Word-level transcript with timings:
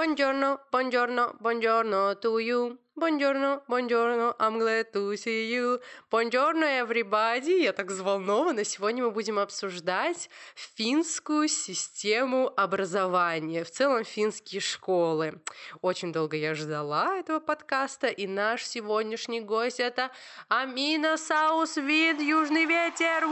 Buongiorno, 0.00 0.60
buongiorno, 0.70 1.36
buongiorno 1.40 2.18
to 2.20 2.38
you. 2.38 2.74
Buongiorno, 2.94 3.64
buongiorno, 3.68 4.34
I'm 4.38 4.58
glad 4.58 4.90
to 4.92 5.14
see 5.14 5.52
you. 5.52 5.78
Buongiorno, 6.10 6.64
everybody. 6.64 7.64
Я 7.64 7.74
так 7.74 7.88
взволнована. 7.88 8.64
Сегодня 8.64 9.04
мы 9.04 9.10
будем 9.10 9.38
обсуждать 9.38 10.30
финскую 10.54 11.48
систему 11.48 12.50
образования, 12.56 13.62
в 13.62 13.70
целом 13.70 14.04
финские 14.04 14.62
школы. 14.62 15.42
Очень 15.82 16.14
долго 16.14 16.38
я 16.38 16.54
ждала 16.54 17.18
этого 17.18 17.38
подкаста, 17.38 18.06
и 18.06 18.26
наш 18.26 18.64
сегодняшний 18.64 19.42
гость 19.42 19.80
это 19.80 20.10
Амина 20.48 21.18
Саус 21.18 21.76
Вид 21.76 22.22
Южный 22.22 22.64
ветер. 22.64 23.26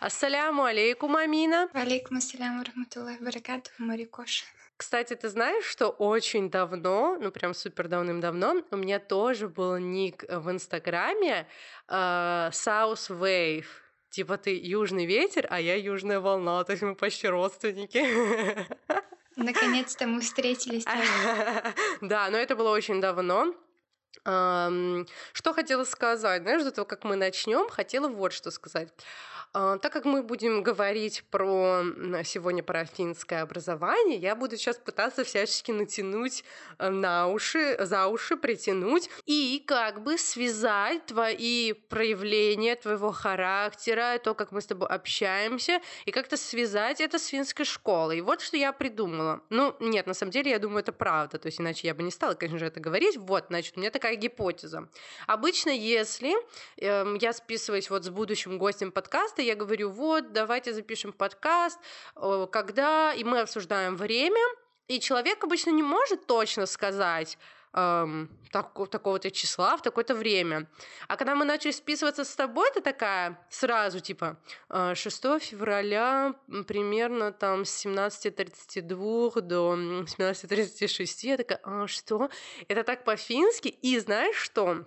Ассаляму 0.00 0.62
алейкум, 0.62 1.16
Амина. 1.16 1.68
Алейкум 1.72 2.18
ассаляму 2.18 2.62
рахматуллахи 2.62 3.20
баракату, 3.20 3.70
Марикоша. 3.78 4.44
Кстати, 4.76 5.16
ты 5.16 5.28
знаешь, 5.28 5.64
что 5.64 5.88
очень 5.88 6.50
давно, 6.50 7.18
ну 7.20 7.32
прям 7.32 7.52
супер 7.52 7.88
давным-давно, 7.88 8.62
у 8.70 8.76
меня 8.76 9.00
тоже 9.00 9.48
был 9.48 9.76
ник 9.78 10.24
в 10.28 10.50
Инстаграме 10.52 11.48
э, 11.88 11.92
South 12.52 13.10
Wave. 13.10 13.66
Типа 14.10 14.38
ты 14.38 14.56
южный 14.56 15.04
ветер, 15.04 15.48
а 15.50 15.60
я 15.60 15.74
южная 15.74 16.20
волна, 16.20 16.62
то 16.62 16.70
есть 16.72 16.82
мы 16.84 16.94
почти 16.94 17.26
родственники. 17.26 18.06
Наконец-то 19.34 20.06
мы 20.06 20.20
встретились. 20.20 20.84
Да, 22.00 22.30
но 22.30 22.38
это 22.38 22.54
было 22.54 22.70
очень 22.70 23.00
давно. 23.00 23.52
Что 24.24 25.52
хотела 25.54 25.84
сказать? 25.84 26.42
Знаешь, 26.42 26.62
до 26.62 26.70
того, 26.70 26.84
как 26.84 27.02
мы 27.04 27.16
начнем, 27.16 27.68
хотела 27.68 28.08
вот 28.08 28.32
что 28.32 28.50
сказать. 28.50 28.92
А, 29.54 29.78
так 29.78 29.92
как 29.92 30.04
мы 30.04 30.22
будем 30.22 30.62
говорить 30.62 31.24
про 31.30 31.82
сегодня 32.24 32.62
про 32.62 32.84
финское 32.84 33.42
образование, 33.42 34.18
я 34.18 34.36
буду 34.36 34.56
сейчас 34.56 34.76
пытаться 34.76 35.24
всячески 35.24 35.70
натянуть 35.70 36.44
э, 36.78 36.90
на 36.90 37.28
уши, 37.28 37.76
за 37.80 38.06
уши 38.08 38.36
притянуть 38.36 39.08
и 39.24 39.62
как 39.66 40.02
бы 40.02 40.18
связать 40.18 41.06
твои 41.06 41.72
проявления 41.72 42.76
твоего 42.76 43.10
характера, 43.10 44.18
то, 44.22 44.34
как 44.34 44.52
мы 44.52 44.60
с 44.60 44.66
тобой 44.66 44.88
общаемся, 44.88 45.80
и 46.04 46.10
как-то 46.10 46.36
связать 46.36 47.00
это 47.00 47.18
с 47.18 47.26
финской 47.26 47.64
школой. 47.64 48.18
И 48.18 48.20
вот 48.20 48.42
что 48.42 48.56
я 48.56 48.72
придумала. 48.72 49.40
Ну, 49.48 49.74
нет, 49.80 50.06
на 50.06 50.14
самом 50.14 50.32
деле, 50.32 50.50
я 50.50 50.58
думаю, 50.58 50.80
это 50.80 50.92
правда, 50.92 51.38
то 51.38 51.46
есть 51.46 51.60
иначе 51.60 51.86
я 51.86 51.94
бы 51.94 52.02
не 52.02 52.10
стала, 52.10 52.34
конечно 52.34 52.58
же, 52.58 52.66
это 52.66 52.80
говорить. 52.80 53.16
Вот, 53.16 53.46
значит, 53.48 53.76
у 53.76 53.80
меня 53.80 53.90
такая 53.90 54.16
гипотеза. 54.16 54.88
Обычно, 55.26 55.70
если 55.70 56.34
э, 56.76 57.16
я 57.20 57.32
списываюсь 57.32 57.88
вот 57.88 58.04
с 58.04 58.10
будущим 58.10 58.58
гостем 58.58 58.92
подкаста, 58.92 59.37
подкаста 59.38 59.42
я 59.42 59.54
говорю, 59.54 59.90
вот, 59.90 60.32
давайте 60.32 60.72
запишем 60.72 61.12
подкаст, 61.12 61.78
когда, 62.50 63.14
и 63.14 63.24
мы 63.24 63.40
обсуждаем 63.40 63.96
время, 63.96 64.40
и 64.88 64.98
человек 65.00 65.44
обычно 65.44 65.70
не 65.70 65.82
может 65.82 66.26
точно 66.26 66.66
сказать, 66.66 67.38
эм, 67.74 68.28
так, 68.50 68.72
такого-то 68.90 69.30
числа 69.30 69.76
в 69.76 69.82
такое-то 69.82 70.14
время. 70.14 70.66
А 71.08 71.16
когда 71.16 71.34
мы 71.34 71.44
начали 71.44 71.72
списываться 71.72 72.24
с 72.24 72.34
тобой, 72.34 72.70
ты 72.74 72.80
такая 72.80 73.38
сразу, 73.50 74.00
типа, 74.00 74.36
6 74.94 75.24
«Э, 75.24 75.38
февраля 75.40 76.34
примерно 76.66 77.30
там 77.32 77.64
с 77.64 77.86
17.32 77.86 79.40
до 79.40 79.76
17.36. 80.06 81.26
Я 81.26 81.36
такая, 81.36 81.60
а 81.62 81.86
что? 81.86 82.28
Это 82.68 82.82
так 82.82 83.04
по-фински? 83.04 83.68
И 83.68 83.98
знаешь 84.00 84.36
что? 84.36 84.84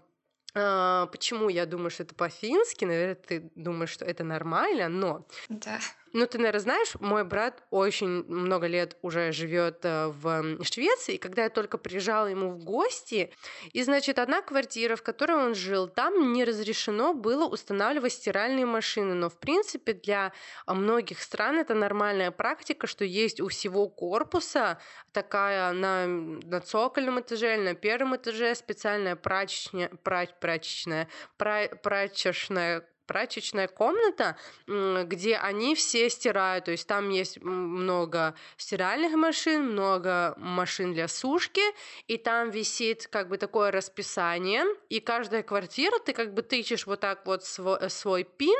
А, 0.53 1.07
почему 1.07 1.49
я 1.49 1.65
думаю, 1.65 1.89
что 1.89 2.03
это 2.03 2.13
по-фински? 2.15 2.85
Наверное, 2.85 3.15
ты 3.15 3.51
думаешь, 3.55 3.89
что 3.89 4.05
это 4.05 4.23
нормально, 4.23 4.89
но... 4.89 5.27
Да. 5.49 5.79
Ну, 6.13 6.27
ты, 6.27 6.37
наверное, 6.39 6.59
знаешь, 6.59 6.93
мой 6.99 7.23
брат 7.23 7.63
очень 7.69 8.25
много 8.25 8.67
лет 8.67 8.97
уже 9.01 9.31
живет 9.31 9.79
э, 9.83 10.07
в 10.07 10.61
Швеции, 10.63 11.15
и 11.15 11.17
когда 11.17 11.43
я 11.43 11.49
только 11.49 11.77
приезжала 11.77 12.27
ему 12.27 12.49
в 12.49 12.63
гости, 12.63 13.33
и, 13.71 13.81
значит, 13.83 14.19
одна 14.19 14.41
квартира, 14.41 14.97
в 14.97 15.03
которой 15.03 15.37
он 15.37 15.55
жил, 15.55 15.87
там 15.87 16.33
не 16.33 16.43
разрешено 16.43 17.13
было 17.13 17.45
устанавливать 17.45 18.11
стиральные 18.13 18.65
машины, 18.65 19.13
но, 19.13 19.29
в 19.29 19.39
принципе, 19.39 19.93
для 19.93 20.33
многих 20.67 21.21
стран 21.21 21.59
это 21.59 21.75
нормальная 21.75 22.31
практика, 22.31 22.87
что 22.87 23.05
есть 23.05 23.39
у 23.39 23.47
всего 23.47 23.87
корпуса 23.87 24.79
такая 25.13 25.71
на, 25.71 26.07
на 26.07 26.59
цокольном 26.59 27.21
этаже 27.21 27.55
или 27.55 27.63
на 27.63 27.75
первом 27.75 28.17
этаже 28.17 28.53
специальная 28.55 29.15
прачечная, 29.15 29.89
прач, 30.03 30.29
прачечная, 30.41 31.07
пра, 31.37 31.69
прачечная 31.81 32.85
прачечная 33.11 33.67
комната, 33.67 34.37
где 34.67 35.35
они 35.35 35.75
все 35.75 36.09
стирают. 36.09 36.63
То 36.65 36.71
есть 36.71 36.87
там 36.87 37.09
есть 37.09 37.41
много 37.41 38.35
стиральных 38.55 39.11
машин, 39.15 39.71
много 39.71 40.33
машин 40.37 40.93
для 40.93 41.09
сушки, 41.09 41.61
и 42.07 42.17
там 42.17 42.51
висит 42.51 43.07
как 43.11 43.27
бы 43.27 43.37
такое 43.37 43.69
расписание, 43.71 44.63
и 44.87 45.01
каждая 45.01 45.43
квартира, 45.43 45.99
ты 45.99 46.13
как 46.13 46.33
бы 46.33 46.41
тычешь 46.41 46.87
вот 46.87 47.01
так 47.01 47.25
вот 47.25 47.43
свой, 47.43 47.89
свой 47.89 48.23
пин, 48.23 48.57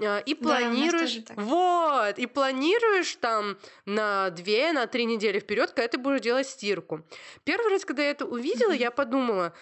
э, 0.00 0.22
и 0.26 0.36
планируешь 0.36 1.16
да, 1.16 1.34
вот 1.36 2.18
и 2.20 2.26
планируешь 2.26 3.16
там 3.16 3.58
на 3.84 4.30
две 4.30 4.70
на 4.72 4.86
три 4.86 5.06
недели 5.06 5.40
вперед 5.40 5.72
когда 5.72 5.88
ты 5.88 5.98
будешь 5.98 6.20
делать 6.20 6.46
стирку. 6.46 7.02
Первый 7.42 7.72
раз 7.72 7.84
когда 7.84 8.04
я 8.04 8.10
это 8.10 8.26
увидела 8.26 8.70
я 8.70 8.92
подумала 8.92 9.52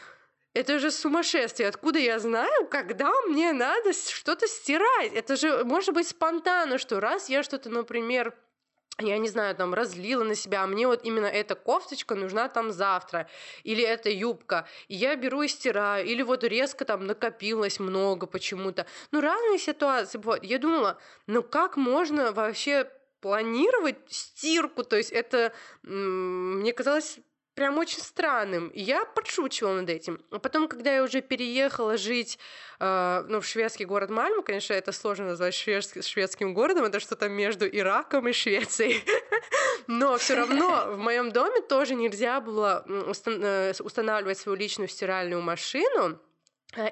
это 0.56 0.78
же 0.78 0.90
сумасшествие. 0.90 1.68
Откуда 1.68 1.98
я 1.98 2.18
знаю, 2.18 2.66
когда 2.68 3.10
мне 3.26 3.52
надо 3.52 3.92
что-то 3.92 4.48
стирать? 4.48 5.12
Это 5.12 5.36
же 5.36 5.64
может 5.64 5.94
быть 5.94 6.08
спонтанно, 6.08 6.78
что 6.78 6.98
раз 6.98 7.28
я 7.28 7.42
что-то, 7.42 7.68
например, 7.68 8.34
я 8.98 9.18
не 9.18 9.28
знаю, 9.28 9.54
там, 9.54 9.74
разлила 9.74 10.24
на 10.24 10.34
себя, 10.34 10.62
а 10.62 10.66
мне 10.66 10.86
вот 10.86 11.04
именно 11.04 11.26
эта 11.26 11.54
кофточка 11.54 12.14
нужна 12.14 12.48
там 12.48 12.70
завтра, 12.70 13.28
или 13.64 13.84
эта 13.84 14.08
юбка, 14.08 14.66
и 14.88 14.94
я 14.94 15.14
беру 15.16 15.42
и 15.42 15.48
стираю, 15.48 16.06
или 16.06 16.22
вот 16.22 16.42
резко 16.42 16.86
там 16.86 17.06
накопилось 17.06 17.78
много 17.78 18.26
почему-то. 18.26 18.86
Ну, 19.10 19.20
разные 19.20 19.58
ситуации. 19.58 20.18
Вот. 20.18 20.42
Я 20.42 20.58
думала, 20.58 20.98
ну 21.26 21.42
как 21.42 21.76
можно 21.76 22.32
вообще 22.32 22.90
планировать 23.20 23.98
стирку, 24.08 24.84
то 24.84 24.96
есть 24.96 25.12
это, 25.12 25.52
мне 25.82 26.72
казалось, 26.72 27.18
прям 27.56 27.78
очень 27.78 28.00
странным. 28.00 28.70
Я 28.74 29.04
подшучивала 29.04 29.80
над 29.80 29.90
этим. 29.90 30.20
А 30.30 30.38
потом, 30.38 30.68
когда 30.68 30.94
я 30.94 31.02
уже 31.02 31.22
переехала 31.22 31.96
жить 31.96 32.38
э, 32.78 33.24
ну, 33.28 33.40
в 33.40 33.46
шведский 33.46 33.86
город 33.86 34.10
Мальму, 34.10 34.42
конечно, 34.42 34.74
это 34.74 34.92
сложно 34.92 35.24
назвать 35.26 35.54
шведским, 35.54 36.02
шведским 36.02 36.54
городом, 36.54 36.84
это 36.84 37.00
что-то 37.00 37.28
между 37.28 37.66
Ираком 37.66 38.28
и 38.28 38.32
Швецией. 38.32 39.02
Но 39.86 40.18
все 40.18 40.34
равно 40.34 40.92
в 40.92 40.98
моем 40.98 41.32
доме 41.32 41.62
тоже 41.62 41.94
нельзя 41.94 42.40
было 42.40 42.84
э, 42.86 43.72
устанавливать 43.80 44.38
свою 44.38 44.56
личную 44.56 44.88
стиральную 44.88 45.40
машину, 45.40 46.20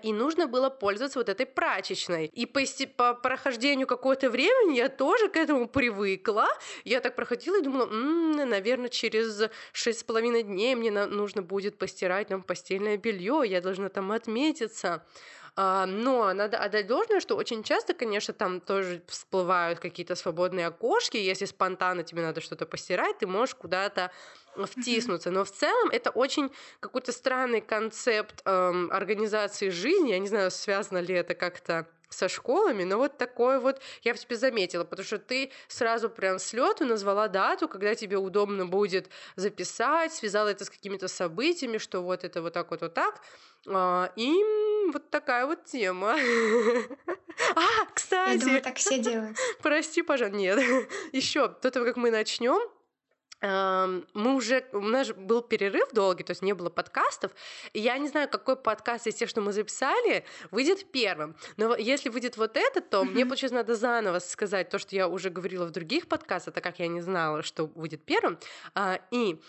и 0.03 0.13
нужно 0.13 0.47
было 0.47 0.71
пользоваться 0.71 1.19
вот 1.19 1.29
этой 1.29 1.47
прачечной. 1.47 2.27
И 2.27 2.47
по, 2.47 2.61
по 2.97 3.15
прохождению 3.15 3.87
какого-то 3.87 4.31
времени 4.31 4.77
я 4.77 4.89
тоже 4.89 5.29
к 5.29 5.37
этому 5.37 5.69
привыкла. 5.69 6.47
Я 6.85 7.01
так 7.01 7.15
проходила 7.17 7.59
и 7.59 7.63
думала, 7.63 7.87
м-м, 7.87 8.49
наверное, 8.49 8.89
через 8.89 9.51
шесть 9.73 10.01
с 10.01 10.05
половиной 10.05 10.43
дней 10.43 10.75
мне 10.75 10.91
нужно 10.91 11.43
будет 11.43 11.77
постирать 11.77 12.31
нам 12.31 12.43
постельное 12.43 12.97
белье, 12.97 13.43
я 13.45 13.61
должна 13.61 13.89
там 13.89 14.13
отметиться. 14.13 15.05
А, 15.57 15.87
но 15.87 16.33
надо 16.33 16.59
отдать 16.59 16.89
должное, 16.89 17.21
что 17.21 17.37
очень 17.37 17.63
часто, 17.63 17.95
конечно, 17.95 18.35
там 18.35 18.61
тоже 18.61 19.03
всплывают 19.07 19.79
какие-то 19.79 20.17
свободные 20.17 20.67
окошки. 20.67 21.17
Если 21.17 21.45
спонтанно 21.45 22.03
тебе 22.03 22.23
надо 22.23 22.41
что-то 22.41 22.67
постирать, 22.67 23.19
ты 23.19 23.29
можешь 23.29 23.55
куда-то 23.55 24.11
втиснуться. 24.57 25.31
Но 25.31 25.45
в 25.45 25.53
целом 25.53 25.91
это 25.91 26.11
очень 26.11 26.51
какой-то 26.81 27.13
странный 27.13 27.61
концепт 27.61 28.43
эм, 28.45 28.91
организации 28.91 29.69
жизни. 29.69 30.11
Я 30.11 30.19
не 30.19 30.29
знаю, 30.29 30.51
связано 30.51 30.99
ли 30.99 31.15
это 31.15 31.35
как-то 31.35 31.87
со 32.15 32.29
школами, 32.29 32.85
но 32.85 32.99
вот 32.99 33.19
такое 33.19 33.61
вот 33.61 33.81
я 34.03 34.15
в 34.15 34.19
тебе 34.19 34.37
заметила, 34.37 34.85
потому 34.85 35.05
что 35.05 35.19
ты 35.19 35.51
сразу 35.69 36.09
прям 36.09 36.39
с 36.39 36.53
лету 36.53 36.87
назвала 36.87 37.29
дату, 37.29 37.69
когда 37.69 37.95
тебе 37.95 38.17
удобно 38.17 38.67
будет 38.67 39.09
записать, 39.37 40.13
связала 40.13 40.49
это 40.49 40.65
с 40.65 40.71
какими-то 40.71 41.09
событиями, 41.09 41.79
что 41.79 42.01
вот 42.01 42.25
это 42.25 42.43
вот 42.43 42.53
так 42.53 42.71
вот 42.71 42.81
вот 42.81 42.95
так. 42.95 43.21
А, 43.67 44.13
и 44.17 44.33
вот 44.93 45.11
такая 45.11 45.47
вот 45.47 45.65
тема. 45.65 46.17
А, 47.57 47.85
кстати. 47.93 48.35
Я 48.35 48.41
думаю, 48.41 48.63
так 48.63 48.77
все 48.77 48.99
делают. 48.99 49.37
Прости, 49.63 50.03
пожалуйста, 50.03 50.39
нет. 50.39 50.59
Еще 51.13 51.49
до 51.49 51.71
того, 51.73 51.85
как 51.85 51.97
мы 51.97 52.13
начнем, 52.13 52.61
мы 53.41 54.35
уже, 54.35 54.65
у 54.73 54.81
нас 54.81 55.09
же 55.09 55.15
был 55.15 55.43
перерыв 55.43 55.91
долгий, 55.93 56.25
то 56.25 56.31
есть 56.31 56.43
не 56.43 56.53
было 56.55 56.71
подкастов, 56.71 57.33
и 57.73 57.81
я 57.81 57.99
не 57.99 58.09
знаю, 58.09 58.29
какой 58.29 58.57
подкаст 58.57 59.07
из 59.07 59.15
тех, 59.15 59.29
что 59.29 59.41
мы 59.41 59.53
записали, 59.53 60.25
выйдет 60.51 60.91
первым. 60.91 61.37
Но 61.57 61.77
если 61.77 62.09
выйдет 62.09 62.37
вот 62.37 62.57
этот, 62.57 62.91
то 62.91 63.05
мне, 63.05 63.25
получается, 63.25 63.57
надо 63.57 63.75
заново 63.75 64.19
сказать 64.19 64.71
то, 64.71 64.79
что 64.79 64.97
я 64.97 65.09
уже 65.09 65.31
говорила 65.31 65.67
в 65.67 65.71
других 65.71 66.09
подкастах, 66.09 66.55
так 66.55 66.65
как 66.65 66.79
я 66.79 66.89
не 66.89 67.01
знала, 67.01 67.43
что 67.43 67.67
будет 67.67 68.05
первым. 68.05 68.39
А, 68.75 69.01
и 69.11 69.41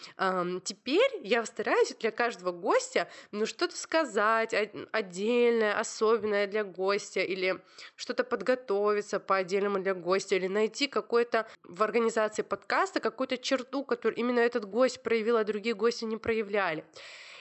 теперь 0.63 1.11
я 1.21 1.45
стараюсь 1.45 1.95
для 1.99 2.11
каждого 2.11 2.51
гостя 2.51 3.07
ну, 3.31 3.45
что-то 3.45 3.77
сказать 3.77 4.53
отдельное, 4.91 5.79
особенное 5.79 6.47
для 6.47 6.63
гостя, 6.63 7.21
или 7.21 7.61
что-то 7.95 8.23
подготовиться 8.23 9.19
по 9.19 9.37
отдельному 9.37 9.79
для 9.79 9.93
гостя, 9.93 10.35
или 10.35 10.47
найти 10.47 10.87
какой-то 10.87 11.47
в 11.63 11.83
организации 11.83 12.41
подкаста 12.41 12.99
какую-то 12.99 13.37
черту, 13.37 13.74
которую 13.83 14.17
именно 14.17 14.39
этот 14.39 14.65
гость 14.65 15.03
проявил, 15.03 15.37
а 15.37 15.43
другие 15.43 15.75
гости 15.75 16.05
не 16.05 16.17
проявляли. 16.17 16.85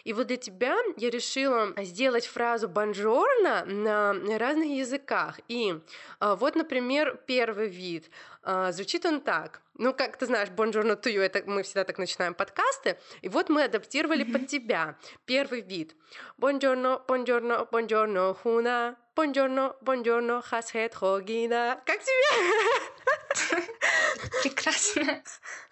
И 0.04 0.12
вот 0.12 0.26
для 0.26 0.36
тебя 0.36 0.76
я 0.98 1.10
решила 1.10 1.72
сделать 1.78 2.26
фразу 2.26 2.68
«бонжорно» 2.68 3.64
на 3.64 4.12
разных 4.38 4.68
языках. 4.68 5.40
И 5.48 5.80
а, 6.20 6.36
вот, 6.36 6.56
например, 6.56 7.18
первый 7.26 7.68
вид. 7.68 8.10
А, 8.42 8.70
звучит 8.72 9.06
он 9.06 9.22
так. 9.22 9.62
Ну, 9.78 9.94
как 9.94 10.18
ты 10.18 10.26
знаешь, 10.26 10.50
«бонжорно 10.50 10.92
you»— 10.92 11.20
это 11.22 11.42
мы 11.46 11.62
всегда 11.62 11.84
так 11.84 11.98
начинаем 11.98 12.34
подкасты. 12.34 12.98
И 13.22 13.30
вот 13.30 13.48
мы 13.48 13.64
адаптировали 13.64 14.26
mm-hmm. 14.26 14.32
под 14.32 14.46
тебя. 14.46 14.98
Первый 15.24 15.62
вид. 15.62 15.96
«Бонжорно, 16.36 17.02
бонжорно, 17.08 17.64
бонжорно, 17.64 18.34
хуна». 18.34 18.96
«Бонжорно, 19.16 19.76
бонжорно, 19.80 20.42
хасхет 20.42 20.94
хогина». 20.94 21.80
Как 21.86 22.00
тебе? 22.00 22.90
Прекрасно. 24.42 25.22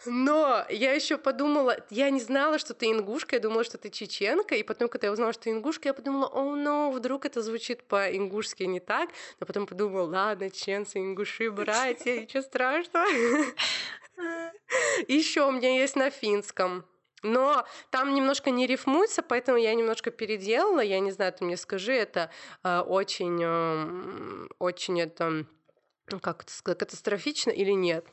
Но 0.07 0.65
я 0.69 0.93
еще 0.93 1.19
подумала, 1.19 1.77
я 1.91 2.11
не 2.11 2.21
знала, 2.21 2.59
что 2.59 2.75
ты 2.75 2.91
ингушка, 2.91 3.37
я 3.37 3.41
думала, 3.41 3.65
что 3.65 3.79
ты 3.79 3.91
чеченка, 3.91 4.55
и 4.55 4.63
потом, 4.63 4.89
когда 4.89 5.07
я 5.07 5.13
узнала, 5.13 5.33
что 5.33 5.45
ты 5.45 5.51
ингушка, 5.51 5.89
я 5.89 5.95
подумала, 5.95 6.27
о, 6.27 6.57
ну, 6.57 6.91
вдруг 6.91 7.25
это 7.25 7.43
звучит 7.43 7.85
по-ингушски 7.85 8.65
не 8.65 8.81
так, 8.81 9.11
но 9.41 9.47
потом 9.47 9.67
подумала, 9.67 10.07
ладно, 10.07 10.51
чеченцы, 10.51 10.99
ингуши, 10.99 11.51
братья, 11.51 12.17
ничего 12.21 12.43
страшного. 12.43 13.07
Еще 15.09 15.47
у 15.47 15.51
меня 15.51 15.79
есть 15.79 15.97
на 15.97 16.11
финском. 16.11 16.85
Но 17.23 17.65
там 17.91 18.15
немножко 18.15 18.51
не 18.51 18.67
рифмуется, 18.67 19.23
поэтому 19.23 19.57
я 19.57 19.75
немножко 19.75 20.11
переделала. 20.11 20.81
Я 20.81 20.99
не 20.99 21.13
знаю, 21.13 21.33
ты 21.33 21.45
мне 21.45 21.57
скажи, 21.57 21.93
это 21.93 22.31
э, 22.65 22.81
очень, 22.81 23.41
э, 23.41 24.49
очень 24.59 25.01
это 25.01 25.47
как 26.21 26.43
это 26.43 26.53
сказать, 26.53 26.79
катастрофично 26.79 27.51
или 27.51 27.73
нет. 27.73 28.07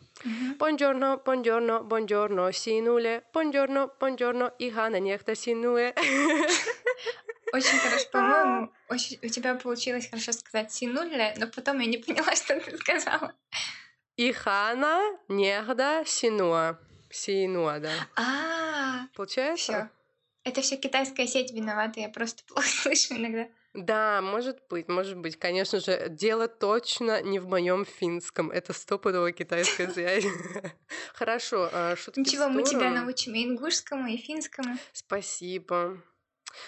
Бонжорно, 0.58 1.18
бонжорно, 1.18 1.82
бонжорно, 1.82 2.52
синуле, 2.52 3.24
бонжорно, 3.34 3.90
бонжорно, 4.00 4.54
и 4.60 4.70
хана 4.70 5.00
нехта 5.00 5.36
синуле. 5.36 5.96
Очень 7.52 7.80
хорошо, 7.80 8.06
по-моему, 8.12 8.72
очень, 8.90 9.18
у 9.24 9.28
тебя 9.28 9.56
получилось 9.56 10.08
хорошо 10.10 10.34
сказать 10.34 10.72
синуле, 10.72 11.34
но 11.38 11.48
потом 11.48 11.80
я 11.80 11.88
не 11.88 11.98
поняла, 11.98 12.36
что 12.36 12.60
ты 12.60 12.78
сказала. 12.78 13.34
Ихана 14.18 15.18
нехда 15.30 16.04
синуа. 16.06 16.78
Синуа, 17.10 17.80
да. 17.80 17.92
А, 18.16 19.08
Получается? 19.16 19.64
все. 19.64 19.90
Это 20.44 20.62
все 20.62 20.78
китайская 20.78 21.26
сеть 21.28 21.52
виновата, 21.52 22.00
я 22.00 22.10
просто 22.10 22.44
плохо 22.44 22.68
слышу 22.82 23.16
иногда. 23.16 23.48
Да, 23.74 24.22
может 24.22 24.60
быть, 24.70 24.88
может 24.88 25.18
быть. 25.18 25.38
Конечно 25.38 25.80
же, 25.80 26.08
дело 26.10 26.48
точно 26.48 27.22
не 27.22 27.40
в 27.40 27.48
моем 27.48 27.86
финском. 27.86 28.50
Это 28.50 28.74
стопудово 28.74 29.32
китайская 29.32 29.90
связь. 29.94 30.26
Хорошо, 31.14 31.70
а, 31.72 31.96
шутки 31.96 32.20
Ничего, 32.20 32.50
мы 32.50 32.64
тебя 32.64 32.90
научим 32.90 33.36
и 33.36 33.46
ингушскому, 33.46 34.08
и 34.08 34.18
финскому. 34.18 34.78
Спасибо. 34.92 36.02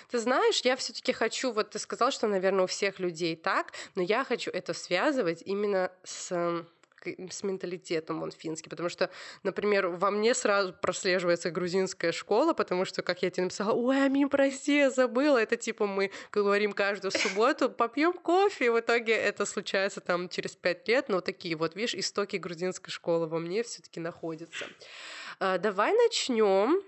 Ты 0.10 0.20
знаешь, 0.20 0.62
я 0.62 0.76
все-таки 0.76 1.12
хочу, 1.12 1.52
вот 1.52 1.72
ты 1.72 1.80
сказал, 1.80 2.12
что, 2.12 2.28
наверное, 2.28 2.66
у 2.66 2.68
всех 2.68 3.00
людей 3.00 3.36
так, 3.36 3.74
но 3.96 4.04
я 4.04 4.24
хочу 4.24 4.52
это 4.52 4.74
связывать 4.74 5.42
именно 5.44 5.92
с 6.04 6.64
с 7.06 7.44
менталитетом 7.44 8.24
он 8.24 8.32
финский, 8.32 8.70
потому 8.70 8.90
что, 8.90 9.10
например, 9.44 9.88
во 9.88 10.12
мне 10.12 10.34
сразу 10.34 10.74
прослеживается 10.74 11.52
грузинская 11.52 12.12
школа, 12.12 12.54
потому 12.54 12.86
что, 12.86 13.02
как 13.02 13.22
я 13.22 13.30
тебе 13.30 13.44
написала, 13.46 13.74
ой, 13.74 14.06
Амин, 14.06 14.30
прости, 14.30 14.78
я 14.78 14.90
забыла, 14.90 15.38
это 15.38 15.58
типа 15.58 15.88
мы 15.88 16.12
говорим 16.32 16.74
каждую 16.74 17.12
субботу, 17.12 17.70
попьем 17.70 18.14
кофе, 18.14 18.66
и 18.66 18.70
в 18.70 18.80
итоге 18.80 19.14
это 19.14 19.46
случается 19.46 20.02
там 20.02 20.30
через 20.30 20.56
пять 20.56 20.88
лет, 20.88 21.10
но 21.10 21.22
такие 21.22 21.56
вот, 21.56 21.76
видишь, 21.76 21.96
истоки 21.96 22.38
грузинской 22.38 22.92
школы 22.92 23.28
во 23.28 23.40
мне 23.40 23.64
все-таки 23.64 24.00
находятся. 24.00 24.66
А, 25.40 25.58
давай 25.58 25.94
начнем 25.94 26.82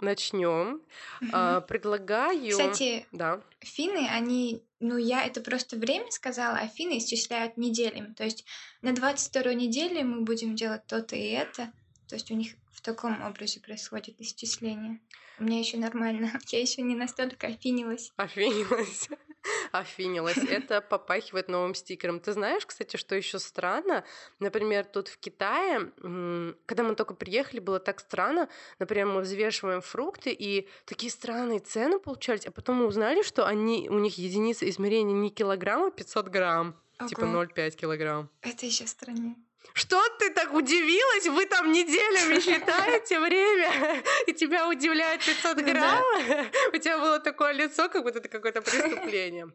начнем. 0.00 0.82
Угу. 1.20 1.30
А, 1.32 1.60
предлагаю. 1.62 2.50
Кстати, 2.50 3.06
да. 3.12 3.40
финны, 3.60 4.08
они, 4.10 4.62
ну 4.80 4.96
я 4.96 5.24
это 5.24 5.40
просто 5.40 5.76
время 5.76 6.10
сказала, 6.10 6.58
а 6.58 6.68
финны 6.68 6.98
исчисляют 6.98 7.56
неделями. 7.56 8.12
То 8.14 8.24
есть 8.24 8.44
на 8.82 8.92
22 8.92 9.54
неделе 9.54 10.04
мы 10.04 10.22
будем 10.22 10.54
делать 10.54 10.86
то-то 10.86 11.16
и 11.16 11.30
это. 11.30 11.72
То 12.08 12.14
есть 12.14 12.30
у 12.30 12.34
них 12.34 12.54
в 12.72 12.80
таком 12.80 13.22
образе 13.22 13.60
происходит 13.60 14.20
исчисление. 14.20 15.00
У 15.38 15.44
меня 15.44 15.58
еще 15.58 15.76
нормально. 15.76 16.32
Я 16.48 16.60
еще 16.60 16.82
не 16.82 16.94
настолько 16.94 17.48
офинилась. 17.48 18.12
Офинилась. 18.16 19.08
Офинилась. 19.72 20.36
Это 20.48 20.80
попахивает 20.80 21.48
новым 21.48 21.74
стикером. 21.74 22.20
Ты 22.20 22.32
знаешь, 22.32 22.64
кстати, 22.64 22.96
что 22.96 23.14
еще 23.14 23.38
странно? 23.38 24.04
Например, 24.38 24.84
тут 24.84 25.08
в 25.08 25.18
Китае, 25.18 25.92
когда 26.66 26.82
мы 26.82 26.94
только 26.94 27.14
приехали, 27.14 27.60
было 27.60 27.80
так 27.80 28.00
странно. 28.00 28.48
Например, 28.78 29.06
мы 29.06 29.20
взвешиваем 29.20 29.82
фрукты, 29.82 30.32
и 30.32 30.68
такие 30.84 31.10
странные 31.10 31.60
цены 31.60 31.98
получались, 31.98 32.46
а 32.46 32.50
потом 32.50 32.76
мы 32.76 32.86
узнали, 32.86 33.22
что 33.22 33.46
они, 33.46 33.88
у 33.90 33.98
них 33.98 34.18
единица 34.18 34.68
измерения 34.68 35.14
не 35.14 35.30
килограмма, 35.30 35.88
а 35.88 35.90
500 35.90 36.28
грамм. 36.28 36.80
Типа 37.08 37.24
Ого. 37.24 37.44
Типа 37.44 37.60
0,5 37.60 37.70
килограмм. 37.72 38.30
Это 38.40 38.64
еще 38.64 38.86
страннее. 38.86 39.36
Что 39.74 40.02
ты 40.18 40.30
так 40.30 40.52
удивилась? 40.54 41.26
Вы 41.26 41.46
там 41.46 41.72
неделями 41.72 42.40
считаете 42.40 43.20
время, 43.20 44.02
и 44.26 44.32
тебя 44.32 44.68
удивляет 44.68 45.24
500 45.24 45.58
грамм? 45.58 46.02
У 46.72 46.78
тебя 46.78 46.98
было 46.98 47.18
такое 47.18 47.52
лицо, 47.52 47.88
как 47.88 48.02
будто 48.02 48.18
это 48.18 48.28
какое-то 48.28 48.62
преступление. 48.62 49.52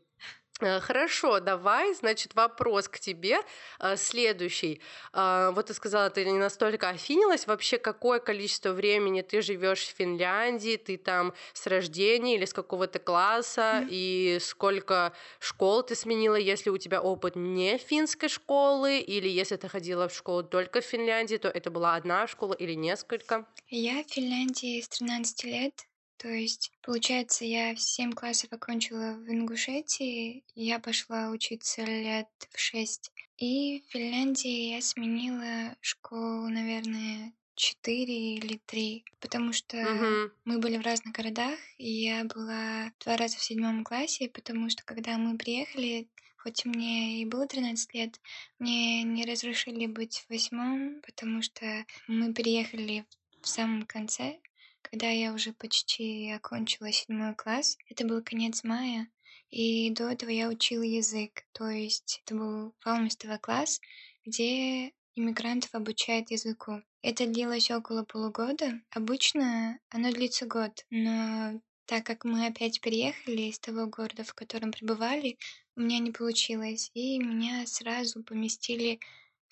Э, 0.62 0.80
хорошо, 0.80 1.40
давай, 1.40 1.94
значит, 1.96 2.36
вопрос 2.36 2.88
к 2.88 3.00
тебе 3.00 3.40
э, 3.80 3.98
следующий. 3.98 4.80
Э, 5.14 5.52
вот 5.54 5.68
ты 5.68 5.74
сказала, 5.74 6.10
ты 6.10 6.24
не 6.24 6.38
настолько 6.38 6.90
офинилась. 6.90 7.48
Вообще, 7.48 7.78
какое 7.78 8.20
количество 8.20 8.72
времени 8.72 9.22
ты 9.22 9.42
живешь 9.42 9.82
в 9.82 9.96
Финляндии? 9.96 10.78
Ты 10.78 10.98
там 10.98 11.34
с 11.54 11.66
рождения 11.68 12.36
или 12.36 12.46
с 12.46 12.54
какого-то 12.54 13.00
класса? 13.00 13.86
И 13.90 14.38
сколько 14.40 15.14
школ 15.40 15.84
ты 15.84 15.96
сменила, 15.96 16.36
если 16.36 16.70
у 16.70 16.78
тебя 16.78 17.02
опыт 17.02 17.36
не 17.36 17.78
финской 17.78 18.30
школы? 18.30 19.00
Или 19.00 19.28
если 19.28 19.56
ты 19.56 19.68
ходила 19.68 20.08
в 20.08 20.14
школу 20.14 20.44
только 20.44 20.82
в 20.82 20.86
Финляндии, 20.86 21.38
то 21.38 21.48
это 21.48 21.72
была 21.72 21.96
одна 21.96 22.28
школа 22.28 22.54
или 22.54 22.74
несколько? 22.74 23.46
Я 23.68 24.04
в 24.04 24.08
Финляндии 24.08 24.80
с 24.80 24.90
13 24.90 25.44
лет. 25.46 25.74
То 26.22 26.30
есть, 26.30 26.72
получается, 26.84 27.46
я 27.46 27.76
семь 27.76 28.12
классов 28.12 28.54
окончила 28.54 29.14
в 29.14 29.28
Ингушетии, 29.28 30.44
я 30.54 30.78
пошла 30.78 31.32
учиться 31.32 31.84
лет 31.84 32.28
в 32.52 32.60
шесть. 32.60 33.12
И 33.40 33.82
в 33.82 33.92
Финляндии 33.92 34.76
я 34.76 34.84
сменила 34.84 35.76
школу, 35.82 36.48
наверное, 36.48 37.34
четыре 37.56 38.36
или 38.36 38.62
три, 38.68 39.04
потому 39.20 39.52
что 39.52 39.78
Мгм. 39.78 40.32
мы 40.46 40.60
были 40.60 40.78
в 40.78 40.86
разных 40.86 41.12
городах, 41.12 41.58
и 41.80 41.90
я 41.90 42.24
была 42.26 42.94
два 43.04 43.18
раза 43.18 43.38
в 43.38 43.44
седьмом 43.44 43.84
классе, 43.84 44.30
потому 44.30 44.70
что 44.70 44.84
когда 44.86 45.18
мы 45.18 45.40
приехали, 45.40 46.08
хоть 46.38 46.66
мне 46.66 47.24
и 47.24 47.26
было 47.26 47.48
13 47.48 47.96
лет, 47.96 48.22
мне 48.60 49.02
не 49.02 49.26
разрешили 49.26 49.88
быть 49.88 50.20
в 50.20 50.30
восьмом, 50.30 51.02
потому 51.02 51.42
что 51.42 51.84
мы 52.06 52.32
переехали 52.32 53.06
в 53.42 53.48
самом 53.48 53.88
конце, 53.88 54.38
когда 54.82 55.10
я 55.10 55.34
уже 55.34 55.54
почти 55.54 56.32
окончила 56.32 56.92
седьмой 56.92 57.36
класс. 57.36 57.78
Это 57.90 58.06
был 58.06 58.22
конец 58.24 58.64
мая, 58.64 59.08
и 59.50 59.90
до 59.92 60.10
этого 60.10 60.30
я 60.30 60.50
учила 60.50 60.84
язык. 60.84 61.44
То 61.52 61.70
есть 61.70 62.22
это 62.26 62.36
был 62.36 62.74
Валмистовый 62.86 63.40
класс, 63.40 63.80
где 64.26 64.92
иммигрантов 65.16 65.74
обучают 65.76 66.32
языку. 66.32 66.82
Это 67.02 67.26
длилось 67.26 67.72
около 67.72 68.04
полугода. 68.04 68.82
Обычно 68.92 69.80
оно 69.90 70.12
длится 70.12 70.46
год, 70.46 70.86
но 70.90 71.60
так 71.86 72.06
как 72.06 72.24
мы 72.24 72.46
опять 72.46 72.80
переехали 72.80 73.42
из 73.44 73.60
того 73.60 73.88
города, 73.88 74.24
в 74.24 74.34
котором 74.34 74.72
пребывали, 74.72 75.38
у 75.76 75.82
меня 75.82 76.00
не 76.00 76.12
получилось, 76.12 76.92
и 76.94 77.20
меня 77.20 77.66
сразу 77.66 78.24
поместили 78.24 79.00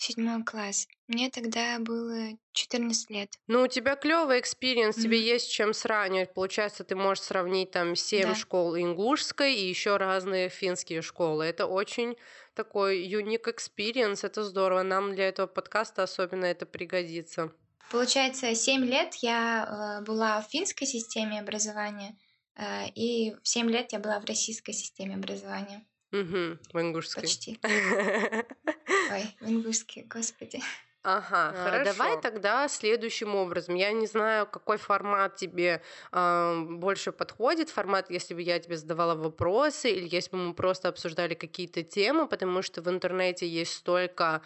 седьмой 0.02 0.44
класс. 0.44 0.88
Мне 1.08 1.30
тогда 1.30 1.80
было 1.80 2.38
14 2.54 3.10
лет. 3.10 3.40
Ну, 3.48 3.64
у 3.64 3.68
тебя 3.68 3.96
клевый 3.96 4.40
experience, 4.40 4.98
mm-hmm. 4.98 5.02
тебе 5.02 5.22
есть 5.22 5.52
чем 5.52 5.74
сравнивать. 5.74 6.34
Получается, 6.34 6.84
ты 6.84 6.96
можешь 6.96 7.24
сравнить 7.24 7.72
там 7.72 7.96
семь 7.96 8.30
да. 8.30 8.36
школ 8.36 8.76
ингушской 8.78 9.56
и 9.56 9.68
еще 9.68 9.98
разные 9.98 10.50
финские 10.50 11.02
школы. 11.02 11.46
Это 11.46 11.66
очень 11.66 12.16
такой 12.54 13.06
unique 13.06 13.48
experience, 13.48 14.24
это 14.24 14.44
здорово. 14.44 14.84
Нам 14.84 15.16
для 15.16 15.28
этого 15.28 15.48
подкаста 15.48 16.04
особенно 16.04 16.46
это 16.46 16.66
пригодится. 16.66 17.52
Получается, 17.92 18.54
7 18.54 18.86
лет 18.86 19.16
я 19.16 20.00
э, 20.00 20.06
была 20.06 20.42
в 20.42 20.50
финской 20.50 20.86
системе 20.86 21.40
образования, 21.40 22.16
э, 22.56 22.90
и 22.90 23.34
в 23.42 23.48
7 23.48 23.70
лет 23.70 23.92
я 23.94 24.00
была 24.00 24.20
в 24.20 24.26
российской 24.26 24.74
системе 24.74 25.16
образования. 25.16 25.84
Угу, 26.12 26.58
в 26.74 26.80
ингушской. 26.80 27.22
Почти. 27.24 27.60
Ой, 29.12 29.38
в 29.40 29.48
ингушской, 29.48 30.04
господи. 30.04 30.60
Ага, 31.02 31.54
А, 31.56 31.64
хорошо. 31.64 31.94
Давай 31.94 32.22
тогда 32.22 32.68
следующим 32.68 33.34
образом. 33.36 33.76
Я 33.76 33.94
не 33.94 34.06
знаю, 34.06 34.46
какой 34.46 34.78
формат 34.78 35.38
тебе 35.38 35.82
а, 36.12 36.62
больше 36.62 37.14
подходит. 37.14 37.70
Формат, 37.70 38.10
если 38.12 38.34
бы 38.34 38.42
я 38.42 38.60
тебе 38.60 38.76
задавала 38.76 39.16
вопросы, 39.16 39.90
или 39.90 40.14
если 40.14 40.32
бы 40.32 40.38
мы 40.38 40.54
просто 40.54 40.90
обсуждали 40.90 41.36
какие-то 41.36 41.84
темы, 41.84 42.28
потому 42.28 42.62
что 42.62 42.82
в 42.82 42.90
интернете 42.90 43.48
есть 43.48 43.74
столько 43.76 44.42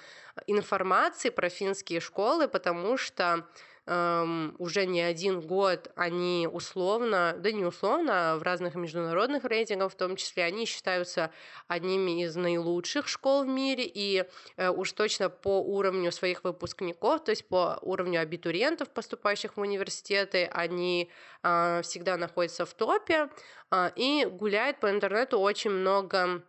информации 0.45 1.29
про 1.29 1.49
финские 1.49 1.99
школы, 1.99 2.47
потому 2.47 2.97
что 2.97 3.47
эм, 3.85 4.55
уже 4.59 4.85
не 4.85 5.01
один 5.01 5.41
год 5.41 5.91
они 5.95 6.47
условно, 6.51 7.35
да 7.37 7.51
не 7.51 7.65
условно, 7.65 8.33
а 8.33 8.37
в 8.37 8.43
разных 8.43 8.75
международных 8.75 9.45
рейтингах 9.45 9.91
в 9.91 9.95
том 9.95 10.15
числе, 10.15 10.43
они 10.43 10.65
считаются 10.65 11.31
одними 11.67 12.23
из 12.23 12.35
наилучших 12.35 13.07
школ 13.07 13.43
в 13.43 13.47
мире, 13.47 13.83
и 13.85 14.25
э, 14.57 14.69
уж 14.69 14.91
точно 14.93 15.29
по 15.29 15.61
уровню 15.61 16.11
своих 16.11 16.43
выпускников, 16.43 17.23
то 17.23 17.31
есть 17.31 17.47
по 17.47 17.79
уровню 17.81 18.21
абитуриентов, 18.21 18.89
поступающих 18.89 19.57
в 19.57 19.61
университеты, 19.61 20.45
они 20.53 21.09
э, 21.43 21.81
всегда 21.83 22.17
находятся 22.17 22.65
в 22.65 22.73
топе, 22.73 23.29
э, 23.71 23.91
и 23.95 24.25
гуляет 24.25 24.79
по 24.79 24.89
интернету 24.89 25.39
очень 25.39 25.71
много 25.71 26.43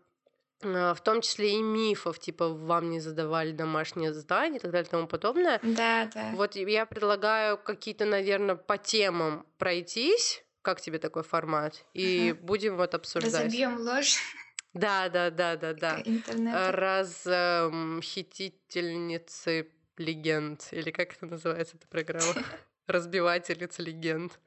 в 0.60 0.96
том 1.02 1.20
числе 1.20 1.58
и 1.58 1.62
мифов, 1.62 2.18
типа 2.18 2.48
вам 2.48 2.90
не 2.90 3.00
задавали 3.00 3.52
домашнее 3.52 4.12
задание 4.12 4.58
и 4.58 4.62
так 4.62 4.70
далее 4.70 4.86
и 4.86 4.90
тому 4.90 5.06
подобное. 5.06 5.60
Да, 5.62 6.10
да. 6.14 6.32
Вот 6.34 6.56
я 6.56 6.86
предлагаю 6.86 7.58
какие-то, 7.58 8.04
наверное, 8.04 8.56
по 8.56 8.78
темам 8.78 9.46
пройтись. 9.58 10.42
Как 10.62 10.80
тебе 10.80 10.98
такой 10.98 11.22
формат? 11.22 11.84
И 11.92 12.30
Ага. 12.30 12.40
будем 12.42 12.76
вот 12.76 12.94
обсуждать. 12.94 13.34
Разобьем 13.34 13.78
ложь 13.80 14.16
Да, 14.72 15.08
да, 15.10 15.30
да, 15.30 15.56
да, 15.56 15.74
да. 15.74 16.02
Разхитительницы 16.72 19.68
легенд. 19.98 20.66
Или 20.72 20.90
как 20.90 21.12
это 21.12 21.26
называется, 21.26 21.76
эта 21.76 21.86
программа? 21.88 22.34
Разбивательница 22.86 23.82
легенд. 23.82 24.38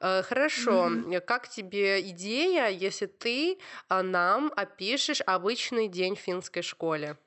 Э, 0.00 0.22
Хорошо. 0.22 0.90
Мгм. 0.90 1.06
Как 1.26 1.48
тебе 1.48 2.00
идея, 2.10 2.68
если 2.68 3.06
ты 3.06 3.58
а, 3.88 4.02
нам 4.02 4.52
опишешь 4.56 5.20
обычный 5.26 5.88
день 5.88 6.16
в 6.16 6.20
финской 6.20 6.62
школе? 6.62 7.18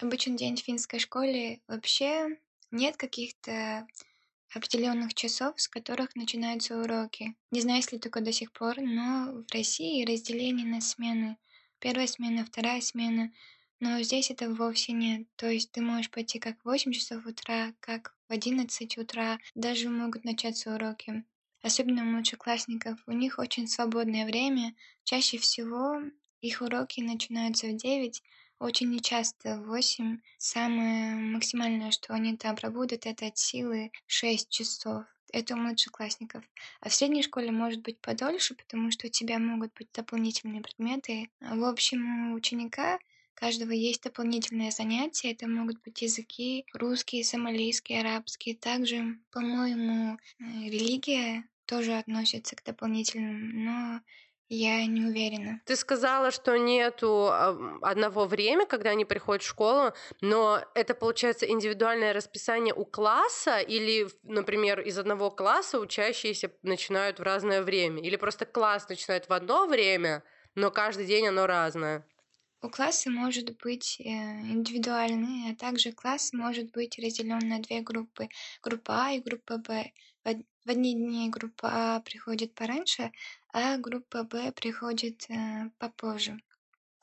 Обычный 0.00 0.36
день 0.36 0.56
в 0.56 0.60
финской 0.60 0.98
школе 0.98 1.60
вообще 1.68 2.38
нет 2.70 2.96
каких-то 2.96 3.86
определенных 4.54 5.14
часов, 5.14 5.60
с 5.60 5.68
которых 5.68 6.16
начинаются 6.16 6.78
уроки. 6.78 7.36
Не 7.50 7.60
знаю, 7.60 7.78
если 7.78 7.98
только 7.98 8.20
до 8.20 8.32
сих 8.32 8.52
пор, 8.52 8.80
но 8.80 9.44
в 9.48 9.52
России 9.52 10.04
разделение 10.06 10.66
на 10.66 10.80
смены. 10.80 11.38
Первая 11.78 12.06
смена, 12.06 12.44
вторая 12.44 12.80
смена. 12.80 13.32
Но 13.80 14.00
здесь 14.02 14.30
это 14.30 14.52
вовсе 14.52 14.92
нет. 14.92 15.26
То 15.36 15.48
есть 15.48 15.72
ты 15.72 15.82
можешь 15.82 16.10
пойти 16.10 16.38
как 16.38 16.58
в 16.60 16.64
8 16.64 16.92
часов 16.92 17.26
утра, 17.26 17.74
как 17.80 18.14
в 18.28 18.32
11 18.32 18.98
утра. 18.98 19.38
Даже 19.54 19.88
могут 19.88 20.24
начаться 20.24 20.74
уроки. 20.74 21.24
Особенно 21.62 22.02
у 22.02 22.06
младшеклассников. 22.06 22.98
У 23.06 23.12
них 23.12 23.38
очень 23.38 23.68
свободное 23.68 24.24
время. 24.24 24.74
Чаще 25.04 25.38
всего 25.38 26.00
их 26.40 26.62
уроки 26.62 27.00
начинаются 27.00 27.66
в 27.66 27.76
9, 27.76 28.22
очень 28.58 28.90
нечасто 28.90 29.60
в 29.60 29.66
8. 29.66 30.20
Самое 30.38 31.14
максимальное, 31.14 31.90
что 31.90 32.14
они 32.14 32.36
там 32.36 32.56
пробудут, 32.56 33.06
это 33.06 33.26
от 33.26 33.36
силы 33.36 33.90
6 34.06 34.48
часов. 34.48 35.04
Это 35.32 35.54
у 35.54 35.56
младшеклассников. 35.58 36.44
А 36.80 36.88
в 36.88 36.94
средней 36.94 37.22
школе 37.22 37.50
может 37.50 37.82
быть 37.82 38.00
подольше, 38.00 38.54
потому 38.54 38.90
что 38.90 39.08
у 39.08 39.10
тебя 39.10 39.38
могут 39.38 39.74
быть 39.74 39.90
дополнительные 39.92 40.62
предметы. 40.62 41.30
В 41.40 41.64
общем, 41.64 42.32
у 42.32 42.34
ученика 42.34 42.98
каждого 43.36 43.70
есть 43.72 44.02
дополнительные 44.02 44.70
занятия. 44.72 45.32
Это 45.32 45.46
могут 45.46 45.82
быть 45.82 46.02
языки 46.02 46.66
русский, 46.74 47.22
сомалийский, 47.22 48.00
арабский. 48.00 48.54
Также, 48.54 49.18
по-моему, 49.30 50.18
э, 50.40 50.44
религия 50.68 51.48
тоже 51.66 51.92
относится 51.98 52.56
к 52.56 52.64
дополнительным, 52.64 53.64
но 53.64 54.00
я 54.48 54.84
не 54.86 55.02
уверена. 55.04 55.60
Ты 55.64 55.74
сказала, 55.74 56.30
что 56.30 56.56
нету 56.56 57.28
ам, 57.32 57.78
одного 57.82 58.26
время, 58.26 58.66
когда 58.66 58.90
они 58.90 59.04
приходят 59.04 59.42
в 59.42 59.48
школу, 59.48 59.92
но 60.20 60.62
это 60.76 60.94
получается 60.94 61.50
индивидуальное 61.50 62.12
расписание 62.12 62.72
у 62.72 62.84
класса 62.84 63.58
или, 63.58 64.06
например, 64.22 64.80
из 64.80 64.96
одного 64.96 65.32
класса 65.32 65.80
учащиеся 65.80 66.52
начинают 66.62 67.18
в 67.18 67.22
разное 67.24 67.62
время, 67.62 68.00
или 68.00 68.14
просто 68.14 68.46
класс 68.46 68.88
начинает 68.88 69.28
в 69.28 69.32
одно 69.32 69.66
время, 69.66 70.22
но 70.54 70.70
каждый 70.70 71.04
день 71.06 71.26
оно 71.26 71.48
разное. 71.48 72.06
У 72.62 72.68
класса 72.68 73.10
может 73.10 73.56
быть 73.62 74.00
э, 74.00 74.04
индивидуальный, 74.04 75.50
а 75.50 75.54
также 75.54 75.92
класс 75.92 76.32
может 76.32 76.70
быть 76.72 76.98
разделен 76.98 77.38
на 77.48 77.60
две 77.60 77.80
группы. 77.80 78.28
Группа 78.62 79.06
А 79.06 79.12
и 79.12 79.20
группа 79.20 79.58
Б. 79.58 79.92
В 80.24 80.28
од- 80.28 80.46
в 80.64 80.70
одни 80.70 80.94
дни 80.94 81.28
группа 81.30 81.68
А 81.72 82.00
приходит 82.00 82.54
пораньше, 82.54 83.12
а 83.52 83.76
группа 83.78 84.24
Б 84.24 84.52
приходит 84.52 85.26
э, 85.30 85.70
попозже. 85.78 86.38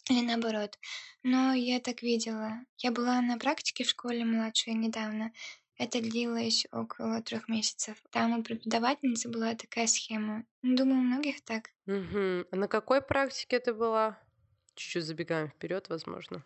Или 0.10 0.22
наоборот. 0.26 0.78
Но 1.24 1.54
я 1.54 1.80
так 1.80 2.02
видела. 2.02 2.66
Я 2.78 2.92
была 2.92 3.22
на 3.22 3.38
практике 3.38 3.84
в 3.86 3.90
школе 3.90 4.26
младшей 4.26 4.74
недавно. 4.74 5.32
Это 5.78 6.02
длилось 6.02 6.66
около 6.72 7.22
трех 7.22 7.48
месяцев. 7.48 7.98
Там 8.12 8.40
у 8.40 8.44
преподавательницы 8.44 9.30
была 9.30 9.56
такая 9.56 9.88
схема. 9.88 10.44
Думаю, 10.62 11.00
у 11.00 11.04
многих 11.04 11.44
так. 11.46 11.70
Мгм. 11.86 12.46
А 12.52 12.56
на 12.56 12.68
какой 12.68 13.02
практике 13.02 13.60
ты 13.60 13.74
была? 13.74 14.20
Чуть-чуть 14.76 15.06
забегаем 15.06 15.50
вперед, 15.50 15.90
возможно. 15.90 16.44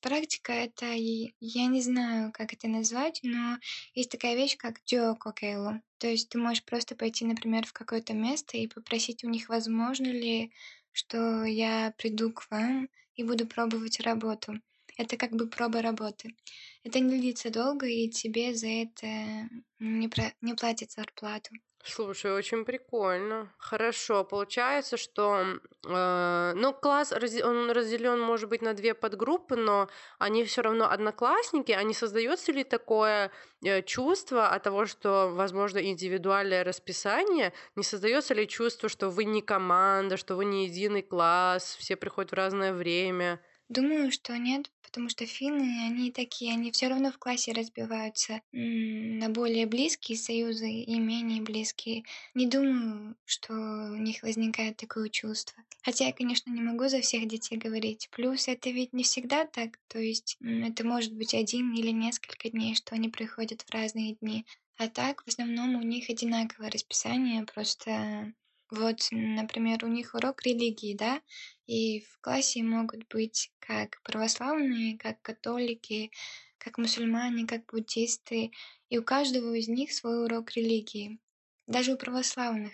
Практика 0.00 0.52
это, 0.52 0.86
я 0.92 1.66
не 1.66 1.80
знаю, 1.80 2.30
как 2.32 2.52
это 2.52 2.68
назвать, 2.68 3.20
но 3.22 3.58
есть 3.94 4.10
такая 4.10 4.36
вещь, 4.36 4.56
как 4.56 4.84
диококейлу. 4.84 5.80
То 5.98 6.06
есть 6.06 6.28
ты 6.28 6.38
можешь 6.38 6.64
просто 6.64 6.94
пойти, 6.94 7.24
например, 7.24 7.66
в 7.66 7.72
какое-то 7.72 8.12
место 8.12 8.56
и 8.56 8.68
попросить 8.68 9.24
у 9.24 9.28
них, 9.28 9.48
возможно 9.48 10.06
ли, 10.06 10.52
что 10.92 11.44
я 11.44 11.92
приду 11.98 12.32
к 12.32 12.46
вам 12.50 12.88
и 13.14 13.24
буду 13.24 13.46
пробовать 13.46 13.98
работу. 14.00 14.60
Это 14.96 15.16
как 15.16 15.32
бы 15.32 15.48
проба 15.48 15.82
работы. 15.82 16.36
Это 16.84 17.00
не 17.00 17.18
длится 17.18 17.50
долго, 17.50 17.86
и 17.86 18.08
тебе 18.08 18.54
за 18.54 18.68
это 18.68 19.48
не, 19.78 20.08
про- 20.08 20.34
не 20.40 20.54
платят 20.54 20.92
зарплату. 20.92 21.50
Слушай, 21.88 22.32
очень 22.32 22.64
прикольно. 22.64 23.52
Хорошо, 23.58 24.24
получается, 24.24 24.96
что 24.96 25.44
э, 25.86 26.52
ну 26.56 26.72
класс 26.74 27.12
он 27.12 27.70
разделен, 27.70 28.20
может 28.20 28.48
быть, 28.48 28.60
на 28.60 28.74
две 28.74 28.92
подгруппы, 28.92 29.54
но 29.54 29.88
они 30.18 30.42
все 30.44 30.62
равно 30.62 30.90
одноклассники. 30.90 31.70
А 31.70 31.82
не 31.84 31.94
создается 31.94 32.50
ли 32.50 32.64
такое 32.64 33.30
э, 33.64 33.82
чувство 33.82 34.48
от 34.48 34.64
того, 34.64 34.86
что, 34.86 35.30
возможно, 35.32 35.78
индивидуальное 35.78 36.64
расписание, 36.64 37.52
не 37.76 37.84
создается 37.84 38.34
ли 38.34 38.48
чувство, 38.48 38.88
что 38.88 39.08
вы 39.08 39.24
не 39.24 39.40
команда, 39.40 40.16
что 40.16 40.34
вы 40.34 40.44
не 40.44 40.66
единый 40.66 41.02
класс, 41.02 41.76
все 41.78 41.94
приходят 41.94 42.32
в 42.32 42.34
разное 42.34 42.72
время? 42.72 43.40
Думаю, 43.68 44.12
что 44.12 44.36
нет, 44.38 44.70
потому 44.80 45.08
что 45.08 45.26
финны, 45.26 45.86
они 45.86 46.12
такие, 46.12 46.52
они 46.52 46.70
все 46.70 46.86
равно 46.86 47.10
в 47.10 47.18
классе 47.18 47.52
разбиваются 47.52 48.40
на 48.52 49.28
более 49.28 49.66
близкие 49.66 50.16
союзы 50.16 50.70
и 50.70 50.98
менее 51.00 51.42
близкие. 51.42 52.04
Не 52.34 52.46
думаю, 52.46 53.16
что 53.24 53.52
у 53.54 53.96
них 53.96 54.22
возникает 54.22 54.76
такое 54.76 55.08
чувство. 55.08 55.62
Хотя 55.82 56.06
я, 56.06 56.12
конечно, 56.12 56.50
не 56.50 56.62
могу 56.62 56.88
за 56.88 57.00
всех 57.00 57.26
детей 57.26 57.56
говорить. 57.56 58.08
Плюс 58.12 58.46
это 58.46 58.70
ведь 58.70 58.92
не 58.92 59.02
всегда 59.02 59.44
так, 59.44 59.78
то 59.88 59.98
есть 59.98 60.36
это 60.40 60.86
может 60.86 61.12
быть 61.12 61.34
один 61.34 61.74
или 61.74 61.90
несколько 61.90 62.50
дней, 62.50 62.76
что 62.76 62.94
они 62.94 63.08
приходят 63.08 63.62
в 63.62 63.70
разные 63.70 64.14
дни. 64.14 64.46
А 64.78 64.88
так, 64.88 65.24
в 65.24 65.28
основном, 65.28 65.74
у 65.74 65.82
них 65.82 66.10
одинаковое 66.10 66.70
расписание, 66.70 67.44
просто 67.44 68.32
вот, 68.70 69.08
например, 69.10 69.84
у 69.84 69.88
них 69.88 70.14
урок 70.14 70.42
религии, 70.42 70.94
да, 70.94 71.20
и 71.66 72.00
в 72.00 72.20
классе 72.20 72.62
могут 72.62 73.06
быть 73.08 73.52
как 73.58 74.00
православные, 74.02 74.98
как 74.98 75.20
католики, 75.22 76.10
как 76.58 76.78
мусульмане, 76.78 77.46
как 77.46 77.66
буддисты. 77.66 78.50
И 78.88 78.98
у 78.98 79.04
каждого 79.04 79.54
из 79.54 79.68
них 79.68 79.92
свой 79.92 80.24
урок 80.24 80.52
религии. 80.52 81.18
Даже 81.66 81.94
у 81.94 81.96
православных 81.96 82.72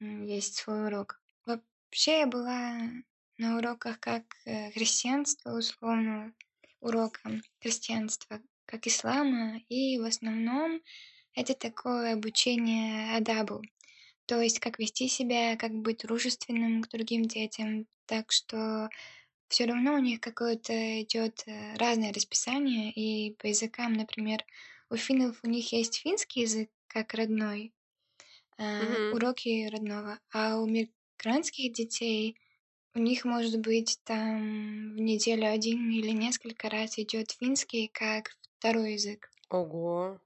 есть 0.00 0.56
свой 0.56 0.86
урок. 0.86 1.20
Вообще 1.46 2.20
я 2.20 2.26
была 2.26 2.90
на 3.38 3.56
уроках 3.58 4.00
как 4.00 4.24
э, 4.44 4.70
христианства, 4.72 5.56
условно, 5.56 6.34
уроком 6.80 7.42
христианства, 7.60 8.40
как 8.66 8.86
ислама. 8.86 9.60
И 9.68 9.98
в 9.98 10.04
основном 10.04 10.80
это 11.34 11.54
такое 11.54 12.12
обучение 12.12 13.16
адабу. 13.16 13.62
То 14.26 14.40
есть, 14.40 14.60
как 14.60 14.78
вести 14.78 15.08
себя, 15.08 15.56
как 15.56 15.72
быть 15.74 15.98
дружественным 15.98 16.82
к 16.82 16.88
другим 16.88 17.24
детям. 17.24 17.86
Так 18.06 18.32
что 18.32 18.88
все 19.48 19.66
равно 19.66 19.94
у 19.94 19.98
них 19.98 20.20
какое-то 20.20 21.02
идет 21.02 21.44
разное 21.76 22.12
расписание. 22.12 22.92
И 22.92 23.34
по 23.36 23.46
языкам, 23.48 23.94
например, 23.94 24.44
у 24.90 24.96
финнов 24.96 25.40
у 25.44 25.48
них 25.48 25.72
есть 25.72 25.96
финский 26.00 26.42
язык 26.42 26.70
как 26.88 27.14
родной, 27.14 27.74
э, 28.58 28.64
Мгм. 28.78 29.14
уроки 29.14 29.68
родного, 29.70 30.20
а 30.32 30.58
у 30.60 30.66
мигрантских 30.66 31.72
детей 31.72 32.36
у 32.94 33.00
них 33.00 33.24
может 33.24 33.60
быть 33.60 34.00
там 34.04 34.94
в 34.96 35.00
неделю 35.00 35.48
один 35.50 35.90
или 35.90 36.10
несколько 36.10 36.70
раз 36.70 36.98
идет 36.98 37.32
финский 37.32 37.88
как 37.88 38.30
второй 38.58 38.94
язык. 38.94 39.30
Ого. 39.58 40.20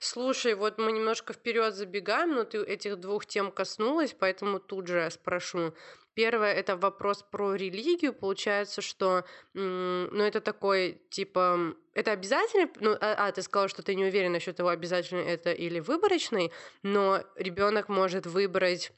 Слушай, 0.00 0.54
вот 0.54 0.78
мы 0.78 0.92
немножко 0.92 1.32
вперед 1.32 1.74
забегаем, 1.74 2.34
но 2.34 2.44
ты 2.44 2.58
этих 2.58 2.98
двух 2.98 3.26
тем 3.26 3.50
коснулась, 3.50 4.14
поэтому 4.18 4.60
тут 4.60 4.86
же 4.86 5.10
спрошу. 5.10 5.74
Первое 6.14 6.52
это 6.52 6.76
вопрос 6.76 7.22
про 7.22 7.54
религию. 7.54 8.12
Получается, 8.12 8.82
что 8.82 9.24
ну, 9.54 10.22
это 10.22 10.42
такой, 10.42 11.00
типа, 11.10 11.74
это 11.94 12.12
обязательно. 12.12 12.68
Ну, 12.80 12.92
а, 13.00 13.28
а, 13.28 13.32
ты 13.32 13.40
сказала, 13.40 13.68
что 13.68 13.82
ты 13.82 13.94
не 13.94 14.04
уверена 14.04 14.34
насчет 14.34 14.56
того, 14.56 14.68
обязательно 14.68 15.20
это 15.20 15.52
или 15.52 15.80
выборочный, 15.80 16.52
но 16.82 17.24
ребенок 17.36 17.88
может 17.88 18.26
выбрать 18.26 18.92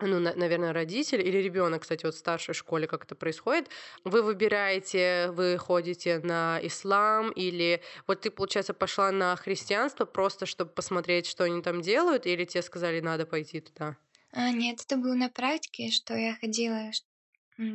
ну, 0.00 0.18
на- 0.20 0.34
наверное, 0.34 0.72
родитель 0.72 1.20
или 1.26 1.38
ребенок, 1.38 1.82
кстати, 1.82 2.04
вот 2.04 2.14
в 2.14 2.18
старшей 2.18 2.54
школе, 2.54 2.86
как 2.86 3.04
это 3.04 3.14
происходит, 3.14 3.68
вы 4.04 4.22
выбираете, 4.22 5.30
вы 5.32 5.58
ходите 5.58 6.18
на 6.18 6.58
ислам 6.62 7.30
или 7.32 7.82
вот 8.06 8.20
ты, 8.22 8.30
получается, 8.30 8.74
пошла 8.74 9.12
на 9.12 9.36
христианство 9.36 10.04
просто, 10.04 10.46
чтобы 10.46 10.72
посмотреть, 10.72 11.26
что 11.26 11.44
они 11.44 11.62
там 11.62 11.80
делают, 11.82 12.26
или 12.26 12.44
тебе 12.44 12.62
сказали, 12.62 13.00
надо 13.00 13.26
пойти 13.26 13.60
туда? 13.60 13.96
А, 14.30 14.50
нет, 14.50 14.80
это 14.82 14.96
было 14.96 15.14
на 15.14 15.28
практике, 15.30 15.90
что 15.90 16.14
я 16.14 16.34
ходила 16.34 16.90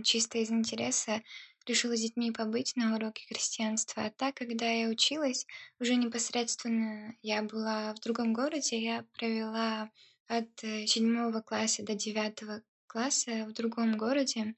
чисто 0.04 0.40
из 0.40 0.52
интереса, 0.52 1.24
решила 1.68 1.98
с 1.98 2.02
детьми 2.02 2.32
побыть 2.32 2.76
на 2.76 2.96
уроке 2.96 3.26
христианства. 3.28 4.06
А 4.06 4.12
так, 4.12 4.36
когда 4.36 4.70
я 4.72 4.90
училась, 4.90 5.48
уже 5.80 5.96
непосредственно 5.96 7.16
я 7.22 7.44
была 7.44 7.94
в 7.94 8.00
другом 8.00 8.34
городе, 8.34 8.82
я 8.82 9.06
провела 9.18 9.92
от 10.28 10.64
э, 10.64 10.86
седьмого 10.86 11.42
класса 11.42 11.84
до 11.84 11.96
девятого 11.96 12.62
класса 12.88 13.46
в 13.48 13.54
другом 13.54 13.98
городе. 13.98 14.56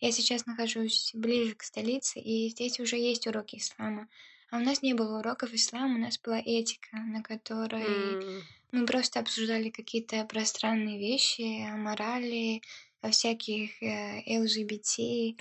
Я 0.00 0.12
сейчас 0.12 0.46
нахожусь 0.46 1.10
ближе 1.14 1.54
к 1.54 1.62
столице, 1.62 2.20
и 2.20 2.48
здесь 2.48 2.80
уже 2.80 2.96
есть 2.96 3.26
уроки 3.26 3.56
ислама. 3.56 4.08
А 4.50 4.58
у 4.58 4.60
нас 4.60 4.82
не 4.82 4.94
было 4.94 5.18
уроков 5.18 5.52
ислама, 5.52 5.96
у 5.96 5.98
нас 5.98 6.18
была 6.18 6.38
этика, 6.38 6.96
на 6.96 7.22
которой 7.22 7.84
М, 7.84 8.42
мы 8.72 8.86
просто 8.86 9.20
обсуждали 9.20 9.70
какие-то 9.70 10.24
пространные 10.24 10.98
вещи, 10.98 11.66
о 11.68 11.76
морали, 11.76 12.62
о 13.00 13.10
всяких 13.10 13.82
э, 13.82 14.22
ЛГБТ, 14.38 15.40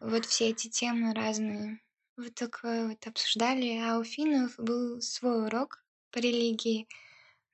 вот 0.00 0.24
все 0.26 0.50
эти 0.50 0.68
темы 0.68 1.14
разные. 1.14 1.80
Вот 2.16 2.34
такое 2.34 2.88
вот 2.88 3.06
обсуждали. 3.06 3.78
А 3.78 3.98
у 3.98 4.04
финнов 4.04 4.54
был 4.58 5.00
свой 5.00 5.46
урок 5.46 5.82
по 6.10 6.18
религии, 6.18 6.86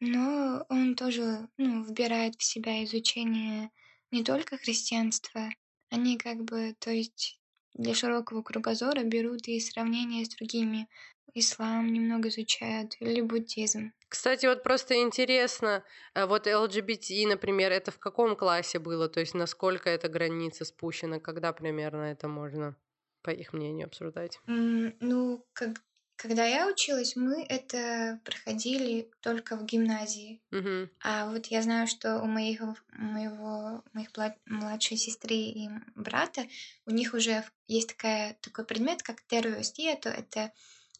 но 0.00 0.64
он 0.68 0.96
тоже 0.96 1.48
ну, 1.56 1.82
вбирает 1.84 2.36
в 2.36 2.42
себя 2.44 2.84
изучение 2.84 3.70
не 4.10 4.24
только 4.24 4.56
христианства, 4.58 5.50
они 5.90 6.16
как 6.18 6.44
бы, 6.44 6.74
то 6.78 6.90
есть 6.90 7.40
для 7.74 7.94
широкого 7.94 8.42
кругозора 8.42 9.02
берут 9.04 9.48
и 9.48 9.60
сравнение 9.60 10.24
с 10.24 10.30
другими. 10.30 10.88
Ислам 11.34 11.92
немного 11.92 12.28
изучают, 12.28 12.96
или 13.00 13.20
буддизм. 13.20 13.92
Кстати, 14.08 14.46
вот 14.46 14.62
просто 14.62 14.94
интересно, 15.02 15.84
э, 16.14 16.24
вот 16.26 16.46
LGBT, 16.46 17.26
например, 17.26 17.72
это 17.72 17.90
в 17.90 17.98
каком 17.98 18.36
классе 18.36 18.78
было? 18.78 19.08
То 19.08 19.20
есть 19.20 19.34
насколько 19.34 19.90
эта 19.90 20.08
граница 20.08 20.64
спущена? 20.64 21.20
Когда 21.20 21.52
примерно 21.52 22.04
это 22.04 22.26
можно, 22.28 22.76
по 23.22 23.30
их 23.30 23.52
мнению, 23.52 23.86
обсуждать? 23.86 24.40
М, 24.48 24.96
Ну, 25.00 25.46
как, 25.52 25.84
когда 26.18 26.44
я 26.44 26.66
училась, 26.66 27.14
мы 27.14 27.44
это 27.48 28.20
проходили 28.24 29.08
только 29.20 29.56
в 29.56 29.64
гимназии. 29.64 30.42
Мгм. 30.50 30.90
А 31.00 31.30
вот 31.30 31.46
я 31.46 31.62
знаю, 31.62 31.86
что 31.86 32.20
у 32.20 32.26
моего, 32.26 32.76
моего, 32.92 33.84
моих 33.92 34.10
младшей 34.46 34.96
сестры 34.96 35.36
и 35.36 35.68
брата, 35.94 36.46
у 36.86 36.90
них 36.90 37.14
уже 37.14 37.44
есть 37.68 37.88
такая, 37.88 38.36
такой 38.40 38.64
предмет, 38.64 39.02
как 39.02 39.22
тервиостието, 39.22 40.08
это 40.10 40.52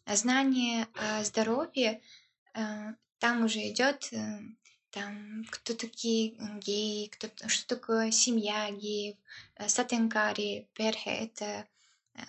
знание 0.07 0.87
о 0.95 1.23
здоровье. 1.23 2.01
Э, 2.53 2.93
Там 3.19 3.43
уже 3.43 3.59
идет 3.67 4.07
э, 4.13 4.39
там, 4.91 5.43
кто 5.49 5.73
такие 5.73 6.35
геи, 6.65 7.07
кто, 7.07 7.27
что 7.49 7.75
такое 7.75 8.11
семья 8.11 8.71
геев, 8.71 9.17
э, 9.55 9.67
сатенкари, 9.67 10.69
перхе, 10.73 11.09
это 11.09 11.67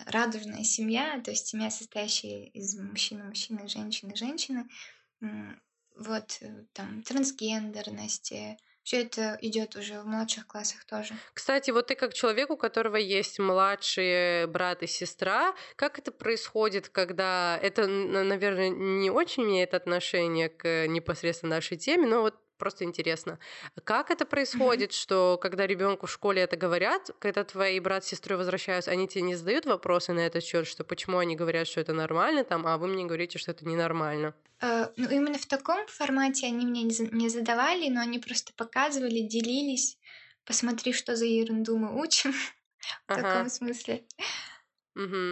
радужная 0.05 0.63
семья, 0.63 1.19
то 1.23 1.31
есть 1.31 1.47
семья, 1.47 1.69
состоящая 1.69 2.45
из 2.45 2.77
мужчины, 2.77 3.23
мужчины, 3.23 3.67
женщины, 3.67 4.15
женщины. 4.15 4.67
Вот 5.97 6.37
э, 6.41 6.65
там 6.73 7.03
трансгендерности. 7.03 8.57
Все 8.83 9.03
это 9.03 9.37
идет 9.41 9.75
уже 9.75 10.01
в 10.01 10.07
младших 10.07 10.47
классах 10.47 10.85
тоже. 10.85 11.13
Кстати, 11.33 11.69
вот 11.69 11.87
ты 11.87 11.95
как 11.95 12.13
человек, 12.13 12.49
у 12.49 12.57
которого 12.57 12.95
есть 12.95 13.37
младшие 13.37 14.47
брат 14.47 14.81
и 14.81 14.87
сестра, 14.87 15.53
как 15.75 15.99
это 15.99 16.11
происходит, 16.11 16.89
когда 16.89 17.59
это, 17.61 17.85
наверное, 17.85 18.69
не 18.69 19.11
очень 19.11 19.43
имеет 19.43 19.75
отношение 19.75 20.49
к 20.49 20.87
непосредственно 20.87 21.57
нашей 21.57 21.77
теме, 21.77 22.07
но 22.07 22.21
вот 22.21 22.35
просто 22.61 22.83
интересно, 22.83 23.39
как 23.83 24.11
это 24.11 24.25
происходит, 24.25 24.93
что 24.93 25.39
когда 25.41 25.65
ребенку 25.65 26.05
в 26.05 26.11
школе 26.11 26.43
это 26.43 26.55
говорят, 26.55 27.09
когда 27.19 27.43
твои 27.43 27.79
брат 27.79 28.05
с 28.05 28.07
сестрой 28.09 28.37
возвращаются, 28.37 28.91
они 28.91 29.07
тебе 29.07 29.23
не 29.23 29.35
задают 29.35 29.65
вопросы 29.65 30.13
на 30.13 30.19
этот 30.19 30.43
счет, 30.43 30.67
что 30.67 30.83
почему 30.83 31.17
они 31.17 31.35
говорят, 31.35 31.67
что 31.67 31.81
это 31.81 31.93
нормально, 31.93 32.43
там, 32.43 32.67
а 32.67 32.77
вы 32.77 32.87
мне 32.87 33.05
говорите, 33.05 33.39
что 33.39 33.51
это 33.51 33.65
ненормально. 33.67 34.33
Э, 34.61 34.87
Ну, 34.95 35.09
именно 35.09 35.39
в 35.39 35.45
таком 35.47 35.87
формате 35.87 36.45
они 36.47 36.65
мне 36.67 36.83
не 36.83 36.93
за- 36.93 37.07
не 37.15 37.29
задавали, 37.29 37.89
но 37.89 38.01
они 38.01 38.19
просто 38.19 38.53
показывали, 38.53 39.21
делились. 39.21 39.97
Посмотри, 40.45 40.93
что 40.93 41.15
за 41.15 41.25
ерунду 41.25 41.77
мы 41.77 41.99
учим. 41.99 42.31
В 43.07 43.11
Ага. 43.11 43.21
таком 43.23 43.49
смысле. 43.49 44.03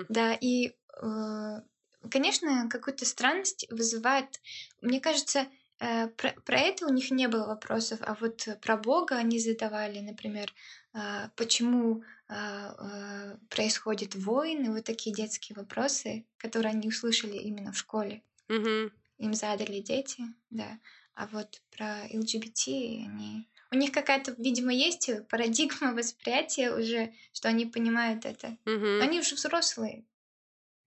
Да, 0.10 0.34
и, 0.34 0.74
э, 1.02 1.62
конечно, 2.10 2.70
какую-то 2.70 3.06
странность 3.06 3.68
вызывает. 3.70 4.40
Мне 4.82 5.00
кажется, 5.00 5.48
про, 5.80 6.34
про 6.46 6.60
это 6.60 6.86
у 6.86 6.94
них 6.94 7.10
не 7.12 7.28
было 7.28 7.48
вопросов, 7.48 8.00
а 8.04 8.16
вот 8.20 8.48
про 8.62 8.76
Бога 8.76 9.16
они 9.16 9.40
задавали, 9.40 10.00
например, 10.00 10.54
э, 10.94 11.30
почему 11.38 12.04
э, 12.28 12.34
э, 12.34 13.38
происходит 13.50 14.16
войны, 14.16 14.72
вот 14.74 14.84
такие 14.84 15.16
детские 15.16 15.56
вопросы, 15.56 16.26
которые 16.38 16.72
они 16.72 16.90
услышали 16.90 17.38
именно 17.38 17.72
в 17.72 17.78
школе. 17.78 18.24
Мгм. 18.50 18.92
Им 19.20 19.34
задали 19.34 19.80
дети, 19.80 20.24
да. 20.50 20.80
А 21.14 21.28
вот 21.28 21.62
про 21.72 22.04
ЛГБТ 22.14 22.68
они... 22.68 23.50
У 23.72 23.76
них 23.76 23.92
какая-то, 23.92 24.34
видимо, 24.38 24.74
есть 24.74 25.10
парадигма 25.30 25.94
восприятия 25.96 26.72
уже, 26.72 27.14
что 27.32 27.48
они 27.48 27.66
понимают 27.66 28.26
это. 28.26 28.58
Мгм. 28.66 29.02
Они 29.02 29.20
уже 29.20 29.36
взрослые. 29.36 30.04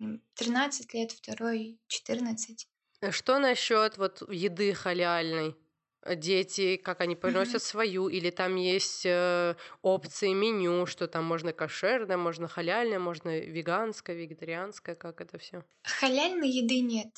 Им 0.00 0.20
13 0.35 0.92
лет, 0.94 1.12
второй 1.12 1.78
14. 1.87 2.68
Что 3.10 3.38
насчет 3.38 3.98
вот 3.98 4.22
еды 4.30 4.74
халяльной? 4.74 5.56
Э, 6.02 6.16
Дети, 6.16 6.76
как 6.76 7.00
они 7.00 7.16
приносят 7.16 7.62
свою, 7.62 8.08
или 8.08 8.30
там 8.30 8.56
есть 8.56 9.04
э, 9.04 9.56
опции 9.82 10.32
меню, 10.32 10.86
что 10.86 11.06
там 11.08 11.24
можно 11.24 11.52
кошерное, 11.52 12.16
можно 12.16 12.48
халяльное, 12.48 12.98
можно 12.98 13.38
веганское, 13.38 14.16
вегетарианское, 14.16 14.94
как 14.94 15.20
это 15.20 15.38
все? 15.38 15.64
Халяльной 15.82 16.50
еды 16.50 16.80
нет, 16.80 17.10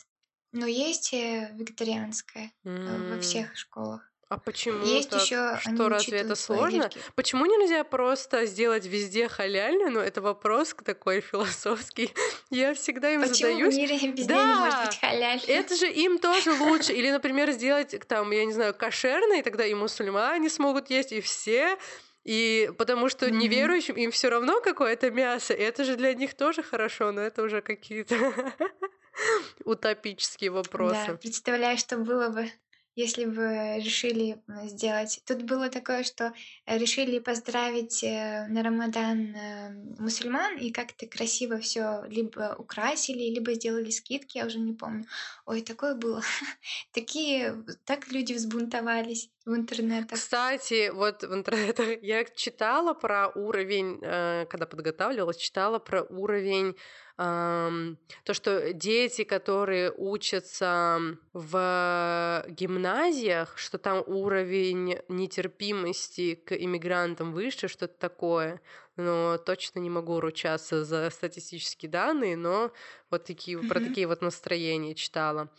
но 0.52 0.66
есть 0.66 1.12
э, 1.12 1.50
вегетарианская 1.54 2.52
э, 2.64 3.14
во 3.14 3.20
всех 3.20 3.56
школах. 3.56 4.13
А 4.34 4.38
почему 4.38 4.84
Есть 4.84 5.10
так? 5.10 5.22
еще 5.22 5.56
Что, 5.60 5.88
разве 5.88 6.18
это 6.18 6.34
сложно? 6.34 6.86
оливки. 6.86 6.98
Почему 7.14 7.46
нельзя 7.46 7.84
просто 7.84 8.46
сделать 8.46 8.84
везде 8.84 9.28
халяльную? 9.28 9.92
Ну, 9.92 10.00
это 10.00 10.20
вопрос 10.20 10.74
такой 10.84 11.20
философский. 11.20 12.12
Я 12.50 12.74
всегда 12.74 13.10
им 13.10 13.20
Почему 13.20 13.36
в 13.36 13.38
задаюсь. 13.38 13.76
мире 13.76 13.96
везде 13.96 14.34
не 14.34 14.54
может 14.54 14.80
Да, 14.80 14.86
быть 14.86 14.98
халяль? 14.98 15.40
Это 15.46 15.76
же 15.76 15.88
им 15.88 16.18
тоже 16.18 16.52
лучше. 16.52 16.92
Или, 16.94 17.12
например, 17.12 17.52
сделать 17.52 17.94
там, 18.08 18.32
я 18.32 18.44
не 18.44 18.52
знаю, 18.52 18.74
кошерный, 18.74 19.42
тогда 19.42 19.64
и 19.64 19.74
мусульмане 19.74 20.50
смогут 20.50 20.90
есть, 20.90 21.12
и 21.12 21.20
все. 21.20 21.78
И 22.24 22.72
потому 22.76 23.08
что 23.10 23.30
неверующим 23.30 23.94
им 23.94 24.10
все 24.10 24.30
равно 24.30 24.60
какое-то 24.60 25.12
мясо. 25.12 25.54
И 25.54 25.62
это 25.62 25.84
же 25.84 25.94
для 25.94 26.12
них 26.12 26.34
тоже 26.34 26.64
хорошо, 26.64 27.12
но 27.12 27.20
это 27.20 27.42
уже 27.42 27.60
какие-то 27.60 28.16
утопические 29.64 30.50
Да, 30.50 30.56
вопросы. 30.56 31.16
представляю, 31.20 31.78
что 31.78 31.96
было 31.98 32.30
бы, 32.30 32.50
если 32.94 33.24
бы 33.24 33.80
решили 33.82 34.38
э, 34.48 34.68
сделать. 34.68 35.20
Тут 35.26 35.42
было 35.42 35.68
такое, 35.68 36.04
что 36.04 36.32
решили 36.66 37.18
поздравить 37.18 38.04
э, 38.04 38.46
на 38.48 38.62
Рамадан 38.62 39.34
э, 39.34 39.70
мусульман 39.98 40.58
и 40.58 40.70
как-то 40.70 41.06
красиво 41.06 41.58
все 41.58 42.04
либо 42.08 42.54
украсили, 42.58 43.34
либо 43.34 43.54
сделали 43.54 43.90
скидки, 43.90 44.38
я 44.38 44.46
уже 44.46 44.58
не 44.58 44.72
помню. 44.72 45.06
Ой, 45.46 45.62
такое 45.62 45.94
было. 45.94 46.22
Такие, 46.92 47.64
так 47.84 48.10
люди 48.12 48.32
взбунтовались. 48.32 49.30
в 49.44 49.54
интернетах. 49.54 50.18
Кстати, 50.18 50.90
вот 50.90 51.22
в 51.22 51.34
интернетах 51.34 51.86
я 52.02 52.24
читала 52.24 52.94
про 52.94 53.28
уровень, 53.28 54.00
когда 54.48 54.66
подготавливалась, 54.66 55.36
читала 55.36 55.78
про 55.78 56.02
уровень 56.02 56.76
то, 57.16 58.34
что 58.34 58.72
дети, 58.72 59.24
которые 59.24 59.92
учатся 59.92 60.98
в 61.32 62.44
гимназиях, 62.48 63.56
что 63.58 63.78
там 63.78 64.02
уровень 64.06 64.98
нетерпимости 65.08 66.34
к 66.34 66.52
иммигрантам 66.56 67.32
выше, 67.32 67.68
что-то 67.68 67.94
такое. 67.98 68.60
Но 68.96 69.38
точно 69.38 69.78
не 69.80 69.90
могу 69.90 70.20
ручаться 70.20 70.84
за 70.84 71.10
статистические 71.10 71.90
данные, 71.90 72.36
но 72.36 72.72
вот 73.10 73.24
такие, 73.24 73.62
про 73.64 73.80
Мгм. 73.80 73.80
такие 73.80 74.06
вот 74.06 74.22
настроения 74.22 74.94
читала. 74.94 75.50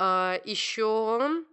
Еще 0.00 1.44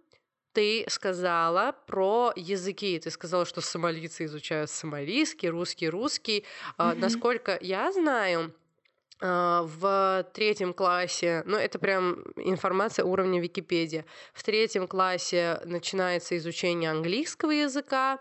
ты 0.52 0.84
сказала 0.88 1.72
про 1.86 2.32
языки. 2.36 2.98
Ты 2.98 3.10
сказала, 3.10 3.44
что 3.46 3.60
сомалийцы 3.60 4.24
изучают 4.24 4.70
сомалийский, 4.70 5.48
русский, 5.48 5.88
русский. 5.88 6.44
А, 6.78 6.94
Мгм. 6.94 6.96
Насколько 6.96 7.58
я 7.60 7.92
знаю, 7.92 8.46
а, 8.48 8.67
в 9.20 10.26
третьем 10.32 10.72
классе, 10.72 11.42
ну 11.44 11.56
это 11.56 11.78
прям 11.78 12.22
информация 12.36 13.04
уровня 13.04 13.40
Википедия, 13.40 14.04
в 14.32 14.42
третьем 14.42 14.86
классе 14.86 15.60
начинается 15.64 16.36
изучение 16.36 16.90
английского 16.90 17.50
языка, 17.50 18.20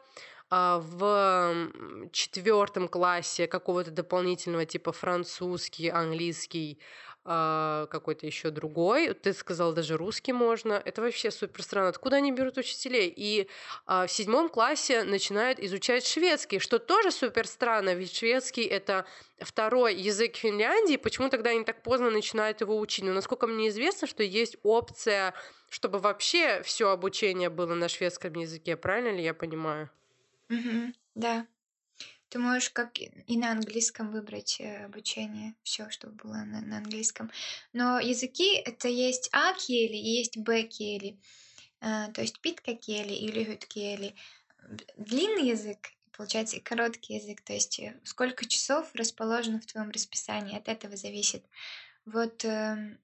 а 0.49 0.79
в 0.79 2.09
четвертом 2.11 2.87
классе 2.87 3.47
какого-то 3.47 3.91
дополнительного 3.91 4.65
типа 4.65 4.93
французский, 4.93 5.89
английский, 5.89 6.79
а, 6.79 7.06
какой-то 7.27 8.25
еще 8.25 8.51
другой. 8.51 9.13
Ты 9.13 9.33
сказал, 9.33 9.73
даже 9.73 9.97
русский 9.97 10.31
можно. 10.33 10.81
Это 10.85 11.01
вообще 11.01 11.29
супер 11.29 11.61
странно. 11.61 11.89
Откуда 11.89 12.17
они 12.17 12.31
берут 12.31 12.57
учителей? 12.57 13.13
И 13.15 13.49
а, 13.85 14.07
в 14.07 14.11
седьмом 14.11 14.47
классе 14.49 15.03
начинают 15.03 15.59
изучать 15.59 16.05
шведский, 16.07 16.59
что 16.59 16.79
тоже 16.79 17.11
супер 17.11 17.45
странно, 17.47 17.93
ведь 17.93 18.15
шведский 18.15 18.63
это 18.63 19.05
второй 19.39 19.95
язык 19.95 20.37
Финляндии. 20.37 20.95
Почему 20.97 21.29
тогда 21.29 21.49
они 21.49 21.63
так 21.63 21.83
поздно 21.83 22.09
начинают 22.09 22.61
его 22.61 22.77
учить? 22.77 23.03
Но 23.03 23.13
насколько 23.13 23.47
мне 23.47 23.67
известно, 23.69 24.07
что 24.07 24.23
есть 24.23 24.57
опция, 24.63 25.33
чтобы 25.69 25.99
вообще 25.99 26.61
все 26.63 26.89
обучение 26.89 27.49
было 27.49 27.73
на 27.75 27.89
шведском 27.89 28.33
языке. 28.33 28.77
Правильно 28.77 29.15
ли 29.15 29.23
я 29.23 29.33
понимаю? 29.33 29.89
Мгм. 30.49 30.93
Да. 31.15 31.47
Ты 32.29 32.39
можешь 32.39 32.69
как 32.71 32.99
и 32.99 33.37
на 33.37 33.51
английском 33.51 34.11
выбрать 34.11 34.57
э, 34.59 34.85
обучение, 34.85 35.55
все, 35.63 35.89
чтобы 35.89 36.15
было 36.15 36.43
на, 36.43 36.61
на 36.61 36.77
английском. 36.77 37.31
Но 37.73 37.99
языки 37.99 38.55
это 38.55 38.89
есть 38.89 39.29
А 39.31 39.53
кели 39.53 39.95
и 39.95 40.17
есть 40.19 40.37
Б 40.37 40.63
кели. 40.63 41.17
Э, 41.81 42.11
то 42.13 42.21
есть 42.21 42.39
питка 42.41 42.75
кели 42.75 43.13
или 43.13 43.43
гюд 43.43 43.65
кели. 43.65 44.15
Д- 44.69 44.85
Длинный 44.97 45.47
язык, 45.47 45.77
получается, 46.11 46.57
и 46.57 46.61
короткий 46.61 47.15
язык. 47.15 47.41
То 47.41 47.53
есть 47.53 47.79
э, 47.79 47.99
сколько 48.03 48.45
часов 48.45 48.89
расположено 48.93 49.61
в 49.61 49.65
твоем 49.65 49.89
расписании, 49.91 50.57
от 50.57 50.67
этого 50.67 50.97
зависит. 50.97 51.45
Вот 52.05 52.43
эм, 52.45 52.99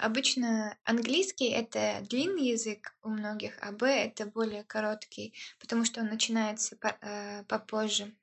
обычно 0.00 0.76
английский 0.84 1.48
это 1.48 2.00
длинный 2.08 2.48
язык 2.48 2.94
у 3.02 3.08
многих, 3.08 3.58
а 3.60 3.72
Б 3.72 3.86
это 3.88 4.26
более 4.26 4.64
короткий, 4.64 5.34
потому 5.58 5.84
что 5.84 6.00
он 6.00 6.08
начинается 6.08 6.76
по- 6.76 6.96
э, 7.00 7.44
попозже. 7.44 8.14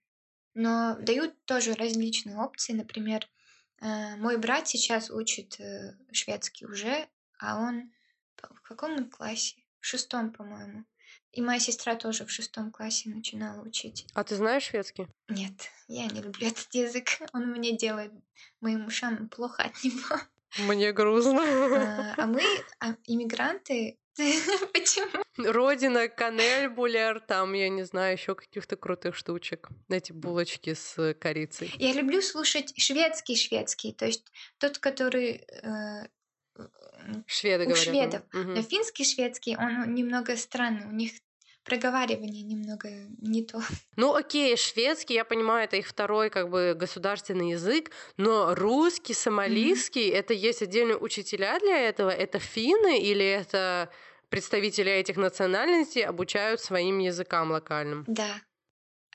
Но 0.55 0.97
дают 0.99 1.35
тоже 1.45 1.73
различные 1.75 2.37
опции. 2.37 2.73
Например, 2.73 3.27
э, 3.81 4.15
мой 4.15 4.37
брат 4.37 4.67
сейчас 4.67 5.11
учит 5.11 5.59
э, 5.59 5.95
шведский 6.11 6.65
уже, 6.65 7.07
а 7.37 7.59
он 7.59 7.91
в 8.41 8.61
каком 8.61 8.93
он 8.95 9.09
классе? 9.09 9.55
В 9.79 9.85
шестом, 9.85 10.31
по-моему. 10.31 10.85
И 11.31 11.41
моя 11.41 11.59
сестра 11.59 11.95
тоже 11.95 12.25
в 12.25 12.31
шестом 12.31 12.71
классе 12.71 13.09
начинала 13.09 13.61
учить. 13.61 14.07
А 14.13 14.23
ты 14.23 14.35
знаешь 14.35 14.63
шведский? 14.63 15.07
Нет, 15.27 15.69
я 15.87 16.05
не 16.07 16.21
люблю 16.21 16.47
этот 16.47 16.73
язык. 16.73 17.09
Он 17.33 17.51
мне 17.51 17.77
делает 17.77 18.11
моим 18.61 18.85
ушам 18.85 19.27
плохо 19.29 19.63
от 19.63 19.83
него. 19.83 20.19
Мне 20.59 20.93
грустно. 20.93 21.43
А, 21.43 22.13
а 22.17 22.25
мы, 22.25 22.41
а, 22.79 22.95
иммигранты, 23.05 23.99
почему? 24.73 25.23
Родина 25.37 26.07
канельбулер, 26.07 27.19
там, 27.19 27.53
я 27.53 27.69
не 27.69 27.83
знаю, 27.83 28.13
еще 28.13 28.35
каких-то 28.35 28.75
крутых 28.75 29.15
штучек. 29.15 29.69
Эти 29.89 30.13
булочки 30.13 30.73
с 30.73 31.13
корицей. 31.15 31.73
Я 31.77 31.93
люблю 31.93 32.21
слушать 32.21 32.73
шведский 32.79 33.35
шведский, 33.35 33.91
то 33.91 34.05
есть 34.05 34.31
тот, 34.57 34.77
который 34.77 35.45
э, 35.61 36.07
Шведы 37.27 37.65
у 37.65 37.67
говорят. 37.69 37.83
шведов. 37.83 38.21
Мгм. 38.33 38.53
Но 38.55 38.61
финский 38.61 39.03
шведский, 39.03 39.55
он 39.57 39.93
немного 39.93 40.35
странный, 40.37 40.85
у 40.87 40.91
них 40.91 41.11
проговаривание 41.65 42.43
немного 42.43 42.89
не 43.21 43.43
то. 43.43 43.61
Ну 43.97 44.13
окей, 44.13 44.55
шведский, 44.55 45.15
я 45.15 45.25
понимаю, 45.25 45.65
это 45.65 45.77
их 45.77 45.87
второй 45.87 46.29
как 46.29 46.49
бы 46.49 46.75
государственный 46.75 47.51
язык, 47.51 47.91
но 48.17 48.53
русский, 48.55 49.13
сомалийский, 49.13 50.09
это 50.09 50.33
есть 50.33 50.61
отдельные 50.61 50.97
учителя 50.97 51.59
для 51.59 51.77
этого? 51.77 52.09
Это 52.09 52.39
финны 52.39 53.01
или 53.01 53.25
это 53.25 53.89
представители 54.29 54.91
этих 54.91 55.17
национальностей 55.17 56.05
обучают 56.05 56.61
своим 56.61 56.99
языкам 56.99 57.51
локальным? 57.51 58.03
Да. 58.07 58.41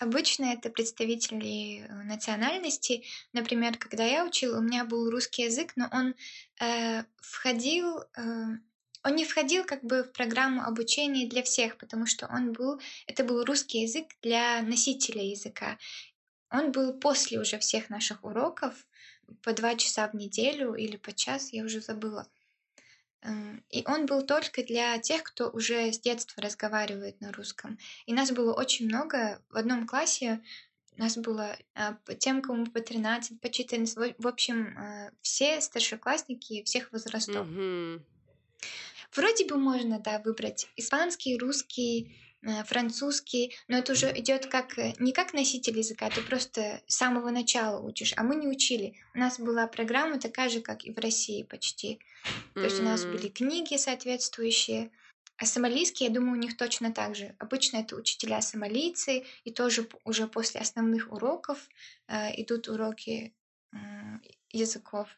Обычно 0.01 0.47
это 0.47 0.71
представители 0.71 1.83
э, 1.87 1.93
национальности. 2.05 3.05
Например, 3.35 3.77
когда 3.77 4.05
я 4.05 4.25
учила, 4.25 4.59
у 4.59 4.63
меня 4.63 4.87
был 4.87 5.11
русский 5.11 5.43
язык, 5.43 5.73
но 5.77 5.89
он 5.93 6.15
э, 6.59 7.05
входил, 7.21 7.99
э, 8.17 8.23
он 9.03 9.17
не 9.17 9.25
входил 9.25 9.65
как 9.65 9.83
бы 9.83 10.03
в 10.03 10.13
программу 10.13 10.63
обучения 10.63 11.27
для 11.27 11.43
всех, 11.43 11.79
потому 11.79 12.07
что 12.07 12.27
он 12.27 12.53
был, 12.53 12.81
это 13.07 13.25
был 13.25 13.45
русский 13.45 13.81
язык 13.83 14.07
для 14.23 14.63
носителя 14.63 15.23
языка. 15.23 15.79
Он 16.51 16.73
был 16.73 16.93
после 16.93 17.41
уже 17.41 17.59
всех 17.59 17.91
наших 17.91 18.25
уроков 18.25 18.75
по 19.43 19.53
два 19.53 19.75
часа 19.77 20.09
в 20.09 20.15
неделю 20.15 20.75
или 20.75 20.97
по 20.97 21.13
час, 21.13 21.53
я 21.53 21.65
уже 21.65 21.81
забыла. 21.81 22.27
Эм, 23.23 23.63
И 23.71 23.85
он 23.87 24.07
был 24.07 24.23
только 24.23 24.63
для 24.63 24.99
тех, 24.99 25.23
кто 25.23 25.51
уже 25.51 25.93
с 25.93 26.01
детства 26.01 26.43
разговаривает 26.43 27.21
на 27.21 27.33
русском. 27.33 27.79
И 28.07 28.13
нас 28.13 28.33
было 28.33 28.53
очень 28.53 28.87
много. 28.87 29.43
В 29.51 29.57
одном 29.57 29.87
классе 29.87 30.43
нас 30.97 31.17
было 31.17 31.57
а, 31.75 31.97
тем, 32.19 32.43
кому 32.43 32.67
по 32.67 32.81
13, 32.81 33.41
по 33.41 33.49
14. 33.51 34.15
В 34.19 34.27
общем, 34.27 34.77
а, 34.77 35.11
все 35.23 35.61
старшеклассники 35.61 36.63
всех 36.65 36.93
возрастов. 36.93 37.47
Мгм. 37.47 38.05
Вроде 39.15 39.45
бы 39.47 39.57
можно, 39.57 39.99
да, 39.99 40.21
выбрать 40.21 40.69
испанский, 40.77 41.37
русский, 41.37 42.17
э, 42.43 42.65
французский, 42.65 43.55
но 43.69 43.79
это 43.79 43.93
уже 43.93 44.13
идет 44.17 44.47
как 44.47 44.79
э, 44.79 44.95
не 44.99 45.13
как 45.13 45.33
носитель 45.33 45.79
языка, 45.79 46.09
ты 46.11 46.23
просто 46.23 46.81
с 46.87 46.97
самого 46.97 47.31
начала 47.31 47.81
учишь, 47.81 48.15
а 48.17 48.23
мы 48.23 48.37
не 48.37 48.47
учили. 48.47 48.95
У 49.15 49.19
нас 49.19 49.39
была 49.41 49.67
программа 49.67 50.19
такая 50.19 50.49
же, 50.49 50.61
как 50.61 50.85
и 50.85 50.93
в 50.93 50.99
России 50.99 51.43
почти. 51.43 51.99
То 52.55 52.65
есть 52.65 52.81
у 52.81 52.85
нас 52.85 53.05
были 53.07 53.29
книги 53.29 53.77
соответствующие. 53.77 54.91
А 55.39 55.47
сомалийский, 55.47 56.07
я 56.07 56.13
думаю, 56.13 56.35
у 56.35 56.41
них 56.41 56.57
точно 56.57 56.93
так 56.93 57.17
же. 57.17 57.35
Обычно 57.39 57.79
это 57.79 57.97
учителя 57.97 58.43
сомалийцы, 58.43 59.25
и 59.45 59.51
тоже 59.51 59.89
уже 60.05 60.29
после 60.29 60.61
основных 60.61 61.11
уроков 61.11 61.67
э, 62.09 62.41
идут 62.43 62.69
уроки 62.69 63.33
м, 63.73 64.23
языков. 64.51 65.09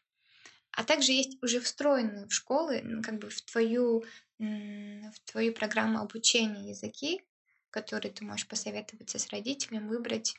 А 0.73 0.85
также 0.85 1.13
есть 1.13 1.43
уже 1.43 1.61
встроенные 1.61 2.27
в 2.27 2.33
школы, 2.33 2.83
как 3.03 3.19
бы 3.19 3.29
в 3.29 3.43
твою, 3.43 4.05
в 4.39 5.31
твою 5.31 5.53
программу 5.53 6.01
обучения 6.01 6.71
языки, 6.71 7.23
которые 7.71 8.13
ты 8.13 8.25
можешь 8.25 8.49
посоветоваться 8.49 9.19
с 9.19 9.29
родителем, 9.31 9.89
выбрать. 9.89 10.35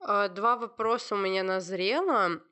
А, 0.00 0.28
Два 0.28 0.56
вопроса 0.56 1.14
у 1.14 1.18
меня 1.18 1.42
назрело. 1.42 2.42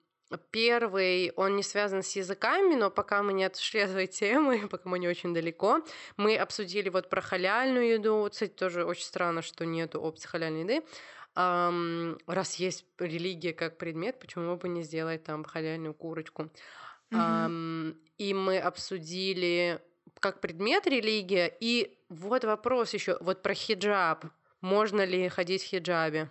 Первый, 0.50 1.30
он 1.36 1.54
не 1.54 1.62
связан 1.62 2.02
с 2.02 2.16
языками, 2.16 2.74
но 2.74 2.90
пока 2.90 3.22
мы 3.22 3.32
не 3.32 3.44
отошли 3.44 3.80
от 3.80 3.90
этой 3.90 4.08
темы, 4.08 4.66
пока 4.70 4.88
мы 4.88 4.98
не 4.98 5.06
очень 5.06 5.32
далеко, 5.32 5.84
мы 6.16 6.36
обсудили 6.36 6.88
вот 6.88 7.08
про 7.10 7.20
халяльную 7.20 7.90
еду. 7.90 8.28
Кстати, 8.30 8.50
тоже 8.50 8.84
очень 8.84 9.04
странно, 9.04 9.42
что 9.42 9.64
нету 9.64 10.00
опции 10.00 10.26
халяльной 10.26 10.62
еды. 10.62 10.82
Ам, 11.34 12.18
раз 12.26 12.54
есть 12.54 12.86
религия 12.98 13.52
как 13.52 13.76
предмет, 13.76 14.18
почему 14.18 14.56
бы 14.56 14.68
не 14.68 14.82
сделать 14.82 15.22
там 15.22 15.44
халяльную 15.44 15.92
курочку? 15.94 16.50
Мгм. 17.10 17.20
Ам, 17.20 18.00
и 18.18 18.34
мы 18.34 18.58
обсудили 18.58 19.80
как 20.20 20.40
предмет 20.40 20.86
религия. 20.86 21.54
И 21.60 21.98
вот 22.08 22.44
вопрос 22.44 22.94
еще, 22.94 23.18
вот 23.20 23.42
про 23.42 23.54
хиджаб. 23.54 24.24
Можно 24.60 25.04
ли 25.04 25.28
ходить 25.28 25.62
в 25.62 25.66
хиджабе? 25.66 26.30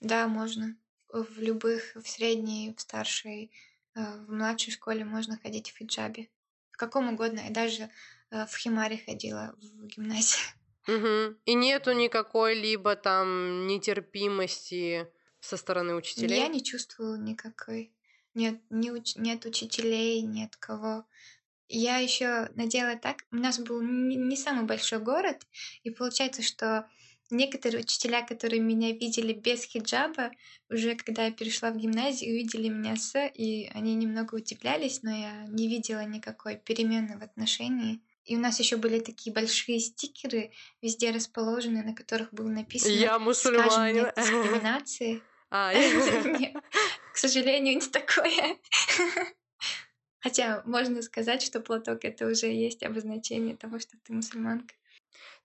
Да, 0.00 0.28
можно. 0.28 0.76
В 1.12 1.38
любых, 1.40 1.94
в 1.94 2.06
средней, 2.08 2.74
в 2.76 2.80
старшей, 2.80 3.52
э, 3.94 4.00
в 4.26 4.32
младшей 4.32 4.72
школе 4.72 5.04
можно 5.04 5.38
ходить 5.38 5.70
в 5.70 5.78
хиджабе. 5.78 6.28
В 6.70 6.76
каком 6.76 7.12
угодно. 7.12 7.40
Я 7.40 7.50
даже 7.50 7.90
э, 8.30 8.46
в 8.46 8.56
химаре 8.56 8.98
ходила 8.98 9.54
в 9.60 9.86
гимназии. 9.86 10.38
Мгм. 10.86 11.38
И 11.44 11.54
нету 11.54 11.92
никакой 11.92 12.54
либо 12.54 12.96
там 12.96 13.66
нетерпимости 13.66 15.06
со 15.40 15.56
стороны 15.56 15.94
учителей. 15.94 16.38
Я 16.38 16.48
не 16.48 16.62
чувствовала 16.62 17.16
никакой. 17.16 17.92
Нет, 18.34 18.60
не 18.70 18.90
уч- 18.90 19.16
нет 19.18 19.44
учителей, 19.44 20.22
нет 20.22 20.56
кого. 20.56 21.04
я 21.68 21.98
еще 21.98 22.48
надела 22.54 22.96
так. 22.96 23.24
У 23.30 23.36
нас 23.36 23.58
был 23.58 23.80
не 23.82 24.36
самый 24.36 24.64
большой 24.64 24.98
город, 24.98 25.46
и 25.84 25.90
получается, 25.90 26.42
что 26.42 26.88
некоторые 27.30 27.82
учителя, 27.82 28.22
которые 28.22 28.60
меня 28.60 28.90
видели 28.92 29.32
без 29.32 29.62
хиджаба, 29.64 30.32
уже 30.68 30.96
когда 30.96 31.26
я 31.26 31.30
перешла 31.30 31.70
в 31.70 31.76
гимназию, 31.76 32.32
увидели 32.34 32.68
меня 32.68 32.96
с, 32.96 33.14
и 33.34 33.70
они 33.72 33.94
немного 33.94 34.34
удивлялись, 34.34 35.02
но 35.02 35.10
я 35.10 35.44
не 35.46 35.68
видела 35.68 36.04
никакой 36.04 36.56
перемены 36.56 37.18
в 37.18 37.22
отношении. 37.22 38.00
И 38.24 38.36
у 38.36 38.40
нас 38.40 38.58
еще 38.60 38.76
были 38.76 39.00
такие 39.00 39.32
большие 39.32 39.80
стикеры, 39.80 40.52
везде 40.82 41.10
расположены, 41.10 41.82
на 41.82 41.94
которых 41.94 42.32
было 42.32 42.48
написано 42.48 42.92
Я 42.92 43.06
«Скажем 43.08 43.22
мусульманин. 43.24 43.94
нет 43.94 44.14
дискриминации». 44.16 45.22
А, 45.52 45.72
сожалению, 47.20 47.74
не 47.80 47.86
такое. 47.86 48.58
Хотя 50.20 50.62
можно 50.66 51.02
сказать, 51.02 51.42
что 51.42 51.60
платок 51.60 52.04
это 52.04 52.26
уже 52.26 52.46
есть 52.46 52.82
обозначение 52.82 53.56
того, 53.56 53.78
что 53.78 53.96
ты 54.04 54.12
мусульманка. 54.12 54.74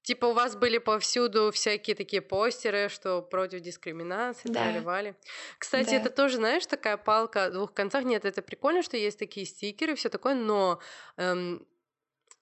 Типа 0.04 0.26
у 0.28 0.34
вас 0.34 0.56
были 0.56 0.78
повсюду 0.78 1.52
всякие 1.52 1.96
такие 1.96 2.22
постеры, 2.22 2.90
что 2.90 3.24
против 3.24 3.62
дискриминации, 3.62 4.50
Да. 4.50 4.72
трали 4.72 5.16
Кстати, 5.58 5.90
Да. 5.90 5.96
это 5.96 6.10
тоже, 6.12 6.36
знаешь, 6.36 6.66
такая 6.68 6.98
палка 6.98 7.46
о 7.46 7.50
двух 7.50 7.74
концах. 7.74 8.04
Нет, 8.04 8.24
это 8.24 8.44
прикольно, 8.44 8.84
что 8.84 8.98
есть 8.98 9.18
такие 9.18 9.48
стикеры, 9.48 9.96
все 9.96 10.10
такое, 10.10 10.36
но 10.36 10.80
эм, 11.18 11.66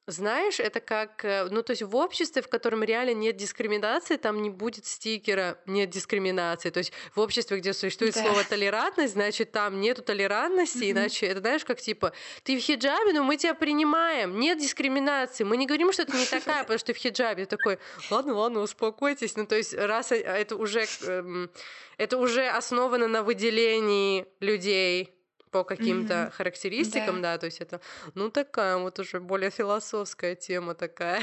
знаешь, 0.08 0.60
это 0.60 0.82
как, 0.82 1.24
э, 1.24 1.48
ну, 1.50 1.64
то 1.64 1.72
есть 1.72 1.82
в 1.82 1.96
обществе, 1.96 2.42
в 2.42 2.50
котором 2.50 2.84
реально 2.84 3.14
нет 3.14 3.38
дискриминации, 3.38 4.18
там 4.18 4.42
не 4.42 4.50
будет 4.50 4.86
стикера 4.86 5.58
«нет 5.66 5.90
дискриминации». 5.90 6.72
То 6.72 6.80
есть 6.80 6.92
в 7.16 7.20
обществе, 7.22 7.60
где 7.60 7.74
существует 7.74 8.14
Да. 8.14 8.22
слово 8.22 8.44
«толерантность», 8.44 9.14
значит, 9.14 9.52
там 9.54 9.80
нету 9.80 10.02
толерантности, 10.02 10.84
Мгм. 10.84 10.92
иначе 10.92 11.28
это, 11.28 11.40
знаешь, 11.40 11.64
как 11.64 11.80
типа 11.80 12.12
«ты 12.44 12.58
в 12.58 12.60
хиджабе, 12.60 13.14
но 13.14 13.24
мы 13.24 13.38
тебя 13.38 13.54
принимаем, 13.54 14.40
нет 14.40 14.58
дискриминации». 14.58 15.46
Мы 15.46 15.56
не 15.56 15.66
говорим, 15.68 15.94
что 15.94 16.06
ты 16.06 16.18
не 16.18 16.26
такая, 16.26 16.64
потому 16.64 16.78
что 16.80 16.88
ты 16.88 16.94
в 16.94 16.98
хиджабе. 16.98 17.46
Ты 17.46 17.56
такой 17.56 17.80
«ладно, 18.10 18.34
ладно, 18.34 18.60
успокойтесь». 18.60 19.38
Ну, 19.38 19.46
то 19.46 19.56
есть 19.56 19.74
раз 19.74 20.12
э, 20.12 20.18
это 20.18 20.58
уже, 20.58 20.86
эм, 21.04 21.50
это 21.98 22.18
уже 22.18 22.46
основано 22.48 23.08
на 23.08 23.24
выделении 23.24 24.26
людей 24.42 25.14
по 25.54 25.64
каким-то 25.64 26.14
Мгм. 26.14 26.32
характеристикам, 26.32 27.22
Да. 27.22 27.34
да, 27.34 27.38
то 27.38 27.46
есть 27.46 27.62
это, 27.62 27.80
ну, 28.16 28.30
такая 28.30 28.78
вот 28.78 29.00
уже 29.00 29.20
более 29.20 29.52
философская 29.52 30.36
тема 30.36 30.74
такая. 30.74 31.22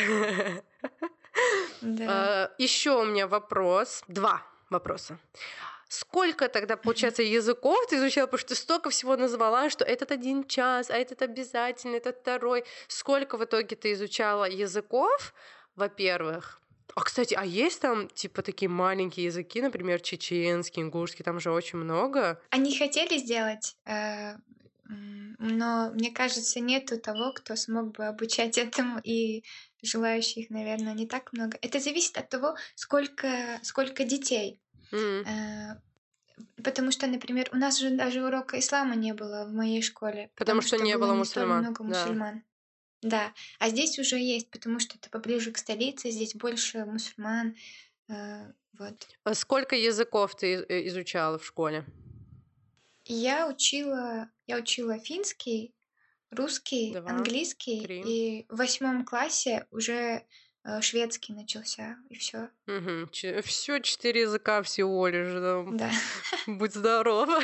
Да. 1.81 2.51
Еще 2.59 2.91
у 2.91 3.05
меня 3.05 3.27
вопрос, 3.27 4.03
два 4.09 4.43
вопроса. 4.71 5.19
Сколько 5.89 6.49
тогда, 6.49 6.77
получается, 6.77 7.23
языков 7.23 7.79
ты 7.89 7.97
изучала? 7.97 8.27
Потому 8.27 8.39
что 8.39 8.49
ты 8.49 8.55
столько 8.55 8.91
всего 8.91 9.17
назвала, 9.17 9.71
что 9.71 9.85
этот 9.85 10.13
один 10.13 10.45
час, 10.45 10.91
а 10.91 10.97
этот 10.97 11.23
обязательно, 11.23 11.97
этот 11.97 12.19
второй. 12.21 12.65
Сколько 12.89 13.37
в 13.37 13.43
итоге 13.45 13.75
ты 13.75 13.93
изучала 13.93 14.45
языков, 14.49 15.35
во-первых? 15.77 16.61
А, 17.01 17.03
кстати, 17.03 17.35
а 17.35 17.45
есть 17.45 17.81
там, 17.81 18.09
типа, 18.09 18.43
такие 18.43 18.69
маленькие 18.69 19.27
языки, 19.27 19.63
например, 19.63 20.01
чеченский, 20.01 20.83
ингушский, 20.83 21.25
там 21.25 21.41
же 21.41 21.51
очень 21.51 21.79
много. 21.79 22.41
Они 22.51 22.77
хотели 22.77 23.17
сделать, 23.19 23.77
э, 23.87 24.35
но 25.39 25.91
мне 25.93 26.11
кажется, 26.11 26.61
нету 26.61 27.01
того, 27.01 27.33
кто 27.33 27.57
смог 27.57 27.93
бы 27.97 28.05
обучать 28.05 28.59
этому, 28.59 29.01
и 29.03 29.45
желающих, 29.83 30.51
наверное, 30.51 30.93
не 30.93 31.07
так 31.07 31.33
много. 31.33 31.57
Это 31.63 31.81
зависит 31.81 32.19
от 32.19 32.29
того, 32.29 32.55
сколько, 32.75 33.59
сколько 33.63 34.05
детей. 34.05 34.61
Э, 34.93 35.77
Потому 36.63 36.91
что, 36.91 37.07
например, 37.07 37.49
у 37.53 37.57
нас 37.57 37.79
же 37.79 37.91
даже 37.91 38.23
урока 38.23 38.59
ислама 38.59 38.95
не 38.95 39.13
было 39.15 39.47
в 39.47 39.53
моей 39.53 39.83
школе. 39.83 40.31
Потому 40.37 40.63
что 40.63 40.77
не 40.79 40.97
было 40.99 41.15
не 41.15 41.25
столь 41.25 41.45
мусульман, 41.45 41.61
много 41.61 41.85
мусульман. 41.85 42.43
Да, 43.03 43.33
а 43.59 43.69
здесь 43.71 43.99
уже 43.99 44.17
есть, 44.19 44.51
потому 44.51 44.79
что 44.79 44.97
это 44.99 45.09
поближе 45.11 45.53
к 45.53 45.59
столице, 45.59 46.11
здесь 46.11 46.35
больше 46.35 46.85
мусульман. 46.85 47.57
э, 48.09 48.53
Вот. 48.79 49.09
А 49.25 49.35
Сколько 49.35 49.75
языков 49.77 50.37
ты 50.37 50.55
э, 50.69 50.87
изучала 50.89 51.39
в 51.39 51.45
школе? 51.47 51.85
Я 53.07 53.49
учила, 53.49 54.29
я 54.47 54.57
учила 54.59 54.99
финский, 54.99 55.75
русский, 56.31 56.93
Два, 56.93 57.11
английский, 57.11 57.83
три. 57.83 58.03
и 58.05 58.47
в 58.49 58.57
восьмом 58.59 59.05
классе 59.05 59.67
уже 59.71 60.27
э, 60.65 60.81
шведский 60.83 61.33
начался, 61.33 61.97
и 62.11 62.15
все. 62.17 62.51
Все 63.43 63.81
четыре 63.81 64.21
языка 64.23 64.63
всего 64.63 65.09
лишь. 65.09 65.33
да. 65.33 65.65
Да. 65.73 65.91
Будь 66.47 66.75
здоров. 66.75 67.29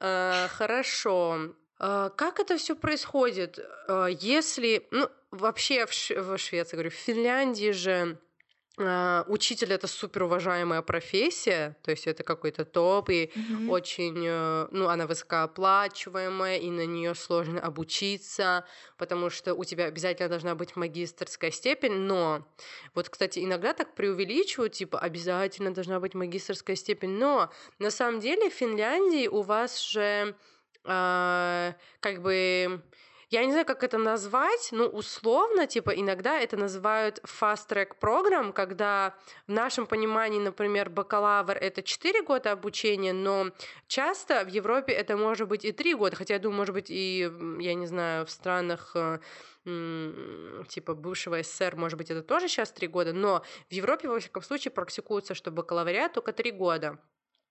А, 0.00 0.48
Хорошо. 0.48 1.54
А, 1.78 2.10
Как 2.10 2.40
это 2.40 2.56
все 2.56 2.76
происходит? 2.76 3.58
А, 3.88 4.06
Если, 4.06 4.86
ну, 4.90 5.08
вообще 5.30 5.86
в, 5.86 5.92
Ш- 5.92 6.20
в 6.22 6.38
Швеции, 6.38 6.76
говорю, 6.76 6.90
в 6.90 6.94
Финляндии 6.94 7.70
же 7.72 8.18
а, 8.78 9.24
учитель 9.28 9.72
это 9.72 9.86
супер 9.88 10.24
уважаемая 10.24 10.82
профессия, 10.82 11.76
то 11.82 11.90
есть 11.92 12.06
это 12.08 12.24
какой-то 12.24 12.64
топ, 12.64 13.10
и 13.10 13.32
Мгм. 13.34 13.66
очень, 13.66 14.24
э, 14.26 14.68
ну, 14.72 14.88
она 14.88 15.06
высокооплачиваемая, 15.06 16.58
и 16.58 16.70
на 16.70 16.86
нее 16.86 17.14
сложно 17.14 17.60
обучиться, 17.60 18.66
потому 18.98 19.30
что 19.30 19.54
у 19.54 19.64
тебя 19.64 19.86
обязательно 19.86 20.28
должна 20.28 20.54
быть 20.56 20.76
магистрская 20.76 21.50
степень, 21.52 21.94
но 21.94 22.46
вот, 22.94 23.08
кстати, 23.08 23.40
иногда 23.44 23.72
так 23.74 23.94
преувеличивают, 23.94 24.72
типа, 24.74 24.98
обязательно 24.98 25.72
должна 25.72 26.00
быть 26.00 26.14
магистрская 26.14 26.76
степень, 26.76 27.10
но 27.10 27.52
на 27.78 27.90
самом 27.90 28.20
деле 28.20 28.50
в 28.50 28.54
Финляндии 28.54 29.26
у 29.28 29.42
вас 29.42 29.80
же 29.82 30.36
как 30.84 32.22
бы 32.22 32.82
я 33.34 33.44
не 33.44 33.50
знаю, 33.50 33.66
как 33.66 33.82
это 33.82 33.98
назвать, 33.98 34.68
но 34.70 34.86
условно, 34.86 35.66
типа, 35.66 35.90
иногда 35.90 36.38
это 36.38 36.56
называют 36.56 37.20
fast-track 37.24 37.96
программ, 37.98 38.52
когда 38.52 39.16
в 39.48 39.52
нашем 39.52 39.86
понимании, 39.86 40.38
например, 40.38 40.88
бакалавр— 40.88 41.56
это 41.60 41.82
4 41.82 42.22
года 42.22 42.52
обучения, 42.52 43.12
но 43.12 43.50
часто 43.88 44.44
в 44.44 44.48
Европе 44.48 44.92
это 44.92 45.16
может 45.16 45.48
быть 45.48 45.64
и 45.64 45.72
3 45.72 45.94
года, 45.94 46.14
хотя 46.14 46.34
я 46.34 46.40
думаю, 46.40 46.58
может 46.58 46.74
быть, 46.74 46.90
и, 46.90 47.28
я 47.58 47.74
не 47.74 47.86
знаю, 47.86 48.24
в 48.24 48.30
странах 48.30 48.94
э, 48.94 49.18
типа 50.68 50.94
бывшего 50.94 51.42
СССР, 51.42 51.74
может 51.76 51.98
быть, 51.98 52.10
это 52.10 52.22
тоже 52.22 52.46
сейчас 52.46 52.70
3 52.70 52.86
года, 52.88 53.12
но 53.12 53.42
в 53.68 53.72
Европе, 53.72 54.08
во 54.08 54.20
всяком 54.20 54.44
случае, 54.44 54.70
практикуется, 54.70 55.34
что 55.34 55.50
бакалавриат 55.50 56.12
только 56.12 56.32
3 56.32 56.52
года. 56.52 56.98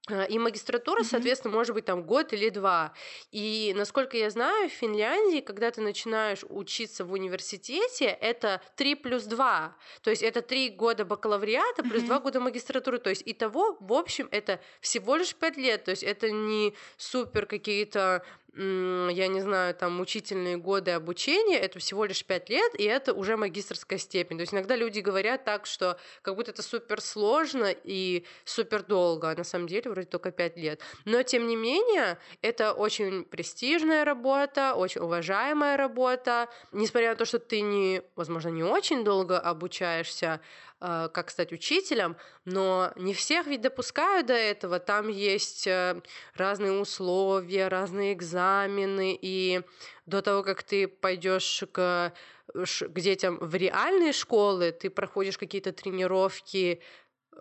А, 0.10 0.24
И 0.26 0.38
магистратура, 0.38 1.00
Мгм. 1.00 1.06
соответственно, 1.08 1.54
может 1.56 1.74
быть 1.74 1.86
там 1.86 2.04
год 2.04 2.34
или 2.34 2.50
два. 2.50 2.94
И 3.32 3.74
насколько 3.78 4.18
я 4.18 4.30
знаю, 4.30 4.70
в 4.70 4.74
Финляндии, 4.74 5.40
когда 5.40 5.72
ты 5.72 5.80
начинаешь 5.82 6.44
учиться 6.50 7.06
в 7.06 7.14
университете, 7.14 8.06
это 8.08 8.60
3 8.76 8.96
плюс 8.96 9.24
2. 9.24 9.76
То 10.02 10.10
есть 10.10 10.22
это 10.22 10.42
3 10.42 10.70
года 10.72 11.06
бакалавриата 11.06 11.84
плюс. 11.84 12.04
2 12.04 12.20
года 12.20 12.42
магистратуры. 12.42 12.98
То 13.00 13.12
есть 13.12 13.24
итого, 13.26 13.78
в 13.80 13.94
общем, 13.94 14.28
это 14.32 14.60
всего 14.82 15.16
лишь 15.16 15.34
5 15.36 15.56
лет. 15.56 15.86
То 15.86 15.92
есть 15.92 16.04
это 16.04 16.30
не 16.32 16.74
супер 16.98 17.46
какие-то 17.46 18.26
я 18.56 19.28
не 19.28 19.42
знаю, 19.42 19.74
там, 19.74 19.94
мучительные 19.94 20.58
годы 20.58 20.92
обучения, 20.92 21.58
это 21.58 21.80
всего 21.80 22.06
лишь 22.06 22.24
5 22.24 22.50
лет, 22.50 22.80
и 22.80 22.84
это 22.84 23.14
уже 23.14 23.36
магистрская 23.36 23.98
степень. 23.98 24.38
То 24.38 24.42
есть 24.42 24.54
иногда 24.54 24.76
люди 24.76 25.00
говорят 25.00 25.44
так, 25.44 25.66
что 25.66 25.98
как 26.22 26.36
будто 26.36 26.52
это 26.52 26.62
супер 26.62 27.02
сложно 27.02 27.74
и 27.84 28.26
супер 28.46 28.84
долго, 28.84 29.32
а 29.32 29.36
на 29.36 29.44
самом 29.44 29.68
деле 29.68 29.90
вроде 29.90 30.08
только 30.08 30.32
5 30.32 30.58
лет. 30.58 30.82
Но, 31.06 31.24
тем 31.24 31.48
не 31.48 31.56
менее, 31.56 32.20
это 32.42 32.74
очень 32.74 33.24
престижная 33.24 34.06
работа, 34.06 34.76
очень 34.76 35.02
уважаемая 35.02 35.76
работа. 35.76 36.48
Несмотря 36.72 37.10
на 37.10 37.16
то, 37.16 37.26
что 37.26 37.40
ты, 37.40 37.62
не, 37.62 38.04
возможно, 38.16 38.50
не 38.50 38.64
очень 38.64 39.04
долго 39.04 39.40
обучаешься, 39.40 40.42
как 40.84 41.30
стать 41.30 41.54
учителем, 41.54 42.18
но 42.44 42.92
не 42.98 43.14
всех 43.14 43.48
ведь 43.48 43.62
допускают 43.62 44.28
до 44.28 44.34
этого. 44.34 44.80
Там 44.80 45.08
есть 45.08 45.66
э, 45.66 46.02
разные 46.36 46.74
условия, 46.74 47.70
разные 47.70 48.12
экзамены, 48.12 49.18
и 49.22 49.62
до 50.06 50.22
того, 50.22 50.44
как 50.44 50.62
ты 50.62 50.90
пойдешь 50.90 51.64
к, 51.72 52.14
к 52.54 53.00
детям 53.00 53.38
в 53.40 53.56
реальные 53.56 54.12
школы, 54.12 54.74
ты 54.74 54.90
проходишь 54.90 55.38
какие-то 55.38 55.72
тренировки 55.72 56.82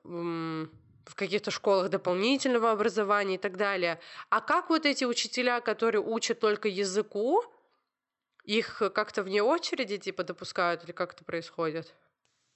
в 0.05 1.15
каких-то 1.17 1.51
школах 1.51 1.89
дополнительного 1.91 2.71
образования 2.71 3.35
и 3.35 3.39
так 3.39 3.57
далее. 3.57 3.99
А 4.31 4.41
как 4.41 4.71
вот 4.71 4.87
эти 4.87 5.05
учителя, 5.05 5.61
которые 5.61 6.01
учат 6.01 6.39
только 6.39 6.69
языку, 6.69 7.43
их 8.45 8.83
как-то 8.95 9.25
вне 9.25 9.43
очереди 9.43 9.99
типа 9.99 10.23
допускают 10.23 10.85
или 10.85 10.93
как 10.93 11.15
это 11.15 11.25
происходит? 11.25 11.93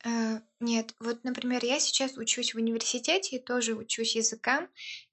Э, 0.05 0.41
Нет, 0.61 0.95
вот, 1.01 1.25
например, 1.25 1.65
я 1.65 1.81
сейчас 1.81 2.17
учусь 2.17 2.55
в 2.55 2.59
университете 2.59 3.37
и 3.37 3.39
тоже 3.43 3.75
учусь 3.75 4.17
языкам, 4.17 4.69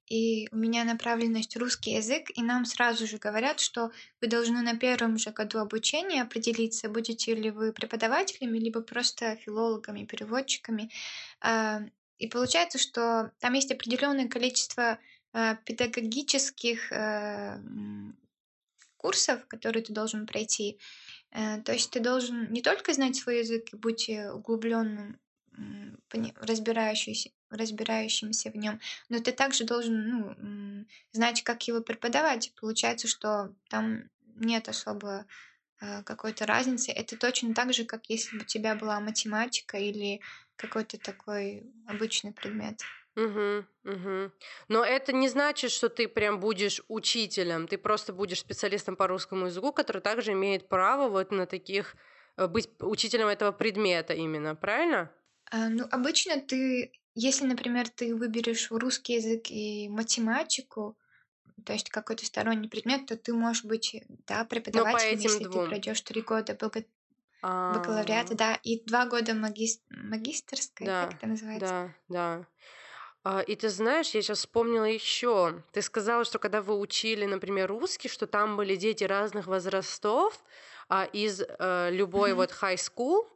и 0.07 0.47
у 0.51 0.57
меня 0.57 0.83
направленность 0.83 1.55
русский 1.57 1.91
язык, 1.91 2.29
и 2.35 2.43
нам 2.43 2.65
сразу 2.65 3.07
же 3.07 3.17
говорят, 3.17 3.59
что 3.59 3.91
вы 4.21 4.27
должны 4.27 4.61
на 4.61 4.77
первом 4.77 5.17
же 5.17 5.31
году 5.31 5.59
обучения 5.59 6.21
определиться, 6.21 6.89
будете 6.89 7.33
ли 7.35 7.49
вы 7.51 7.71
преподавателями, 7.73 8.59
либо 8.59 8.81
просто 8.81 9.35
филологами, 9.37 10.05
переводчиками. 10.05 10.91
А, 11.41 11.81
И 12.19 12.27
получается, 12.27 12.77
что 12.77 13.31
там 13.39 13.53
есть 13.53 13.71
определенное 13.71 14.27
количество 14.27 14.99
а, 15.33 15.55
педагогических 15.55 16.91
э, 16.91 17.57
курсов, 18.97 19.45
которые 19.47 19.83
ты 19.83 19.93
должен 19.93 20.25
пройти. 20.25 20.79
Э, 21.33 21.61
то 21.61 21.73
есть 21.73 21.89
ты 21.91 21.99
должен 21.99 22.51
не 22.51 22.61
только 22.61 22.93
знать 22.93 23.15
свой 23.15 23.39
язык 23.39 23.73
и 23.73 23.75
быть 23.75 24.09
э, 24.09 24.31
углубленным, 24.31 25.19
разбирающимся, 26.35 27.29
разбирающимся 27.49 28.49
в 28.49 28.55
нем, 28.55 28.79
но 29.09 29.19
ты 29.19 29.31
также 29.31 29.65
должен 29.65 30.35
ну, 30.37 30.85
знать, 31.11 31.43
как 31.43 31.67
его 31.67 31.81
преподавать. 31.81 32.51
Получается, 32.59 33.07
что 33.07 33.53
там 33.69 34.09
нет 34.35 34.67
особо 34.69 35.25
э, 35.79 36.03
какой-то 36.03 36.45
разницы. 36.45 36.91
Это 36.91 37.17
точно 37.17 37.53
так 37.53 37.73
же, 37.73 37.85
как 37.85 38.09
если 38.09 38.37
бы 38.37 38.43
у 38.43 38.47
тебя 38.47 38.75
была 38.75 38.99
математика 38.99 39.77
или 39.77 40.21
какой-то 40.55 40.97
такой 40.97 41.63
обычный 41.87 42.31
предмет. 42.31 42.81
Угу, 43.15 43.65
угу. 43.83 44.31
Но 44.69 44.83
это 44.83 45.13
не 45.13 45.29
значит, 45.29 45.71
что 45.71 45.89
ты 45.89 46.07
прям 46.07 46.39
будешь 46.39 46.81
учителем, 46.87 47.67
ты 47.67 47.77
просто 47.77 48.11
будешь 48.11 48.39
специалистом 48.39 48.95
по 48.95 49.07
русскому 49.07 49.45
языку, 49.45 49.71
который 49.71 50.01
также 50.01 50.31
имеет 50.31 50.67
право 50.67 51.09
вот 51.09 51.31
на 51.31 51.45
таких 51.45 51.95
э, 52.37 52.47
быть 52.47 52.69
учителем 52.79 53.27
этого 53.27 53.51
предмета 53.51 54.13
именно, 54.13 54.55
правильно? 54.55 55.11
А, 55.51 55.69
ну, 55.69 55.85
обычно 55.91 56.41
ты, 56.41 56.91
если, 57.13 57.45
например, 57.45 57.87
ты 57.89 58.15
выберешь 58.15 58.71
русский 58.71 59.13
язык 59.13 59.51
и 59.51 59.89
математику, 59.89 60.97
то 61.63 61.73
есть 61.73 61.89
какой-то 61.89 62.25
сторонний 62.25 62.67
предмет, 62.69 63.05
то 63.05 63.15
ты 63.15 63.33
можешь 63.33 63.63
быть, 63.63 63.95
да, 64.27 64.43
преподавателем, 64.43 65.19
если 65.19 65.43
двум. 65.43 65.63
ты 65.63 65.69
пройдешь 65.69 66.01
три 66.01 66.21
года 66.21 66.57
бакалавриата, 67.43 68.35
да, 68.35 68.55
и 68.63 68.83
два 68.83 69.05
года 69.05 69.33
магис... 69.33 69.81
магистерской, 69.89 70.87
да, 70.87 71.05
как 71.05 71.17
это 71.17 71.27
называется? 71.27 71.67
Да, 71.67 71.95
да. 72.09 72.47
А, 73.23 73.39
и 73.41 73.55
ты 73.55 73.69
знаешь, 73.69 74.09
я 74.11 74.21
сейчас 74.21 74.39
вспомнила 74.39 74.85
еще. 74.85 75.61
Ты 75.71 75.81
сказала, 75.81 76.25
что 76.25 76.39
когда 76.39 76.61
вы 76.61 76.77
учили, 76.77 77.25
например, 77.25 77.69
русский, 77.69 78.09
что 78.09 78.27
там 78.27 78.57
были 78.57 78.75
дети 78.75 79.03
разных 79.03 79.47
возрастов 79.47 80.43
а, 80.89 81.05
из 81.05 81.41
а, 81.41 81.89
любой 81.89 82.33
вот 82.33 82.51
high 82.61 82.75
school. 82.75 83.27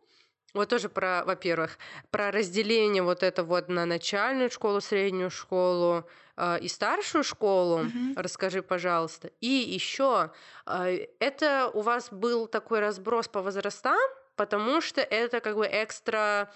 Вот 0.54 0.70
тоже 0.70 0.90
про, 0.90 1.24
во-первых, 1.26 1.78
про 2.10 2.32
разделение 2.32 3.04
вот 3.04 3.22
это 3.22 3.44
вот 3.44 3.70
на 3.70 3.86
начальную 3.86 4.50
школу, 4.50 4.82
среднюю 4.82 5.30
школу 5.30 6.08
э, 6.36 6.60
и 6.62 6.68
старшую 6.68 7.24
школу. 7.24 7.82
Mm-hmm. 7.82 8.14
Расскажи, 8.16 8.64
пожалуйста. 8.64 9.30
И 9.40 9.48
еще 9.48 10.32
э, 10.66 11.06
это 11.20 11.70
у 11.74 11.82
вас 11.82 12.10
был 12.12 12.48
такой 12.48 12.80
разброс 12.80 13.28
по 13.28 13.42
возрастам, 13.42 14.00
потому 14.36 14.82
что 14.82 15.02
это 15.02 15.42
как 15.42 15.58
бы 15.58 15.68
экстра 15.70 16.52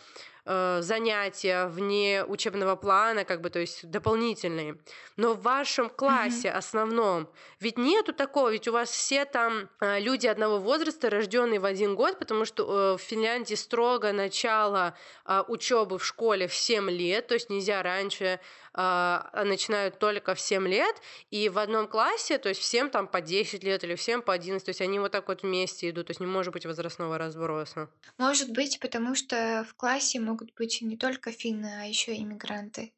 э, 0.46 0.82
занятия 0.82 1.68
вне 1.68 2.24
учебного 2.26 2.76
плана, 2.76 3.26
как 3.26 3.42
бы, 3.42 3.50
то 3.50 3.60
есть 3.60 3.90
дополнительные. 3.90 4.78
Но 5.18 5.34
в 5.34 5.42
вашем 5.42 5.90
классе 5.90 6.48
mm-hmm. 6.48 6.58
основном 6.58 7.30
ведь 7.62 7.78
нету 7.78 8.12
такого, 8.12 8.52
ведь 8.52 8.68
у 8.68 8.72
вас 8.72 8.90
все 8.90 9.24
там 9.24 9.70
э, 9.82 10.00
люди 10.00 10.26
одного 10.26 10.58
возраста, 10.58 11.12
рожденные 11.12 11.60
в 11.60 11.66
один 11.66 11.94
год, 11.94 12.18
потому 12.18 12.44
что 12.44 12.64
э, 12.64 12.98
в 12.98 13.02
Финляндии 13.02 13.54
строго 13.54 14.12
начало 14.12 14.98
э, 15.26 15.44
учебы 15.48 16.00
в 16.00 16.06
школе 16.06 16.48
в 16.48 16.56
7 16.56 16.90
лет, 16.90 17.28
то 17.28 17.36
есть 17.36 17.52
нельзя 17.52 17.82
раньше 17.84 18.40
начинают 18.74 20.00
только 20.00 20.34
в 20.34 20.40
7 20.40 20.66
лет, 20.66 20.96
и 21.30 21.50
в 21.50 21.60
одном 21.60 21.90
классе, 21.90 22.38
то 22.38 22.48
есть 22.48 22.62
всем 22.62 22.90
там 22.90 23.06
по 23.06 23.20
10 23.20 23.66
лет 23.66 23.84
или 23.84 23.96
всем 23.96 24.22
по 24.22 24.32
11, 24.32 24.64
то 24.64 24.70
есть 24.70 24.80
они 24.80 24.98
вот 24.98 25.12
так 25.12 25.28
вот 25.28 25.44
вместе 25.44 25.90
идут, 25.90 26.08
то 26.08 26.12
есть 26.12 26.22
не 26.22 26.26
может 26.26 26.54
быть 26.54 26.66
возрастного 26.66 27.18
разброса. 27.18 27.90
Может 28.18 28.54
быть, 28.54 28.80
потому 28.80 29.14
что 29.14 29.66
в 29.70 29.76
классе 29.76 30.22
могут 30.22 30.41
быть 30.56 30.82
не 30.82 30.98
только 30.98 31.32
финны, 31.32 31.82
а 31.82 31.86
еще 31.86 32.16
иммигранты. 32.16 32.94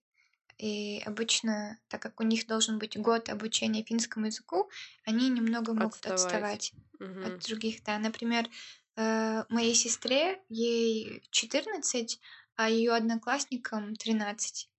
И 0.58 1.02
обычно, 1.06 1.80
так 1.88 2.02
как 2.02 2.20
у 2.20 2.24
них 2.24 2.48
должен 2.48 2.78
быть 2.78 2.98
год 2.98 3.30
обучения 3.30 3.84
финскому 3.84 4.28
языку, 4.28 4.70
они 5.06 5.30
немного 5.30 5.74
могут 5.74 6.06
отставать, 6.06 6.72
отставать 6.72 6.74
угу. 7.00 7.22
от 7.26 7.40
других. 7.40 7.84
Да, 7.84 7.98
например, 7.98 8.48
э, 8.96 9.44
моей 9.50 9.74
сестре 9.74 10.42
ей 10.50 11.24
14, 11.32 12.20
а 12.56 12.70
ее 12.70 12.94
одноклассникам 12.94 13.96
13. 13.96 14.70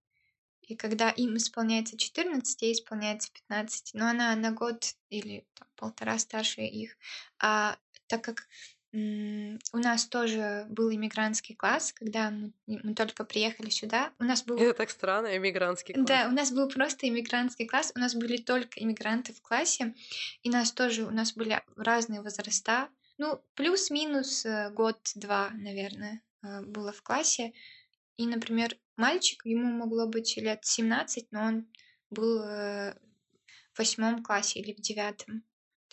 И 0.62 0.76
когда 0.76 1.10
им 1.10 1.36
исполняется 1.36 1.98
14, 1.98 2.62
ей 2.62 2.72
исполняется 2.72 3.30
15. 3.32 3.90
Но 3.94 4.08
она 4.08 4.34
на 4.36 4.52
год 4.52 4.94
или 5.10 5.46
там, 5.54 5.68
полтора 5.76 6.18
старше 6.18 6.62
их. 6.62 6.96
А 7.38 7.76
так 8.06 8.24
как 8.24 8.46
у 8.96 9.78
нас 9.78 10.06
тоже 10.06 10.66
был 10.68 10.92
иммигрантский 10.94 11.56
класс, 11.56 11.92
когда 11.92 12.30
мы, 12.30 12.52
мы 12.66 12.94
только 12.94 13.24
приехали 13.24 13.68
сюда. 13.68 14.12
У 14.20 14.24
нас 14.24 14.44
был... 14.44 14.56
Это 14.56 14.72
так 14.72 14.90
странно, 14.90 15.36
иммигрантский 15.36 15.94
класс. 15.94 16.06
Да, 16.06 16.28
у 16.28 16.30
нас 16.30 16.52
был 16.52 16.68
просто 16.68 17.08
иммигрантский 17.08 17.66
класс. 17.66 17.92
У 17.96 17.98
нас 17.98 18.14
были 18.14 18.36
только 18.36 18.78
иммигранты 18.78 19.32
в 19.32 19.42
классе. 19.42 19.94
И 20.44 20.50
нас 20.50 20.70
тоже, 20.70 21.04
у 21.04 21.10
нас 21.10 21.32
были 21.32 21.60
разные 21.76 22.22
возраста. 22.22 22.88
Ну, 23.18 23.42
плюс-минус 23.56 24.46
э, 24.46 24.70
год-два, 24.70 25.50
наверное, 25.50 26.22
э, 26.44 26.62
было 26.62 26.92
в 26.92 27.02
классе. 27.02 27.52
И, 28.16 28.26
например, 28.26 28.76
мальчик, 28.96 29.44
ему 29.44 29.72
могло 29.72 30.06
быть 30.06 30.36
лет 30.36 30.64
17, 30.64 31.32
но 31.32 31.42
он 31.42 31.66
был 32.10 32.42
э, 32.42 32.94
в 33.72 33.78
восьмом 33.78 34.22
классе 34.22 34.60
или 34.60 34.72
в 34.72 34.80
девятом. 34.80 35.42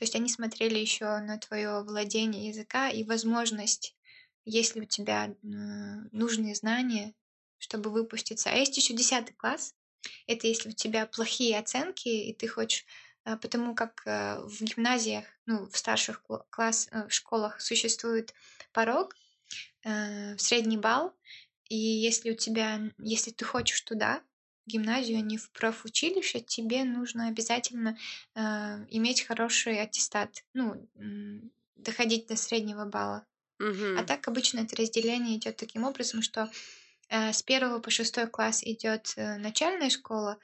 То 0.02 0.06
есть 0.06 0.16
они 0.16 0.30
смотрели 0.30 0.80
еще 0.80 1.20
на 1.20 1.38
твое 1.38 1.84
владение 1.84 2.48
языка 2.48 2.90
и 2.90 3.04
возможность, 3.04 3.96
если 4.46 4.80
у 4.80 4.86
тебя 4.86 5.36
нужные 5.44 6.56
знания, 6.56 7.14
чтобы 7.60 7.92
выпуститься. 7.92 8.50
А 8.50 8.56
есть 8.56 8.76
еще 8.76 8.96
десятый 8.96 9.36
класс. 9.36 9.76
Это 10.26 10.48
если 10.48 10.70
у 10.70 10.72
тебя 10.72 11.06
плохие 11.06 11.60
оценки, 11.60 12.08
и 12.08 12.34
ты 12.34 12.48
хочешь 12.48 12.84
э, 13.26 13.38
потому 13.38 13.76
как 13.76 14.02
э, 14.08 14.40
в 14.40 14.64
гимназиях, 14.64 15.26
ну, 15.46 15.70
в 15.70 15.78
старших 15.78 16.24
класс, 16.50 16.90
в 16.92 17.12
школах 17.12 17.62
существует 17.62 18.34
порог, 18.74 19.16
средний 19.84 20.78
балл, 20.78 21.14
и 21.70 21.78
если 21.78 22.32
у 22.32 22.36
тебя, 22.36 22.82
если 22.98 23.30
ты 23.30 23.46
хочешь 23.46 23.82
туда, 23.82 24.24
гимназию, 24.72 25.18
а 25.20 25.22
не 25.22 25.38
в 25.38 25.52
профучилище, 25.52 26.40
тебе 26.40 26.84
нужно 26.84 27.28
обязательно 27.28 27.98
э, 28.36 28.42
иметь 28.90 29.22
хороший 29.22 29.82
аттестат, 29.82 30.44
ну, 30.54 30.88
доходить 31.76 32.28
до 32.28 32.36
среднего 32.36 32.86
балла. 32.86 33.26
Угу. 33.60 34.00
А 34.00 34.04
так 34.04 34.28
обычно 34.28 34.62
это 34.62 34.76
разделение 34.76 35.38
идет 35.38 35.58
таким 35.58 35.84
образом, 35.84 36.22
что 36.22 36.50
э, 37.10 37.32
с 37.32 37.44
первого 37.44 37.80
по 37.80 37.92
шестой 37.92 38.28
класс 38.28 38.64
идет 38.64 39.14
э, 39.16 39.38
начальная 39.38 39.90
школа, 39.90 40.38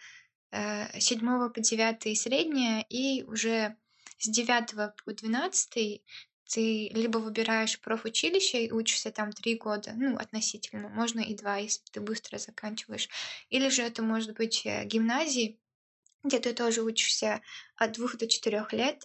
э, 0.51 0.99
седьмого 0.99 1.49
по 1.49 1.59
девятый 1.59 2.15
средняя, 2.15 2.85
и 2.89 3.23
уже 3.23 3.75
с 4.19 4.29
девятого 4.29 4.93
по 5.03 5.13
двенадцатый 5.13 6.03
ты 6.47 6.89
либо 6.93 7.17
выбираешь 7.17 7.79
профучилище 7.79 8.65
и 8.65 8.71
учишься 8.71 9.11
там 9.11 9.31
три 9.31 9.55
года, 9.55 9.93
ну, 9.95 10.17
относительно, 10.17 10.89
можно 10.89 11.19
и 11.19 11.35
два, 11.35 11.57
если 11.57 11.83
ты 11.91 12.01
быстро 12.01 12.37
заканчиваешь. 12.37 13.09
Или 13.49 13.69
же 13.69 13.83
это 13.83 14.01
может 14.01 14.35
быть 14.35 14.65
э, 14.65 14.85
гимназии, 14.85 15.59
где 16.23 16.39
ты 16.39 16.53
тоже 16.53 16.81
учишься 16.81 17.41
от 17.75 17.93
двух 17.93 18.17
до 18.17 18.27
четырех 18.27 18.73
лет. 18.73 19.03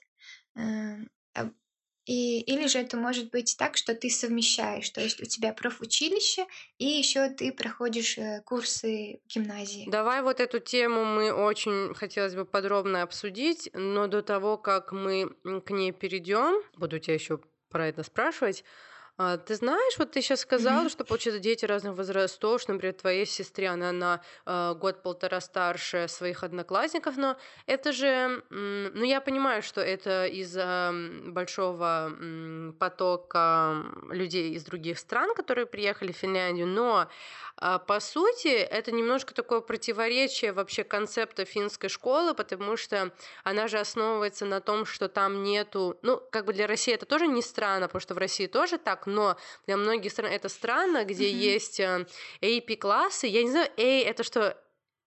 И, 2.04 2.40
или 2.40 2.66
же 2.66 2.78
это 2.78 2.96
может 2.96 3.30
быть 3.30 3.56
так, 3.56 3.76
что 3.76 3.94
ты 3.94 4.10
совмещаешь, 4.10 4.90
то 4.90 5.00
есть 5.00 5.22
у 5.22 5.24
тебя 5.24 5.52
профучилище, 5.52 6.46
и 6.78 6.86
еще 6.86 7.28
ты 7.28 7.52
проходишь 7.52 8.18
э, 8.18 8.42
курсы 8.44 9.20
в 9.24 9.34
гимназии. 9.34 9.88
Давай 9.88 10.22
вот 10.22 10.40
эту 10.40 10.58
тему 10.58 11.04
мы 11.04 11.32
очень 11.32 11.94
хотелось 11.94 12.34
бы 12.34 12.44
подробно 12.44 13.02
обсудить, 13.02 13.70
но 13.72 14.08
до 14.08 14.22
того, 14.22 14.58
как 14.58 14.90
мы 14.90 15.30
к 15.64 15.70
ней 15.70 15.92
перейдем, 15.92 16.62
буду 16.76 16.98
тебя 16.98 17.14
еще 17.14 17.40
про 17.70 17.86
это 17.86 18.02
спрашивать. 18.02 18.64
А, 19.18 19.36
ты 19.36 19.54
знаешь, 19.56 19.98
вот 19.98 20.12
ты 20.12 20.22
сейчас 20.22 20.40
сказала, 20.40 20.88
что, 20.88 21.04
получается, 21.04 21.38
дети 21.40 21.66
разных 21.66 21.94
возрастов, 21.94 22.60
что, 22.62 22.72
например, 22.72 22.94
твоей 22.94 23.26
сестре, 23.26 23.68
она 23.68 23.92
на 23.92 24.22
э, 24.46 24.74
год-полтора 24.74 25.40
старше 25.40 26.08
своих 26.08 26.42
одноклассников, 26.42 27.16
но 27.16 27.36
это 27.66 27.92
же, 27.92 28.42
ну, 28.50 29.04
я 29.04 29.20
понимаю, 29.20 29.62
что 29.62 29.80
это 29.80 30.26
из-за 30.26 30.92
большого 31.26 32.12
потока 32.78 33.84
людей 34.10 34.54
из 34.54 34.64
других 34.64 34.98
стран, 34.98 35.34
которые 35.34 35.66
приехали 35.66 36.12
в 36.12 36.16
Финляндию, 36.16 36.66
но 36.66 37.08
а, 37.56 37.78
по 37.78 38.00
сути, 38.00 38.48
это 38.48 38.92
немножко 38.92 39.34
такое 39.34 39.60
противоречие 39.60 40.52
вообще 40.52 40.84
концепта 40.84 41.44
финской 41.44 41.88
школы, 41.88 42.34
потому 42.34 42.76
что 42.76 43.12
она 43.44 43.68
же 43.68 43.78
основывается 43.78 44.46
на 44.46 44.60
том, 44.60 44.84
что 44.86 45.08
там 45.08 45.42
нету... 45.42 45.98
Ну, 46.02 46.20
как 46.30 46.46
бы 46.46 46.52
для 46.52 46.66
России 46.66 46.94
это 46.94 47.06
тоже 47.06 47.26
не 47.26 47.42
странно, 47.42 47.86
потому 47.86 48.00
что 48.00 48.14
в 48.14 48.18
России 48.18 48.46
тоже 48.46 48.78
так, 48.78 49.01
но 49.06 49.36
для 49.66 49.76
многих 49.76 50.12
стран 50.12 50.30
это 50.30 50.48
странно, 50.48 51.04
где 51.04 51.30
mm-hmm. 51.30 51.54
есть 51.54 51.80
э, 51.80 52.06
AP-классы. 52.40 53.26
Я 53.26 53.42
не 53.42 53.50
знаю, 53.50 53.70
A— 53.76 53.82
это 54.04 54.22
что? 54.22 54.56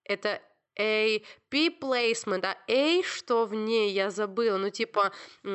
Это 0.04 0.40
A, 0.78 1.20
P 1.48 1.68
placement, 1.68 2.44
а 2.44 2.56
A 2.68 3.02
что 3.02 3.46
в 3.46 3.54
ней, 3.54 3.92
я 3.92 4.10
забыла. 4.10 4.58
Ну, 4.58 4.70
типа, 4.70 5.12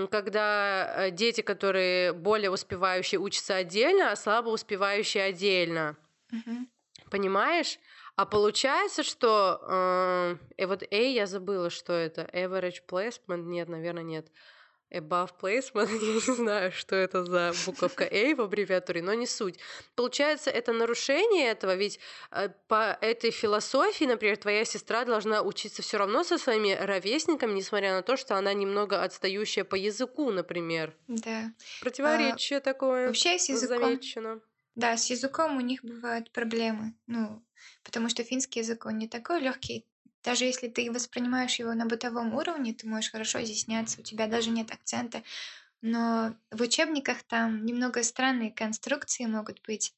когда 0.10 0.94
э, 0.98 1.12
дети, 1.12 1.42
которые 1.42 2.14
более 2.14 2.50
успевающие, 2.50 3.20
учатся 3.20 3.56
отдельно, 3.56 4.12
а 4.12 4.16
слабо 4.16 4.50
успевающие 4.50 5.24
отдельно. 5.24 5.96
Mm-hmm. 6.34 7.10
Понимаешь? 7.12 7.78
А 8.16 8.26
получается, 8.26 9.04
что... 9.04 9.60
Э, 9.68 10.38
и 10.58 10.66
вот 10.66 10.84
A 10.92 10.96
я 10.96 11.28
забыла, 11.28 11.70
что 11.70 11.94
это. 11.94 12.24
Average 12.34 12.82
placement? 12.90 13.44
Нет, 13.44 13.70
наверное, 13.70 14.04
нет. 14.04 14.28
Above 14.92 15.32
placement, 15.42 15.90
я 16.02 16.14
не 16.14 16.36
знаю, 16.36 16.72
что 16.72 16.96
это 16.96 17.24
за 17.24 17.54
буковка 17.66 18.04
A 18.04 18.36
в 18.36 18.42
аббревиатуре, 18.42 19.02
но 19.02 19.14
не 19.14 19.26
суть. 19.26 19.58
Получается, 19.96 20.50
это 20.50 20.74
нарушение 20.74 21.48
этого, 21.48 21.76
ведь 21.76 22.00
э, 22.32 22.50
по 22.68 22.98
этой 23.02 23.32
философии, 23.32 24.06
например, 24.06 24.38
твоя 24.38 24.66
сестра 24.66 25.06
должна 25.06 25.42
учиться 25.42 25.82
все 25.82 25.98
равно 25.98 26.24
со 26.24 26.38
своими 26.38 26.74
ровесниками, 26.74 27.54
несмотря 27.54 27.94
на 27.94 28.02
то, 28.02 28.18
что 28.18 28.36
она 28.36 28.54
немного 28.54 29.04
отстающая 29.04 29.64
по 29.64 29.76
языку, 29.76 30.32
например. 30.32 30.96
Да. 31.08 31.52
Противоречие 31.82 32.58
а, 32.58 32.62
такое. 32.62 33.08
Вообще 33.08 33.40
с 33.40 33.50
языком... 33.50 33.80
Замечено. 33.80 34.42
Да, 34.76 34.96
с 34.96 35.10
языком 35.10 35.58
у 35.58 35.62
них 35.62 35.84
бывают 35.84 36.32
проблемы. 36.32 36.94
Ну, 37.08 37.44
потому 37.84 38.10
что 38.10 38.24
финский 38.24 38.60
язык, 38.60 38.86
он 38.86 38.98
не 38.98 39.08
такой 39.08 39.42
легкий, 39.42 39.86
даже 40.24 40.46
если 40.46 40.68
ты 40.68 40.92
воспринимаешь 40.92 41.56
его 41.56 41.74
на 41.74 41.86
бытовом 41.86 42.34
уровне, 42.36 42.74
ты 42.74 42.88
можешь 42.88 43.12
хорошо 43.12 43.42
изъясняться, 43.44 44.00
у 44.00 44.04
тебя 44.04 44.28
даже 44.28 44.50
нет 44.50 44.72
акцента. 44.72 45.24
Но 45.82 46.36
в 46.52 46.62
учебниках 46.62 47.24
там 47.24 47.66
немного 47.66 48.04
странные 48.04 48.52
конструкции 48.52 49.26
могут 49.26 49.62
быть. 49.64 49.96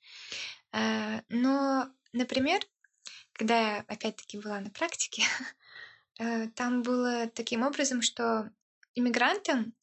Э, 0.72 1.22
но, 1.30 1.90
например, 2.14 2.62
когда 3.34 3.60
я 3.60 3.86
опять-таки 3.88 4.40
была 4.40 4.60
на 4.60 4.70
практике, 4.70 5.24
э, 6.20 6.48
там 6.50 6.84
было 6.84 7.28
таким 7.28 7.64
образом, 7.64 8.02
что 8.02 8.50
иммигрантам 8.96 9.74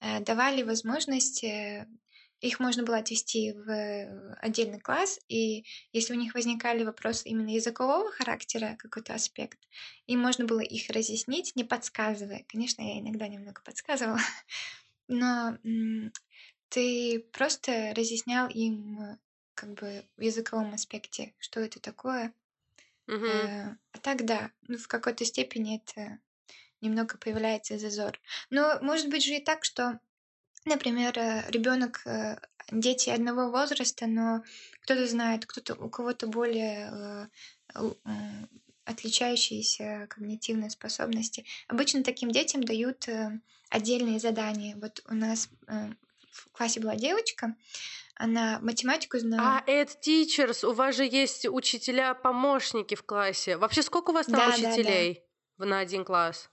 э, 0.00 0.20
давали 0.20 0.62
возможность 0.62 1.44
их 2.40 2.58
можно 2.58 2.82
было 2.82 2.98
отвести 2.98 3.52
в 3.52 3.68
э, 3.70 4.34
отдельный 4.40 4.80
класс, 4.80 5.20
и 5.28 5.64
если 5.92 6.14
у 6.14 6.16
них 6.16 6.34
возникали 6.34 6.84
вопросы 6.84 7.28
именно 7.28 7.50
языкового 7.50 8.10
характера, 8.10 8.76
какой-то 8.78 9.14
аспект, 9.14 9.58
им 10.06 10.20
можно 10.20 10.46
было 10.46 10.60
их 10.60 10.88
разъяснить, 10.90 11.54
не 11.54 11.64
подсказывая. 11.64 12.44
Конечно, 12.48 12.82
я 12.82 13.00
иногда 13.00 13.28
немного 13.28 13.60
подсказывала, 13.62 14.20
но 15.08 15.58
ты 16.70 17.20
просто 17.32 17.92
разъяснял 17.94 18.48
им 18.48 19.18
как 19.54 19.74
бы 19.74 20.06
в 20.16 20.22
языковом 20.22 20.72
аспекте, 20.72 21.34
что 21.38 21.60
это 21.60 21.80
такое. 21.80 22.32
Угу. 23.06 23.26
А 23.26 23.98
так 24.00 24.24
да, 24.24 24.52
ну, 24.68 24.78
в 24.78 24.88
какой-то 24.88 25.24
степени 25.24 25.76
это 25.76 26.20
немного 26.80 27.18
появляется 27.18 27.78
зазор. 27.78 28.18
Но 28.48 28.78
может 28.80 29.10
быть 29.10 29.24
же 29.24 29.34
и 29.34 29.44
так, 29.44 29.64
что 29.64 30.00
Например, 30.64 31.18
э, 31.18 31.50
ребенок, 31.50 32.02
э, 32.06 32.36
дети 32.70 33.08
одного 33.10 33.50
возраста, 33.50 34.06
но 34.06 34.42
кто-то 34.82 35.06
знает, 35.06 35.46
кто-то 35.46 35.74
у 35.74 35.88
кого-то 35.88 36.26
более 36.26 37.28
э, 37.74 37.90
отличающиеся 38.84 40.06
когнитивные 40.10 40.70
способности. 40.70 41.46
Обычно 41.68 42.02
таким 42.02 42.30
детям 42.30 42.62
дают 42.64 43.08
отдельные 43.70 44.18
задания. 44.18 44.76
Вот 44.76 45.02
у 45.08 45.14
нас 45.14 45.48
в 46.32 46.50
классе 46.50 46.80
была 46.80 46.96
девочка, 46.96 47.54
она 48.16 48.58
математику 48.60 49.18
знала. 49.18 49.58
А, 49.58 49.70
это 49.70 49.92
teachers, 50.04 50.66
у 50.66 50.72
вас 50.72 50.96
же 50.96 51.04
есть 51.04 51.46
учителя-помощники 51.46 52.96
в 52.96 53.04
классе. 53.04 53.56
Вообще 53.56 53.82
сколько 53.82 54.10
у 54.10 54.14
вас 54.14 54.26
там 54.26 54.36
да, 54.36 54.48
учителей 54.48 55.22
да, 55.56 55.64
да. 55.64 55.70
на 55.70 55.78
один 55.78 56.04
класс? 56.04 56.50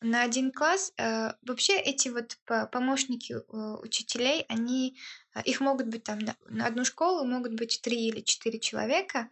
На 0.00 0.22
один 0.22 0.52
класс. 0.52 0.92
Э, 0.98 1.32
вообще 1.42 1.76
эти 1.76 2.08
вот 2.08 2.38
помощники 2.70 3.32
э, 3.32 3.76
учителей, 3.82 4.44
они, 4.48 4.96
э, 5.34 5.42
их 5.44 5.60
могут 5.60 5.86
быть 5.86 6.04
там 6.04 6.18
на 6.48 6.66
одну 6.66 6.84
школу 6.84 7.24
могут 7.24 7.54
быть 7.54 7.80
три 7.82 8.08
или 8.08 8.20
четыре 8.20 8.58
человека, 8.58 9.28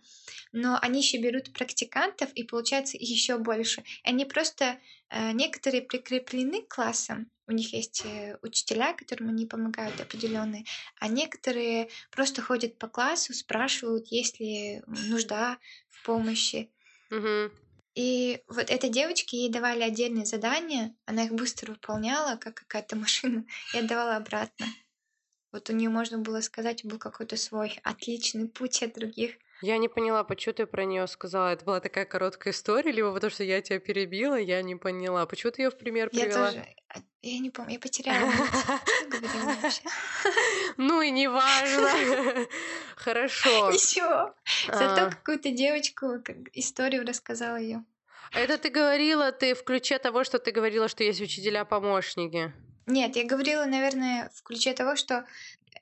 но 0.52 0.78
они 0.80 1.00
еще 1.00 1.18
берут 1.18 1.52
практикантов 1.52 2.32
и 2.34 2.42
получается 2.42 2.96
еще 2.98 3.38
больше. 3.38 3.84
Они 4.04 4.24
просто 4.24 4.78
некоторые 5.34 5.82
прикреплены 5.82 6.62
к 6.62 6.74
классам, 6.74 7.30
у 7.46 7.52
них 7.52 7.74
есть 7.74 8.02
учителя, 8.40 8.94
которым 8.94 9.28
они 9.28 9.44
помогают 9.44 10.00
определенные, 10.00 10.64
а 10.98 11.08
некоторые 11.08 11.90
просто 12.10 12.40
ходят 12.40 12.78
по 12.78 12.88
классу, 12.88 13.34
спрашивают, 13.34 14.06
есть 14.08 14.40
ли 14.40 14.82
нужда 14.86 15.58
в 15.90 16.06
помощи. 16.06 16.70
Угу. 17.10 17.52
И 17.94 18.42
вот 18.48 18.70
этой 18.70 18.90
девочке 18.90 19.36
ей 19.36 19.50
давали 19.50 19.82
отдельные 19.82 20.24
задания, 20.24 20.96
она 21.04 21.24
их 21.24 21.32
быстро 21.32 21.72
выполняла, 21.72 22.36
как 22.36 22.54
какая-то 22.54 22.96
машина, 22.96 23.44
и 23.74 23.78
отдавала 23.78 24.16
обратно. 24.16 24.66
Вот 25.52 25.68
у 25.68 25.74
нее 25.74 25.90
можно 25.90 26.18
было 26.18 26.40
сказать, 26.40 26.84
был 26.84 26.98
какой-то 26.98 27.36
свой 27.36 27.78
отличный 27.84 28.48
путь 28.48 28.82
от 28.82 28.94
других. 28.94 29.36
Я 29.62 29.78
не 29.78 29.88
поняла, 29.88 30.24
почему 30.24 30.54
ты 30.54 30.66
про 30.66 30.84
нее 30.84 31.06
сказала. 31.06 31.52
Это 31.52 31.64
была 31.64 31.78
такая 31.78 32.04
короткая 32.04 32.52
история, 32.52 32.90
либо 32.90 33.12
потому 33.14 33.30
что 33.30 33.44
я 33.44 33.62
тебя 33.62 33.78
перебила, 33.78 34.34
я 34.34 34.60
не 34.60 34.74
поняла. 34.74 35.24
Почему 35.24 35.52
ты 35.52 35.62
ее 35.62 35.70
в 35.70 35.78
пример 35.78 36.10
привела? 36.10 36.46
Я 36.46 36.52
тоже. 36.52 36.66
А, 36.88 36.98
я 37.22 37.38
не 37.38 37.50
помню, 37.50 37.74
я 37.74 37.78
потеряла. 37.78 38.30
Ну 40.78 41.00
и 41.02 41.10
не 41.10 41.28
важно. 41.28 41.88
Хорошо. 42.96 43.70
Ничего. 43.70 44.34
Зато 44.66 45.06
а. 45.06 45.10
какую-то 45.10 45.50
девочку 45.50 46.06
историю 46.54 47.06
рассказала 47.06 47.56
ее. 47.56 47.84
Это 48.32 48.58
ты 48.58 48.70
говорила, 48.70 49.30
ты 49.30 49.54
в 49.54 49.62
ключе 49.62 49.98
того, 49.98 50.24
что 50.24 50.38
ты 50.38 50.50
говорила, 50.50 50.88
что 50.88 51.04
есть 51.04 51.20
учителя-помощники. 51.20 52.52
Нет, 52.86 53.14
я 53.16 53.24
говорила, 53.24 53.64
наверное, 53.66 54.30
в 54.34 54.42
ключе 54.42 54.72
того, 54.72 54.96
что 54.96 55.24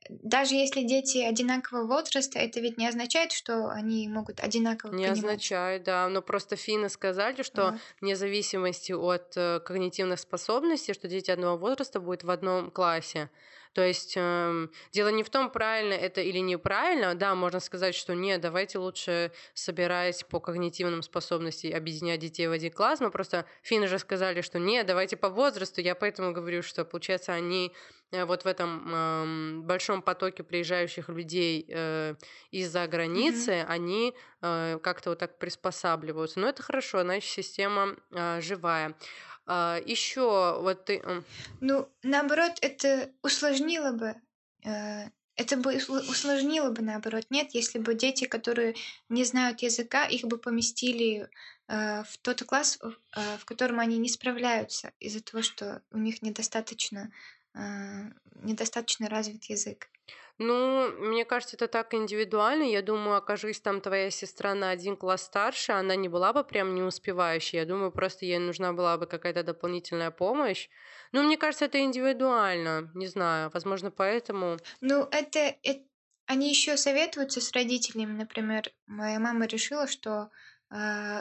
даже 0.08 0.54
если 0.54 0.82
дети 0.82 1.18
одинакового 1.18 1.86
возраста, 1.86 2.38
это 2.38 2.60
ведь 2.60 2.78
не 2.78 2.88
означает, 2.88 3.32
что 3.32 3.68
они 3.68 4.08
могут 4.08 4.40
одинаково 4.40 4.90
Не 4.92 5.04
понимать. 5.04 5.18
означает, 5.18 5.82
да. 5.84 6.08
Но 6.08 6.20
просто 6.22 6.56
финны 6.56 6.88
сказали, 6.88 7.42
что 7.42 7.68
ага. 7.68 7.78
вне 8.00 8.16
зависимости 8.16 8.92
от 8.92 9.36
э, 9.36 9.60
когнитивных 9.60 10.18
способностей, 10.18 10.94
что 10.94 11.06
дети 11.06 11.30
одного 11.30 11.56
возраста 11.56 12.00
будут 12.00 12.24
в 12.24 12.30
одном 12.30 12.70
классе. 12.70 13.30
То 13.72 13.82
есть 13.82 14.14
э, 14.16 14.66
дело 14.90 15.08
не 15.10 15.22
в 15.22 15.30
том, 15.30 15.48
правильно 15.48 15.94
это 15.94 16.20
или 16.20 16.38
неправильно. 16.38 17.14
Да, 17.14 17.36
можно 17.36 17.60
сказать, 17.60 17.94
что 17.94 18.14
нет, 18.14 18.40
давайте 18.40 18.78
лучше 18.78 19.30
собираясь 19.54 20.24
по 20.24 20.40
когнитивным 20.40 21.02
способностям 21.02 21.74
объединять 21.74 22.18
детей 22.18 22.48
в 22.48 22.52
один 22.52 22.72
класс. 22.72 22.98
Но 22.98 23.10
просто 23.10 23.46
финны 23.62 23.86
же 23.86 24.00
сказали, 24.00 24.40
что 24.40 24.58
нет, 24.58 24.86
давайте 24.86 25.16
по 25.16 25.28
возрасту. 25.28 25.80
Я 25.80 25.94
поэтому 25.94 26.32
говорю, 26.32 26.62
что 26.62 26.84
получается 26.84 27.32
они 27.32 27.72
вот 28.12 28.44
в 28.44 28.46
этом 28.46 28.92
э, 28.92 29.60
большом 29.62 30.02
потоке 30.02 30.42
приезжающих 30.42 31.08
людей 31.08 31.64
э, 31.68 32.14
из-за 32.50 32.86
границы, 32.86 33.52
mm-hmm. 33.52 33.66
они 33.66 34.14
э, 34.42 34.78
как-то 34.82 35.10
вот 35.10 35.18
так 35.20 35.38
приспосабливаются. 35.38 36.40
Но 36.40 36.48
это 36.48 36.62
хорошо, 36.62 37.02
значит, 37.02 37.30
система 37.30 37.96
э, 38.10 38.40
живая. 38.40 38.96
Э, 39.46 39.80
еще 39.84 40.60
вот 40.60 40.86
ты... 40.86 41.02
Ну, 41.60 41.88
наоборот, 42.02 42.52
это 42.60 43.10
усложнило 43.22 43.92
бы 43.92 44.14
э, 44.64 45.10
это 45.40 45.56
бы 45.56 45.74
усложнило 45.74 46.70
бы 46.70 46.82
наоборот. 46.82 47.24
Нет, 47.30 47.54
если 47.54 47.78
бы 47.78 47.94
дети, 47.94 48.26
которые 48.26 48.74
не 49.08 49.24
знают 49.24 49.62
языка, 49.62 50.04
их 50.04 50.24
бы 50.24 50.36
поместили 50.36 51.30
э, 51.66 52.02
в 52.02 52.18
тот 52.20 52.42
класс, 52.42 52.78
э, 52.82 53.36
в 53.38 53.44
котором 53.46 53.80
они 53.80 53.96
не 53.96 54.10
справляются 54.10 54.92
из-за 54.98 55.22
того, 55.22 55.42
что 55.42 55.80
у 55.92 55.98
них 55.98 56.20
недостаточно 56.20 57.04
а, 57.04 57.39
недостаточно 57.54 59.08
развит 59.08 59.44
язык. 59.44 59.88
Ну, 60.38 60.90
мне 60.92 61.26
кажется, 61.26 61.56
это 61.56 61.68
так 61.68 61.92
индивидуально. 61.92 62.62
Я 62.62 62.80
думаю, 62.80 63.16
окажись 63.16 63.60
там 63.60 63.82
твоя 63.82 64.10
сестра 64.10 64.54
на 64.54 64.70
один 64.70 64.96
класс 64.96 65.24
старше, 65.24 65.72
она 65.72 65.96
не 65.96 66.08
была 66.08 66.32
бы 66.32 66.44
прям 66.44 66.74
не 66.74 66.82
успевающей. 66.82 67.58
Я 67.58 67.66
думаю, 67.66 67.92
просто 67.92 68.24
ей 68.24 68.38
нужна 68.38 68.72
была 68.72 68.96
бы 68.96 69.06
какая-то 69.06 69.42
дополнительная 69.42 70.10
помощь. 70.10 70.70
Ну, 71.12 71.22
мне 71.22 71.36
кажется, 71.36 71.66
это 71.66 71.80
индивидуально. 71.80 72.90
Не 72.94 73.06
знаю, 73.06 73.50
возможно, 73.52 73.90
поэтому. 73.90 74.56
Ну, 74.80 75.06
это, 75.10 75.56
это 75.62 75.82
они 76.24 76.48
еще 76.48 76.78
советуются 76.78 77.42
с 77.42 77.52
родителями. 77.52 78.16
Например, 78.16 78.70
моя 78.86 79.18
мама 79.18 79.44
решила, 79.44 79.86
что 79.86 80.30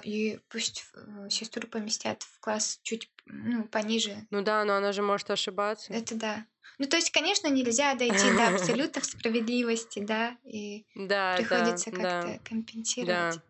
и 0.03 0.39
пусть 0.49 0.85
э, 0.93 1.29
сестру 1.29 1.67
поместят 1.67 2.23
в 2.23 2.39
класс 2.39 2.79
чуть 2.83 3.09
ну, 3.25 3.63
пониже. 3.63 4.27
Ну 4.29 4.41
да, 4.43 4.63
но 4.63 4.75
она 4.75 4.91
же 4.91 5.01
может 5.01 5.29
ошибаться. 5.31 5.91
Это 5.93 6.15
да. 6.15 6.45
Ну, 6.77 6.85
то 6.87 6.95
есть, 6.95 7.11
конечно, 7.11 7.47
нельзя 7.47 7.93
дойти 7.95 8.31
до 8.35 8.47
абсолютов 8.55 9.05
справедливости, 9.05 9.99
да, 9.99 10.37
и 10.45 10.85
да, 10.95 11.35
приходится 11.35 11.91
да, 11.91 11.97
как-то 11.97 12.27
да. 12.33 12.39
компенсировать. 12.43 13.35
Да. 13.35 13.43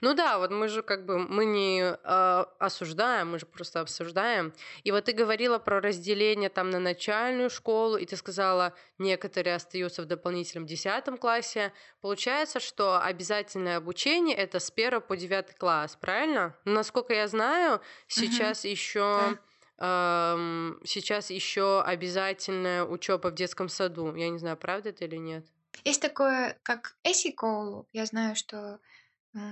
Ну 0.00 0.14
да, 0.14 0.38
вот 0.38 0.50
мы 0.50 0.68
же 0.68 0.82
как 0.82 1.06
бы 1.06 1.18
мы 1.18 1.44
не 1.44 1.80
э, 1.82 2.44
осуждаем, 2.58 3.32
мы 3.32 3.38
же 3.38 3.46
просто 3.46 3.80
обсуждаем. 3.80 4.52
И 4.84 4.90
вот 4.90 5.04
ты 5.04 5.12
говорила 5.12 5.58
про 5.58 5.80
разделение 5.80 6.48
там 6.48 6.70
на 6.70 6.78
начальную 6.78 7.50
школу, 7.50 7.96
и 7.96 8.04
ты 8.04 8.16
сказала, 8.16 8.74
некоторые 8.98 9.56
остаются 9.56 10.02
в 10.02 10.06
дополнительном 10.06 10.66
десятом 10.66 11.16
классе. 11.18 11.72
Получается, 12.00 12.60
что 12.60 13.00
обязательное 13.00 13.76
обучение 13.76 14.36
это 14.36 14.58
с 14.58 14.70
первого 14.70 15.00
по 15.00 15.16
девятый 15.16 15.54
класс, 15.56 15.96
правильно? 16.00 16.56
Но, 16.64 16.72
насколько 16.72 17.12
я 17.14 17.28
знаю, 17.28 17.80
сейчас 18.08 18.64
угу. 18.64 18.68
еще 18.68 19.38
да. 19.78 20.36
сейчас 20.84 21.30
еще 21.30 21.82
обязательная 21.82 22.84
учеба 22.84 23.28
в 23.28 23.34
детском 23.34 23.68
саду. 23.68 24.14
Я 24.14 24.30
не 24.30 24.38
знаю, 24.38 24.56
правда 24.56 24.90
это 24.90 25.04
или 25.04 25.16
нет. 25.16 25.46
Есть 25.84 26.02
такое, 26.02 26.58
как 26.62 26.96
эсикол. 27.02 27.88
Я 27.92 28.06
знаю, 28.06 28.36
что 28.36 28.78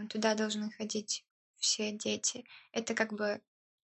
туда 0.09 0.35
должны 0.35 0.71
ходить 0.71 1.25
все 1.59 1.93
дети. 1.93 2.45
Это 2.73 2.95
как 2.95 3.13
бы 3.13 3.41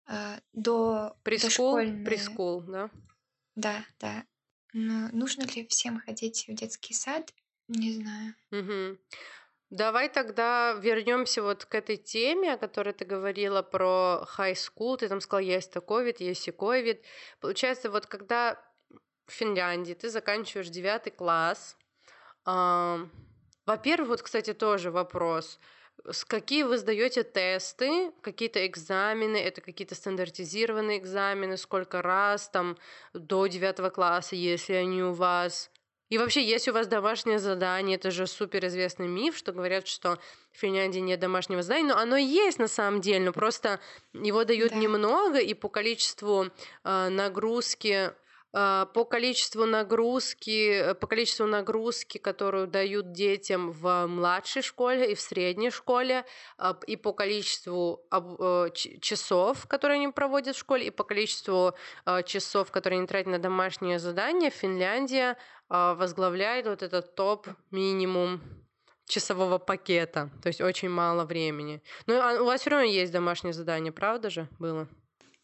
э, 0.09 0.39
до 0.53 1.17
Прескул, 1.23 1.77
дошкольные. 1.77 2.05
прескул, 2.05 2.61
да? 2.63 2.91
Да, 3.55 3.85
да. 4.01 4.25
Но 4.73 5.09
нужно 5.13 5.43
ли 5.43 5.67
всем 5.67 6.01
ходить 6.01 6.47
в 6.49 6.55
детский 6.55 6.95
сад? 6.95 7.33
Не 7.69 7.93
знаю. 7.93 8.35
Мгм. 8.51 8.99
Давай 9.71 10.11
тогда 10.11 10.73
вернемся 10.75 11.43
вот 11.43 11.65
к 11.65 11.75
этой 11.75 11.97
теме, 11.97 12.53
о 12.53 12.59
которой 12.59 12.93
ты 12.93 13.07
говорила 13.07 13.63
про 13.63 14.27
high 14.37 14.55
school. 14.55 14.99
Ты 14.99 15.09
там 15.09 15.21
сказала, 15.21 15.41
есть 15.41 15.73
такой 15.73 16.05
вид, 16.05 16.21
есть 16.21 16.43
секой 16.43 16.83
вид. 16.83 17.03
Получается, 17.41 17.91
вот 17.91 18.07
когда 18.07 18.63
в 19.27 19.33
Финляндии 19.33 19.95
ты 19.95 20.11
заканчиваешь 20.11 20.69
девятый 20.69 21.13
класс, 21.13 21.77
ам, 22.45 23.11
во-первых, 23.65 24.09
вот, 24.09 24.23
кстати, 24.23 24.53
тоже 24.53 24.91
вопрос. 24.91 25.59
С 26.11 26.25
какие 26.25 26.65
вы 26.65 26.79
сдаете 26.79 27.23
тесты, 27.23 28.13
какие-то 28.23 28.67
экзамены, 28.67 29.37
это 29.37 29.61
какие-то 29.61 29.95
стандартизированные 29.95 30.99
экзамены, 30.99 31.57
сколько 31.57 32.03
раз 32.03 32.49
там 32.49 32.77
до 33.15 33.47
девятого 33.47 33.91
класса, 33.91 34.35
если 34.35 34.73
они 34.75 35.03
у 35.03 35.13
вас. 35.13 35.71
И 36.09 36.19
вообще, 36.19 36.45
если 36.45 36.73
у 36.73 36.75
вас 36.75 36.89
домашнее 36.89 37.39
задание, 37.39 37.97
это 37.97 38.11
же 38.11 38.27
суперизвестный 38.27 39.09
миф, 39.09 39.35
что 39.35 39.53
говорят, 39.53 39.87
что 39.87 40.19
в 40.51 40.59
Финляндии 40.59 40.99
нет 40.99 41.21
домашнего 41.21 41.63
задания, 41.63 41.95
но 41.95 41.99
оно 41.99 42.17
есть 42.17 42.59
на 42.59 42.69
самом 42.69 43.01
деле, 43.01 43.25
но 43.25 43.33
просто 43.33 43.81
его 44.13 44.45
дают 44.45 44.73
Да. 44.73 44.77
немного, 44.79 45.39
и 45.39 45.55
по 45.55 45.71
количеству 45.71 46.49
э, 46.85 47.09
нагрузки 47.09 48.13
по 48.53 49.07
количеству 49.09 49.65
нагрузки, 49.65 50.91
э, 50.91 50.95
по 50.95 51.07
количеству 51.07 51.47
нагрузки, 51.47 52.19
которую 52.19 52.67
дают 52.67 53.13
детям 53.13 53.71
в 53.71 54.07
младшей 54.07 54.63
школе 54.63 55.13
и 55.13 55.15
в 55.15 55.21
средней 55.21 55.71
школе, 55.71 56.27
а, 56.59 56.79
и 56.87 56.97
по 56.97 57.15
количеству 57.15 58.07
э, 58.11 58.69
часов, 59.01 59.67
которые 59.67 59.97
они 59.97 60.09
проводят 60.09 60.55
в 60.57 60.59
школе, 60.59 60.87
и 60.87 60.91
по 60.91 61.03
количеству 61.05 61.75
а, 62.05 62.23
часов, 62.23 62.71
которые 62.71 62.99
они 62.99 63.07
тратят 63.07 63.33
на 63.33 63.39
домашние 63.39 63.99
задания, 63.99 64.51
Финляндия 64.51 65.39
а, 65.71 65.95
возглавляет 65.95 66.67
вот 66.67 66.83
этот 66.83 67.15
топ 67.15 67.49
минимум 67.71 68.43
часового 69.07 69.59
пакета, 69.59 70.31
то 70.43 70.49
есть 70.49 70.61
очень 70.61 70.91
мало 70.91 71.25
времени. 71.25 71.83
Ну, 72.07 72.21
а 72.21 72.41
у 72.41 72.45
вас 72.45 72.61
все 72.61 72.71
равно 72.71 72.85
есть 72.85 73.13
домашнее 73.13 73.55
задание, 73.55 73.93
правда 73.93 74.29
же 74.29 74.49
было? 74.59 74.89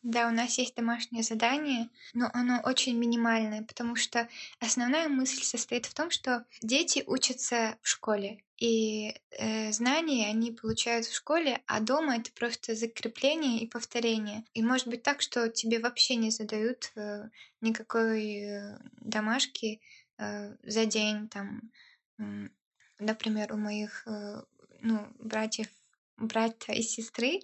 Да, 0.09 0.27
у 0.29 0.31
нас 0.31 0.57
есть 0.57 0.75
домашнее 0.75 1.23
задание, 1.23 1.91
но 2.15 2.31
оно 2.33 2.63
очень 2.65 2.97
минимальное, 2.97 3.63
потому 3.63 3.95
что 3.95 4.27
основная 4.59 5.07
мысль 5.07 5.43
состоит 5.43 5.85
в 5.85 5.93
том, 5.93 6.11
что 6.11 6.47
дети 6.63 7.05
учатся 7.07 7.77
в 7.83 7.89
школе, 7.89 8.43
и 8.57 9.15
э, 9.33 9.71
знания 9.71 10.29
они 10.31 10.51
получают 10.51 11.05
в 11.05 11.15
школе, 11.15 11.63
а 11.67 11.81
дома 11.81 12.17
это 12.17 12.33
просто 12.33 12.75
закрепление 12.75 13.61
и 13.61 13.67
повторение. 13.69 14.45
И 14.55 14.63
может 14.63 14.87
быть 14.89 15.03
так, 15.03 15.21
что 15.21 15.51
тебе 15.51 15.79
вообще 15.79 16.17
не 16.17 16.31
задают 16.31 16.91
э, 16.97 17.29
никакой 17.61 18.37
э, 18.37 18.79
домашки 19.03 19.83
э, 20.17 20.57
за 20.63 20.87
день, 20.87 21.29
там, 21.29 21.71
м, 22.19 22.51
например, 22.99 23.53
у 23.53 23.59
моих 23.59 24.07
э, 24.07 24.43
ну, 24.81 25.07
братьев, 25.19 25.69
брата 26.17 26.73
и 26.73 26.81
сестры, 26.81 27.41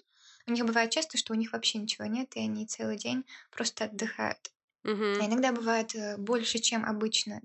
у 0.47 0.53
них 0.53 0.65
бывает 0.65 0.91
часто, 0.91 1.17
что 1.17 1.33
у 1.33 1.37
них 1.37 1.53
вообще 1.53 1.79
ничего 1.79 2.07
нет, 2.07 2.37
и 2.37 2.41
они 2.41 2.67
целый 2.67 2.97
день 2.97 3.25
просто 3.51 3.85
отдыхают. 3.85 4.51
Мгм. 4.83 5.21
А 5.21 5.27
иногда 5.27 5.53
бывает 5.53 5.95
э, 5.95 6.17
больше, 6.19 6.59
чем 6.59 6.85
обычно. 6.85 7.41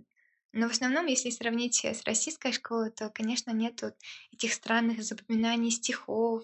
Но 0.51 0.67
в 0.67 0.71
основном, 0.71 1.05
если 1.05 1.29
сравнить 1.29 1.83
э, 1.85 1.93
с 1.93 2.03
российской 2.03 2.51
школой, 2.51 2.91
то, 2.91 3.09
конечно, 3.09 3.51
нет 3.51 3.81
вот 3.81 3.95
этих 4.33 4.53
странных 4.53 5.03
запоминаний 5.03 5.71
стихов, 5.71 6.43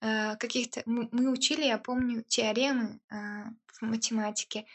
э, 0.00 0.36
каких-то... 0.36 0.82
Мы, 0.84 1.30
учили, 1.30 1.64
я 1.64 1.78
помню, 1.78 2.22
теоремы 2.26 3.00
в 3.08 3.82
математике. 3.82 4.66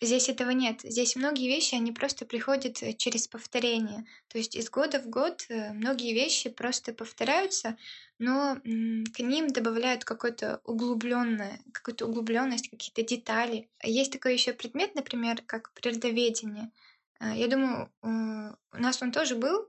Здесь 0.00 0.28
этого 0.28 0.50
нет. 0.50 0.82
Здесь 0.82 1.16
многие 1.16 1.48
вещи, 1.48 1.74
они 1.74 1.90
просто 1.90 2.26
приходят 2.26 2.82
э, 2.82 2.92
через 2.92 3.28
повторение. 3.28 4.04
То 4.28 4.36
есть 4.36 4.54
из 4.54 4.68
года 4.68 5.00
в 5.00 5.08
год 5.08 5.46
э, 5.48 5.72
многие 5.72 6.12
вещи 6.12 6.50
просто 6.50 6.92
повторяются, 6.92 7.78
но 8.18 8.56
к 8.62 9.18
ним 9.20 9.48
добавляют 9.48 10.04
какое-то 10.04 10.60
углубленное, 10.64 11.60
какую-то 11.72 12.06
углубленность, 12.06 12.68
какие-то 12.68 13.02
детали. 13.02 13.70
Есть 13.82 14.12
такой 14.12 14.34
еще 14.34 14.52
предмет, 14.52 14.94
например, 14.94 15.42
как 15.46 15.72
природоведение. 15.72 16.70
Э, 17.18 17.32
Я 17.34 17.48
думаю, 17.48 17.90
у 18.02 18.78
нас 18.78 19.00
он 19.00 19.12
тоже 19.12 19.34
был 19.34 19.66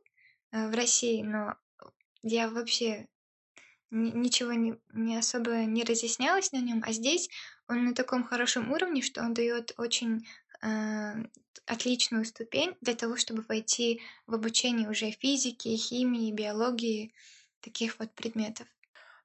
в 0.52 0.76
России, 0.76 1.22
но 1.22 1.56
я 2.22 2.50
вообще 2.50 3.08
ни- 3.92 4.12
ничего 4.12 4.54
не, 4.54 4.78
не 4.94 5.18
особо 5.18 5.66
не 5.66 5.84
разъяснялась 5.84 6.52
на 6.52 6.62
нем, 6.62 6.84
а 6.86 6.92
здесь 6.92 7.30
он 7.68 7.86
на 7.86 7.94
таком 7.94 8.24
хорошем 8.24 8.72
уровне, 8.72 9.02
что 9.02 9.22
он 9.22 9.34
дает 9.34 9.74
очень 9.78 10.26
э, 10.62 11.14
отличную 11.66 12.26
ступень 12.26 12.76
для 12.82 12.96
того, 12.96 13.18
чтобы 13.18 13.44
войти 13.44 14.02
в 14.26 14.34
обучение 14.36 14.90
уже 14.90 15.12
физики, 15.12 15.76
химии, 15.76 16.32
биологии, 16.32 17.14
таких 17.62 18.00
вот 18.00 18.14
предметов. 18.14 18.68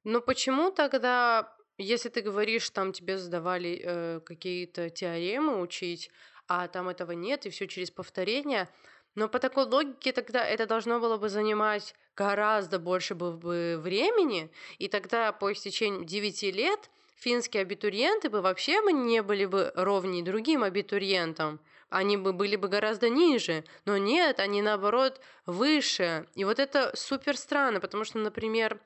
Ну 0.04 0.20
почему 0.20 0.72
тогда, 0.72 1.54
если 1.78 2.08
ты 2.08 2.22
говоришь, 2.22 2.68
там 2.70 2.92
тебе 2.92 3.18
задавали 3.18 3.80
э, 3.82 4.20
какие-то 4.20 4.90
теоремы 4.90 5.60
учить, 5.60 6.10
а 6.48 6.66
там 6.68 6.88
этого 6.88 7.12
нет, 7.12 7.46
и 7.46 7.50
все 7.50 7.66
через 7.68 7.90
повторение, 7.90 8.68
но 9.14 9.28
по 9.28 9.38
такой 9.38 9.64
логике 9.64 10.12
тогда 10.12 10.44
это 10.46 10.66
должно 10.66 11.00
было 11.00 11.16
бы 11.16 11.28
занимать 11.28 11.94
гораздо 12.16 12.78
больше 12.78 13.14
бы, 13.14 13.78
времени, 13.78 14.50
и 14.78 14.88
тогда 14.88 15.32
по 15.32 15.52
истечении 15.52 16.04
9 16.04 16.42
лет 16.54 16.90
финские 17.16 17.62
абитуриенты 17.62 18.30
бы 18.30 18.40
вообще 18.40 18.82
бы 18.82 18.92
не 18.92 19.22
были 19.22 19.44
бы 19.44 19.72
ровнее 19.74 20.24
другим 20.24 20.64
абитуриентам. 20.64 21.60
Они 21.88 22.16
бы 22.16 22.32
были 22.32 22.56
бы 22.56 22.68
гораздо 22.68 23.10
ниже, 23.10 23.64
но 23.84 23.98
нет, 23.98 24.40
они 24.40 24.62
наоборот 24.62 25.20
выше. 25.44 26.26
И 26.34 26.44
вот 26.44 26.58
это 26.58 26.90
супер 26.96 27.36
странно, 27.36 27.80
потому 27.80 28.04
что, 28.04 28.18
например, 28.18 28.80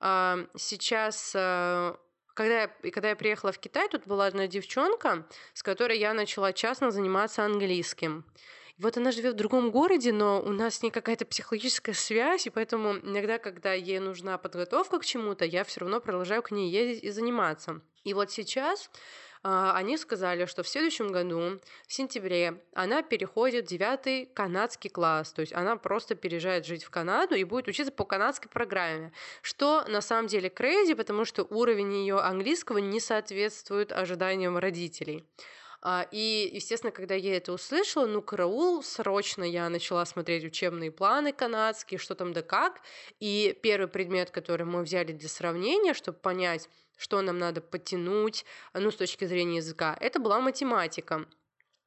а, 0.00 0.46
сейчас, 0.56 1.32
а, 1.34 1.98
когда 2.34 2.62
я, 2.62 2.90
когда 2.90 3.08
я 3.08 3.16
приехала 3.16 3.52
в 3.52 3.58
Китай, 3.58 3.88
тут 3.88 4.06
была 4.06 4.26
одна 4.26 4.46
девчонка, 4.46 5.26
с 5.54 5.62
которой 5.62 5.98
я 5.98 6.12
начала 6.12 6.52
частно 6.52 6.90
заниматься 6.90 7.42
английским. 7.44 8.24
Вот 8.78 8.96
она 8.96 9.12
живет 9.12 9.34
в 9.34 9.36
другом 9.36 9.70
городе, 9.70 10.12
но 10.12 10.40
у 10.40 10.50
нас 10.50 10.76
с 10.76 10.82
ней 10.82 10.90
какая-то 10.90 11.24
психологическая 11.24 11.94
связь, 11.94 12.46
и 12.46 12.50
поэтому 12.50 12.98
иногда, 12.98 13.38
когда 13.38 13.72
ей 13.72 13.98
нужна 13.98 14.38
подготовка 14.38 14.98
к 14.98 15.04
чему-то, 15.04 15.44
я 15.44 15.64
все 15.64 15.80
равно 15.80 16.00
продолжаю 16.00 16.42
к 16.42 16.50
ней 16.50 16.70
ездить 16.70 17.04
и 17.04 17.10
заниматься. 17.10 17.80
И 18.04 18.14
вот 18.14 18.30
сейчас 18.30 18.90
а, 19.44 19.74
они 19.76 19.96
сказали, 19.96 20.46
что 20.46 20.62
в 20.62 20.68
следующем 20.68 21.10
году, 21.10 21.60
в 21.86 21.92
сентябре, 21.92 22.62
она 22.74 23.02
переходит 23.02 23.66
в 23.66 23.68
девятый 23.68 24.26
канадский 24.26 24.88
класс. 24.88 25.32
То 25.32 25.40
есть 25.40 25.52
она 25.52 25.76
просто 25.76 26.14
переезжает 26.14 26.64
жить 26.64 26.84
в 26.84 26.90
Канаду 26.90 27.34
и 27.34 27.44
будет 27.44 27.66
учиться 27.66 27.92
по 27.92 28.04
канадской 28.04 28.50
программе. 28.50 29.12
Что 29.42 29.84
на 29.88 30.00
самом 30.00 30.28
деле 30.28 30.48
crazy, 30.48 30.94
потому 30.94 31.24
что 31.24 31.44
уровень 31.44 31.92
ее 31.94 32.20
английского 32.20 32.78
не 32.78 33.00
соответствует 33.00 33.90
ожиданиям 33.90 34.58
родителей. 34.58 35.26
А, 35.84 36.06
И, 36.12 36.48
естественно, 36.52 36.92
когда 36.92 37.16
я 37.16 37.36
это 37.36 37.52
услышала, 37.52 38.06
ну, 38.06 38.22
караул, 38.22 38.84
срочно 38.84 39.42
я 39.42 39.68
начала 39.68 40.04
смотреть 40.06 40.44
учебные 40.44 40.92
планы 40.92 41.32
канадские, 41.32 41.98
что 41.98 42.14
там 42.14 42.32
да 42.32 42.42
как. 42.42 42.80
И 43.18 43.58
первый 43.62 43.88
предмет, 43.88 44.30
который 44.30 44.64
мы 44.64 44.82
взяли 44.82 45.12
для 45.12 45.28
сравнения, 45.28 45.92
чтобы 45.92 46.18
понять, 46.18 46.68
что 46.96 47.20
нам 47.20 47.38
надо 47.38 47.60
подтянуть, 47.60 48.44
ну, 48.74 48.92
с 48.92 48.96
точки 48.96 49.24
зрения 49.24 49.56
языка, 49.56 49.96
это 50.00 50.20
была 50.20 50.40
математика. 50.40 51.26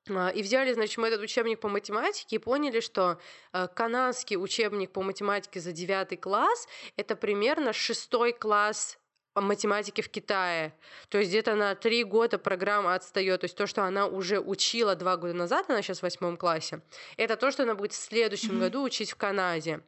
А, 0.09 0.29
И 0.29 0.41
взяли, 0.43 0.73
значит, 0.73 0.97
мы 0.97 1.07
этот 1.07 1.21
учебник 1.21 1.61
по 1.61 1.69
математике 1.69 2.35
и 2.35 2.39
поняли, 2.39 2.81
что 2.81 3.17
э, 3.53 3.67
канадский 3.73 4.35
учебник 4.35 4.91
по 4.91 5.01
математике 5.03 5.61
за 5.61 5.71
девятый 5.71 6.17
класс— 6.17 6.67
это 6.97 7.15
примерно 7.15 7.71
шестой 7.71 8.33
класс 8.33 8.99
математики 9.36 10.01
в 10.01 10.09
Китае. 10.09 10.73
То 11.09 11.17
есть 11.17 11.29
где-то 11.29 11.55
на 11.55 11.75
три 11.75 12.03
года 12.03 12.38
программа 12.38 12.95
отстает. 12.95 13.41
То 13.41 13.45
есть 13.45 13.57
то, 13.57 13.67
что 13.67 13.83
она 13.83 14.07
уже 14.07 14.39
учила 14.39 14.95
два 14.95 15.17
года 15.17 15.33
назад, 15.33 15.69
она 15.69 15.81
сейчас 15.81 15.99
в 15.99 16.03
восьмом 16.03 16.38
классе, 16.38 16.81
это 17.17 17.36
то, 17.36 17.51
что 17.51 17.63
она 17.63 17.75
будет 17.75 17.93
в 17.93 17.95
следующем 17.95 18.53
Мгм. 18.53 18.59
году 18.59 18.83
учить 18.83 19.11
в 19.11 19.15
Канаде. 19.15 19.81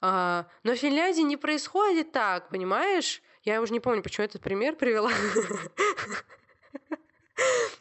А, 0.00 0.46
но 0.62 0.74
в 0.74 0.76
Финляндии 0.76 1.22
не 1.22 1.36
происходит 1.36 2.12
так, 2.12 2.48
понимаешь? 2.48 3.22
Я 3.44 3.60
уже 3.60 3.72
не 3.72 3.80
помню, 3.80 4.02
почему 4.02 4.24
этот 4.24 4.42
пример 4.42 4.76
привела. 4.76 5.10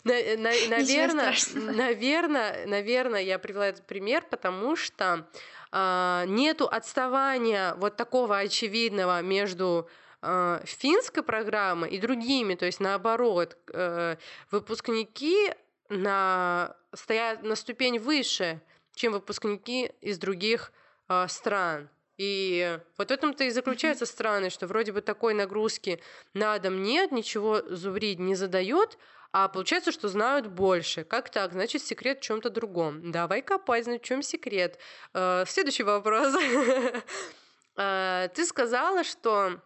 Наверное, 0.03 0.83
страшного. 1.35 1.71
наверное, 1.71 2.65
наверное, 2.65 3.21
я 3.21 3.37
привела 3.37 3.67
этот 3.67 3.85
пример, 3.85 4.23
потому 4.29 4.75
что 4.75 5.27
а, 5.71 6.25
нету 6.25 6.67
отставания 6.67 7.75
вот 7.75 7.97
такого 7.97 8.39
очевидного 8.39 9.21
между 9.21 9.87
а, 10.21 10.61
финской 10.65 11.23
программой 11.23 11.89
и 11.89 11.99
другими, 11.99 12.55
то 12.55 12.65
есть 12.65 12.79
наоборот, 12.79 13.57
э, 13.73 14.17
выпускники 14.51 15.51
на, 15.89 16.75
стоят 16.93 17.43
на 17.43 17.55
ступень 17.55 17.97
выше, 17.99 18.61
чем 18.93 19.13
выпускники 19.13 19.91
из 20.01 20.19
других 20.19 20.71
а, 21.07 21.27
стран. 21.27 21.89
И 22.17 22.79
вот 22.97 23.09
в 23.09 23.11
этом-то 23.11 23.45
и 23.45 23.49
заключается 23.49 24.05
странность, 24.05 24.55
что 24.55 24.67
вроде 24.67 24.91
бы 24.91 25.01
такой 25.01 25.33
нагрузки 25.33 25.99
на 26.35 26.59
дом 26.59 26.83
нет, 26.83 27.11
ничего 27.11 27.63
зубрить 27.63 28.19
не 28.19 28.35
задает, 28.35 28.99
а 29.31 29.47
получается, 29.47 29.91
что 29.91 30.07
знают 30.07 30.45
больше. 30.45 31.03
Как 31.03 31.31
так? 31.31 31.53
Значит, 31.53 31.83
секрет 31.83 32.19
в 32.19 32.23
чем-то 32.23 32.49
другом. 32.49 33.11
Давай 33.11 33.41
копать, 33.41 33.85
значит, 33.85 34.03
в 34.03 34.05
чем 34.05 34.21
секрет. 34.21 34.77
Э, 35.13 35.45
следующий 35.47 35.83
вопрос. 35.83 36.35
Э, 37.77 38.27
ты 38.35 38.45
сказала, 38.45 39.05
что 39.05 39.61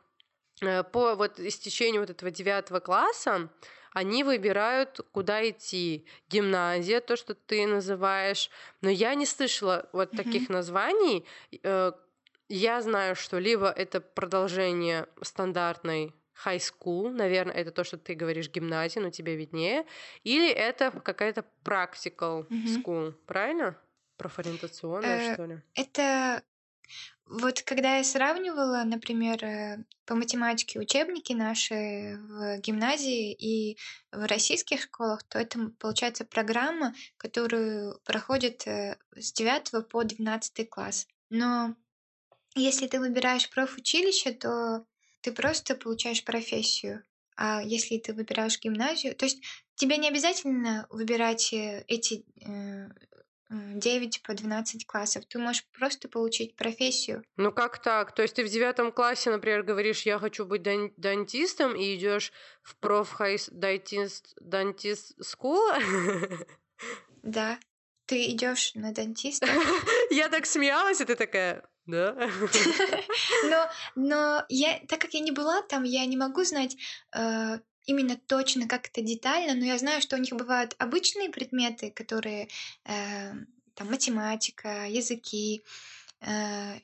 по 0.92 1.16
вот 1.16 1.40
истечению 1.40 2.02
вот 2.02 2.10
этого 2.10 2.32
девятого 2.32 2.80
класса 2.80 3.50
они 3.96 4.26
выбирают, 4.26 5.00
куда 5.14 5.50
идти. 5.50 6.06
Гимназия, 6.30 7.00
то, 7.00 7.16
что 7.16 7.34
ты 7.34 7.66
называешь. 7.66 8.50
Но 8.82 8.90
я 8.90 9.16
не 9.16 9.26
слышала 9.26 9.88
вот 9.94 10.14
mm-hmm. 10.14 10.18
таких 10.18 10.50
названий. 10.50 11.26
Я 12.50 12.82
знаю, 12.82 13.16
что 13.16 13.40
либо 13.40 13.70
это 13.70 14.02
продолжение 14.02 15.08
стандартной 15.22 16.14
high 16.46 16.60
school, 16.60 17.10
наверное, 17.10 17.56
это 17.56 17.72
то, 17.72 17.86
что 17.86 17.98
ты 17.98 18.14
говоришь 18.14 18.50
гимназия, 18.50 19.02
но 19.02 19.10
тебе 19.10 19.38
виднее, 19.38 19.86
или 20.24 20.52
это 20.52 20.92
какая-то 20.92 21.46
practical 21.64 22.46
mm-hmm. 22.50 22.84
school, 22.84 23.14
правильно? 23.26 23.78
Профориентационная, 24.18 25.32
э, 25.32 25.34
что 25.34 25.46
ли? 25.46 25.62
Это 25.74 26.44
вот 27.28 27.62
когда 27.64 27.98
я 27.98 28.04
сравнивала, 28.04 28.84
например, 28.84 29.44
э, 29.44 29.84
по 30.06 30.16
математике 30.16 30.80
учебники 30.80 31.34
наши 31.34 32.18
в 32.20 32.60
гимназии 32.60 33.34
и 33.34 33.78
в 34.12 34.28
российских 34.28 34.82
школах, 34.84 35.24
то 35.24 35.40
это 35.40 35.72
получается 35.80 36.24
программа, 36.24 36.94
которую 37.18 38.00
проходит 38.06 38.68
э, 38.68 38.98
с 39.16 39.34
9 39.34 39.88
по 39.90 40.04
12 40.04 40.70
класс. 40.70 41.08
Но 41.30 41.76
если 42.54 42.88
ты 42.88 43.00
выбираешь 43.00 43.50
профучилище, 43.50 44.32
то 44.32 44.86
ты 45.22 45.32
просто 45.32 45.76
получаешь 45.76 46.24
профессию. 46.24 47.04
А 47.36 47.62
если 47.62 47.98
ты 47.98 48.14
выбираешь 48.14 48.60
гимназию, 48.60 49.16
то 49.16 49.26
есть 49.26 49.44
тебе 49.76 49.98
не 49.98 50.08
обязательно 50.08 50.88
выбирать 50.92 51.52
э, 51.54 51.84
эти 51.88 52.24
э, 52.46 52.90
9 53.50 54.24
по 54.24 54.34
12 54.34 54.86
классов. 54.86 55.26
Ты 55.26 55.40
можешь 55.40 55.66
просто 55.78 56.08
получить 56.10 56.56
профессию. 56.56 57.24
Ну 57.38 57.52
как 57.52 57.82
так? 57.82 58.14
То 58.14 58.22
есть 58.22 58.36
ты 58.36 58.44
в 58.44 58.50
девятом 58.50 58.92
классе, 58.92 59.30
например, 59.30 59.64
говоришь, 59.64 60.04
я 60.04 60.20
хочу 60.20 60.46
быть 60.46 60.64
дан- 60.64 60.94
дантистом, 60.98 61.76
и 61.76 61.96
идешь 61.96 62.32
в 62.64 62.76
проф 62.78 63.18
дантист 63.52 64.34
дантист 64.40 65.14
school? 65.22 66.46
Да. 67.24 67.58
Ты 68.06 68.26
идешь 68.32 68.76
на 68.76 68.94
дантиста. 68.94 69.48
Я 70.12 70.30
так 70.30 70.46
смеялась, 70.46 71.02
и 71.02 71.06
ты 71.06 71.16
такая, 71.16 71.68
да? 71.88 72.16
Но, 73.50 73.70
но 73.96 74.46
я, 74.50 74.80
так 74.88 75.00
как 75.02 75.14
я 75.14 75.20
не 75.22 75.32
была 75.32 75.62
там, 75.64 75.84
я 75.84 76.06
не 76.06 76.18
могу 76.18 76.44
знать 76.44 76.76
э, 77.16 77.60
именно 77.86 78.18
точно, 78.28 78.68
как 78.68 78.88
это 78.88 79.02
детально, 79.02 79.54
но 79.54 79.66
я 79.66 79.78
знаю, 79.78 80.02
что 80.02 80.16
у 80.16 80.20
них 80.20 80.34
бывают 80.34 80.76
обычные 80.78 81.30
предметы, 81.30 81.92
которые 81.92 82.48
э, 82.86 83.32
там 83.74 83.90
математика, 83.90 84.88
языки, 84.88 85.64
э, 86.22 86.80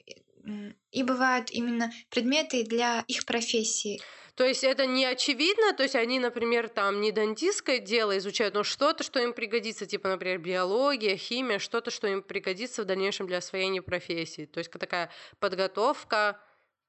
и 0.91 1.03
бывают 1.03 1.51
именно 1.51 1.91
предметы 2.09 2.63
для 2.63 3.03
их 3.07 3.25
профессии. 3.25 4.01
То 4.35 4.45
есть 4.45 4.63
это 4.63 4.85
не 4.85 5.05
очевидно, 5.05 5.73
то 5.73 5.83
есть 5.83 5.95
они, 5.95 6.19
например, 6.19 6.69
там 6.69 7.01
не 7.01 7.11
дантистское 7.11 7.79
дело 7.79 8.17
изучают, 8.17 8.55
но 8.55 8.63
что-то, 8.63 9.03
что 9.03 9.19
им 9.19 9.33
пригодится, 9.33 9.85
типа, 9.85 10.09
например, 10.09 10.39
биология, 10.39 11.17
химия, 11.17 11.59
что-то, 11.59 11.91
что 11.91 12.07
им 12.07 12.23
пригодится 12.23 12.81
в 12.81 12.85
дальнейшем 12.85 13.27
для 13.27 13.37
освоения 13.37 13.81
профессии. 13.81 14.45
То 14.45 14.59
есть 14.59 14.71
такая 14.71 15.11
подготовка 15.39 16.39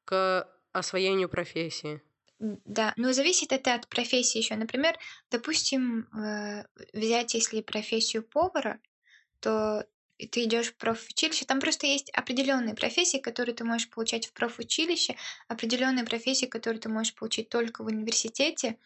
к 0.05 0.49
освоению 0.73 1.29
профессии. 1.29 2.01
Да, 2.43 2.93
но 2.97 3.13
зависит 3.13 3.53
это 3.53 3.75
от 3.75 3.89
профессии 3.89 4.39
еще. 4.39 4.57
Например, 4.57 4.99
допустим, 5.31 6.09
э, 6.13 6.65
взять 6.93 7.35
если 7.35 7.61
профессию 7.61 8.25
повара, 8.25 8.81
то 9.39 9.87
ты 10.33 10.45
идешь 10.45 10.71
в 10.71 10.77
профучилище, 10.77 11.45
там 11.45 11.61
просто 11.61 11.87
есть 11.87 12.11
определенные 12.11 12.75
профессии, 12.75 13.19
которые 13.19 13.55
ты 13.55 13.63
можешь 13.63 13.89
получать 13.89 14.27
в 14.27 14.33
профучилище, 14.33 15.17
определенные 15.47 16.05
профессии, 16.05 16.47
которые 16.47 16.81
ты 16.81 16.89
можешь 16.89 17.15
получить 17.15 17.49
только 17.49 17.85
в 17.85 17.87
университете. 17.87 18.77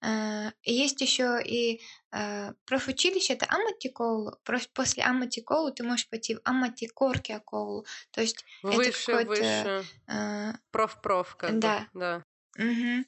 Э, 0.00 0.52
есть 0.62 1.02
еще 1.02 1.38
и 1.44 1.82
э, 2.12 2.52
профучилище, 2.64 3.34
это 3.34 3.46
аматикол. 3.50 4.36
После 4.72 5.02
аматиколу 5.02 5.70
ты 5.70 5.84
можешь 5.84 6.08
пойти 6.08 6.36
в 6.36 6.40
аматикоркиаколу. 6.44 7.84
То 8.10 8.22
есть 8.22 8.42
выше, 8.62 9.12
это 9.12 9.28
выше. 9.28 9.84
Э, 10.08 10.52
проф-проф, 10.70 11.36
как 11.36 11.58
да. 11.58 11.88
бы. 11.92 12.00
Да. 12.00 12.24
Угу. 12.58 13.04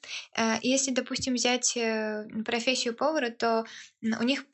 Если, 0.61 0.91
допустим, 0.91 1.33
взять 1.33 1.73
профессию 2.45 2.95
повара, 2.95 3.29
то 3.29 3.65
у 4.01 4.23
них 4.23 4.45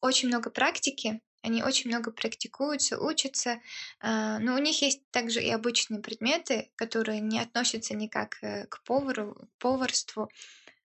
очень 0.00 0.28
много 0.28 0.50
практики, 0.50 1.20
они 1.42 1.62
очень 1.62 1.90
много 1.90 2.10
практикуются, 2.10 2.98
учатся, 2.98 3.60
но 4.02 4.54
у 4.54 4.58
них 4.58 4.82
есть 4.82 5.02
также 5.10 5.42
и 5.42 5.50
обычные 5.50 6.00
предметы, 6.02 6.70
которые 6.76 7.20
не 7.20 7.40
относятся 7.40 7.94
никак 7.94 8.36
э, 8.42 8.66
к 8.66 8.82
повару, 8.84 9.34
к 9.34 9.58
поварству. 9.58 10.28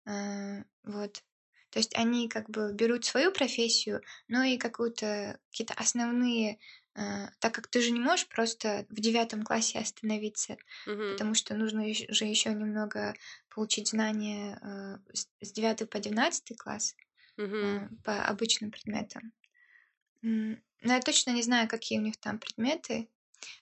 Вот. 0.05 1.23
То 1.71 1.79
есть 1.79 1.95
они 1.97 2.29
как 2.29 2.51
бы 2.51 2.73
берут 2.73 3.05
свою 3.05 3.31
профессию, 3.31 4.03
но 4.27 4.43
и 4.43 4.59
какую-то 4.59 5.39
какие-то 5.51 5.75
основные, 5.75 6.59
так 7.41 7.55
как 7.55 7.69
ты 7.69 7.81
же 7.83 7.91
не 7.93 8.01
можешь 8.01 8.29
просто 8.29 8.87
в 8.91 9.01
девятом 9.01 9.43
классе 9.45 9.79
остановиться, 9.79 10.57
Мгм. 10.87 11.09
потому 11.09 11.35
что 11.35 11.55
нужно 11.55 11.85
же 11.95 12.25
еще 12.25 12.51
немного 12.55 13.15
получить 13.49 13.89
знания 13.89 14.61
с 15.13 15.53
9 15.53 15.87
по 15.87 15.99
12 16.01 16.55
класс 16.57 16.97
Мгм. 17.39 17.83
по 18.05 18.25
обычным 18.25 18.71
предметам. 18.71 19.33
Но 20.23 20.57
я 20.95 21.01
точно 21.01 21.31
не 21.33 21.43
знаю, 21.43 21.69
какие 21.69 21.99
у 21.99 22.03
них 22.03 22.17
там 22.19 22.39
предметы. 22.39 23.09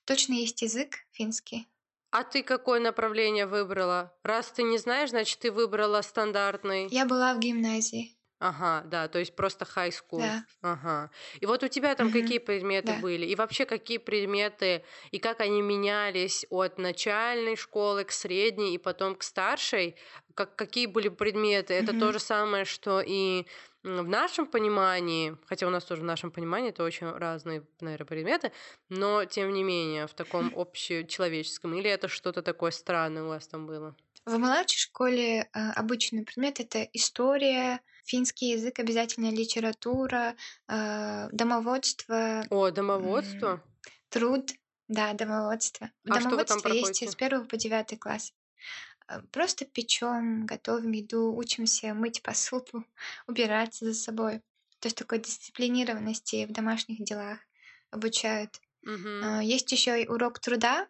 Точно 0.07 0.35
есть 0.35 0.63
язык 0.63 1.07
финский. 1.13 1.69
А 2.11 2.23
ты 2.23 2.43
какое 2.43 2.81
направление 2.81 3.47
выбрала? 3.47 4.15
Раз 4.23 4.51
ты 4.53 4.63
не 4.63 4.77
знаешь, 4.77 5.09
значит, 5.09 5.39
ты 5.39 5.51
выбрала 5.51 6.03
стандартный. 6.03 6.95
Я 6.95 7.07
была 7.07 7.33
в 7.35 7.39
гимназии. 7.39 8.18
Ага, 8.41 8.83
да, 8.87 9.09
то 9.09 9.19
есть 9.19 9.35
просто 9.35 9.65
high 9.65 9.91
school. 9.91 10.37
Да. 10.37 10.47
Ага. 10.63 11.11
И 11.41 11.47
вот 11.47 11.63
у 11.65 11.69
тебя 11.69 11.95
там 11.97 12.09
Мгм. 12.09 12.11
какие 12.11 12.39
предметы 12.39 12.93
Да. 12.93 12.95
были? 12.95 13.27
И 13.27 13.35
вообще 13.35 13.65
какие 13.67 13.99
предметы, 13.99 14.85
и 15.11 15.19
как 15.19 15.41
они 15.41 15.61
менялись 15.61 16.47
от 16.51 16.79
начальной 16.79 17.57
школы 17.57 18.05
к 18.05 18.13
средней 18.13 18.75
и 18.75 18.79
потом 18.79 19.17
к 19.17 19.25
старшей? 19.25 19.97
Как, 20.35 20.55
какие 20.55 20.87
были 20.87 21.09
предметы? 21.09 21.75
Это 21.75 21.93
Мгм. 21.93 21.95
то 21.95 22.13
же 22.13 22.21
самое, 22.21 22.65
что 22.65 23.01
и 23.05 23.47
в 23.83 24.09
нашем 24.09 24.47
понимании, 24.47 25.37
хотя 25.47 25.67
у 25.67 25.71
нас 25.71 25.85
тоже 25.85 26.03
в 26.03 26.05
нашем 26.05 26.31
понимании 26.31 26.71
это 26.71 26.85
очень 26.85 27.09
разные, 27.11 27.65
наверное, 27.81 28.07
предметы, 28.07 28.53
но 28.89 29.25
тем 29.25 29.53
не 29.53 29.65
менее 29.65 30.07
в 30.07 30.15
таком 30.15 30.53
общечеловеческом. 30.55 31.75
Или 31.75 31.91
это 31.91 32.07
что-то 32.09 32.43
такое 32.43 32.71
странное 32.71 33.25
у 33.25 33.29
вас 33.29 33.49
там 33.49 33.67
было? 33.67 33.97
В 34.27 34.39
младшей 34.39 34.79
школе 34.79 35.49
э, 35.53 35.71
обычный 35.75 36.25
предмет 36.25 36.61
это 36.61 36.83
история, 36.93 37.81
финский 38.09 38.51
язык, 38.51 38.79
обязательно 38.79 39.31
литература, 39.31 40.35
э, 40.69 41.29
домоводство, 41.31 42.45
О, 42.51 42.71
домоводство? 42.71 43.63
труд. 44.09 44.51
Да, 44.89 45.13
домоводство. 45.13 45.91
А 46.09 46.21
что 46.21 46.31
вы 46.31 46.45
там 46.45 46.59
есть 46.73 47.07
с 47.07 47.15
первого 47.15 47.45
по 47.45 47.57
девятый 47.59 47.99
класс. 47.99 48.33
Э, 49.09 49.21
Просто 49.31 49.65
печем, 49.67 50.47
готовим 50.47 50.93
еду, 50.93 51.35
учимся 51.37 51.95
мыть 51.95 52.23
посуду, 52.23 52.85
убираться 53.27 53.85
за 53.85 53.95
собой. 53.95 54.41
То 54.81 54.87
есть 54.87 54.97
такой 54.97 55.19
дисциплинированности 55.19 56.47
в 56.47 56.53
домашних 56.53 57.05
делах 57.05 57.39
обучают. 57.91 58.61
А, 59.23 59.43
Есть 59.43 59.73
еще 59.73 60.03
и 60.03 60.07
урок 60.07 60.39
труда. 60.39 60.89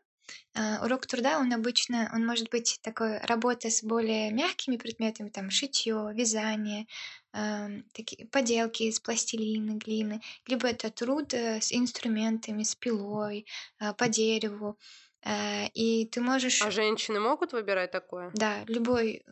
А, 0.55 0.85
Урок 0.85 1.07
труда, 1.07 1.39
он 1.39 1.53
обычно, 1.53 2.11
он 2.15 2.27
может 2.27 2.51
быть 2.51 2.79
такой 2.83 3.19
работа 3.19 3.71
с 3.71 3.83
более 3.83 4.31
мягкими 4.33 4.77
предметами, 4.77 5.29
там 5.29 5.51
шитье, 5.51 6.13
вязание, 6.15 6.87
ам, 7.33 7.85
такие 7.93 8.27
поделки 8.27 8.85
из 8.85 9.01
пластилина, 9.01 9.73
глины, 9.73 10.21
либо 10.47 10.69
это 10.69 10.91
труд 10.91 11.35
э, 11.35 11.61
с 11.61 11.73
инструментами, 11.73 12.63
с 12.63 12.75
пилой, 12.75 13.47
а, 13.79 13.95
по 13.95 14.09
дереву. 14.09 14.79
А, 15.25 15.67
И 15.75 16.07
ты 16.07 16.21
можешь 16.21 16.63
А 16.63 16.71
женщины 16.71 17.21
могут 17.21 17.53
выбирать 17.53 17.91
такое? 17.91 18.31
да, 18.35 18.65
любой 18.67 19.25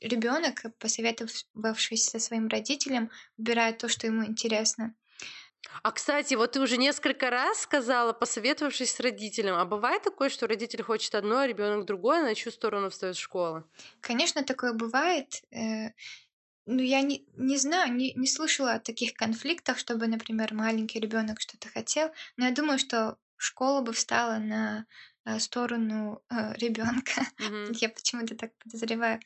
ребенок, 0.00 0.62
посоветовавшись 0.78 2.04
со 2.08 2.18
своим 2.18 2.48
родителем, 2.48 3.10
выбирает 3.36 3.78
то, 3.78 3.88
что 3.88 4.06
ему 4.06 4.24
интересно. 4.24 4.94
А, 5.82 5.92
кстати, 5.92 6.34
вот 6.34 6.52
ты 6.52 6.60
уже 6.60 6.76
несколько 6.76 7.30
раз 7.30 7.60
сказала, 7.60 8.12
посоветовавшись 8.12 8.92
с 8.92 9.00
родителем. 9.00 9.54
А 9.54 9.64
бывает 9.64 10.02
такое, 10.02 10.28
что 10.28 10.46
родитель 10.46 10.82
хочет 10.82 11.14
одно, 11.14 11.38
а 11.40 11.46
ребенок 11.46 11.84
другое, 11.86 12.22
на 12.22 12.34
чью 12.34 12.52
сторону 12.52 12.90
встает 12.90 13.16
школа? 13.16 13.64
Конечно, 14.00 14.42
такое 14.44 14.72
бывает. 14.72 15.42
э, 15.50 15.90
Ну, 16.66 16.82
я 16.82 17.02
не, 17.02 17.26
не 17.36 17.58
знаю, 17.58 17.94
не, 17.94 18.12
не 18.14 18.26
слышала 18.28 18.74
о 18.74 18.80
таких 18.80 19.14
конфликтах, 19.14 19.78
чтобы, 19.78 20.06
например, 20.08 20.54
маленький 20.54 21.00
ребенок 21.00 21.40
что-то 21.40 21.68
хотел. 21.70 22.10
Но 22.36 22.46
я 22.46 22.52
думаю, 22.54 22.78
что 22.78 23.18
школа 23.36 23.82
бы 23.82 23.92
встала 23.92 24.38
на 24.38 24.86
э, 25.26 25.40
сторону 25.40 26.24
э, 26.30 26.54
ребенка. 26.56 27.22
Мгм. 27.38 27.80
Я 27.80 27.90
почему-то 27.90 28.36
так 28.36 28.52
подозреваю. 28.58 29.20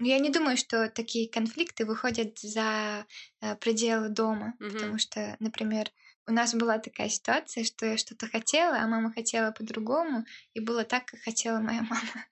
Но 0.00 0.08
я 0.08 0.18
не 0.18 0.30
думаю, 0.30 0.56
что 0.56 0.90
такие 0.90 1.30
конфликты 1.30 1.86
выходят 1.86 2.38
за 2.40 3.06
э, 3.42 3.56
пределы 3.56 4.08
дома, 4.10 4.54
Мгм. 4.60 4.94
потому 4.94 4.98
что, 4.98 5.36
например, 5.40 5.90
у 6.26 6.32
нас 6.32 6.54
была 6.54 6.78
такая 6.78 7.08
ситуация, 7.10 7.64
что 7.64 7.86
я 7.86 7.98
что-то 7.98 8.26
хотела, 8.28 8.78
а 8.78 8.88
мама 8.88 9.12
хотела 9.12 9.52
по-другому, 9.52 10.24
и 10.54 10.60
было 10.60 10.84
так, 10.84 11.06
как 11.06 11.20
хотела 11.20 11.60
моя 11.60 11.82
мама. 11.90 12.26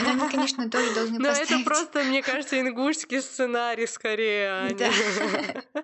Но 0.00 0.10
они, 0.10 0.28
конечно, 0.28 0.70
тоже 0.70 0.90
должны 0.92 1.20
Ну, 1.20 1.28
это 1.28 1.58
поставить. 1.58 1.60
просто, 1.60 2.04
мне 2.04 2.22
кажется, 2.22 2.58
ингушский 2.60 3.20
сценарий 3.20 3.86
скорее, 3.86 4.48
а 4.50 4.74
Да. 4.78 4.90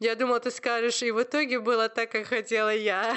Я 0.00 0.14
думала, 0.16 0.40
ты 0.40 0.50
скажешь, 0.50 1.02
и 1.02 1.10
в 1.10 1.22
итоге 1.22 1.60
было 1.60 1.88
так, 1.88 2.10
как 2.10 2.26
хотела 2.26 2.74
я. 2.74 3.14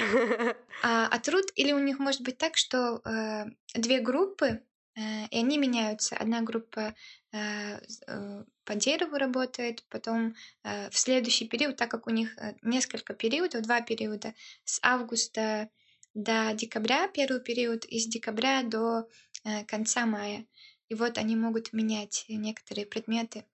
А, 0.82 1.06
а 1.10 1.18
труд 1.18 1.46
или 1.54 1.72
у 1.72 1.78
них 1.78 1.98
может 1.98 2.22
быть 2.22 2.38
так, 2.38 2.56
что 2.56 3.00
э, 3.04 3.44
две 3.74 4.00
группы, 4.00 4.62
и 4.96 5.38
они 5.38 5.58
меняются. 5.58 6.16
Одна 6.16 6.40
группа 6.40 6.94
э, 7.32 7.80
э, 8.06 8.44
по 8.64 8.74
дереву 8.74 9.16
работает, 9.16 9.84
потом 9.90 10.34
э, 10.64 10.88
в 10.90 10.98
следующий 10.98 11.46
период, 11.46 11.76
так 11.76 11.90
как 11.90 12.06
у 12.06 12.10
них 12.10 12.36
э, 12.38 12.54
несколько 12.62 13.12
периодов, 13.12 13.62
два 13.62 13.82
периода, 13.82 14.34
с 14.64 14.80
августа 14.82 15.68
до 16.14 16.54
декабря 16.54 17.08
первый 17.08 17.40
период, 17.40 17.84
и 17.84 17.98
с 17.98 18.06
декабря 18.06 18.62
до 18.62 19.06
э, 19.44 19.64
конца 19.64 20.06
мая. 20.06 20.46
И 20.88 20.94
вот 20.94 21.18
они 21.18 21.36
могут 21.36 21.72
менять 21.72 22.24
некоторые 22.28 22.86
предметы. 22.86 23.44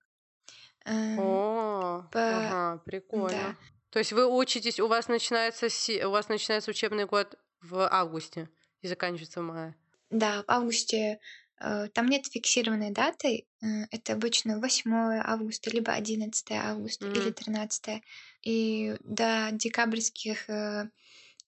Эм, 0.85 1.19
О, 1.19 2.07
по- 2.11 2.37
ага, 2.37 2.81
прикольно. 2.85 3.29
да. 3.29 3.55
То 3.89 3.99
есть 3.99 4.13
вы 4.13 4.25
учитесь, 4.25 4.79
у 4.79 4.87
вас 4.87 5.07
начинается 5.07 5.67
у 6.07 6.11
вас 6.11 6.29
начинается 6.29 6.71
учебный 6.71 7.05
год 7.05 7.37
в 7.61 7.87
августе 7.89 8.49
и 8.81 8.87
заканчивается 8.87 9.41
в 9.41 9.43
мае. 9.43 9.75
Да, 10.13 10.43
в 10.43 10.45
августе 10.47 11.19
э, 11.59 11.87
там 11.93 12.07
нет 12.07 12.27
фиксированной 12.27 12.91
даты. 12.91 13.45
э, 13.61 13.65
Это 13.91 14.13
обычно 14.13 14.59
8 14.59 14.93
августа, 15.23 15.69
либо 15.71 15.91
11 15.93 16.51
августа 16.51 17.05
или 17.07 17.29
Мгм. 17.29 17.33
13. 17.33 18.03
И 18.43 18.95
до 19.03 19.49
декабрьских 19.51 20.49
э, 20.49 20.89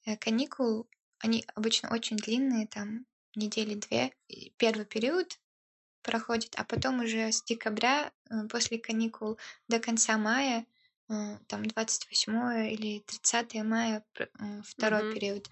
э, 0.06 0.18
каникул 0.18 0.88
они 1.20 1.46
обычно 1.56 1.92
очень 1.94 2.18
длинные, 2.18 2.68
там 2.68 3.06
недели 3.36 3.76
две. 3.76 4.12
И 4.28 4.52
Первый 4.58 4.86
период 4.86 5.40
проходит, 6.02 6.56
а 6.58 6.64
потом 6.64 7.02
уже 7.02 7.32
с 7.32 7.44
декабря 7.44 8.12
э, 8.30 8.48
после 8.50 8.80
каникул 8.80 9.38
до 9.68 9.80
конца 9.80 10.18
мая, 10.18 10.66
э, 11.10 11.38
там 11.48 11.66
28 11.66 12.72
или 12.74 13.00
30 13.02 13.64
мая 13.64 14.04
пр- 14.14 14.30
э, 14.40 14.62
второй 14.64 15.04
Мгм. 15.04 15.14
период. 15.14 15.50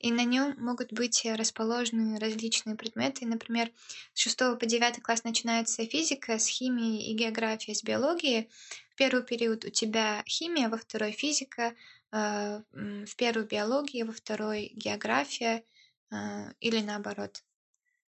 И 0.00 0.10
на 0.12 0.24
нем 0.24 0.54
могут 0.58 0.92
быть 0.94 1.26
э, 1.26 1.34
расположены 1.34 2.18
различные 2.18 2.74
предметы. 2.74 3.26
Например, 3.26 3.70
с 4.14 4.20
6 4.20 4.58
по 4.58 4.66
9 4.66 5.02
класс 5.02 5.24
начинается 5.24 5.84
физика 5.86 6.38
с 6.38 6.46
химией 6.46 7.12
и 7.12 7.14
географией, 7.14 7.74
с 7.74 7.82
биологией. 7.84 8.48
В 8.92 8.96
первый 8.96 9.22
период 9.22 9.66
у 9.66 9.70
тебя 9.70 10.24
химия, 10.26 10.70
во 10.70 10.78
второй 10.78 11.12
физика, 11.12 11.74
э, 12.12 12.62
в 12.72 13.14
первый 13.16 13.44
биология, 13.46 14.06
во 14.06 14.12
второй 14.12 14.72
география 14.74 15.64
э, 16.10 16.16
или 16.60 16.80
наоборот. 16.80 17.44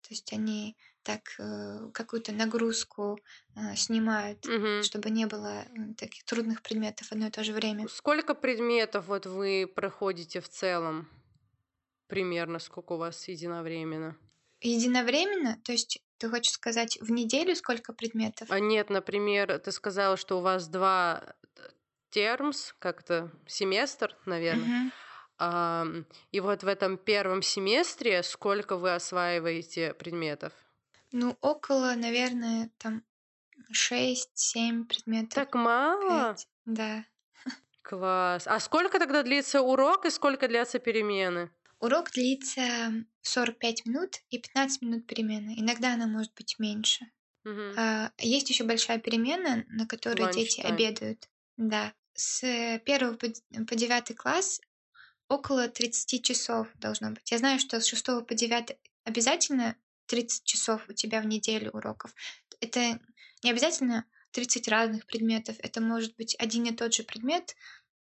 То 0.01 0.09
есть 0.11 0.31
они 0.31 0.77
так 1.03 1.23
какую-то 1.93 2.31
нагрузку 2.33 3.19
снимают, 3.75 4.45
Мгм. 4.45 4.83
чтобы 4.83 5.09
не 5.09 5.25
было 5.25 5.65
таких 5.97 6.23
трудных 6.23 6.61
предметов 6.61 7.07
в 7.07 7.11
одно 7.11 7.27
и 7.27 7.31
то 7.31 7.43
же 7.43 7.53
время. 7.53 7.87
Сколько 7.87 8.35
предметов 8.35 9.07
вот 9.07 9.25
вы 9.25 9.71
проходите 9.73 10.39
в 10.39 10.49
целом? 10.49 11.07
Примерно 12.09 12.59
сколько 12.59 12.93
у 12.93 12.97
вас 12.97 13.27
единовременно? 13.29 14.17
Единовременно, 14.61 15.57
то 15.63 15.71
есть 15.71 16.01
ты 16.17 16.29
хочешь 16.29 16.53
сказать 16.53 16.97
в 16.99 17.11
неделю 17.11 17.55
сколько 17.55 17.93
предметов? 17.93 18.49
А 18.49 18.59
нет, 18.59 18.89
например, 18.89 19.59
ты 19.59 19.71
сказала, 19.71 20.17
что 20.17 20.39
у 20.39 20.41
вас 20.41 20.67
два 20.67 21.35
термс, 22.09 22.73
как-то 22.79 23.31
семестр, 23.47 24.15
наверное. 24.25 24.65
Мгм. 24.65 24.91
Ам, 25.37 26.05
и 26.31 26.39
вот 26.41 26.63
в 26.63 26.67
этом 26.67 26.97
первом 26.97 27.41
семестре 27.43 28.23
сколько 28.23 28.77
вы 28.77 28.93
осваиваете 28.95 29.93
предметов? 29.93 30.53
Ну, 31.11 31.37
около, 31.41 31.93
наверное, 31.95 32.71
там 32.79 33.03
6-7 33.71 34.85
предметов. 34.87 35.45
Так 35.45 35.55
мало? 35.55 36.37
Пять, 36.37 36.47
Да. 36.65 37.05
Класс. 37.81 38.47
А 38.47 38.59
сколько 38.61 38.99
тогда 38.99 39.21
длится 39.23 39.61
урок 39.61 40.05
и 40.05 40.09
сколько 40.09 40.47
длятся 40.47 40.79
перемены? 40.79 41.51
Урок 41.79 42.11
длится 42.11 43.05
45 43.21 43.85
минут 43.85 44.17
и 44.29 44.37
15 44.37 44.81
минут 44.81 45.07
перемены. 45.07 45.55
Иногда 45.57 45.93
она 45.93 46.07
может 46.07 46.33
быть 46.35 46.59
меньше. 46.59 47.05
А, 47.77 48.11
Есть 48.19 48.49
еще 48.49 48.63
большая 48.65 48.99
перемена, 48.99 49.65
на 49.69 49.87
которой 49.87 50.27
Lunch 50.27 50.33
дети 50.33 50.59
time. 50.61 50.67
обедают. 50.73 51.29
Да. 51.57 51.93
С 52.13 52.41
первого 52.85 53.15
по 53.15 53.27
д- 53.29 53.65
по 53.65 53.75
девятый 53.75 54.15
класс 54.15 54.59
около 55.29 55.67
30 55.69 56.19
часов 56.21 56.67
должно 56.75 57.11
быть. 57.11 57.31
Я 57.31 57.37
знаю, 57.37 57.59
что 57.59 57.79
с 57.79 57.85
6 57.85 58.21
по 58.25 58.33
9 58.35 58.77
обязательно 59.05 59.75
30 60.07 60.43
часов 60.43 60.85
у 60.89 60.93
тебя 60.93 61.21
в 61.21 61.27
неделю 61.27 61.71
уроков. 61.71 62.13
Это 62.59 62.99
не 63.43 63.51
обязательно 63.51 64.05
30 64.31 64.67
разных 64.67 65.05
предметов. 65.05 65.55
Это 65.59 65.81
может 65.81 66.15
быть 66.17 66.35
один 66.39 66.65
и 66.65 66.71
тот 66.75 66.93
же 66.93 67.03
предмет, 67.03 67.55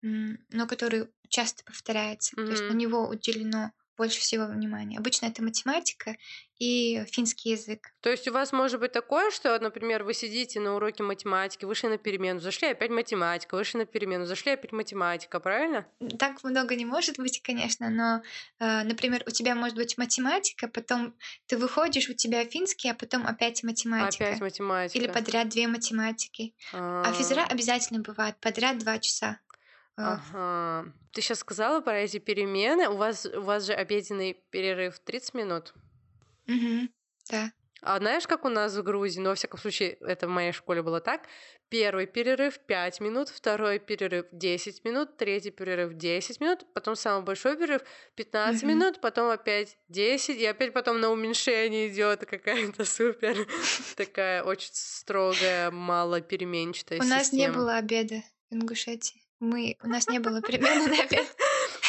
но 0.02 0.66
который 0.66 1.08
часто 1.28 1.64
повторяется. 1.64 2.36
То 2.36 2.42
есть 2.42 2.64
на 2.64 2.74
него 2.74 3.08
уделено 3.08 3.72
больше 4.00 4.20
всего 4.20 4.46
внимания. 4.46 4.96
Обычно 4.96 5.26
это 5.26 5.42
математика 5.42 6.16
и 6.58 7.04
финский 7.12 7.50
язык. 7.50 7.92
То 8.00 8.08
есть 8.08 8.26
у 8.28 8.32
вас 8.32 8.50
может 8.50 8.80
быть 8.80 8.92
такое, 8.92 9.30
что, 9.30 9.58
например, 9.58 10.04
вы 10.04 10.14
сидите 10.14 10.58
на 10.58 10.74
уроке 10.74 11.02
математики, 11.02 11.66
вышли 11.66 11.88
на 11.88 11.98
перемену, 11.98 12.40
зашли 12.40 12.68
опять 12.68 12.88
математика, 12.88 13.56
вышли 13.56 13.76
на 13.76 13.84
перемену, 13.84 14.24
зашли 14.24 14.52
опять 14.52 14.72
математика, 14.72 15.38
правильно? 15.38 15.86
Так 16.18 16.42
много 16.44 16.76
не 16.76 16.86
может 16.86 17.18
быть, 17.18 17.42
конечно, 17.42 17.90
но, 17.90 18.22
э, 18.58 18.84
например, 18.84 19.22
у 19.26 19.30
тебя 19.30 19.54
может 19.54 19.76
быть 19.76 19.98
математика, 19.98 20.66
потом 20.68 21.14
ты 21.44 21.58
выходишь, 21.58 22.08
у 22.08 22.14
тебя 22.14 22.46
финский, 22.46 22.88
а 22.88 22.94
потом 22.94 23.26
опять 23.26 23.62
математика. 23.62 24.28
Опять 24.28 24.40
математика. 24.40 24.98
Или 24.98 25.12
подряд 25.12 25.50
две 25.50 25.68
математики. 25.68 26.54
А 26.72 27.12
физра 27.12 27.44
обязательно 27.44 28.00
бывает 28.00 28.36
подряд 28.40 28.78
два 28.78 28.98
часа. 28.98 29.40
Э, 29.96 30.02
Ага. 30.02 30.92
Ты 31.12 31.20
сейчас 31.22 31.40
сказала 31.40 31.80
про 31.80 31.98
эти 32.00 32.18
перемены. 32.18 32.88
У 32.88 32.96
вас, 32.96 33.26
у 33.26 33.40
вас 33.42 33.64
же 33.64 33.72
обеденный 33.74 34.34
перерыв 34.50 34.98
30 35.00 35.34
минут. 35.34 35.74
мгм, 36.48 36.88
Да. 37.30 37.52
А 37.82 37.96
знаешь, 37.98 38.26
как 38.26 38.44
у 38.44 38.50
нас 38.50 38.74
в 38.76 38.82
Грузии, 38.82 39.20
ну, 39.20 39.30
во 39.30 39.34
всяком 39.34 39.58
случае, 39.58 39.92
это 40.02 40.26
в 40.26 40.30
моей 40.30 40.52
школе 40.52 40.82
было 40.82 41.00
так, 41.00 41.22
первый 41.70 42.06
перерыв 42.06 42.58
5 42.58 43.00
минут, 43.00 43.30
второй 43.30 43.78
перерыв 43.78 44.26
10 44.32 44.84
минут, 44.84 45.16
третий 45.16 45.50
перерыв 45.50 45.94
10 45.94 46.40
минут, 46.40 46.66
потом 46.74 46.94
самый 46.94 47.24
большой 47.24 47.56
перерыв 47.56 47.80
15 48.16 48.64
Мгм. 48.64 48.68
минут, 48.68 49.00
потом 49.00 49.30
опять 49.30 49.78
10, 49.88 50.36
и 50.38 50.44
опять 50.44 50.74
потом 50.74 51.00
на 51.00 51.08
уменьшение 51.08 51.88
идет 51.88 52.26
какая-то 52.26 52.84
супер 52.84 53.46
такая 53.96 54.42
очень 54.42 54.70
строгая, 54.74 55.70
малопеременчатая 55.70 57.00
У 57.00 57.02
нас 57.02 57.32
не 57.32 57.48
система. 57.48 57.48
было 57.48 57.78
обеда 57.78 58.22
в 58.48 58.54
Ингушетии. 58.54 59.24
Мы, 59.40 59.76
у 59.82 59.88
нас 59.88 60.08
не 60.08 60.18
было 60.18 60.40
перемены 60.42 60.86
на 60.86 61.02
обед. 61.02 61.26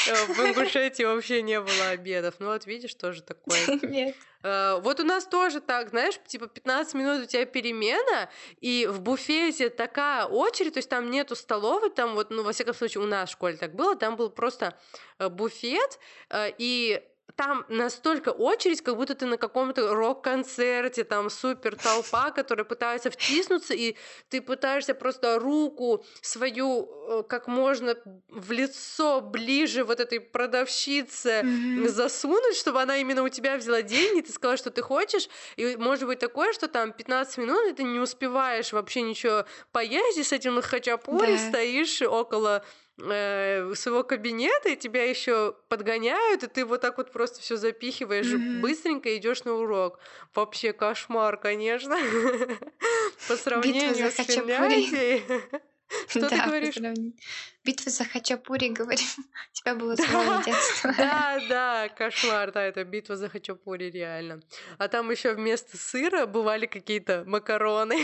Э, 0.07 0.25
В 0.25 0.39
Ингушетии 0.39 1.03
вообще 1.03 1.41
не 1.41 1.59
было 1.59 1.89
обедов. 1.89 2.35
Ну 2.39 2.47
вот 2.47 2.65
видишь, 2.65 2.95
тоже 2.95 3.21
такое. 3.21 3.59
Нет. 3.81 4.15
Э, 4.43 4.79
Вот 4.81 4.99
у 4.99 5.03
нас 5.03 5.25
тоже 5.25 5.59
так, 5.59 5.89
знаешь, 5.89 6.15
типа 6.25 6.47
15 6.47 6.93
минут 6.95 7.23
у 7.23 7.25
тебя 7.25 7.45
перемена, 7.45 8.29
и 8.61 8.87
в 8.89 9.01
буфете 9.01 9.69
такая 9.69 10.25
очередь, 10.25 10.73
то 10.73 10.79
есть 10.79 10.89
там 10.89 11.11
нету 11.11 11.35
столовой, 11.35 11.89
там 11.89 12.15
вот, 12.15 12.31
ну, 12.31 12.43
во 12.43 12.53
всяком 12.53 12.73
случае, 12.73 13.03
у 13.03 13.07
нас 13.07 13.29
в 13.29 13.33
школе 13.33 13.57
так 13.57 13.75
было, 13.75 13.95
там 13.95 14.15
был 14.15 14.29
просто 14.29 14.77
э, 15.19 15.29
буфет, 15.29 15.99
и 16.33 17.03
там 17.35 17.65
настолько 17.69 18.29
очередь, 18.29 18.81
как 18.81 18.95
будто 18.95 19.15
ты 19.15 19.25
на 19.25 19.37
каком-то 19.37 19.93
рок-концерте, 19.93 21.03
там 21.03 21.29
супер 21.29 21.75
толпа, 21.75 22.31
которая 22.31 22.65
пытается 22.65 23.09
втиснуться, 23.11 23.73
и 23.73 23.95
ты 24.29 24.41
пытаешься 24.41 24.93
просто 24.93 25.39
руку 25.39 26.03
свою 26.21 26.89
э, 27.19 27.23
как 27.23 27.47
можно 27.47 27.95
в 28.29 28.51
лицо 28.51 29.21
ближе 29.21 29.83
вот 29.83 29.99
этой 29.99 30.19
продавщице 30.19 31.43
Мгм. 31.43 31.87
засунуть, 31.87 32.55
чтобы 32.55 32.81
она 32.81 32.97
именно 32.97 33.23
у 33.23 33.29
тебя 33.29 33.57
взяла 33.57 33.81
деньги, 33.81 34.21
ты 34.21 34.31
сказала, 34.31 34.57
что 34.57 34.71
ты 34.71 34.81
хочешь, 34.81 35.29
и 35.55 35.75
может 35.77 36.05
быть 36.05 36.19
такое, 36.19 36.53
что 36.53 36.67
там 36.67 36.91
15 36.93 37.37
минут, 37.37 37.67
и 37.69 37.73
ты 37.73 37.83
не 37.83 37.99
успеваешь 37.99 38.73
вообще 38.73 39.01
ничего 39.01 39.45
поесть, 39.71 40.17
и 40.17 40.23
с 40.23 40.31
этим 40.31 40.61
хачапури 40.61 41.35
Да. 41.35 41.37
стоишь 41.37 42.01
около 42.01 42.63
э, 43.09 43.73
своего 43.75 44.03
кабинета, 44.03 44.69
и 44.69 44.75
тебя 44.75 45.03
еще 45.09 45.55
подгоняют, 45.69 46.43
и 46.43 46.47
ты 46.47 46.65
вот 46.65 46.81
так 46.81 46.97
вот 46.97 47.11
просто 47.11 47.41
все 47.41 47.55
запихиваешь, 47.57 48.33
Мгм. 48.33 48.61
быстренько 48.61 49.15
идешь 49.17 49.43
на 49.43 49.53
урок. 49.53 49.99
Вообще 50.35 50.73
кошмар, 50.73 51.37
конечно. 51.37 51.95
По 53.27 53.35
сравнению 53.35 54.11
с. 54.11 54.15
Финляндией. 54.15 55.23
Что 56.07 56.29
ты 56.29 56.41
говоришь? 56.41 56.75
Битва 57.63 57.91
за 57.91 58.05
Хачапури, 58.05 58.69
говорим. 58.79 59.05
У 59.17 59.53
тебя 59.53 59.75
было 59.75 59.95
слово 59.95 60.43
детства. 60.43 60.93
Да, 60.97 61.39
да, 61.47 61.89
кошмар, 61.89 62.51
да, 62.51 62.63
это 62.63 62.83
битва 62.83 63.15
за 63.15 63.29
хачапури, 63.29 63.91
реально. 63.91 64.41
А 64.77 64.87
там 64.87 65.11
еще 65.11 65.33
вместо 65.33 65.77
сыра 65.77 66.25
бывали 66.25 66.65
какие-то 66.65 67.23
макароны. 67.25 67.97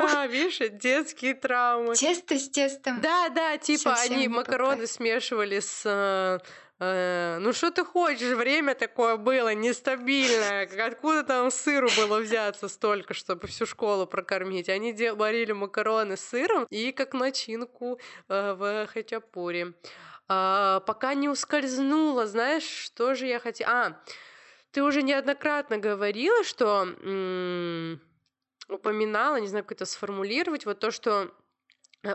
А, 0.00 0.26
видишь, 0.26 0.58
детские 0.72 1.34
травмы. 1.34 1.94
Тесто 1.94 2.38
с 2.38 2.48
тестом. 2.48 3.00
Да, 3.00 3.28
да, 3.28 3.56
типа 3.58 3.94
они 3.94 4.28
макароны 4.28 4.86
смешивали 4.86 5.60
с... 5.60 6.40
э, 6.78 7.38
ну 7.40 7.52
что 7.52 7.70
ты 7.70 7.84
хочешь, 7.84 8.36
время 8.36 8.74
такое 8.74 9.16
было 9.16 9.54
нестабильное. 9.54 10.68
Откуда 10.86 11.22
там 11.22 11.50
сыру 11.50 11.88
было 11.96 12.18
взяться 12.18 12.68
столько, 12.68 13.14
чтобы 13.14 13.46
всю 13.46 13.66
школу 13.66 14.06
прокормить? 14.06 14.68
Они 14.68 14.92
де- 14.92 15.12
варили 15.12 15.52
макароны 15.52 16.16
с 16.16 16.20
сыром 16.20 16.66
и 16.70 16.92
как 16.92 17.14
начинку 17.14 17.98
э, 18.28 18.52
в 18.54 18.86
хачапури. 18.86 19.74
А, 20.28 20.80
пока 20.80 21.14
не 21.14 21.28
ускользнула, 21.28 22.26
знаешь, 22.26 22.64
что 22.64 23.14
же 23.14 23.26
я 23.26 23.38
хотела... 23.38 23.70
А, 23.70 24.02
ты 24.72 24.82
уже 24.82 25.02
неоднократно 25.02 25.78
говорила, 25.78 26.44
что 26.44 26.82
упоминала, 28.68 29.36
не 29.36 29.46
знаю, 29.46 29.64
как 29.64 29.72
это 29.72 29.86
сформулировать, 29.86 30.66
вот 30.66 30.80
то, 30.80 30.90
что 30.90 31.30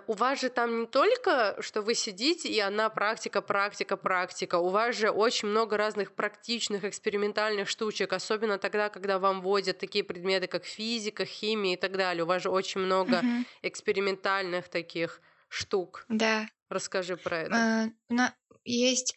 у 0.07 0.13
вас 0.13 0.39
же 0.39 0.49
там 0.49 0.81
не 0.81 0.85
только, 0.87 1.57
что 1.61 1.81
вы 1.81 1.95
сидите, 1.95 2.49
и 2.49 2.59
одна 2.59 2.89
практика, 2.89 3.41
практика, 3.41 3.97
практика. 3.97 4.55
У 4.57 4.69
вас 4.69 4.95
же 4.95 5.09
очень 5.09 5.49
много 5.49 5.75
разных 5.77 6.13
практичных, 6.15 6.85
экспериментальных 6.85 7.67
штучек, 7.67 8.13
особенно 8.13 8.57
тогда, 8.57 8.89
когда 8.89 9.19
вам 9.19 9.41
вводят 9.41 9.79
такие 9.79 10.03
предметы, 10.03 10.47
как 10.47 10.65
физика, 10.65 11.25
химия 11.25 11.73
и 11.73 11.77
так 11.77 11.97
далее. 11.97 12.23
У 12.23 12.27
вас 12.27 12.41
же 12.43 12.49
очень 12.49 12.81
много 12.81 13.17
Мгм. 13.21 13.45
экспериментальных 13.63 14.69
таких 14.69 15.21
штук. 15.49 16.05
Да. 16.07 16.47
Расскажи 16.69 17.17
про 17.17 17.39
это. 17.39 17.55
Э, 17.55 17.91
на- 18.09 18.33
Есть 18.63 19.15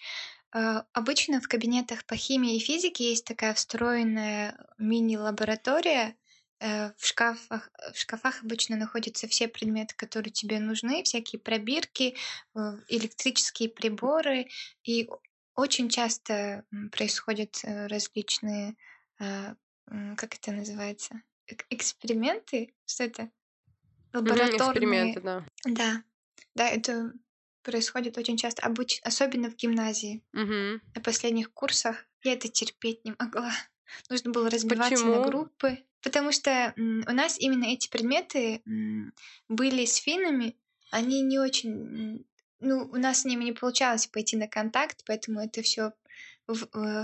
э, 0.57 0.83
обычно 0.93 1.41
в 1.41 1.49
кабинетах 1.49 2.05
по 2.07 2.17
химии 2.17 2.57
и 2.57 2.61
физике 2.61 3.11
есть 3.11 3.25
такая 3.27 3.55
встроенная 3.55 4.57
мини-лаборатория. 4.79 6.17
Э, 6.65 6.93
В 6.97 7.07
шкафах, 7.07 7.69
в 7.93 7.99
шкафах 7.99 8.43
обычно 8.43 8.77
находятся 8.77 9.29
все 9.29 9.49
предметы, 9.49 9.95
которые 9.97 10.33
тебе 10.33 10.61
нужны, 10.61 11.03
всякие 11.03 11.39
пробирки, 11.39 12.17
э, 12.55 12.59
электрические 12.89 13.69
приборы. 13.69 14.47
И 14.83 15.11
очень 15.55 15.89
часто 15.91 16.65
происходят 16.91 17.61
э, 17.65 17.87
различные, 17.89 18.77
э, 19.21 19.55
как 20.17 20.35
это 20.37 20.53
называется, 20.53 21.21
Эк- 21.47 21.67
эксперименты? 21.69 22.75
Что 22.87 23.05
это? 23.05 23.31
Лабораторные 24.15 24.57
Эксперименты, 24.57 25.21
да. 25.21 25.45
да, 25.67 26.03
да, 26.55 26.69
это 26.69 27.13
происходит 27.63 28.17
очень 28.17 28.39
часто, 28.39 28.63
обыч- 28.67 29.01
особенно 29.03 29.51
в 29.51 29.57
гимназии. 29.57 30.23
Мгм. 30.33 30.81
На 30.95 31.03
последних 31.03 31.53
курсах 31.53 32.07
я 32.23 32.33
это 32.33 32.49
терпеть 32.49 33.05
не 33.05 33.15
могла. 33.19 33.53
Нужно 34.09 34.31
было 34.31 34.51
разбиваться 34.51 34.95
Почему? 34.95 35.15
на 35.17 35.27
группы, 35.27 35.79
потому 36.03 36.33
что 36.33 36.73
у 36.77 37.13
нас 37.13 37.39
именно 37.39 37.65
эти 37.65 37.89
предметы 37.89 38.63
были 39.49 39.85
с 39.85 39.97
финнами, 39.97 40.57
они 40.91 41.23
не 41.23 41.39
очень, 41.39 42.25
ну, 42.61 42.89
у 42.93 42.97
нас 42.97 43.23
с 43.23 43.25
ними 43.25 43.45
не 43.45 43.53
получалось 43.53 44.07
пойти 44.07 44.37
на 44.37 44.47
контакт, 44.47 45.03
поэтому 45.07 45.41
это 45.41 45.63
все 45.63 45.93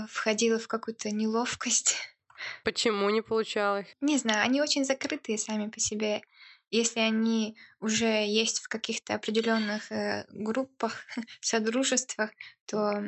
входило 0.07 0.59
в 0.59 0.67
какую-то 0.67 1.11
неловкость. 1.11 1.97
Почему 2.63 3.09
не 3.09 3.21
получалось? 3.21 3.87
Не 4.01 4.17
знаю, 4.17 4.43
они 4.43 4.61
очень 4.61 4.85
закрытые 4.85 5.37
сами 5.37 5.69
по 5.69 5.79
себе. 5.79 6.21
Если 6.69 6.99
они 6.99 7.57
уже 7.79 8.25
есть 8.25 8.59
в 8.59 8.69
каких-то 8.69 9.13
определенных 9.13 9.91
э, 9.91 10.25
группах, 10.29 11.05
содружествах, 11.41 12.31
то 12.65 13.03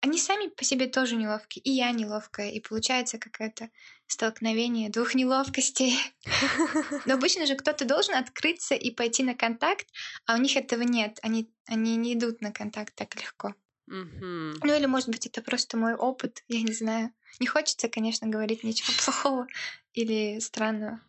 они 0.00 0.18
сами 0.18 0.48
по 0.48 0.64
себе 0.64 0.86
тоже 0.86 1.16
неловкие, 1.16 1.62
и 1.62 1.70
я 1.70 1.90
неловкая, 1.92 2.50
и 2.50 2.60
получается 2.60 3.18
какое-то 3.18 3.70
столкновение 4.06 4.90
двух 4.90 5.14
неловкостей. 5.14 5.98
Но 7.06 7.14
обычно 7.14 7.46
же 7.46 7.54
кто-то 7.54 7.84
должен 7.84 8.14
открыться 8.14 8.74
и 8.74 8.90
пойти 8.90 9.22
на 9.22 9.34
контакт, 9.34 9.86
а 10.26 10.34
у 10.34 10.38
них 10.38 10.56
этого 10.56 10.82
нет. 10.82 11.18
Они, 11.22 11.50
они 11.66 11.96
не 11.96 12.14
идут 12.14 12.40
на 12.40 12.52
контакт 12.52 12.94
так 12.94 13.14
легко. 13.16 13.54
Ну 13.86 14.76
или, 14.76 14.86
может 14.86 15.08
быть, 15.08 15.26
это 15.26 15.42
просто 15.42 15.76
мой 15.76 15.94
опыт, 15.94 16.44
я 16.46 16.62
не 16.62 16.72
знаю. 16.72 17.12
Не 17.40 17.46
хочется, 17.46 17.88
конечно, 17.88 18.28
говорить 18.28 18.62
ничего 18.62 18.92
плохого 19.04 19.46
или 19.92 20.38
странного. 20.38 21.00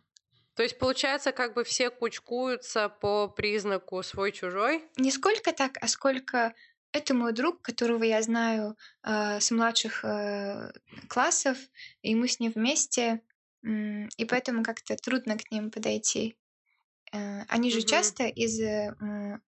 То 0.54 0.62
есть, 0.62 0.78
получается, 0.78 1.32
как 1.32 1.54
бы 1.54 1.64
все 1.64 1.88
кучкуются 1.88 2.88
по 2.88 3.28
признаку 3.28 4.02
свой-чужой? 4.02 4.84
Не 4.96 5.10
сколько 5.10 5.52
так, 5.52 5.78
а 5.80 5.88
сколько 5.88 6.54
это 6.92 7.14
мой 7.14 7.32
друг, 7.32 7.62
которого 7.62 8.04
я 8.04 8.22
знаю 8.22 8.76
э, 9.04 9.40
с 9.40 9.50
младших 9.50 10.04
э, 10.04 10.72
классов, 11.08 11.58
и 12.02 12.14
мы 12.14 12.28
с 12.28 12.40
ним 12.40 12.52
вместе, 12.54 13.22
м, 13.64 14.08
и 14.16 14.24
поэтому 14.24 14.62
как-то 14.62 14.96
трудно 14.96 15.38
к 15.38 15.50
ним 15.50 15.70
подойти. 15.70 16.36
Э, 17.12 17.42
они 17.48 17.70
же 17.70 17.78
Мгм. 17.78 17.86
часто 17.86 18.24
из 18.26 18.60
э, 18.60 18.94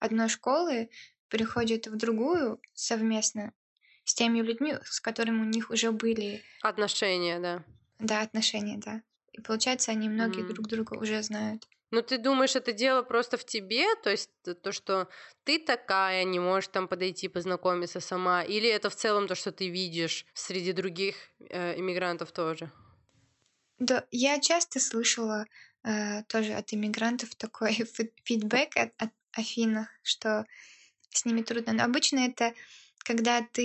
одной 0.01 0.28
школы 0.28 0.91
переходят 1.28 1.86
в 1.86 1.97
другую 1.97 2.61
совместно 2.74 3.53
с 4.05 4.14
теми 4.14 4.41
людьми, 4.41 4.76
с 4.84 5.01
которыми 5.01 5.43
у 5.43 5.45
них 5.45 5.70
уже 5.70 5.93
были 5.93 6.43
Отношения, 6.62 7.38
да. 7.38 7.62
да, 7.99 8.22
отношения, 8.22 8.78
да. 8.78 9.03
И 9.32 9.41
получается, 9.41 9.93
они 9.93 10.09
многие 10.09 10.43
Мгм. 10.43 10.53
друг 10.55 10.66
друга 10.66 10.95
уже 10.95 11.22
знают. 11.22 11.68
Ну, 11.91 12.03
ты 12.03 12.18
думаешь, 12.18 12.55
это 12.57 12.72
дело 12.72 13.03
просто 13.03 13.36
в 13.36 13.45
тебе? 13.45 13.84
То 14.03 14.11
есть 14.11 14.30
то, 14.62 14.72
что 14.72 15.09
ты 15.45 15.59
такая, 15.59 16.22
не 16.24 16.38
можешь 16.38 16.68
там 16.68 16.86
подойти, 16.88 17.28
познакомиться 17.28 18.01
сама? 18.01 18.43
Или 18.45 18.68
это 18.68 18.91
в 18.91 18.97
целом 18.97 19.26
то, 19.26 19.34
что 19.34 19.51
ты 19.53 19.68
видишь 19.68 20.26
среди 20.34 20.72
других 20.72 21.16
э, 21.41 21.78
иммигрантов 21.78 22.32
тоже? 22.32 22.70
Да, 23.78 24.07
я 24.11 24.38
часто 24.41 24.78
слышала 24.80 25.47
э, 25.84 26.22
тоже 26.24 26.53
от 26.55 26.72
иммигрантов 26.72 27.34
такой 27.34 27.72
фи- 27.95 28.12
фидбэк 28.24 28.76
от, 28.76 28.93
от 29.03 29.11
Афинах, 29.32 29.88
что 30.03 30.47
с 31.11 31.24
ними 31.24 31.43
трудно. 31.43 31.72
Но 31.74 31.84
обычно 31.84 32.20
это 32.20 32.55
когда 32.99 33.43
ты 33.43 33.64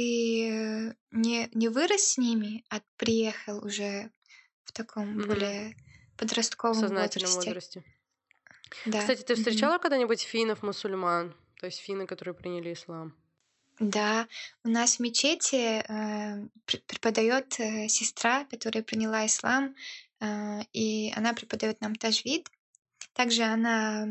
э, 0.89 0.95
не, 1.11 1.49
не 1.53 1.69
вырос 1.69 2.03
с 2.13 2.17
ними, 2.17 2.63
а 2.69 2.81
приехал 2.97 3.65
уже 3.65 4.11
в 4.65 4.71
таком 4.73 5.21
Мгм. 5.21 5.27
более 5.27 5.75
В 6.69 6.75
подростковом 6.75 6.75
сознательном 6.75 7.33
возрасте. 7.33 7.33
возрасте. 7.33 7.83
Да. 8.85 8.99
Кстати, 8.99 9.23
ты 9.23 9.35
встречала 9.35 9.77
когда-нибудь 9.77 10.21
финнов-мусульман? 10.21 11.35
То 11.59 11.65
есть 11.65 11.79
финны, 11.79 12.05
которые 12.07 12.35
приняли 12.35 12.73
ислам? 12.73 13.15
Да, 13.79 14.27
у 14.63 14.69
нас 14.69 14.97
в 14.97 14.99
мечети 15.01 15.81
э, 15.81 16.47
пр- 16.65 16.81
преподает 16.87 17.59
э, 17.59 17.89
сестра, 17.89 18.45
которая 18.45 18.83
приняла 18.83 19.25
ислам, 19.25 19.75
э, 20.21 20.61
и 20.71 21.11
она 21.15 21.33
преподает 21.33 21.81
нам 21.81 21.95
тажвид. 21.95 22.49
Также 23.13 23.43
она 23.43 24.07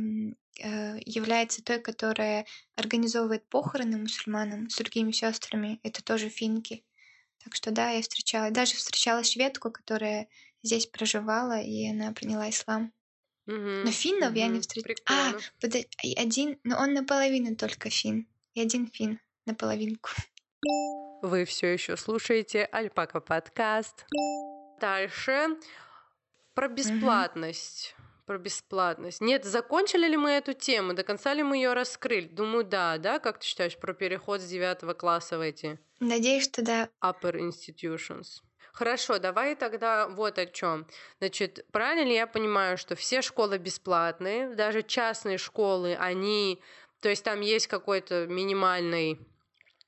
э, 0.60 0.98
является 1.06 1.64
той, 1.64 1.80
которая 1.80 2.46
организовывает 2.76 3.48
похороны 3.48 3.98
мусульманам 3.98 4.70
с 4.70 4.76
другими 4.76 5.12
сестрами. 5.12 5.80
Это 5.84 6.04
тоже 6.04 6.30
финки. 6.30 6.84
Так 7.44 7.56
что 7.56 7.72
да, 7.72 7.90
я 7.90 8.02
встречала. 8.02 8.50
Даже 8.52 8.76
встречала 8.76 9.24
шведку, 9.24 9.70
которая 9.72 10.28
здесь 10.64 10.86
проживала, 10.88 11.60
и 11.60 11.90
она 11.90 12.12
приняла 12.12 12.50
ислам. 12.50 12.93
Но 13.46 13.90
финнов 13.90 14.34
я 14.34 14.46
не 14.46 14.54
мгм. 14.54 14.60
встречала. 14.62 15.38
А, 15.62 15.66
и 16.02 16.14
один, 16.14 16.58
но 16.64 16.78
он 16.78 16.94
наполовину 16.94 17.56
только 17.56 17.90
фин. 17.90 18.26
И 18.54 18.60
один 18.60 18.86
фин 18.86 19.20
наполовинку. 19.46 20.10
Вы 21.22 21.44
все 21.44 21.72
еще 21.72 21.96
слушаете 21.96 22.68
Альпака 22.70 23.20
подкаст. 23.20 24.06
Дальше 24.80 25.56
про 26.54 26.68
бесплатность. 26.68 27.94
Про 28.26 28.38
бесплатность. 28.38 29.20
Нет, 29.20 29.44
закончили 29.44 30.08
ли 30.08 30.16
мы 30.16 30.30
эту 30.30 30.54
тему? 30.54 30.94
До 30.94 31.02
конца 31.02 31.34
ли 31.34 31.42
мы 31.42 31.56
ее 31.56 31.74
раскрыли? 31.74 32.26
Думаю, 32.26 32.64
да, 32.64 32.96
да? 32.96 33.18
Как 33.18 33.38
ты 33.38 33.46
считаешь 33.46 33.76
про 33.76 33.92
переход 33.92 34.40
с 34.40 34.46
девятого 34.46 34.94
класса 34.94 35.36
в 35.36 35.42
эти 35.42 35.78
Надеюсь, 36.00 36.44
что 36.44 36.62
да. 36.62 36.88
upper 37.02 37.34
institutions? 37.34 38.40
Хорошо, 38.74 39.20
давай 39.20 39.54
тогда 39.54 40.08
вот 40.08 40.36
о 40.36 40.46
чем. 40.46 40.84
Значит, 41.20 41.64
правильно 41.70 42.08
ли 42.08 42.14
я 42.14 42.26
понимаю, 42.26 42.76
что 42.76 42.96
все 42.96 43.22
школы 43.22 43.58
бесплатные, 43.58 44.52
даже 44.56 44.82
частные 44.82 45.38
школы, 45.38 45.94
они, 45.94 46.60
то 47.00 47.08
есть 47.08 47.22
там 47.22 47.40
есть 47.40 47.68
какой-то 47.68 48.26
минимальный 48.26 49.20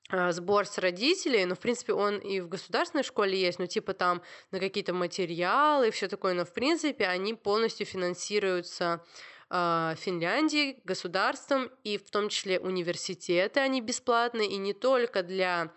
а, 0.08 0.30
сбор 0.30 0.66
с 0.66 0.78
родителей, 0.78 1.46
но 1.46 1.56
в 1.56 1.58
принципе 1.58 1.94
он 1.94 2.18
и 2.18 2.38
в 2.38 2.48
государственной 2.48 3.02
школе 3.02 3.36
есть, 3.36 3.58
ну 3.58 3.66
типа 3.66 3.92
там 3.92 4.22
на 4.52 4.60
какие-то 4.60 4.94
материалы 4.94 5.90
все 5.90 6.06
такое, 6.06 6.34
но 6.34 6.44
в 6.44 6.52
принципе 6.52 7.08
они 7.08 7.34
полностью 7.34 7.86
финансируются 7.86 9.04
а, 9.50 9.96
Финляндией, 9.96 10.80
государством, 10.84 11.72
и 11.82 11.98
в 11.98 12.08
том 12.08 12.28
числе 12.28 12.60
университеты, 12.60 13.58
они 13.58 13.80
бесплатные, 13.80 14.48
и 14.48 14.58
не 14.58 14.74
только 14.74 15.24
для 15.24 15.72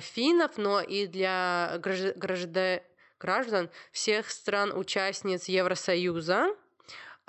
финнов, 0.00 0.56
но 0.56 0.80
и 0.80 1.06
для 1.06 1.76
гражд- 1.78 2.16
гражда- 2.16 2.82
граждан 3.18 3.70
всех 3.92 4.30
стран-участниц 4.30 5.48
Евросоюза. 5.48 6.54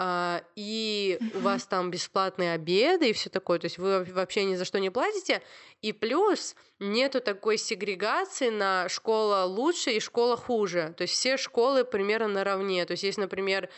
А, 0.03 0.41
и 0.55 1.19
у 1.35 1.39
вас 1.41 1.67
там 1.67 1.91
бесплатные 1.91 2.53
обеды 2.53 3.11
и 3.11 3.13
все 3.13 3.29
такое, 3.29 3.59
то 3.59 3.65
есть 3.65 3.77
вы 3.77 4.03
вообще 4.03 4.45
ни 4.45 4.55
за 4.55 4.65
что 4.65 4.79
не 4.79 4.89
платите, 4.89 5.43
и 5.83 5.93
плюс 5.93 6.55
нету 6.79 7.21
такой 7.21 7.59
сегрегации 7.59 8.49
на 8.49 8.89
школа 8.89 9.43
лучше 9.43 9.91
и 9.91 9.99
школа 9.99 10.37
хуже, 10.37 10.95
то 10.97 11.03
есть 11.03 11.13
все 11.13 11.37
школы 11.37 11.85
примерно 11.85 12.29
наравне, 12.29 12.83
то 12.87 12.93
есть 12.93 13.03
есть, 13.03 13.19
например, 13.19 13.69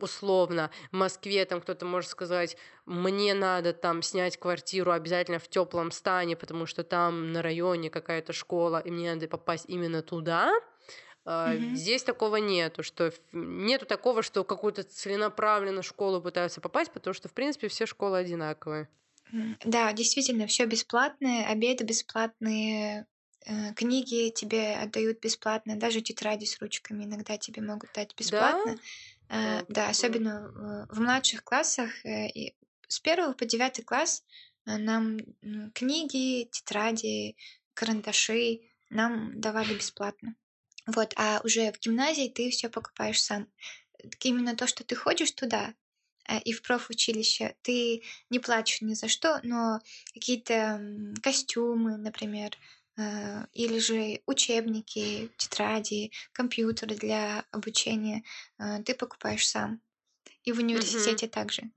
условно 0.00 0.70
в 0.92 0.96
Москве 0.96 1.44
там 1.44 1.60
кто-то 1.60 1.84
может 1.84 2.10
сказать, 2.10 2.56
мне 2.86 3.34
надо 3.34 3.72
там 3.72 4.00
снять 4.02 4.36
квартиру 4.36 4.92
обязательно 4.92 5.40
в 5.40 5.48
теплом 5.48 5.90
стане, 5.90 6.36
потому 6.36 6.66
что 6.66 6.84
там 6.84 7.32
на 7.32 7.42
районе 7.42 7.90
какая-то 7.90 8.32
школа, 8.32 8.78
и 8.78 8.92
мне 8.92 9.12
надо 9.12 9.26
попасть 9.26 9.64
именно 9.66 10.02
туда, 10.02 10.52
Мгм. 11.44 11.80
Здесь 11.80 12.02
такого 12.04 12.36
нету, 12.36 12.82
что 12.82 13.12
нету 13.32 13.86
такого, 13.86 14.22
что 14.22 14.44
какую-то 14.44 14.82
целенаправленно 14.84 15.82
школу 15.82 16.20
пытаются 16.22 16.60
попасть, 16.60 16.92
потому 16.92 17.14
что, 17.14 17.28
в 17.28 17.34
принципе, 17.34 17.68
все 17.68 17.86
школы 17.86 18.18
одинаковые. 18.18 18.88
Да, 19.64 19.92
действительно, 19.92 20.46
все 20.46 20.64
бесплатное, 20.66 21.46
обеды 21.46 21.84
бесплатные, 21.84 23.06
э, 23.44 23.74
книги 23.74 24.30
тебе 24.30 24.74
отдают 24.76 25.20
бесплатно, 25.20 25.76
даже 25.76 26.00
тетради 26.00 26.44
с 26.46 26.58
ручками 26.60 27.04
иногда 27.04 27.36
тебе 27.36 27.62
могут 27.62 27.92
дать 27.92 28.14
бесплатно. 28.16 28.76
Э, 29.28 29.64
Да, 29.68 29.88
прикольно. 29.90 29.90
особенно 29.90 30.86
в 30.88 30.96
в 30.96 31.00
младших 31.00 31.44
классах, 31.44 32.04
э, 32.06 32.28
и 32.30 32.56
с 32.88 33.00
первого 33.00 33.34
по 33.34 33.44
девятый 33.44 33.84
класс 33.84 34.24
э, 34.66 34.78
нам 34.78 35.18
книги, 35.74 36.48
тетради, 36.50 37.36
карандаши 37.74 38.60
нам 38.90 39.38
давали 39.40 39.74
бесплатно. 39.74 40.36
Вот, 40.88 41.12
а 41.16 41.40
уже 41.44 41.70
в 41.72 41.78
гимназии 41.80 42.28
ты 42.28 42.50
все 42.50 42.68
покупаешь 42.70 43.22
сам. 43.22 43.48
Так 43.98 44.24
Именно 44.24 44.56
то, 44.56 44.66
что 44.66 44.84
ты 44.84 44.94
ходишь 44.96 45.32
туда 45.32 45.74
э, 46.28 46.40
и 46.40 46.52
в 46.52 46.62
профучилище, 46.62 47.56
ты 47.62 48.02
не 48.30 48.38
платишь 48.40 48.80
ни 48.82 48.94
за 48.94 49.08
что, 49.08 49.40
но 49.42 49.80
какие-то 50.14 50.80
костюмы, 51.22 51.98
например, 51.98 52.56
э, 52.96 53.46
или 53.52 53.78
же 53.78 54.22
учебники, 54.26 55.30
тетради, 55.36 56.12
компьютеры 56.32 56.96
для 56.96 57.44
обучения 57.52 58.24
э, 58.58 58.82
ты 58.84 58.94
покупаешь 58.94 59.48
сам. 59.48 59.82
И 60.44 60.52
в 60.52 60.58
университете 60.60 61.28
также. 61.28 61.70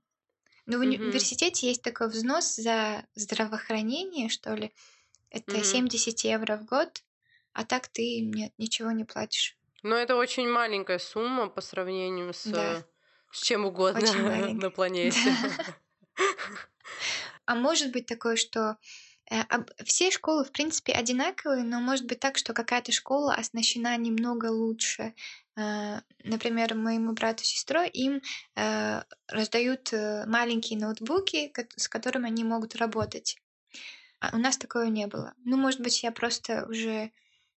Но 0.66 0.78
в 0.78 0.82
уни- 0.82 0.96
Мгм. 0.98 1.06
университете 1.08 1.68
есть 1.68 1.82
такой 1.82 2.08
взнос 2.08 2.56
за 2.56 3.06
здравоохранение, 3.14 4.28
что 4.28 4.54
ли. 4.54 4.72
Это 5.30 5.58
Мгм. 5.58 5.64
70 5.64 6.20
евро 6.24 6.56
в 6.58 6.64
год, 6.66 7.02
а 7.52 7.64
так 7.64 7.88
ты 7.88 8.20
нет, 8.20 8.52
ничего 8.58 8.90
не 8.92 9.04
платишь. 9.04 9.56
Но 9.82 9.96
это 9.96 10.16
очень 10.16 10.48
маленькая 10.48 10.98
сумма 10.98 11.48
по 11.48 11.60
сравнению 11.60 12.32
с, 12.32 12.46
Да. 12.46 12.78
э, 12.78 12.84
с 13.32 13.42
чем 13.42 13.64
угодно 13.64 14.02
на 14.54 14.70
планете. 14.70 15.18
А 17.46 17.54
может 17.56 17.90
быть 17.92 18.06
такое, 18.06 18.36
что 18.36 18.76
э, 19.30 19.42
все 19.84 20.10
школы, 20.10 20.44
в 20.44 20.52
принципе, 20.52 20.92
одинаковые, 20.92 21.64
но 21.64 21.80
может 21.80 22.06
быть 22.06 22.20
так, 22.20 22.38
что 22.38 22.52
какая-то 22.54 22.92
школа 22.92 23.34
оснащена 23.34 23.96
немного 23.96 24.46
лучше. 24.46 25.14
Э, 25.56 26.00
Например, 26.24 26.76
моему 26.76 27.12
брату 27.12 27.42
и 27.42 27.46
сестрой 27.46 27.88
им 27.88 28.22
раздают 29.26 29.92
маленькие 29.92 30.78
ноутбуки, 30.78 31.52
с 31.76 31.88
которыми 31.88 32.26
они 32.28 32.44
могут 32.44 32.76
работать. 32.76 33.38
А 34.20 34.30
у 34.36 34.38
нас 34.38 34.56
такого 34.56 34.84
не 34.84 35.08
было. 35.08 35.34
Ну, 35.44 35.56
может 35.56 35.80
быть, 35.80 36.04
я 36.04 36.12
просто 36.12 36.64
уже 36.68 37.10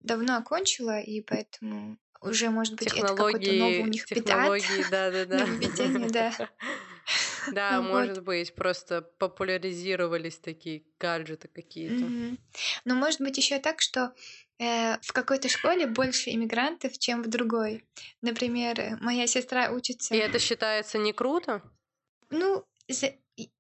давно 0.03 0.37
окончила, 0.37 1.01
и 1.01 1.21
поэтому 1.21 1.99
уже, 2.21 2.51
может 2.51 2.75
быть, 2.77 2.89
это 2.89 3.09
какой-то 3.09 3.53
новый 3.53 3.81
у 3.81 3.87
Технологии, 3.87 3.91
них 3.91 4.05
технологии, 4.07 4.85
да-да-да. 4.91 5.39
нововведение, 5.47 6.09
да. 6.11 6.33
Да, 7.53 7.81
Вот. 7.81 7.89
может 7.91 8.23
быть, 8.23 8.55
просто 8.55 9.03
популяризировались 9.03 10.39
такие 10.39 10.85
гаджеты 11.01 11.49
какие-то. 11.49 12.05
Мгм. 12.05 12.39
Но 12.85 12.95
может 12.95 13.21
быть 13.21 13.37
еще 13.37 13.59
так, 13.59 13.81
что 13.81 14.15
э, 14.61 14.99
в 15.03 15.13
какой-то 15.13 15.49
школе 15.49 15.87
больше 15.89 16.31
иммигрантов, 16.31 16.97
чем 16.99 17.23
в 17.23 17.29
другой. 17.29 17.85
Например, 18.23 18.79
э, 18.79 18.97
моя 19.01 19.27
сестра 19.27 19.67
И 19.67 19.75
учится. 19.75 20.15
это 20.15 20.39
считается 20.39 20.99
не 20.99 21.13
круто? 21.13 21.61
Ну, 22.31 22.65
за- 22.89 23.07
и- 23.09 23.17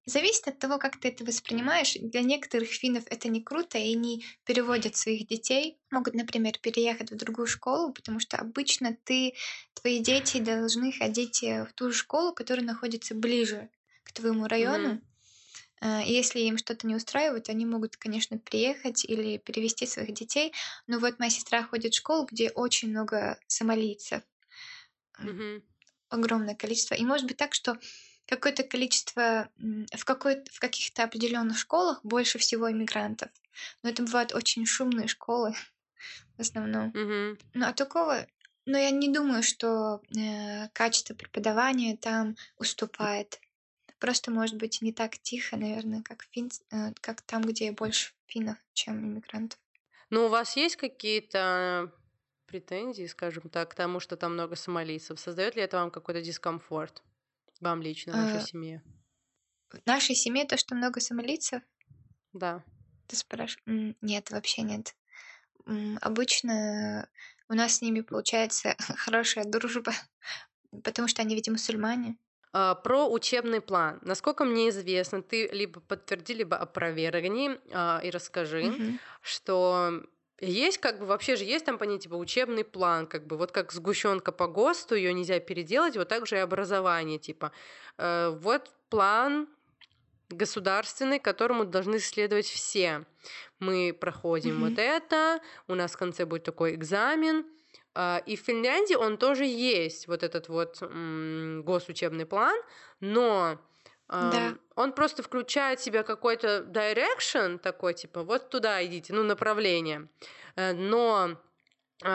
зависит 0.06 0.48
от 0.48 0.58
того, 0.58 0.78
как 0.78 0.98
ты 1.00 1.08
это 1.08 1.24
воспринимаешь. 1.24 1.94
Для 2.00 2.22
некоторых 2.22 2.68
финнов 2.70 3.04
это 3.08 3.28
не 3.28 3.42
круто, 3.42 3.78
и 3.78 3.92
они 3.94 4.24
переводят 4.44 4.96
своих 4.96 5.26
детей. 5.26 5.78
Могут, 5.90 6.14
например, 6.14 6.58
переехать 6.60 7.10
в 7.10 7.16
другую 7.16 7.46
школу, 7.46 7.92
потому 7.92 8.20
что 8.20 8.36
обычно 8.38 8.96
ты, 9.04 9.34
твои 9.74 10.00
дети 10.00 10.38
должны 10.40 10.92
ходить 10.92 11.42
э, 11.42 11.64
в 11.66 11.72
ту 11.74 11.90
же 11.90 11.96
школу, 11.96 12.32
которая 12.34 12.64
находится 12.64 13.14
ближе 13.14 13.70
к 14.04 14.12
твоему 14.12 14.46
району. 14.48 15.00
И 15.82 16.12
Если 16.12 16.40
им 16.40 16.58
что-то 16.58 16.86
не 16.86 16.96
устраивает, 16.96 17.48
они 17.50 17.66
могут, 17.66 17.96
конечно, 17.96 18.38
приехать 18.38 19.04
или 19.04 19.36
перевести 19.38 19.86
своих 19.86 20.14
детей. 20.14 20.52
Но 20.86 20.98
вот 20.98 21.18
моя 21.18 21.30
сестра 21.30 21.62
ходит 21.64 21.92
в 21.94 21.98
школу, 21.98 22.26
где 22.30 22.50
очень 22.50 22.90
много 22.90 23.38
сомалийцев, 23.48 24.22
Мгм. 25.22 25.62
огромное 26.08 26.54
количество. 26.54 26.94
И 26.94 27.04
может 27.04 27.26
быть 27.26 27.36
так, 27.36 27.54
что 27.54 27.78
какое-то 28.26 28.62
количество 28.62 29.48
в, 29.58 30.04
какой 30.04 30.44
в 30.50 30.60
каких-то 30.60 31.04
определенных 31.04 31.58
школах 31.58 32.00
больше 32.02 32.38
всего 32.38 32.70
иммигрантов. 32.70 33.30
Но 33.82 33.90
это 33.90 34.02
бывают 34.02 34.32
очень 34.32 34.66
шумные 34.66 35.08
школы 35.08 35.54
в 36.36 36.40
основном. 36.40 36.88
Мгм. 36.94 37.38
Ну, 37.54 37.66
а 37.66 37.72
такого... 37.72 38.26
Но 38.64 38.78
я 38.78 38.90
не 38.90 39.12
думаю, 39.12 39.42
что 39.42 40.00
э, 40.16 40.68
качество 40.72 41.14
преподавания 41.14 41.96
там 41.96 42.36
уступает. 42.58 43.40
Просто, 43.98 44.30
может 44.30 44.56
быть, 44.56 44.82
не 44.82 44.92
так 44.92 45.18
тихо, 45.18 45.56
наверное, 45.56 46.02
как, 46.02 46.28
фин... 46.30 46.48
э, 46.70 46.92
как 47.00 47.22
там, 47.22 47.42
где 47.42 47.72
больше 47.72 48.12
финнов, 48.26 48.56
чем 48.72 49.00
иммигрантов. 49.00 49.58
Ну, 50.10 50.26
у 50.26 50.28
вас 50.28 50.56
есть 50.56 50.76
какие-то 50.76 51.92
претензии, 52.46 53.06
скажем 53.06 53.48
так, 53.48 53.70
к 53.70 53.74
тому, 53.74 53.98
что 53.98 54.16
там 54.16 54.34
много 54.34 54.54
сомалийцев? 54.54 55.18
Создает 55.18 55.56
ли 55.56 55.62
это 55.62 55.78
вам 55.78 55.90
какой-то 55.90 56.20
дискомфорт? 56.20 57.02
Вам 57.62 57.80
лично, 57.80 58.14
вашей 58.14 58.40
Э, 58.40 58.46
семье? 58.48 58.82
В 59.70 59.84
нашей 59.86 60.14
семье 60.14 60.46
то, 60.46 60.56
что 60.56 60.74
много 60.74 60.98
сомалийцев, 61.00 61.62
Да. 62.32 62.64
ты 63.06 63.16
спрашиваешь? 63.16 63.94
Нет, 64.00 64.30
вообще 64.30 64.62
нет. 64.62 64.96
Обычно 66.00 67.08
у 67.48 67.54
нас 67.54 67.76
с 67.76 67.82
ними 67.82 68.00
получается 68.00 68.76
хорошая 68.96 69.44
дружба, 69.44 69.92
потому 70.84 71.08
что 71.08 71.22
они 71.22 71.34
ведь 71.36 71.48
мусульмане. 71.48 72.18
А, 72.52 72.74
Про 72.74 73.08
учебный 73.10 73.60
план. 73.60 73.98
Насколько 74.02 74.44
мне 74.44 74.68
известно, 74.68 75.22
ты 75.22 75.48
либо 75.48 75.80
подтверди, 75.80 76.34
либо 76.34 76.56
опровергни 76.56 77.58
а, 77.72 78.00
и 78.04 78.10
расскажи, 78.10 78.74
Мгм. 78.74 78.98
что 79.22 80.02
есть 80.42 80.78
как 80.78 80.98
бы 80.98 81.06
вообще 81.06 81.36
же 81.36 81.44
есть 81.44 81.64
там 81.64 81.78
понятие 81.78 82.02
типа 82.02 82.14
учебный 82.14 82.64
план, 82.64 83.06
как 83.06 83.26
бы 83.26 83.36
вот 83.36 83.52
как 83.52 83.72
сгущенка 83.72 84.32
по 84.32 84.48
ГОСТу, 84.48 84.96
ее 84.96 85.12
нельзя 85.14 85.40
переделать, 85.40 85.96
вот 85.96 86.08
так 86.08 86.26
же 86.26 86.36
и 86.36 86.40
образование, 86.40 87.18
типа 87.18 87.52
э, 87.98 88.30
вот 88.40 88.70
план 88.90 89.48
государственный, 90.30 91.18
которому 91.18 91.64
должны 91.64 91.98
следовать 91.98 92.46
все. 92.46 93.04
Мы 93.60 93.96
проходим 93.98 94.56
Мгм. 94.56 94.64
вот 94.64 94.78
это, 94.78 95.40
у 95.68 95.74
нас 95.74 95.92
в 95.92 95.98
конце 95.98 96.24
будет 96.26 96.44
такой 96.44 96.74
экзамен, 96.74 97.46
а, 97.94 98.22
и 98.24 98.36
в 98.36 98.40
Финляндии 98.40 98.94
он 98.94 99.18
тоже 99.18 99.44
есть, 99.44 100.08
вот 100.08 100.22
этот 100.22 100.48
вот 100.48 100.78
м, 100.82 101.62
госучебный 101.64 102.26
план, 102.26 102.56
но 103.00 103.58
Да. 104.08 104.58
он 104.76 104.92
просто 104.92 105.22
включает 105.22 105.80
в 105.80 105.84
себя 105.84 106.02
какой-то 106.02 106.66
direction 106.68 107.58
такой, 107.58 107.94
типа, 107.94 108.22
вот 108.22 108.50
туда 108.50 108.84
идите, 108.84 109.14
ну, 109.14 109.22
направление. 109.22 110.08
Э, 110.56 110.72
Но 110.72 111.38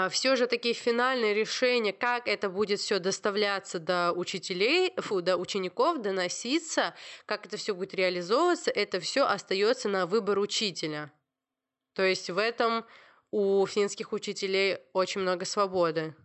все 0.09 0.35
же 0.35 0.47
такие 0.47 0.73
финальные 0.73 1.33
решения, 1.33 1.93
как 1.93 2.27
это 2.27 2.49
будет 2.49 2.79
все 2.79 2.99
доставляться 2.99 3.79
до 3.79 4.11
учителей, 4.11 4.93
фу, 4.97 5.21
до 5.21 5.37
учеников, 5.37 6.01
доноситься, 6.01 6.93
как 7.25 7.45
это 7.45 7.55
все 7.55 7.73
будет 7.73 7.93
реализовываться, 7.93 8.69
это 8.69 8.99
все 8.99 9.25
остается 9.25 9.87
на 9.87 10.05
выбор 10.05 10.39
учителя. 10.39 11.11
То 11.93 12.03
есть 12.03 12.29
в 12.29 12.37
этом 12.37 12.85
у 13.31 13.65
финских 13.65 14.11
учителей 14.11 14.79
очень 14.93 15.21
много 15.21 15.45
свободы. 15.45 16.15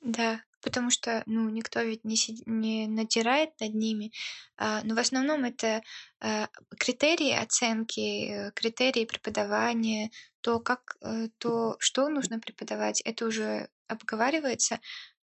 Да, 0.00 0.42
потому 0.60 0.90
что, 0.90 1.22
ну, 1.26 1.48
никто 1.48 1.80
ведь 1.82 2.04
не, 2.04 2.16
сид- 2.16 2.42
не 2.46 2.86
надирает 2.86 3.50
над 3.60 3.74
ними. 3.74 4.12
А, 4.56 4.82
но 4.84 4.94
в 4.94 4.98
основном 4.98 5.44
это 5.44 5.82
а, 6.20 6.48
критерии 6.78 7.32
оценки, 7.32 8.48
э, 8.48 8.52
критерии 8.52 9.04
преподавания, 9.04 10.10
то, 10.40 10.60
как, 10.60 10.96
э, 11.02 11.28
то, 11.38 11.76
что 11.78 12.08
нужно 12.08 12.40
преподавать, 12.40 13.00
это 13.02 13.26
уже 13.26 13.68
обговаривается. 13.88 14.80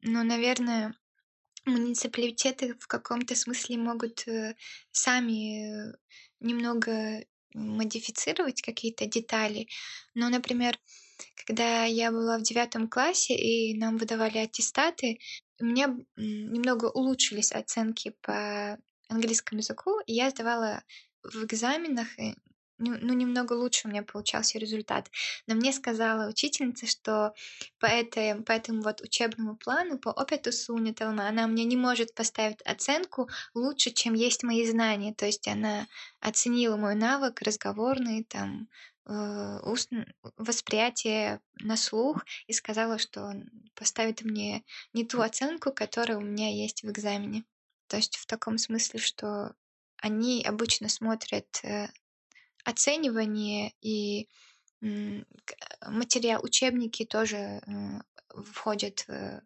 Но, 0.03 0.22
наверное, 0.22 0.95
муниципалитеты 1.66 2.74
в 2.78 2.87
каком-то 2.87 3.35
смысле 3.35 3.78
могут 3.78 4.26
э, 4.28 4.55
сами 4.93 5.95
немного 6.41 7.24
модифицировать 7.55 8.62
какие-то 8.62 9.07
детали. 9.07 9.68
Но, 10.14 10.28
например, 10.28 10.78
когда 11.36 11.84
я 11.84 12.10
была 12.10 12.38
в 12.38 12.42
девятом 12.42 12.88
классе 12.88 13.34
и 13.34 13.76
нам 13.78 13.96
выдавали 13.96 14.38
аттестаты, 14.38 15.18
у 15.60 15.64
меня 15.64 15.96
немного 16.16 16.86
улучшились 16.86 17.52
оценки 17.52 18.14
по 18.22 18.78
английскому 19.08 19.60
языку, 19.60 20.00
и 20.06 20.14
я 20.14 20.30
сдавала 20.30 20.82
в 21.22 21.44
экзаменах, 21.44 22.08
ну, 22.80 22.96
ну, 22.98 23.12
немного 23.12 23.52
лучше 23.52 23.86
у 23.86 23.90
меня 23.90 24.02
получался 24.02 24.58
результат. 24.58 25.10
Но 25.46 25.54
мне 25.54 25.72
сказала 25.72 26.30
учительница, 26.30 26.86
что 26.86 27.34
по, 27.78 27.86
этой, 27.86 28.42
по 28.42 28.52
этому 28.52 28.80
вот 28.82 29.02
учебному 29.02 29.56
плану, 29.56 29.98
по 29.98 30.08
опыту 30.08 30.50
Суниталма, 30.50 31.28
она 31.28 31.46
мне 31.46 31.64
не 31.64 31.76
может 31.76 32.14
поставить 32.14 32.62
оценку 32.62 33.28
лучше, 33.54 33.90
чем 33.90 34.14
есть 34.14 34.42
мои 34.42 34.66
знания. 34.66 35.12
То 35.12 35.26
есть 35.26 35.46
она 35.46 35.88
оценила 36.20 36.76
мой 36.76 36.94
навык 36.94 37.42
разговорный, 37.42 38.24
там, 38.24 38.68
э, 39.11 39.61
устн- 39.64 40.12
восприятие 40.36 41.40
на 41.61 41.76
слух 41.76 42.24
и 42.46 42.52
сказала, 42.52 42.98
что 42.98 43.32
поставит 43.74 44.22
мне 44.22 44.64
не 44.92 45.04
ту 45.04 45.20
оценку, 45.20 45.72
которая 45.72 46.18
у 46.18 46.22
меня 46.22 46.48
есть 46.50 46.82
в 46.82 46.90
экзамене. 46.90 47.44
То 47.88 47.96
есть 47.96 48.16
в 48.16 48.26
таком 48.26 48.58
смысле, 48.58 49.00
что 49.00 49.54
они 49.98 50.44
обычно 50.44 50.88
смотрят 50.88 51.46
э, 51.64 51.88
оценивание 52.64 53.72
и 53.80 54.28
к- 54.80 55.90
материал, 55.90 56.42
учебники 56.42 57.04
тоже 57.04 57.36
э, 57.36 57.62
входят 58.44 59.04
в, 59.08 59.42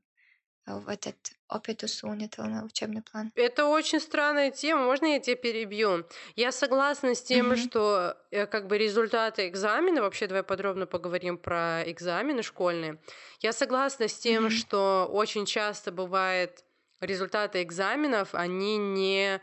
в 0.66 0.88
этот 0.88 1.16
опыт 1.48 1.82
усунутый 1.82 2.44
учебный 2.64 3.02
план. 3.02 3.32
Это 3.36 3.66
очень 3.66 3.98
странная 3.98 4.52
тема. 4.52 4.84
Можно 4.84 5.06
я 5.06 5.18
тебя 5.20 5.34
перебью? 5.34 6.06
Я 6.36 6.52
согласна 6.52 7.16
с 7.16 7.22
тем, 7.22 7.56
Мгм. 7.56 7.56
что 7.56 8.16
э, 8.30 8.46
как 8.46 8.68
бы 8.68 8.78
результаты 8.78 9.48
экзамена, 9.48 10.02
вообще 10.02 10.28
давай 10.28 10.44
подробно 10.44 10.86
поговорим 10.86 11.36
про 11.38 11.82
экзамены 11.84 12.42
школьные. 12.44 13.00
Я 13.40 13.52
согласна 13.52 14.06
с 14.06 14.16
тем, 14.18 14.50
Мгм. 14.50 14.50
что 14.50 15.08
очень 15.10 15.46
часто 15.46 15.90
бывает 15.90 16.64
результаты 17.00 17.60
экзаменов, 17.62 18.34
они 18.36 18.76
не 18.76 19.40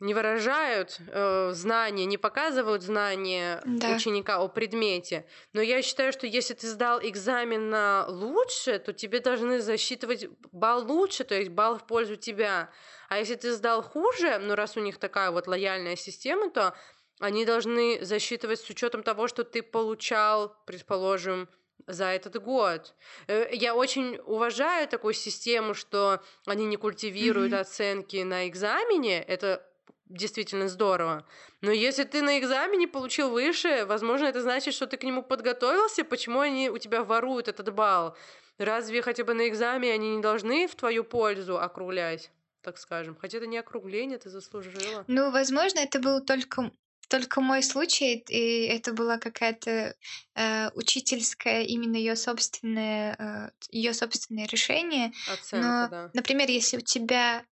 не 0.00 0.14
выражают 0.14 0.98
э, 1.08 1.50
знания, 1.52 2.06
не 2.06 2.18
показывают 2.18 2.82
знания 2.82 3.62
Да. 3.66 3.94
ученика 3.94 4.38
о 4.38 4.48
предмете. 4.48 5.26
Но 5.52 5.60
я 5.60 5.82
считаю, 5.82 6.12
что 6.12 6.26
если 6.26 6.54
ты 6.54 6.66
сдал 6.68 7.00
экзамен 7.02 7.68
на 7.70 8.06
лучше, 8.08 8.78
то 8.78 8.92
тебе 8.92 9.20
должны 9.20 9.60
засчитывать 9.60 10.26
балл 10.52 10.86
лучше, 10.90 11.24
то 11.24 11.34
есть 11.34 11.50
балл 11.50 11.78
в 11.78 11.86
пользу 11.86 12.16
тебя. 12.16 12.70
А 13.08 13.18
если 13.18 13.34
ты 13.34 13.52
сдал 13.52 13.82
хуже, 13.82 14.38
ну 14.38 14.54
раз 14.54 14.76
у 14.76 14.80
них 14.80 14.98
такая 14.98 15.30
вот 15.30 15.46
лояльная 15.46 15.96
система, 15.96 16.50
то 16.50 16.74
они 17.18 17.44
должны 17.44 18.02
засчитывать 18.02 18.60
с 18.60 18.70
учетом 18.70 19.02
того, 19.02 19.28
что 19.28 19.44
ты 19.44 19.62
получал, 19.62 20.56
предположим, 20.66 21.48
за 21.86 22.04
этот 22.06 22.40
год. 22.42 22.94
Э, 23.26 23.48
Я 23.52 23.74
очень 23.74 24.18
уважаю 24.24 24.86
такую 24.88 25.12
систему, 25.14 25.74
что 25.74 26.20
они 26.46 26.64
не 26.66 26.76
культивируют 26.76 27.52
Мгм. 27.52 27.60
оценки 27.60 28.22
на 28.22 28.48
экзамене. 28.48 29.22
Это 29.22 29.66
действительно 30.10 30.68
здорово. 30.68 31.24
Но 31.60 31.70
если 31.70 32.04
ты 32.04 32.20
на 32.20 32.38
экзамене 32.38 32.88
получил 32.88 33.30
выше, 33.30 33.86
возможно, 33.86 34.26
это 34.26 34.42
значит, 34.42 34.74
что 34.74 34.86
ты 34.86 34.96
к 34.96 35.04
нему 35.04 35.22
подготовился. 35.22 36.04
Почему 36.04 36.40
они 36.40 36.68
у 36.68 36.78
тебя 36.78 37.02
воруют 37.04 37.48
этот 37.48 37.72
балл? 37.72 38.16
Разве 38.58 39.00
хотя 39.00 39.24
бы 39.24 39.32
на 39.32 39.48
экзамене 39.48 39.94
они 39.94 40.16
не 40.16 40.22
должны 40.22 40.66
в 40.66 40.74
твою 40.74 41.04
пользу 41.04 41.58
округлять, 41.58 42.30
так 42.60 42.76
скажем? 42.76 43.16
Хотя 43.18 43.38
это 43.38 43.46
не 43.46 43.56
округление, 43.56 44.18
ты 44.18 44.28
заслужила. 44.28 45.04
Ну, 45.06 45.30
возможно, 45.30 45.78
это 45.78 45.98
был 45.98 46.20
только 46.20 46.70
только 47.10 47.40
мой 47.40 47.62
случай, 47.62 48.24
и 48.28 48.66
это 48.66 48.92
была 48.94 49.18
какая-то 49.18 49.94
э, 50.34 50.70
учительская, 50.74 51.62
именно 51.64 51.96
ее 51.96 52.16
собственное, 52.16 53.52
ее 53.70 53.92
собственное 53.92 54.46
решение. 54.46 55.12
Оценка, 55.30 55.66
Но, 55.66 55.88
да. 55.90 56.10
например, 56.14 56.48
если 56.48 56.78
у 56.78 56.80
тебя 56.80 57.44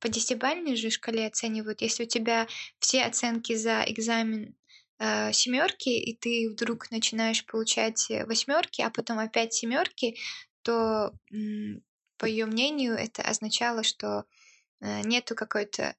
по 0.00 0.08
десятибалльной 0.08 0.76
же 0.76 0.90
шкале 0.90 1.26
оценивают, 1.26 1.82
если 1.82 2.04
у 2.04 2.08
тебя 2.08 2.48
все 2.80 3.04
оценки 3.04 3.54
за 3.54 3.84
экзамен 3.86 4.54
семерки, 5.32 5.90
и 5.90 6.16
ты 6.16 6.50
вдруг 6.50 6.90
начинаешь 6.90 7.46
получать 7.46 8.10
восьмерки, 8.26 8.82
а 8.82 8.90
потом 8.90 9.20
опять 9.20 9.54
семерки, 9.54 10.16
то, 10.62 11.12
по 12.18 12.26
ее 12.26 12.46
мнению, 12.46 12.94
это 12.94 13.22
означало, 13.22 13.82
что 13.82 14.24
э, 14.80 15.02
нету 15.02 15.34
какой-то... 15.34 15.94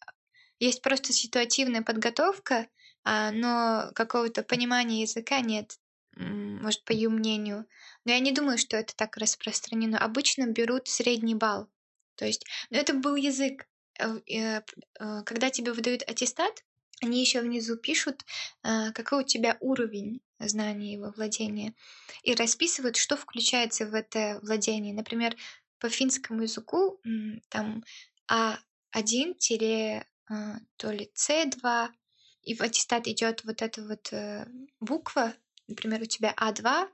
Есть 0.59 0.81
просто 0.81 1.13
ситуативная 1.13 1.81
подготовка, 1.81 2.67
но 3.31 3.91
какого-то 3.95 4.43
понимания 4.43 5.01
языка 5.01 5.41
нет, 5.41 5.77
может, 6.15 6.83
по 6.83 6.91
ее 6.91 7.09
мнению. 7.09 7.65
Но 8.05 8.11
я 8.11 8.19
не 8.19 8.31
думаю, 8.31 8.57
что 8.57 8.77
это 8.77 8.95
так 8.95 9.17
распространено. 9.17 9.97
Обычно 9.97 10.47
берут 10.47 10.87
средний 10.87 11.35
балл. 11.35 11.69
То 12.15 12.25
есть, 12.25 12.45
ну 12.69 12.77
это 12.77 12.93
был 12.93 13.15
язык. 13.15 13.67
Э, 13.97 14.19
э, 14.27 14.61
э, 14.99 15.23
Когда 15.25 15.49
тебе 15.49 15.73
выдают 15.73 16.03
аттестат, 16.03 16.63
они 17.01 17.21
еще 17.21 17.39
внизу 17.39 17.77
пишут, 17.77 18.25
какой 18.61 19.21
у 19.21 19.25
тебя 19.25 19.55
уровень 19.61 20.19
знаний 20.37 20.91
его 20.91 21.13
владения, 21.15 21.73
и 22.23 22.35
расписывают, 22.35 22.97
что 22.97 23.15
включается 23.15 23.85
в 23.85 23.93
это 23.93 24.41
владение. 24.43 24.93
Например, 24.93 25.33
по 25.79 25.87
финскому 25.87 26.41
языку 26.41 26.99
там 27.47 27.85
А1 28.29 29.35
тире 29.37 30.05
а, 30.29 30.57
то 30.75 30.91
ли 30.91 31.09
С2, 31.15 31.87
и 32.49 32.55
в 32.55 32.61
аттестат 32.61 33.07
идет 33.07 33.43
вот 33.43 33.61
эта 33.61 33.83
вот 33.83 34.11
э, 34.11 34.47
буква, 34.79 35.35
например, 35.67 36.01
у 36.01 36.05
тебя 36.05 36.33
А2, 36.35 36.89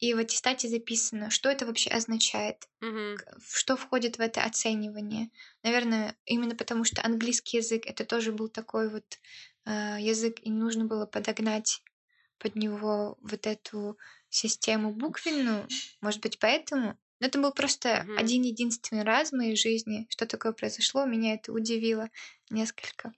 и 0.00 0.12
в 0.12 0.18
аттестате 0.18 0.68
записано, 0.68 1.30
что 1.30 1.48
это 1.48 1.66
вообще 1.66 1.90
означает, 1.90 2.68
в 3.38 3.56
что 3.56 3.76
входит 3.76 4.18
в 4.18 4.20
это 4.20 4.42
оценивание. 4.42 5.30
Наверное, 5.62 6.16
именно 6.24 6.56
потому 6.56 6.82
что 6.82 7.00
английский 7.04 7.58
язык 7.58 7.86
это 7.86 8.04
тоже 8.04 8.32
был 8.32 8.48
такой 8.48 8.88
вот 8.90 9.20
э, 9.66 9.98
язык, 10.00 10.40
и 10.42 10.50
нужно 10.50 10.84
было 10.86 11.06
подогнать 11.06 11.80
под 12.38 12.56
него 12.56 13.18
вот 13.20 13.46
эту 13.46 13.96
систему 14.30 14.92
буквенную, 14.92 15.68
может 16.00 16.20
быть, 16.22 16.40
поэтому. 16.40 16.98
Но 17.20 17.28
это 17.28 17.38
был 17.38 17.52
просто 17.52 18.02
Мгм. 18.02 18.18
один 18.18 18.42
единственный 18.42 19.04
раз 19.04 19.30
в 19.30 19.36
моей 19.36 19.54
жизни, 19.54 20.06
что 20.10 20.26
такое 20.26 20.50
произошло, 20.52 21.04
меня 21.04 21.34
это 21.34 21.52
удивило 21.52 22.10
несколько. 22.50 23.12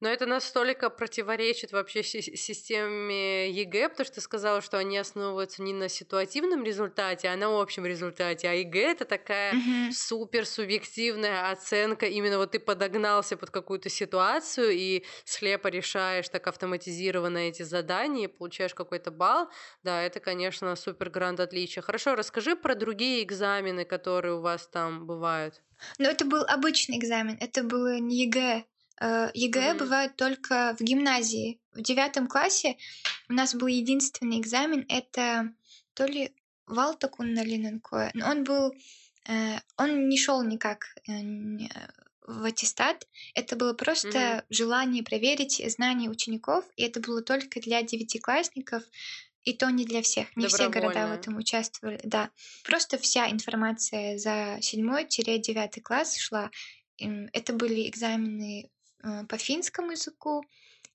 Но 0.00 0.08
это 0.08 0.26
настолько 0.26 0.90
противоречит 0.90 1.72
вообще 1.72 2.02
си- 2.02 2.36
системе 2.36 3.50
ЕГЭ, 3.50 3.90
потому 3.90 4.06
что 4.06 4.14
ты 4.16 4.20
сказала, 4.20 4.60
что 4.62 4.78
они 4.78 4.96
основываются 4.98 5.62
не 5.62 5.72
на 5.74 5.88
ситуативном 5.88 6.64
результате, 6.64 7.28
а 7.28 7.36
на 7.36 7.60
общем 7.60 7.84
результате. 7.86 8.48
А 8.48 8.52
ЕГЭ 8.54 8.92
это 8.92 9.04
такая 9.04 9.56
Мгм. 9.56 9.90
супер 9.90 10.46
субъективная 10.46 11.50
оценка. 11.50 12.06
Именно 12.06 12.38
вот 12.38 12.52
ты 12.52 12.60
подогнался 12.60 13.36
под 13.36 13.50
какую-то 13.50 13.88
ситуацию 13.90 14.70
и 14.70 15.04
слепо 15.24 15.68
решаешь 15.68 16.28
так 16.28 16.46
автоматизированно 16.46 17.38
эти 17.38 17.62
задания 17.62 18.24
и 18.24 18.32
получаешь 18.32 18.74
какой-то 18.74 19.10
балл. 19.10 19.50
Да, 19.82 20.02
это, 20.02 20.20
конечно, 20.20 20.74
супер 20.76 21.10
grand 21.10 21.40
отличие. 21.40 21.82
Хорошо, 21.82 22.14
расскажи 22.14 22.56
про 22.56 22.74
другие 22.74 23.22
экзамены, 23.22 23.84
которые 23.84 24.34
у 24.36 24.40
вас 24.40 24.66
там 24.68 25.06
бывают. 25.06 25.62
Но 25.98 26.08
это 26.08 26.24
был 26.24 26.42
обычный 26.48 26.98
экзамен, 26.98 27.36
это 27.40 27.62
было 27.62 27.98
не 28.00 28.24
ЕГЭ. 28.24 28.64
Э, 29.00 29.30
ЕГЭ 29.32 29.70
Мгм. 29.70 29.78
бывает 29.78 30.16
только 30.16 30.76
в 30.78 30.82
гимназии. 30.82 31.58
В 31.72 31.80
девятом 31.80 32.26
классе 32.26 32.76
у 33.28 33.32
нас 33.32 33.54
был 33.54 33.66
единственный 33.66 34.38
экзамен, 34.40 34.84
это 34.88 35.52
то 35.94 36.04
ли 36.04 36.32
valtakunnallinen 36.66 37.81
koe, 37.81 38.10
но 38.14 38.30
он 38.30 38.44
был, 38.44 38.72
э, 39.26 39.58
он 39.76 40.08
не 40.08 40.18
шел 40.18 40.42
никак 40.42 40.94
э, 41.08 41.12
в 42.26 42.44
аттестат, 42.44 43.08
это 43.34 43.56
было 43.56 43.72
просто 43.72 44.44
желание 44.50 45.02
проверить 45.02 45.60
знания 45.72 46.08
учеников, 46.08 46.64
и 46.76 46.82
это 46.82 47.00
было 47.00 47.22
только 47.22 47.60
для 47.60 47.82
девятиклассников, 47.82 48.82
и 49.42 49.54
то 49.54 49.70
не 49.70 49.84
для 49.84 50.02
всех, 50.02 50.36
не 50.36 50.46
все 50.46 50.68
города 50.68 51.08
в 51.08 51.12
этом 51.12 51.38
участвовали, 51.38 52.00
да. 52.04 52.30
Просто 52.64 52.98
вся 52.98 53.30
информация 53.30 54.18
за 54.18 54.58
седьмой-девятый 54.60 55.82
класс 55.82 56.16
шла. 56.18 56.50
Это 56.98 57.54
были 57.54 57.88
экзамены 57.88 58.68
по 59.28 59.38
финскому 59.38 59.92
языку, 59.92 60.42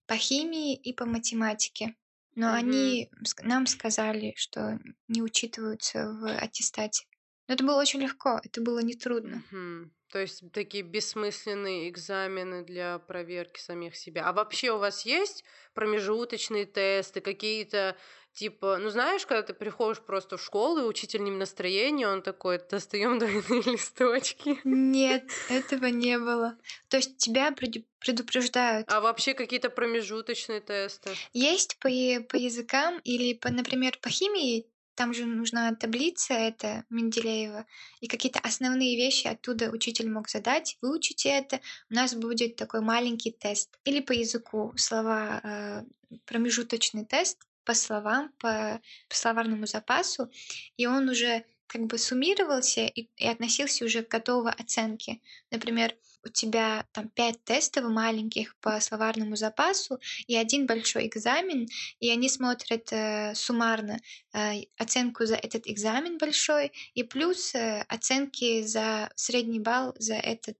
по 0.07 0.18
химии 0.18 0.76
и 0.76 0.94
по 0.94 1.06
математике. 1.06 1.95
Но 2.36 2.53
Мгм. 2.53 2.98
они 2.99 3.10
нам 3.44 3.68
сказали, 3.68 4.34
что 4.38 4.80
не 5.07 5.22
учитываются 5.23 6.11
в 6.14 6.27
аттестате. 6.27 7.06
Но 7.48 7.56
это 7.56 7.64
было 7.64 7.80
очень 7.82 8.02
легко, 8.02 8.40
это 8.44 8.61
было 8.61 8.80
нетрудно. 8.80 9.44
Мгм. 9.52 9.94
То 10.11 10.19
есть 10.19 10.52
такие 10.52 10.84
бессмысленные 10.84 11.90
экзамены 11.90 12.64
для 12.64 12.99
проверки 12.99 13.60
самих 13.60 13.95
себя. 13.95 14.26
А 14.27 14.34
вообще 14.34 14.72
у 14.72 14.77
вас 14.77 15.06
есть 15.06 15.44
промежуточные 15.73 16.65
тесты, 16.65 17.22
какие-то 17.22 17.98
типа, 18.36 18.78
ну 18.78 18.90
знаешь, 18.90 19.26
когда 19.26 19.41
ты 19.41 19.53
приходишь 19.53 20.02
просто 20.02 20.38
в 20.38 20.44
школу, 20.44 20.82
и 20.82 20.84
учитель 20.84 21.24
не 21.24 21.32
в 21.32 21.38
настроении, 21.38 22.06
он 22.06 22.22
такой, 22.22 22.60
достаем 22.70 23.18
двойные 23.18 23.62
листочки. 23.72 24.60
Нет, 24.64 25.32
этого 25.49 25.86
не 25.86 26.20
было. 26.20 26.57
То 26.90 26.98
есть 26.98 27.18
тебя 27.18 27.52
преду- 27.52 27.86
предупреждают. 27.99 28.91
А 28.91 29.02
вообще 29.02 29.34
какие-то 29.34 29.70
промежуточные 29.70 30.60
тесты? 30.60 31.12
Есть 31.34 31.80
по, 31.80 31.90
по 32.30 32.36
языкам 32.36 32.99
или, 33.03 33.34
по, 33.34 33.49
например, 33.49 33.98
по 34.02 34.10
химии 34.10 34.68
там 34.95 35.14
же 35.14 35.26
нужна 35.26 35.76
таблица, 35.76 36.34
это 36.34 36.86
Менделеева, 36.90 37.66
и 37.99 38.07
какие-то 38.07 38.40
основные 38.40 38.95
вещи 38.95 39.28
оттуда 39.28 39.70
учитель 39.70 40.10
мог 40.10 40.30
задать, 40.30 40.78
выучите 40.82 41.30
это, 41.30 41.60
у 41.90 41.95
нас 41.95 42.16
будет 42.16 42.56
такой 42.56 42.80
маленький 42.80 43.32
тест. 43.32 43.78
Или 43.84 43.99
по 43.99 44.14
языку 44.14 44.74
слова, 44.78 45.41
э, 45.44 45.84
промежуточный 46.26 47.03
тест 47.03 47.40
по 47.66 47.74
словам, 47.74 48.32
по, 48.40 48.82
по 49.10 49.16
словарному 49.16 49.66
запасу, 49.66 50.30
и 50.78 50.86
он 50.86 51.10
уже 51.10 51.46
как 51.68 51.88
бы 51.88 51.98
суммировался 51.98 52.86
и, 52.86 53.10
и 53.18 53.28
относился 53.28 53.86
уже 53.86 54.04
к 54.04 54.10
готовой 54.10 54.54
оценке. 54.54 55.20
Например, 55.52 55.96
у 56.24 56.30
тебя 56.30 56.86
там 56.92 57.10
пять 57.10 57.44
тестов 57.44 57.86
маленьких 57.86 58.56
по 58.60 58.80
словарному 58.80 59.36
запасу 59.36 60.00
и 60.28 60.36
один 60.36 60.66
большой 60.66 61.08
экзамен, 61.08 61.68
и 62.00 62.10
они 62.10 62.30
смотрят 62.30 62.92
э, 62.92 63.34
суммарно 63.36 64.00
э, 64.34 64.64
оценку 64.78 65.26
за 65.26 65.36
этот 65.36 65.68
экзамен 65.68 66.18
большой 66.18 66.72
и 66.94 67.04
плюс 67.04 67.54
э, 67.54 67.84
оценки 67.88 68.64
за 68.64 69.10
средний 69.16 69.60
балл 69.60 69.94
за 70.00 70.16
этот 70.16 70.58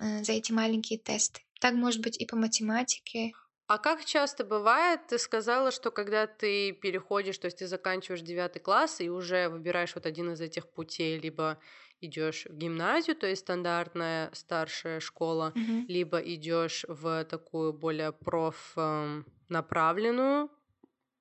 э, 0.00 0.22
за 0.22 0.32
эти 0.32 0.52
маленькие 0.52 0.98
тесты. 0.98 1.40
Так 1.60 1.74
может 1.74 2.00
быть 2.00 2.20
и 2.20 2.26
по 2.26 2.36
математике. 2.36 3.32
А 3.72 3.78
как 3.78 4.04
часто 4.04 4.44
бывает, 4.44 5.06
ты 5.06 5.18
сказала, 5.18 5.70
что 5.70 5.90
когда 5.90 6.26
ты 6.26 6.72
переходишь, 6.72 7.38
то 7.38 7.46
есть 7.46 7.56
ты 7.56 7.66
заканчиваешь 7.66 8.20
девятый 8.20 8.60
класс 8.60 9.00
и 9.00 9.08
уже 9.08 9.48
выбираешь 9.48 9.94
вот 9.94 10.04
один 10.04 10.30
из 10.32 10.42
этих 10.42 10.70
путей, 10.70 11.18
либо 11.18 11.58
идешь 12.02 12.44
в 12.50 12.54
гимназию, 12.54 13.16
то 13.16 13.26
есть 13.26 13.40
стандартная 13.40 14.28
старшая 14.34 15.00
школа, 15.00 15.54
Мгм. 15.54 15.86
либо 15.86 16.18
идешь 16.18 16.84
в 16.86 17.24
такую 17.24 17.72
более 17.72 18.12
проф 18.12 18.74
эм, 18.76 19.24
направленную 19.48 20.50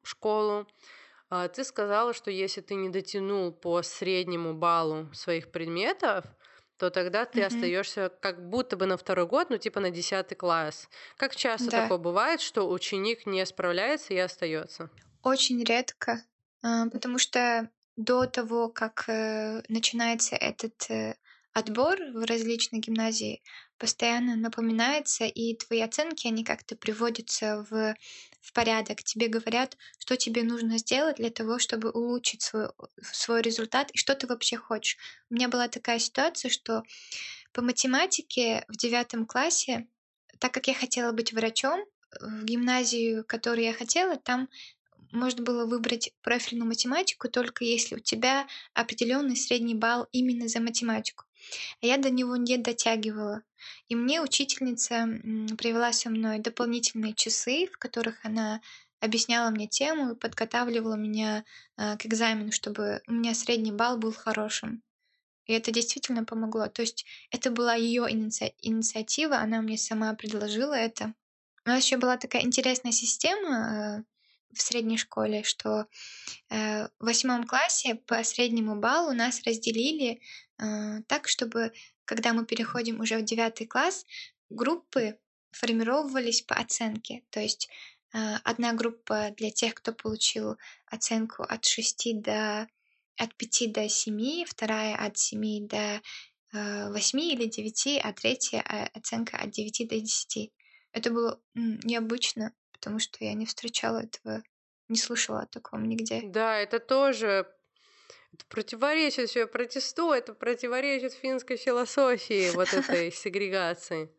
школу. 0.04 0.68
А, 1.30 1.48
Ты 1.48 1.64
сказала, 1.64 2.14
что 2.14 2.32
если 2.32 2.62
ты 2.62 2.76
не 2.76 2.90
дотянул 2.90 3.54
по 3.54 3.82
среднему 3.82 4.54
баллу 4.54 5.14
своих 5.14 5.52
предметов, 5.52 6.26
то 6.82 6.90
тогда 6.90 7.26
ты 7.26 7.44
Мгм. 7.44 7.72
остаешься 7.72 8.10
как 8.10 8.50
будто 8.50 8.76
бы 8.76 8.88
на 8.88 8.98
второй 8.98 9.28
год, 9.28 9.52
ну 9.52 9.58
типа 9.60 9.80
на 9.80 9.92
десятый 9.92 10.36
класс. 10.36 10.90
Как 11.16 11.36
часто 11.36 11.72
Да. 11.72 11.82
такое 11.82 12.00
бывает, 12.00 12.42
что 12.42 12.68
ученик 12.68 13.28
не 13.28 13.46
справляется 13.46 14.16
и 14.16 14.18
остается? 14.18 14.90
Очень 15.24 15.64
редко, 15.64 16.24
а, 16.64 16.88
потому 16.90 17.18
что 17.20 17.70
до 17.96 18.26
того, 18.26 18.70
как 18.70 19.06
э, 19.08 19.62
начинается 19.68 20.36
этот 20.36 20.90
э, 20.90 21.16
отбор 21.54 21.98
в 22.14 22.26
различные 22.26 22.80
гимназии, 22.82 23.44
постоянно 23.78 24.36
напоминается, 24.36 25.26
и 25.26 25.56
твои 25.56 25.82
оценки, 25.82 26.28
они 26.28 26.44
как-то 26.44 26.76
приводятся 26.76 27.66
в, 27.70 27.96
в 28.42 28.54
порядок. 28.54 29.04
Тебе 29.04 29.28
говорят, 29.28 29.78
что 30.00 30.18
тебе 30.18 30.44
нужно 30.44 30.78
сделать 30.78 31.18
для 31.18 31.30
того, 31.30 31.60
чтобы 31.60 31.92
улучшить 31.92 32.42
свой, 32.42 32.70
свой 33.02 33.42
результат, 33.42 33.92
и 33.92 33.98
что 33.98 34.16
ты 34.16 34.28
вообще 34.28 34.58
хочешь. 34.58 34.98
У 35.30 35.36
меня 35.36 35.48
была 35.48 35.68
такая 35.68 36.00
ситуация, 36.00 36.50
что 36.50 36.84
по 37.54 37.62
математике 37.62 38.66
в 38.68 38.78
девятом 38.78 39.26
классе, 39.26 39.88
так 40.40 40.54
как 40.54 40.68
я 40.68 40.74
хотела 40.74 41.12
быть 41.12 41.34
врачом, 41.34 41.86
в 42.20 42.44
гимназию, 42.44 43.24
которую 43.26 43.66
я 43.66 43.74
хотела, 43.74 44.18
там 44.18 44.50
можно 45.12 45.44
было 45.44 45.66
выбрать 45.66 46.14
профильную 46.22 46.68
математику 46.68 47.30
только 47.30 47.66
если 47.66 47.96
у 47.96 48.00
тебя 48.00 48.48
определенный 48.74 49.36
средний 49.36 49.76
балл 49.76 50.08
именно 50.12 50.48
за 50.48 50.60
математику. 50.60 51.26
А 51.82 51.86
я 51.86 51.98
до 51.98 52.10
него 52.10 52.36
не 52.36 52.58
дотягивала. 52.58 53.44
И 53.88 53.96
мне 53.96 54.22
учительница 54.22 55.06
привела 55.58 55.94
со 55.94 56.10
мной 56.10 56.40
дополнительные 56.40 57.14
часы, 57.14 57.68
в 57.68 57.78
которых 57.78 58.24
она 58.24 58.62
объясняла 59.00 59.50
мне 59.50 59.68
тему 59.68 60.12
и 60.12 60.16
подготавливала 60.16 60.96
меня 60.96 61.44
э, 61.78 61.98
к 61.98 62.06
экзамену, 62.06 62.52
чтобы 62.52 63.02
у 63.08 63.14
меня 63.14 63.34
средний 63.34 63.72
балл 63.72 63.98
был 63.98 64.14
хорошим. 64.14 64.84
И 65.46 65.54
это 65.54 65.72
действительно 65.72 66.24
помогло. 66.24 66.68
То 66.68 66.84
есть 66.84 67.06
это 67.32 67.52
была 67.52 67.74
ее 67.74 68.06
инициатива, 68.10 69.38
она 69.38 69.62
мне 69.62 69.78
сама 69.78 70.14
предложила 70.14 70.74
это. 70.74 71.14
У 71.66 71.70
нас 71.70 71.84
еще 71.84 71.98
была 71.98 72.18
такая 72.18 72.44
интересная 72.44 72.92
система 72.92 74.04
э, 74.06 74.11
в 74.54 74.62
средней 74.62 74.98
школе, 74.98 75.44
что 75.44 75.88
э, 76.50 76.88
в 76.88 76.92
восьмом 77.00 77.46
классе 77.46 77.96
по 77.96 78.24
среднему 78.24 78.76
баллу 78.76 79.14
нас 79.14 79.42
разделили 79.44 80.22
э, 80.60 81.02
так, 81.08 81.28
чтобы 81.28 81.72
когда 82.06 82.34
мы 82.34 82.46
переходим 82.46 83.00
уже 83.00 83.18
в 83.18 83.24
девятый 83.24 83.68
класс, 83.68 84.06
группы 84.50 85.18
формировались 85.52 86.42
по 86.42 86.56
оценке. 86.56 87.24
То 87.30 87.40
есть 87.40 87.70
э, 88.14 88.36
одна 88.44 88.74
группа 88.74 89.32
для 89.38 89.52
тех, 89.52 89.76
кто 89.76 89.94
получил 89.94 90.58
оценку 90.88 91.44
от 91.44 91.66
6 91.66 92.22
до 92.22 92.68
от 93.18 93.36
5 93.36 93.72
до 93.72 93.88
7, 93.88 94.46
вторая 94.46 94.96
от 94.96 95.18
7 95.18 95.68
до 95.68 96.02
э, 96.54 96.92
8 96.92 97.20
или 97.20 97.46
9, 97.46 98.00
а 98.04 98.14
третья 98.14 98.62
оценка 98.94 99.38
от 99.38 99.52
9 99.52 99.88
до 99.88 100.00
10. 100.00 100.52
Это 100.94 101.12
было 101.12 101.40
необычно, 101.54 102.54
потому 102.82 102.98
что 102.98 103.24
я 103.24 103.34
не 103.36 103.46
встречала 103.46 104.00
этого, 104.00 104.42
не 104.90 104.98
слышала 104.98 105.42
о 105.42 105.46
таком 105.46 105.88
нигде. 105.88 106.22
Да, 106.24 106.58
это 106.58 106.80
тоже 106.80 107.48
это 108.34 108.46
противоречит, 108.50 109.30
все, 109.30 109.42
я 109.42 109.48
протестую, 109.48 110.14
это 110.14 110.34
противоречит 110.34 111.14
финской 111.14 111.58
философии 111.58 112.50
вот 112.56 112.74
этой 112.74 113.12
сегрегации. 113.12 114.10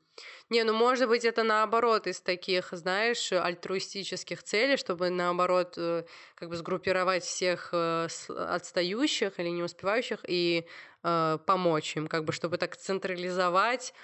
Не, 0.50 0.64
ну 0.64 0.72
может 0.74 1.08
быть 1.08 1.24
это 1.24 1.42
наоборот 1.42 2.06
из 2.06 2.20
таких, 2.20 2.68
знаешь, 2.72 3.32
альтруистических 3.32 4.42
целей, 4.42 4.76
чтобы 4.76 5.08
наоборот 5.10 5.74
э, 5.78 6.04
как 6.34 6.48
бы 6.50 6.56
сгруппировать 6.56 7.24
всех 7.24 7.70
э, 7.72 8.08
отстающих 8.28 9.38
или 9.40 9.48
не 9.48 9.62
успевающих 9.62 10.20
и 10.28 10.66
э, 11.02 11.38
помочь 11.46 11.96
им, 11.96 12.06
как 12.08 12.24
бы 12.24 12.32
чтобы 12.32 12.58
так 12.58 12.76
централизовать 12.76 13.94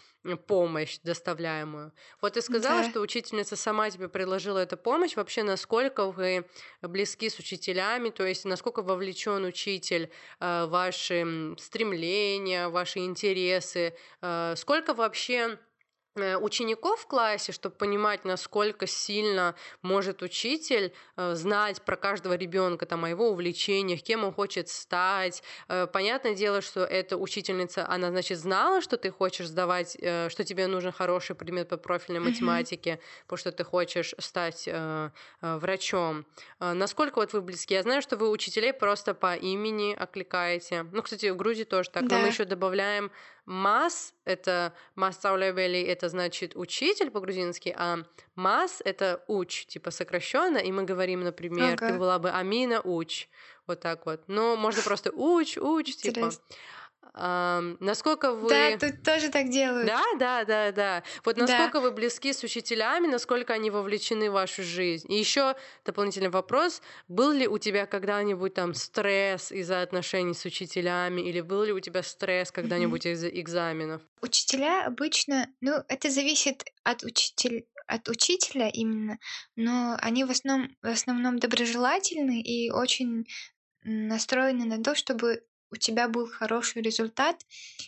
помощь 0.46 0.98
доставляемую. 1.04 1.92
Вот 2.20 2.34
ты 2.34 2.42
сказала, 2.42 2.82
Да. 2.82 2.90
что 2.90 3.00
учительница 3.00 3.56
сама 3.56 3.88
тебе 3.90 4.08
предложила 4.08 4.58
эту 4.58 4.76
помощь. 4.76 5.16
Вообще, 5.16 5.42
насколько 5.42 6.06
вы 6.10 6.46
близки 6.82 7.30
с 7.30 7.38
учителями, 7.38 8.10
то 8.10 8.26
есть 8.26 8.44
насколько 8.44 8.82
вовлечен 8.82 9.44
учитель 9.44 10.10
э, 10.40 10.66
ваши 10.66 11.54
стремления, 11.58 12.68
ваши 12.68 13.00
интересы, 13.00 13.96
э, 14.20 14.54
сколько 14.56 14.92
вообще 14.92 15.50
э, 15.50 15.56
учеников 16.38 17.00
в 17.00 17.06
классе, 17.06 17.52
чтобы 17.52 17.74
понимать, 17.76 18.24
насколько 18.24 18.86
сильно 18.86 19.54
может 19.82 20.22
учитель 20.22 20.92
э, 21.16 21.34
знать 21.34 21.82
про 21.82 21.96
каждого 21.96 22.34
ребенка, 22.34 22.86
там, 22.86 23.04
о 23.04 23.08
его 23.08 23.30
увлечениях, 23.30 24.02
кем 24.02 24.24
он 24.24 24.32
хочет 24.32 24.68
стать. 24.68 25.42
Э, 25.68 25.86
Понятное 25.86 26.34
дело, 26.34 26.60
что 26.60 26.80
эта 26.84 27.16
учительница, 27.16 27.86
она, 27.88 28.10
значит, 28.10 28.38
знала, 28.38 28.80
что 28.80 28.96
ты 28.96 29.10
хочешь 29.10 29.46
сдавать, 29.48 29.96
э, 30.00 30.28
что 30.30 30.44
тебе 30.44 30.66
нужен 30.66 30.92
хороший 30.92 31.36
предмет 31.36 31.68
по 31.68 31.76
профильной 31.76 32.20
математике, 32.20 33.00
потому 33.24 33.38
что 33.38 33.52
ты 33.52 33.64
хочешь 33.64 34.14
стать 34.18 34.64
э, 34.66 35.10
э, 35.42 35.56
врачом. 35.58 36.24
Э, 36.60 36.72
Насколько 36.72 37.18
вот 37.20 37.32
вы 37.32 37.40
близки? 37.40 37.74
Я 37.74 37.82
знаю, 37.82 38.02
что 38.02 38.16
вы 38.16 38.28
учителей 38.30 38.72
просто 38.72 39.14
по 39.14 39.34
имени 39.36 39.94
окликаете. 39.94 40.84
Ну, 40.92 41.02
кстати, 41.02 41.30
в 41.30 41.36
Грузии 41.36 41.64
тоже 41.64 41.90
так. 41.90 42.02
Но 42.04 42.16
мы 42.16 42.22
Да. 42.22 42.28
еще 42.28 42.44
добавляем 42.44 43.10
мас, 43.48 44.14
это 44.24 44.74
мастаулевели, 44.94 45.80
это 45.80 46.08
значит 46.08 46.52
учитель 46.54 47.10
по-грузински, 47.10 47.74
а 47.76 47.98
мас 48.34 48.82
это 48.84 49.24
уч, 49.26 49.66
типа 49.66 49.90
сокращенно, 49.90 50.58
и 50.58 50.70
мы 50.70 50.84
говорим, 50.84 51.24
например, 51.24 51.78
ты 51.78 51.86
Ага. 51.86 51.98
была 51.98 52.18
бы 52.18 52.30
Амина 52.30 52.80
уч, 52.82 53.28
вот 53.66 53.80
так 53.80 54.04
вот. 54.06 54.20
Но 54.28 54.54
можно 54.56 54.82
просто 54.82 55.10
уч, 55.10 55.56
уч, 55.56 55.96
типа. 55.96 56.08
Интересно. 56.18 56.44
Ам, 57.14 57.76
насколько 57.80 58.32
вы... 58.32 58.48
Да, 58.48 58.76
тут 58.78 59.02
тоже 59.02 59.28
так 59.30 59.48
делают. 59.50 59.86
Да, 59.86 60.02
да, 60.18 60.44
да, 60.44 60.72
да. 60.72 61.02
Вот 61.24 61.36
Да. 61.36 61.42
насколько 61.42 61.80
вы 61.80 61.90
близки 61.90 62.32
с 62.32 62.42
учителями, 62.42 63.06
насколько 63.06 63.52
они 63.54 63.70
вовлечены 63.70 64.30
в 64.30 64.34
вашу 64.34 64.62
жизнь. 64.62 65.10
И 65.12 65.18
еще 65.18 65.56
дополнительный 65.84 66.28
вопрос: 66.30 66.82
был 67.08 67.32
ли 67.32 67.48
у 67.48 67.58
тебя 67.58 67.86
когда-нибудь 67.86 68.54
там 68.54 68.74
стресс 68.74 69.52
из-за 69.52 69.82
отношений 69.82 70.34
с 70.34 70.44
учителями, 70.44 71.20
или 71.22 71.40
был 71.40 71.62
ли 71.64 71.72
у 71.72 71.80
тебя 71.80 72.02
стресс 72.02 72.50
когда-нибудь 72.52 73.06
из-за 73.06 73.28
экзаменов? 73.28 74.02
Учителя 74.20 74.84
обычно, 74.86 75.48
ну, 75.60 75.82
это 75.88 76.10
зависит 76.10 76.64
от 76.82 77.04
учителя, 77.04 77.62
от 77.86 78.08
учителя 78.08 78.68
именно, 78.68 79.18
но 79.56 79.96
они 80.00 80.24
в 80.24 80.30
основном, 80.30 80.76
в 80.82 80.86
основном 80.88 81.38
доброжелательны 81.38 82.40
и 82.42 82.70
очень 82.70 83.26
настроены 83.84 84.64
на 84.66 84.82
то, 84.82 84.94
чтобы 84.94 85.44
у 85.70 85.76
тебя 85.76 86.08
был 86.08 86.26
хороший 86.28 86.82
результат, 86.82 87.44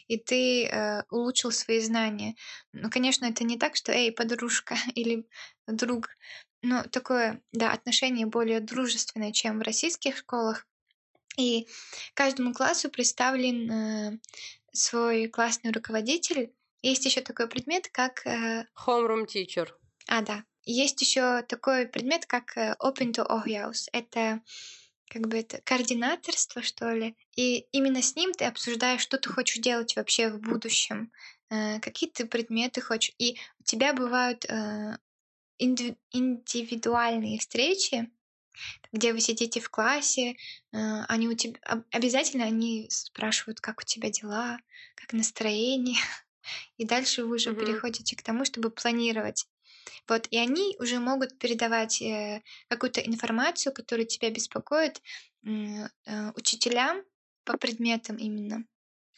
и 0.09 0.16
ты 0.16 0.66
э, 0.66 1.02
улучшил 1.11 1.51
свои 1.51 1.81
знания. 1.81 2.35
Ну, 2.73 2.90
конечно, 2.90 3.27
это 3.27 3.44
не 3.44 3.59
так, 3.59 3.77
что 3.77 3.93
«эй, 3.93 4.12
подружка» 4.12 4.77
или 4.94 5.27
«друг», 5.66 6.09
но 6.62 6.82
такое, 6.85 7.40
да, 7.52 7.73
отношение 7.73 8.27
более 8.27 8.61
дружественное, 8.61 9.32
чем 9.32 9.59
в 9.59 9.62
российских 9.62 10.19
школах. 10.19 10.66
И 11.39 11.69
каждому 12.15 12.52
классу 12.52 12.90
представлен 12.90 13.70
э, 13.70 14.19
свой 14.73 15.28
классный 15.28 15.73
руководитель. 15.73 16.52
Есть 16.82 17.05
еще 17.05 17.20
такой 17.20 17.48
предмет, 17.48 17.89
как... 17.89 18.27
э, 18.27 18.66
Homeroom 18.86 19.27
teacher. 19.27 19.69
а, 20.07 20.23
да. 20.23 20.44
Есть 20.65 21.01
еще 21.01 21.43
такой 21.43 21.86
предмет, 21.86 22.27
как 22.27 22.57
э, 22.57 22.77
Open 22.82 23.12
to 23.12 23.27
Ohjaus. 23.27 23.89
Это 23.93 24.43
как 25.11 25.28
бы 25.28 25.39
это 25.39 25.61
координаторство, 25.65 26.62
что 26.62 26.93
ли. 26.95 27.16
И 27.37 27.66
именно 27.73 28.03
с 28.03 28.16
ним 28.16 28.32
ты 28.32 28.47
обсуждаешь, 28.47 29.03
что 29.03 29.19
ты 29.19 29.28
хочешь 29.31 29.59
делать 29.62 29.97
вообще 29.97 30.31
в 30.31 30.41
будущем, 30.41 31.12
э, 31.51 31.81
какие 31.81 32.11
ты 32.11 32.27
предметы 32.27 32.81
хочешь. 32.81 33.15
И 33.19 33.39
у 33.61 33.65
тебя 33.65 33.93
бывают 33.95 34.47
э, 34.47 34.99
инди- 35.59 35.99
индивидуальные 36.12 37.39
встречи, 37.41 38.11
где 38.93 39.12
вы 39.12 39.20
сидите 39.20 39.61
в 39.61 39.70
классе, 39.70 40.37
э, 40.73 41.03
они 41.09 41.28
у 41.28 41.35
тебя 41.35 41.61
обязательно 41.91 42.45
они 42.45 42.89
спрашивают, 42.91 43.61
как 43.61 43.81
у 43.81 43.85
тебя 43.85 44.11
дела, 44.11 44.59
как 44.97 45.12
настроение, 45.12 45.99
и 46.78 46.85
дальше 46.87 47.24
вы 47.24 47.37
уже 47.37 47.51
Мгм. 47.51 47.61
переходите 47.61 48.16
к 48.16 48.23
тому, 48.23 48.45
чтобы 48.45 48.70
планировать. 48.70 49.47
Вот, 50.08 50.26
и 50.30 50.38
они 50.38 50.76
уже 50.78 50.98
могут 50.98 51.38
передавать 51.38 52.00
э, 52.02 52.42
какую-то 52.68 53.00
информацию, 53.00 53.72
которая 53.72 54.06
тебя 54.06 54.30
беспокоит, 54.30 55.02
э, 55.44 55.88
учителям 56.34 57.02
по 57.44 57.56
предметам 57.56 58.16
именно. 58.16 58.64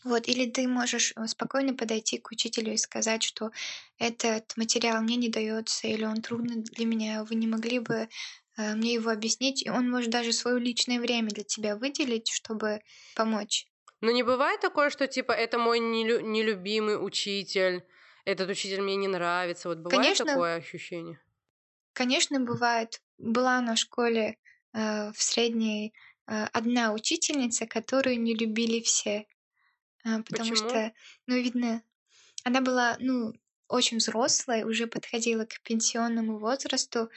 Вот, 0.04 0.26
или 0.28 0.50
ты 0.50 0.66
можешь 0.66 1.12
э, 1.16 1.26
спокойно 1.26 1.74
подойти 1.74 2.18
к 2.18 2.30
учителю 2.32 2.72
и 2.72 2.76
сказать, 2.76 3.22
что 3.22 3.50
этот 3.98 4.56
материал 4.56 5.00
мне 5.02 5.16
не 5.16 5.28
дается, 5.28 5.86
или 5.86 6.04
он 6.04 6.22
трудный 6.22 6.62
для 6.62 6.86
меня, 6.86 7.24
вы 7.24 7.36
не 7.36 7.46
могли 7.46 7.78
бы 7.78 8.08
э, 8.56 8.74
мне 8.74 8.94
его 8.94 9.10
объяснить, 9.10 9.64
и 9.64 9.70
он 9.70 9.88
может 9.90 10.10
даже 10.10 10.32
свое 10.32 10.58
личное 10.58 10.98
время 10.98 11.28
для 11.28 11.44
тебя 11.44 11.76
выделить, 11.76 12.28
чтобы 12.28 12.80
помочь. 13.14 13.66
Но 14.00 14.10
не 14.10 14.24
бывает 14.24 14.60
такое, 14.60 14.90
что 14.90 15.06
типа 15.06 15.30
это 15.30 15.58
мой 15.58 15.78
нелю- 15.78 16.20
нелюбимый 16.20 16.96
учитель, 16.96 17.84
этот 18.24 18.50
учитель 18.50 18.80
мне 18.82 18.96
не 18.96 19.08
нравится. 19.08 19.68
Вот 19.68 19.78
бывает 19.78 20.16
Конечно. 20.16 20.24
такое 20.24 20.56
ощущение? 20.56 21.20
Конечно, 21.92 22.40
бывает. 22.40 23.02
Была 23.18 23.60
на 23.60 23.76
школе 23.76 24.38
э, 24.72 25.12
в 25.12 25.22
средней 25.22 25.92
э, 26.26 26.44
одна 26.52 26.92
учительница, 26.92 27.66
которую 27.66 28.20
не 28.20 28.34
любили 28.34 28.80
все. 28.80 29.26
Э, 30.04 30.22
потому 30.24 30.54
Почему? 30.54 30.56
что, 30.56 30.92
ну, 31.26 31.36
видно, 31.36 31.82
она 32.44 32.60
была, 32.60 32.96
ну, 33.00 33.34
очень 33.68 33.98
взрослая, 33.98 34.66
уже 34.66 34.86
подходила 34.86 35.46
к 35.46 35.60
пенсионному 35.62 36.38
возрасту 36.38 37.10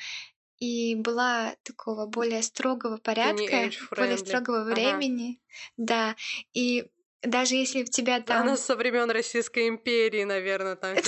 и 0.59 0.95
была 0.95 1.55
такого 1.63 2.05
более 2.07 2.41
строгого 2.43 2.97
порядка, 2.97 3.71
более 3.95 4.17
строгого 4.17 4.63
Ага. 4.69 4.73
времени. 4.73 5.41
Да. 5.77 6.15
И 6.53 6.87
даже 7.25 7.55
если 7.55 7.83
в 7.83 7.89
тебя 7.89 8.21
там... 8.21 8.41
Она 8.41 8.57
со 8.57 8.75
времен 8.75 9.09
Российской 9.09 9.67
империи, 9.67 10.23
наверное, 10.23 10.75
там. 10.75 10.95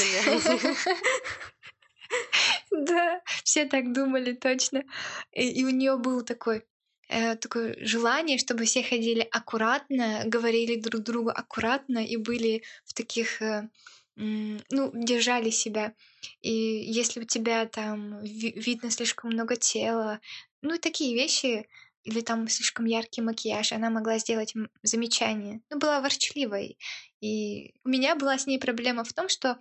Да, 2.72 3.22
все 3.44 3.65
так 3.65 3.91
думали 3.91 4.34
точно. 4.34 4.84
И, 5.31 5.65
у 5.65 5.69
нее 5.69 5.98
было 5.98 6.23
такой, 6.23 6.64
э, 7.10 7.35
такое 7.35 7.76
желание, 7.80 8.38
чтобы 8.38 8.65
все 8.65 8.84
ходили 8.84 9.27
аккуратно, 9.31 10.23
говорили 10.26 10.80
друг 10.80 11.02
другу 11.02 11.30
аккуратно 11.30 12.06
и 12.06 12.18
были 12.18 12.64
в 12.85 12.94
таких, 12.94 13.41
э, 13.41 13.69
ну, 14.15 14.91
держали 14.94 15.49
себя. 15.49 15.94
И 16.41 16.52
если 16.52 17.22
у 17.22 17.26
тебя 17.26 17.65
там 17.65 18.22
ви- 18.22 18.53
видно 18.56 18.91
слишком 18.91 19.31
много 19.31 19.56
тела, 19.56 20.19
ну, 20.61 20.77
такие 20.77 21.15
вещи, 21.15 21.68
или 22.07 22.21
там 22.21 22.47
слишком 22.47 22.85
яркий 22.85 23.21
макияж, 23.21 23.73
она 23.73 23.89
могла 23.89 24.17
сделать 24.17 24.53
замечание. 24.81 25.61
Ну, 25.69 25.77
была 25.77 25.99
ворчливой. 25.99 26.77
И 27.19 27.73
у 27.84 27.89
меня 27.89 28.15
была 28.15 28.38
с 28.38 28.47
ней 28.47 28.59
проблема 28.59 29.03
в 29.03 29.11
том, 29.11 29.27
что 29.27 29.59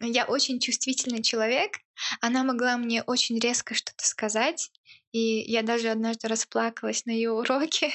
я 0.00 0.24
очень 0.24 0.58
чувствительный 0.58 1.22
человек, 1.22 1.78
она 2.20 2.42
могла 2.42 2.76
мне 2.78 3.04
очень 3.04 3.38
резко 3.38 3.74
что-то 3.74 4.04
сказать, 4.04 4.72
и 5.12 5.20
я 5.20 5.62
даже 5.62 5.88
однажды 5.88 6.26
расплакалась 6.26 7.06
на 7.06 7.12
ее 7.12 7.30
уроке. 7.30 7.92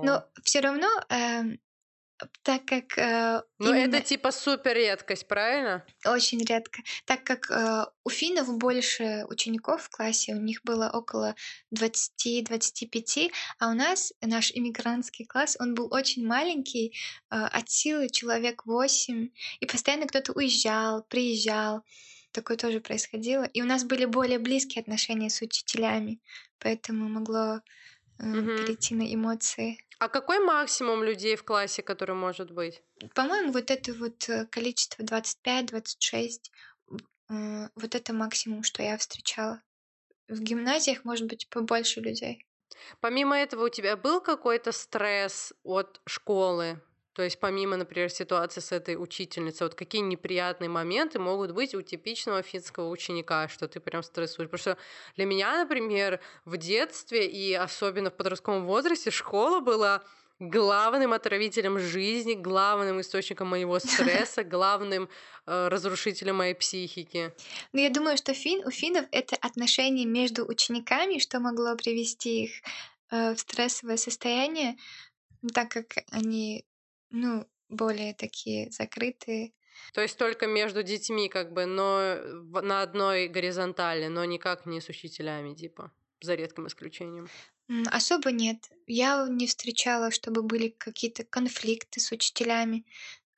Но 0.00 0.24
все 0.42 0.60
равно, 0.60 0.88
эм, 1.08 1.60
так 2.42 2.64
как 2.64 2.98
э, 2.98 3.42
Ну, 3.58 3.70
именно 3.74 3.96
это 3.96 4.06
типа 4.06 4.32
супер 4.32 4.74
редкость, 4.74 5.28
правильно? 5.28 5.84
очень 6.04 6.44
редко, 6.44 6.82
так 7.04 7.22
как 7.24 7.50
э, 7.50 7.86
у 8.04 8.10
финнов 8.10 8.56
больше 8.58 9.24
учеников 9.28 9.82
в 9.84 9.90
классе, 9.90 10.34
у 10.34 10.40
них 10.40 10.60
было 10.64 10.90
около 10.92 11.34
20-25, 11.74 13.30
а 13.58 13.70
у 13.70 13.74
нас 13.74 14.12
наш 14.20 14.50
иммигрантский 14.52 15.26
класс, 15.26 15.56
он 15.60 15.74
был 15.74 15.88
очень 15.92 16.26
маленький, 16.26 16.94
э, 17.30 17.36
от 17.36 17.70
силы 17.70 18.08
человек 18.10 18.66
8, 18.66 19.30
и 19.60 19.66
постоянно 19.66 20.06
кто-то 20.06 20.32
уезжал, 20.32 21.02
приезжал. 21.04 21.82
Такое 22.32 22.56
тоже 22.58 22.80
происходило. 22.80 23.44
И 23.44 23.62
у 23.62 23.64
нас 23.64 23.84
были 23.84 24.04
более 24.04 24.38
близкие 24.38 24.82
отношения 24.82 25.30
с 25.30 25.40
учителями, 25.40 26.20
поэтому 26.58 27.08
могло 27.08 27.60
э, 28.18 28.24
Мгм. 28.24 28.56
перейти 28.58 28.94
на 28.94 29.12
эмоции. 29.14 29.78
А 29.98 30.08
какой 30.08 30.38
максимум 30.38 31.02
людей 31.02 31.34
в 31.34 31.44
классе, 31.44 31.82
который 31.82 32.14
может 32.14 32.52
быть? 32.52 32.82
По-моему, 33.14 33.52
вот 33.52 33.70
это 33.70 33.92
вот 33.94 34.28
э, 34.28 34.46
количество 34.46 35.02
25-26, 35.02 36.50
э, 37.30 37.68
вот 37.74 37.94
это 37.94 38.12
максимум, 38.12 38.62
что 38.62 38.82
я 38.82 38.96
встречала. 38.96 39.60
В 40.28 40.40
гимназиях 40.40 41.04
может 41.04 41.26
быть 41.26 41.48
побольше 41.48 42.00
людей. 42.00 42.46
Помимо 43.00 43.36
этого, 43.36 43.66
у 43.66 43.68
тебя 43.70 43.96
был 43.96 44.20
какой-то 44.20 44.70
стресс 44.70 45.52
от 45.64 46.00
школы? 46.06 46.80
То 47.18 47.24
есть 47.24 47.40
помимо, 47.40 47.76
например, 47.76 48.10
ситуации 48.10 48.60
с 48.60 48.70
этой 48.70 48.94
учительницей, 48.94 49.64
вот 49.66 49.74
какие 49.74 50.02
неприятные 50.02 50.68
моменты 50.68 51.18
могут 51.18 51.50
быть 51.50 51.74
у 51.74 51.82
типичного 51.82 52.42
финского 52.42 52.88
ученика, 52.90 53.48
что 53.48 53.66
ты 53.66 53.80
прям 53.80 54.04
стрессуешь? 54.04 54.48
Потому 54.48 54.60
что 54.60 54.78
для 55.16 55.24
меня, 55.24 55.64
например, 55.64 56.20
в 56.44 56.56
детстве 56.56 57.26
и 57.26 57.52
особенно 57.54 58.10
в 58.10 58.14
подростковом 58.14 58.66
возрасте 58.66 59.10
школа 59.10 59.58
была 59.58 60.04
главным 60.38 61.12
отравителем 61.12 61.80
жизни, 61.80 62.34
главным 62.34 63.00
источником 63.00 63.48
моего 63.48 63.80
стресса, 63.80 64.44
главным 64.44 65.08
э, 65.46 65.66
разрушителем 65.66 66.36
моей 66.36 66.54
психики. 66.54 67.32
Но 67.72 67.80
я 67.80 67.90
думаю, 67.90 68.16
что 68.16 68.32
фин, 68.32 68.64
у 68.64 68.70
финнов 68.70 69.06
это 69.10 69.34
отношения 69.40 70.06
между 70.06 70.46
учениками, 70.46 71.18
что 71.18 71.40
могло 71.40 71.74
привести 71.74 72.44
их 72.44 72.50
э, 73.10 73.34
в 73.34 73.40
стрессовое 73.40 73.96
состояние, 73.96 74.76
так 75.52 75.70
как 75.70 76.04
они, 76.10 76.64
ну, 77.10 77.46
более 77.68 78.14
такие 78.14 78.70
закрытые. 78.70 79.52
То 79.92 80.00
есть 80.00 80.18
только 80.18 80.46
между 80.46 80.82
детьми, 80.82 81.28
как 81.28 81.52
бы, 81.52 81.66
но 81.66 82.16
в- 82.22 82.60
на 82.62 82.82
одной 82.82 83.28
горизонтали, 83.28 84.06
но 84.08 84.24
никак 84.24 84.66
не 84.66 84.80
с 84.80 84.88
учителями, 84.88 85.54
типа, 85.54 85.92
за 86.20 86.34
редким 86.34 86.66
исключением. 86.66 87.32
Особо 87.90 88.32
нет. 88.32 88.70
Я 88.86 89.26
не 89.28 89.46
встречала, 89.46 90.10
чтобы 90.10 90.42
были 90.42 90.68
какие-то 90.68 91.24
конфликты 91.24 92.00
с 92.00 92.10
учителями. 92.12 92.86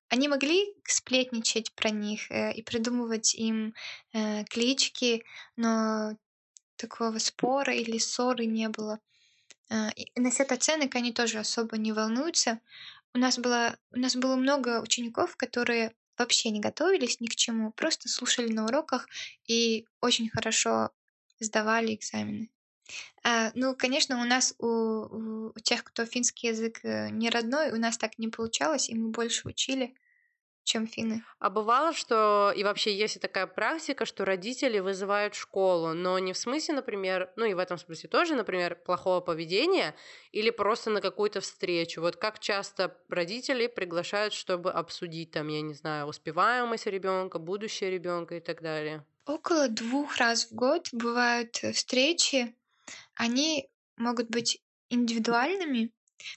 Они 0.09 0.29
могли 0.29 0.75
сплетничать 0.85 1.75
про 1.75 1.91
них 1.91 2.31
э, 2.31 2.53
и 2.55 2.63
придумывать 2.63 3.35
им 3.35 3.75
э, 4.13 4.45
клички, 4.45 5.25
но 5.57 6.17
такого 6.77 7.19
спора 7.19 7.75
или 7.75 7.99
ссоры 7.99 8.47
не 8.47 8.69
было. 8.69 9.01
Э, 9.71 9.91
и 9.97 10.13
насчет 10.21 10.53
оценок 10.53 10.95
они 10.97 11.13
тоже 11.13 11.39
особо 11.41 11.79
не 11.79 11.93
волнуются. 11.93 12.61
У 13.15 13.19
нас 13.19 13.39
было, 13.39 13.77
у 13.93 13.99
нас 13.99 14.17
было 14.17 14.37
много 14.37 14.81
учеников, 14.81 15.37
которые 15.37 15.95
вообще 16.17 16.51
не 16.51 16.61
готовились 16.61 17.21
ни 17.21 17.27
к 17.27 17.35
чему, 17.35 17.73
просто 17.73 18.09
слушали 18.09 18.53
на 18.53 18.67
уроках 18.67 19.09
и 19.47 19.87
очень 20.01 20.29
хорошо 20.29 20.91
сдавали 21.41 21.95
экзамены. 21.95 22.51
А, 23.23 23.53
ну, 23.55 23.75
конечно, 23.77 24.21
у 24.21 24.25
нас, 24.25 24.55
у, 24.59 24.67
у- 24.67 25.55
тех, 25.63 25.85
кто 25.85 26.07
финский 26.07 26.49
язык 26.49 26.81
э, 26.85 27.11
не 27.11 27.31
родной, 27.31 27.73
у 27.73 27.77
нас 27.77 27.99
так 27.99 28.19
не 28.19 28.29
получалось, 28.29 28.89
и 28.89 28.95
мы 28.95 29.11
больше 29.11 29.49
учили, 29.49 29.95
чем 30.65 30.87
финны. 30.87 31.25
А 31.39 31.49
бывало, 31.49 31.95
что 31.95 32.53
и 32.55 32.63
вообще 32.65 32.95
есть 32.95 33.17
и 33.17 33.19
такая 33.19 33.47
практика, 33.47 34.05
что 34.05 34.27
родители 34.27 34.79
вызывают 34.79 35.35
школу, 35.35 35.95
но 35.95 36.19
не 36.19 36.35
в 36.35 36.39
смысле, 36.39 36.75
например, 36.75 37.33
ну 37.37 37.47
и 37.47 37.55
в 37.55 37.59
этом 37.59 37.79
смысле 37.79 38.11
тоже, 38.11 38.35
например, 38.35 38.75
плохого 38.77 39.21
поведения, 39.21 39.95
или 40.33 40.51
просто 40.51 40.91
на 40.91 41.01
какую-то 41.01 41.41
встречу. 41.41 42.03
Вот 42.03 42.17
как 42.17 42.41
часто 42.41 42.99
родители 43.09 43.69
приглашают, 43.69 44.35
чтобы 44.35 44.71
обсудить 44.71 45.31
там, 45.31 45.49
я 45.49 45.63
не 45.63 45.73
знаю, 45.73 46.07
успеваемость 46.07 46.87
ребенка, 46.87 47.39
будущее 47.39 47.91
ребенка 47.91 48.37
и 48.37 48.41
так 48.41 48.61
далее. 48.61 49.07
Около 49.25 49.69
двух 49.69 50.17
раз 50.19 50.45
в 50.47 50.53
год 50.55 50.89
бывают 50.93 51.59
э, 51.63 51.73
встречи. 51.73 52.55
Они 53.15 53.69
могут 53.97 54.31
быть 54.31 54.63
индивидуальными, 54.91 55.93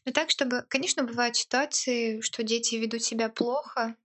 но 0.05 0.11
так, 0.13 0.29
чтобы, 0.31 0.63
конечно, 0.69 1.03
бывают 1.03 1.35
ситуации, 1.37 2.21
что 2.21 2.43
дети 2.43 2.75
ведут 2.75 3.03
себя 3.03 3.29
плохо 3.29 3.97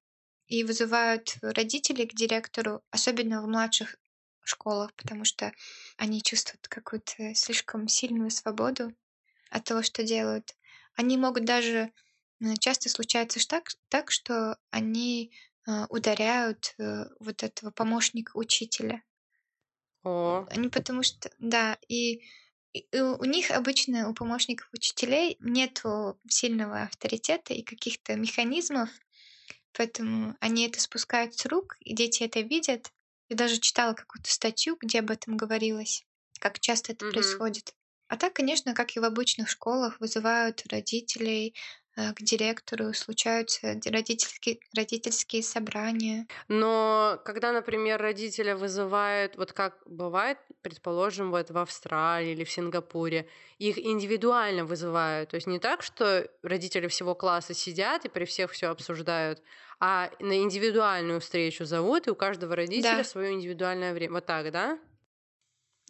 и 0.48 0.64
вызывают 0.64 1.36
родителей 1.42 2.06
к 2.06 2.14
директору, 2.14 2.82
особенно 2.90 3.42
в 3.42 3.46
младших 3.48 3.96
школах, 4.42 4.94
потому 4.94 5.24
что 5.24 5.52
они 5.96 6.22
чувствуют 6.22 6.68
какую-то 6.68 7.34
слишком 7.34 7.86
сильную 7.88 8.30
свободу 8.30 8.94
от 9.50 9.64
того, 9.64 9.82
что 9.82 10.04
делают. 10.04 10.56
Они 10.96 11.16
могут 11.18 11.44
даже 11.44 11.92
часто 12.60 12.88
случается 12.88 13.46
так, 13.48 13.68
так 13.88 14.10
что 14.10 14.58
они 14.70 15.32
э, 15.66 15.86
ударяют 15.90 16.74
э, 16.78 17.06
вот 17.20 17.42
этого 17.42 17.70
помощника 17.70 18.32
учителя. 18.36 19.02
О, 20.02 20.48
Они 20.48 20.68
потому 20.68 21.02
что, 21.02 21.30
да, 21.38 21.78
и, 21.88 22.22
И 22.74 23.00
у 23.00 23.24
них 23.24 23.50
обычно, 23.52 24.10
у 24.10 24.14
помощников 24.14 24.68
учителей, 24.74 25.36
нету 25.40 26.20
сильного 26.28 26.82
авторитета 26.84 27.54
и 27.54 27.64
каких-то 27.64 28.16
механизмов, 28.16 28.90
поэтому 29.72 30.36
они 30.40 30.66
это 30.66 30.80
спускают 30.80 31.34
с 31.34 31.46
рук, 31.46 31.76
и 31.80 31.94
дети 31.94 32.22
это 32.24 32.40
видят. 32.40 32.92
Я 33.28 33.36
даже 33.36 33.58
читала 33.58 33.94
какую-то 33.94 34.30
статью, 34.30 34.76
где 34.80 35.00
об 35.00 35.10
этом 35.10 35.36
говорилось, 35.36 36.04
как 36.40 36.60
часто 36.60 36.92
это 36.92 37.04
Мгм. 37.04 37.42
происходит. 37.44 37.74
А 38.08 38.16
так, 38.16 38.32
конечно, 38.34 38.74
как 38.74 38.96
и 38.96 39.00
в 39.00 39.04
обычных 39.04 39.48
школах, 39.50 40.00
вызывают 40.00 40.64
родителей 40.70 41.54
к 42.14 42.22
директору, 42.22 42.92
случаются 42.94 43.74
родительские, 43.86 44.60
родительские 44.74 45.42
собрания. 45.42 46.28
Но 46.48 47.20
когда, 47.24 47.52
например, 47.52 48.00
родители 48.00 48.52
вызывают, 48.52 49.36
вот 49.36 49.52
как 49.52 49.82
бывает, 49.86 50.38
предположим, 50.62 51.30
вот 51.30 51.50
в 51.50 51.58
Австралии 51.58 52.32
или 52.32 52.44
в 52.44 52.50
Сингапуре, 52.50 53.28
их 53.58 53.78
индивидуально 53.78 54.64
вызывают. 54.64 55.30
То 55.30 55.36
есть 55.36 55.46
не 55.46 55.58
так, 55.58 55.82
что 55.82 56.28
родители 56.42 56.86
всего 56.88 57.14
класса 57.14 57.54
сидят 57.54 58.04
и 58.04 58.08
при 58.08 58.24
всех 58.24 58.50
все 58.52 58.68
обсуждают, 58.68 59.42
а 59.80 60.10
на 60.20 60.38
индивидуальную 60.42 61.20
встречу 61.20 61.64
зовут, 61.64 62.06
и 62.06 62.10
у 62.10 62.14
каждого 62.14 62.54
родителя 62.56 63.04
Да. 63.04 63.04
свое 63.04 63.32
индивидуальное 63.32 63.92
время. 63.94 64.14
Вот 64.14 64.26
так, 64.26 64.50
да? 64.52 64.78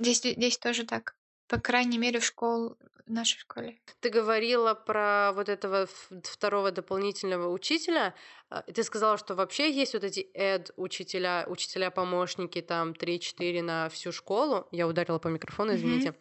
Здесь, 0.01 0.22
здесь 0.22 0.59
тоже 0.59 0.85
так. 0.85 1.16
По 1.49 1.59
крайней 1.59 1.99
мере, 1.99 2.20
в 2.20 2.25
школ, 2.25 2.77
в 3.07 3.11
нашей 3.11 3.39
школе. 3.39 3.79
Ты 4.01 4.11
говорила 4.11 4.75
про 4.75 5.33
вот 5.35 5.49
этого 5.49 5.89
второго 6.23 6.70
дополнительного 6.70 7.51
учителя. 7.51 8.15
а, 8.51 8.62
Ты 8.62 8.83
сказала, 8.83 9.16
что 9.16 9.35
вообще 9.35 9.73
есть 9.73 9.95
вот 9.95 10.05
эти 10.05 10.20
эд 10.35 10.70
учителя, 10.77 11.45
учителя-помощники, 11.49 12.61
там 12.61 12.93
3-4 12.93 13.62
на 13.62 13.89
всю 13.89 14.12
школу. 14.12 14.69
Я 14.73 14.87
ударила 14.87 15.19
по 15.19 15.29
микрофону, 15.29 15.75
извините. 15.75 16.15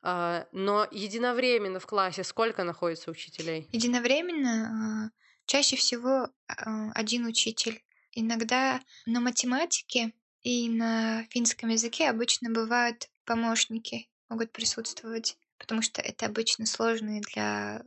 А, 0.00 0.46
Но 0.52 0.86
единовременно 0.92 1.80
в 1.80 1.86
классе 1.86 2.22
сколько 2.22 2.62
находится 2.62 3.10
учителей? 3.10 3.68
Единовременно 3.72 5.10
а, 5.10 5.10
чаще 5.46 5.74
всего 5.76 6.28
один 6.46 7.26
учитель. 7.26 7.82
Иногда 8.12 8.80
на 9.06 9.20
математике 9.20 10.12
и 10.42 10.68
на 10.68 11.24
финском 11.30 11.68
языке 11.70 12.08
обычно 12.08 12.50
бывают 12.50 13.08
помощники, 13.24 14.08
могут 14.28 14.52
присутствовать, 14.52 15.36
потому 15.58 15.82
что 15.82 16.00
это 16.00 16.26
обычно 16.26 16.66
сложные 16.66 17.20
для 17.20 17.82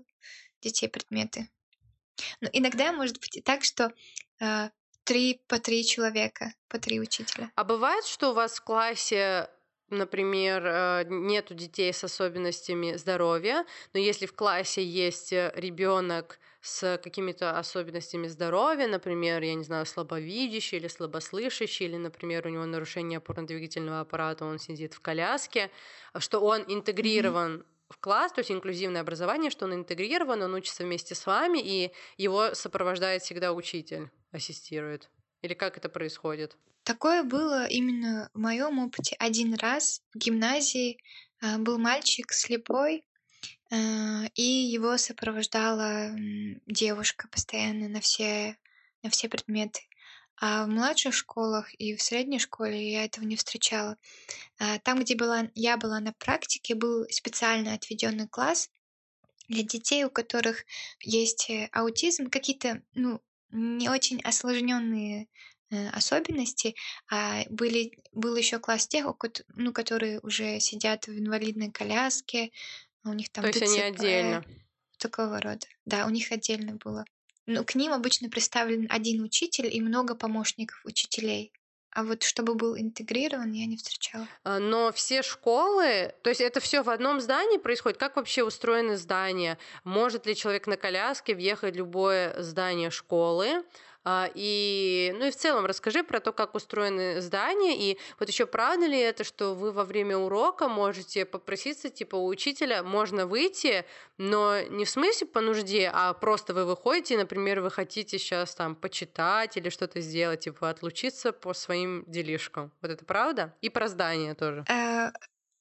детей 0.62 0.88
предметы. 0.88 1.50
Но 2.40 2.50
иногда 2.52 2.92
может 2.92 3.20
быть 3.20 3.38
и 3.38 3.42
так, 3.42 3.64
что 3.64 3.94
а, 4.40 4.72
три 5.04 5.42
по 5.48 5.60
три 5.60 5.86
человека, 5.86 6.54
по 6.68 6.80
три 6.80 7.00
учителя. 7.00 7.52
А 7.56 7.64
бывает, 7.64 8.06
что 8.06 8.32
у 8.32 8.34
вас 8.34 8.58
в 8.58 8.64
классе, 8.64 9.50
например, 9.90 10.64
э, 10.66 11.06
нету 11.10 11.54
детей 11.54 11.92
с 11.94 12.04
особенностями 12.04 12.96
здоровья, 12.96 13.66
но 13.94 14.00
если 14.00 14.26
в 14.26 14.34
классе 14.34 14.84
есть 14.86 15.32
ребенок 15.32 16.40
с 16.62 16.98
какими-то 16.98 17.58
особенностями 17.58 18.28
здоровья, 18.28 18.88
например, 18.88 19.42
я 19.44 19.56
не 19.56 19.64
знаю, 19.64 19.86
слабовидящий 19.86 20.78
или 20.78 20.88
слабослышащий, 20.88 21.86
или, 21.88 21.98
например, 21.98 22.46
у 22.48 22.50
него 22.50 22.66
нарушение 22.66 23.18
опорно-двигательного 23.20 24.02
аппарата, 24.02 24.46
он 24.46 24.60
сидит 24.60 24.94
в 24.94 25.02
коляске, 25.02 25.72
что 26.20 26.40
он 26.40 26.64
интегрирован 26.68 27.66
в 27.90 27.98
класс, 28.00 28.32
то 28.32 28.40
есть 28.40 28.52
инклюзивное 28.52 29.02
образование, 29.02 29.50
что 29.52 29.66
он 29.66 29.74
интегрирован, 29.74 30.42
он 30.44 30.54
учится 30.54 30.84
вместе 30.84 31.16
с 31.16 31.26
вами, 31.26 31.60
и 31.60 31.92
его 32.18 32.54
сопровождает 32.54 33.22
всегда 33.24 33.54
учитель, 33.54 34.10
ассистирует. 34.32 35.10
Или 35.42 35.56
как 35.56 35.78
это 35.78 35.90
происходит? 35.90 36.58
Такое 36.84 37.24
было 37.24 37.66
именно 37.68 38.30
в 38.34 38.40
моем 38.40 38.80
опыте 38.80 39.16
один 39.20 39.56
раз 39.56 40.02
в 40.14 40.18
гимназии. 40.18 40.98
а, 41.42 41.58
Был 41.58 41.78
мальчик 41.80 42.32
слепой, 42.32 43.04
а, 43.72 44.26
и 44.36 44.42
его 44.42 44.98
сопровождала 44.98 46.12
девушка 46.68 47.28
постоянно 47.30 47.88
на 47.88 48.02
все, 48.02 48.58
на 49.02 49.10
все 49.10 49.30
предметы. 49.30 49.82
А 50.40 50.66
в 50.66 50.70
младших 50.70 51.14
школах 51.14 51.74
и 51.76 51.96
в 51.96 52.02
средней 52.02 52.40
школе 52.40 52.92
я 52.92 53.06
этого 53.06 53.24
не 53.24 53.36
встречала. 53.36 53.98
А, 54.60 54.80
Там, 54.80 55.00
где 55.00 55.16
была, 55.16 55.50
я 55.56 55.78
была 55.78 56.00
на 56.00 56.14
практике, 56.14 56.76
был 56.76 57.06
специально 57.10 57.74
отведенный 57.74 58.28
класс 58.28 58.70
для 59.48 59.64
детей, 59.64 60.04
у 60.04 60.10
которых 60.10 60.66
есть 61.00 61.50
э, 61.50 61.70
аутизм, 61.72 62.30
какие-то 62.30 62.82
ну, 62.94 63.22
не 63.52 63.90
очень 63.90 64.22
осложненные 64.22 65.28
э, 65.70 65.90
особенности, 65.90 66.76
а 67.10 67.44
были, 67.50 67.98
был 68.12 68.36
еще 68.36 68.60
класс 68.60 68.88
тех, 68.88 69.06
ну, 69.56 69.74
которые 69.74 70.20
уже 70.22 70.60
сидят 70.60 71.08
в 71.08 71.18
инвалидной 71.18 71.72
коляске, 71.72 72.52
у 73.04 73.14
них 73.14 73.30
там 73.32 73.44
То 73.44 73.50
есть 73.50 73.62
они 73.62 73.80
отдельно. 73.80 74.44
такого 74.98 75.42
рода. 75.42 75.66
Да, 75.86 76.06
у 76.06 76.10
них 76.10 76.32
отдельно 76.32 76.76
было. 76.76 77.06
Ну, 77.48 77.66
к 77.66 77.76
ним 77.76 77.92
обычно 77.92 78.30
представлен 78.30 78.88
один 78.90 79.24
учитель 79.24 79.74
и 79.74 79.82
много 79.82 80.16
помощников 80.16 80.82
учителей. 80.86 81.52
А 81.94 82.04
вот 82.04 82.24
чтобы 82.24 82.56
был 82.56 82.78
интегрирован, 82.78 83.52
я 83.52 83.66
не 83.66 83.76
встречала. 83.76 84.26
А, 84.44 84.60
Но 84.60 84.94
все 84.94 85.22
школы, 85.22 86.14
то 86.24 86.30
есть 86.30 86.40
это 86.40 86.62
все 86.62 86.84
в 86.84 86.90
одном 86.90 87.20
здании 87.20 87.58
происходит. 87.58 87.98
Как 88.00 88.16
вообще 88.16 88.44
устроены 88.44 88.96
здания? 88.96 89.58
Может 89.84 90.26
ли 90.26 90.34
человек 90.36 90.68
на 90.68 90.78
коляске 90.78 91.36
въехать 91.36 91.74
в 91.76 91.78
любое 91.78 92.42
здание 92.42 92.92
школы? 92.92 93.66
А, 94.04 94.30
И, 94.34 95.14
ну 95.18 95.26
и 95.28 95.32
в 95.32 95.36
целом 95.36 95.66
расскажи 95.66 96.04
про 96.04 96.20
то, 96.20 96.34
как 96.34 96.56
устроены 96.56 97.22
здания. 97.22 97.92
И 97.92 98.00
вот 98.20 98.30
еще 98.30 98.46
правда 98.48 98.88
ли 98.88 98.98
это, 99.00 99.24
что 99.24 99.54
вы 99.54 99.72
во 99.72 99.84
время 99.86 100.18
урока 100.18 100.68
можете 100.68 101.26
попроситься, 101.26 101.90
типа, 101.90 102.16
у 102.16 102.26
учителя 102.28 102.84
можно 102.84 103.28
выйти, 103.28 103.86
но 104.18 104.62
не 104.62 104.86
в 104.86 104.90
смысле 104.90 105.28
по 105.28 105.42
нужде, 105.42 105.90
а 105.94 106.14
просто 106.14 106.54
вы 106.54 106.66
выходите, 106.66 107.18
например, 107.18 107.62
вы 107.62 107.70
хотите 107.70 108.18
сейчас 108.18 108.56
там 108.56 108.76
почитать 108.76 109.58
или 109.58 109.70
что-то 109.70 110.02
сделать, 110.02 110.42
типа 110.42 110.70
отлучиться 110.70 111.32
по 111.32 111.54
своим 111.54 112.04
делишкам. 112.08 112.72
Вот 112.82 112.92
это 112.92 113.06
правда? 113.06 113.56
И 113.62 113.70
про 113.70 113.88
здание 113.88 114.34
тоже. 114.36 114.68
Э, 114.70 115.12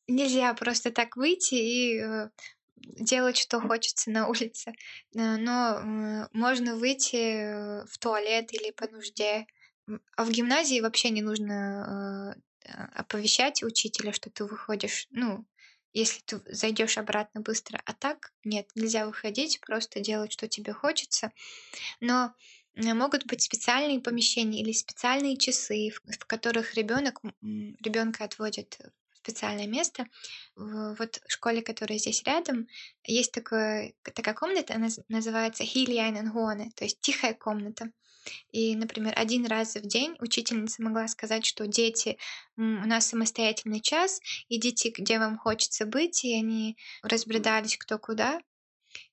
Нельзя 0.08 0.54
просто 0.54 0.90
так 0.92 1.16
выйти 1.16 1.54
и 1.56 1.98
э, 2.00 2.30
делать, 2.81 3.36
что 3.36 3.61
хочется 3.61 4.11
на 4.11 4.28
улице. 4.28 4.73
Э, 5.15 5.36
Но 5.36 6.28
можно 6.32 6.77
выйти 6.77 7.16
э, 7.16 7.85
в 7.86 7.98
туалет 7.98 8.52
или 8.52 8.70
по 8.70 8.89
нужде. 8.89 9.47
А 10.16 10.24
в 10.24 10.31
гимназии 10.31 10.81
вообще 10.81 11.11
не 11.11 11.23
нужно 11.23 12.36
э, 12.65 12.70
оповещать 12.94 13.62
учителя, 13.62 14.12
что 14.12 14.31
ты 14.31 14.44
выходишь. 14.44 15.09
Ну, 15.11 15.44
если 15.93 16.20
ты 16.20 16.40
зайдешь 16.47 16.98
обратно 16.98 17.40
быстро. 17.40 17.81
А 17.85 17.93
так 17.93 18.32
нет, 18.44 18.69
нельзя 18.74 19.07
выходить, 19.07 19.61
просто 19.61 20.01
делать, 20.01 20.32
что 20.32 20.47
тебе 20.47 20.73
хочется. 20.73 21.32
Но 21.98 22.32
могут 22.77 23.27
быть 23.27 23.43
специальные 23.43 24.01
помещения 24.01 24.61
или 24.61 24.73
специальные 24.73 25.36
часы, 25.36 25.90
в, 25.90 26.27
которых 26.27 26.74
ребенок 26.74 27.20
ребенка 27.43 28.24
отводят 28.24 28.78
специальное 29.31 29.66
место. 29.66 30.07
Вот 30.57 31.20
в 31.27 31.32
школе, 31.32 31.62
которая 31.62 31.98
здесь 31.98 32.23
рядом, 32.24 32.66
есть 33.05 33.32
такое, 33.32 33.94
такая 34.02 34.35
комната, 34.35 34.74
она 34.74 34.89
наз- 34.89 35.05
называется 35.09 35.65
Хильяйненгоне, 35.65 36.70
то 36.74 36.85
есть 36.85 37.01
тихая 37.01 37.35
комната. 37.35 37.93
И, 38.51 38.77
например, 38.77 39.15
один 39.16 39.47
раз 39.47 39.77
в 39.77 39.86
день 39.86 40.15
учительница 40.20 40.82
могла 40.82 41.09
сказать, 41.09 41.47
что 41.47 41.66
дети, 41.66 42.19
у 42.57 42.62
нас 42.62 43.07
самостоятельный 43.07 43.81
час, 43.81 44.20
идите, 44.48 44.90
где 44.90 45.19
вам 45.19 45.39
хочется 45.39 45.86
быть, 45.86 46.24
и 46.24 46.35
они 46.35 46.77
разбредались 47.02 47.78
кто 47.78 47.98
куда 47.98 48.40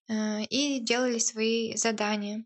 э, 0.09 0.43
и 0.45 0.79
делали 0.79 1.19
свои 1.19 1.75
задания. 1.75 2.45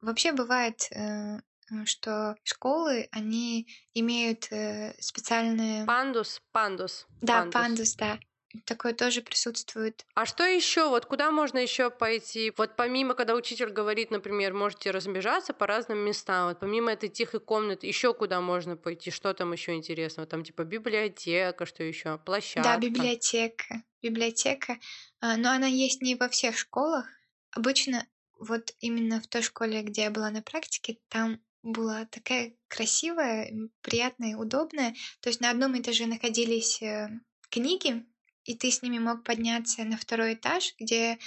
Вообще 0.00 0.32
бывает, 0.32 0.88
э, 0.92 1.38
что 1.84 2.36
школы, 2.44 3.08
они 3.10 3.66
имеют 3.94 4.50
э, 4.50 4.94
специальные... 5.00 5.84
Пандус, 5.84 6.42
пандус. 6.52 7.06
Да, 7.20 7.46
пандус, 7.52 7.94
да. 7.96 8.18
Такое 8.64 8.94
тоже 8.94 9.22
присутствует. 9.22 10.06
А 10.14 10.24
что 10.24 10.44
еще? 10.44 10.88
Вот 10.88 11.06
куда 11.06 11.30
можно 11.30 11.58
еще 11.58 11.90
пойти? 11.90 12.52
Вот 12.56 12.76
помимо, 12.76 13.14
когда 13.14 13.34
учитель 13.34 13.70
говорит, 13.70 14.10
например, 14.10 14.54
можете 14.54 14.90
разбежаться 14.90 15.52
по 15.52 15.66
разным 15.66 15.98
местам, 15.98 16.48
вот 16.48 16.60
помимо 16.60 16.92
этой 16.92 17.08
тихой 17.08 17.40
комнаты, 17.40 17.86
еще 17.86 18.14
куда 18.14 18.40
можно 18.40 18.76
пойти? 18.76 19.10
Что 19.10 19.34
там 19.34 19.52
еще 19.52 19.74
интересного? 19.74 20.26
Там 20.26 20.44
типа 20.44 20.64
библиотека, 20.64 21.66
что 21.66 21.82
еще? 21.82 22.18
Площадка. 22.18 22.62
Да, 22.62 22.78
библиотека. 22.78 23.82
Библиотека. 24.02 24.78
А, 25.20 25.36
Но 25.36 25.50
она 25.50 25.66
есть 25.66 26.00
не 26.00 26.14
во 26.14 26.28
всех 26.28 26.56
школах. 26.56 27.06
Обычно 27.50 28.06
вот 28.38 28.72
именно 28.80 29.20
в 29.20 29.26
той 29.26 29.42
школе, 29.42 29.82
где 29.82 30.02
я 30.02 30.10
была 30.10 30.30
на 30.30 30.42
практике, 30.42 30.98
там 31.08 31.40
была 31.66 32.06
такая 32.06 32.54
красивая, 32.68 33.52
приятная, 33.82 34.36
удобная. 34.36 34.94
То 35.20 35.28
есть 35.28 35.40
на 35.40 35.50
одном 35.50 35.78
этаже 35.78 36.06
находились 36.06 36.80
э, 36.80 37.10
книги, 37.50 38.04
и 38.44 38.54
ты 38.54 38.70
с 38.70 38.82
ними 38.82 38.98
мог 38.98 39.24
подняться 39.24 39.84
на 39.84 39.96
второй 39.96 40.34
этаж, 40.34 40.74
где 40.78 41.18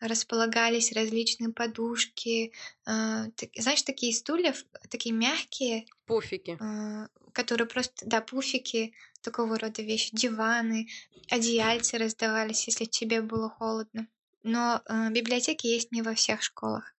располагались 0.00 0.92
различные 0.92 1.52
подушки, 1.52 2.52
э, 2.86 3.30
так- 3.36 3.50
знаешь, 3.56 3.82
такие 3.82 4.14
стулья, 4.14 4.54
такие 4.88 5.14
мягкие, 5.14 5.86
Пуфики. 6.06 6.56
э, 6.60 7.08
которые 7.32 7.66
просто, 7.66 8.06
да, 8.06 8.20
пуфики, 8.20 8.94
такого 9.22 9.58
рода 9.58 9.82
вещи, 9.82 10.14
диваны, 10.14 10.88
одеяльцы 11.30 11.98
раздавались, 11.98 12.68
если 12.68 12.84
тебе 12.84 13.20
было 13.20 13.50
холодно. 13.50 14.06
Но 14.44 14.80
э, 14.86 15.10
библиотеки 15.10 15.66
есть 15.66 15.90
не 15.90 16.02
во 16.02 16.14
всех 16.14 16.42
школах. 16.42 16.94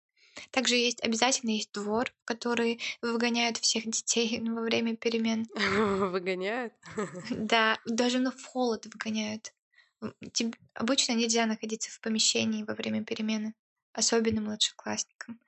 Также 0.52 0.76
есть 0.76 1.02
обязательно 1.03 1.52
есть 1.52 1.72
двор, 1.74 2.11
в 2.22 2.26
который 2.26 2.80
выгоняют 3.02 3.57
всех 3.57 3.86
детей 3.86 4.40
во 4.49 4.61
время 4.61 4.95
перемен. 4.95 5.45
Выгоняют? 6.11 6.74
Да, 7.30 7.80
даже 7.86 8.20
на 8.20 8.32
в 8.32 8.44
холод 8.45 8.86
выгоняют. 8.86 9.53
М, 10.02 10.14
теб- 10.34 10.56
Обычно 10.74 11.14
нельзя 11.14 11.45
находиться 11.45 11.91
в 11.91 11.99
помещении 12.02 12.64
во 12.64 12.74
время 12.74 13.03
перемены, 13.03 13.53
особенно 13.94 14.41
младшеклассникам. 14.41 15.40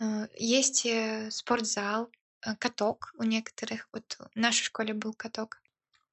Э, 0.00 0.28
Есть 0.36 0.84
э, 0.86 1.30
спортзал, 1.30 2.10
э, 2.44 2.54
каток 2.56 3.12
у 3.18 3.22
некоторых. 3.24 3.88
Вот 3.92 4.16
в 4.34 4.38
нашей 4.38 4.64
школе 4.64 4.92
был 4.94 5.14
каток. 5.14 5.62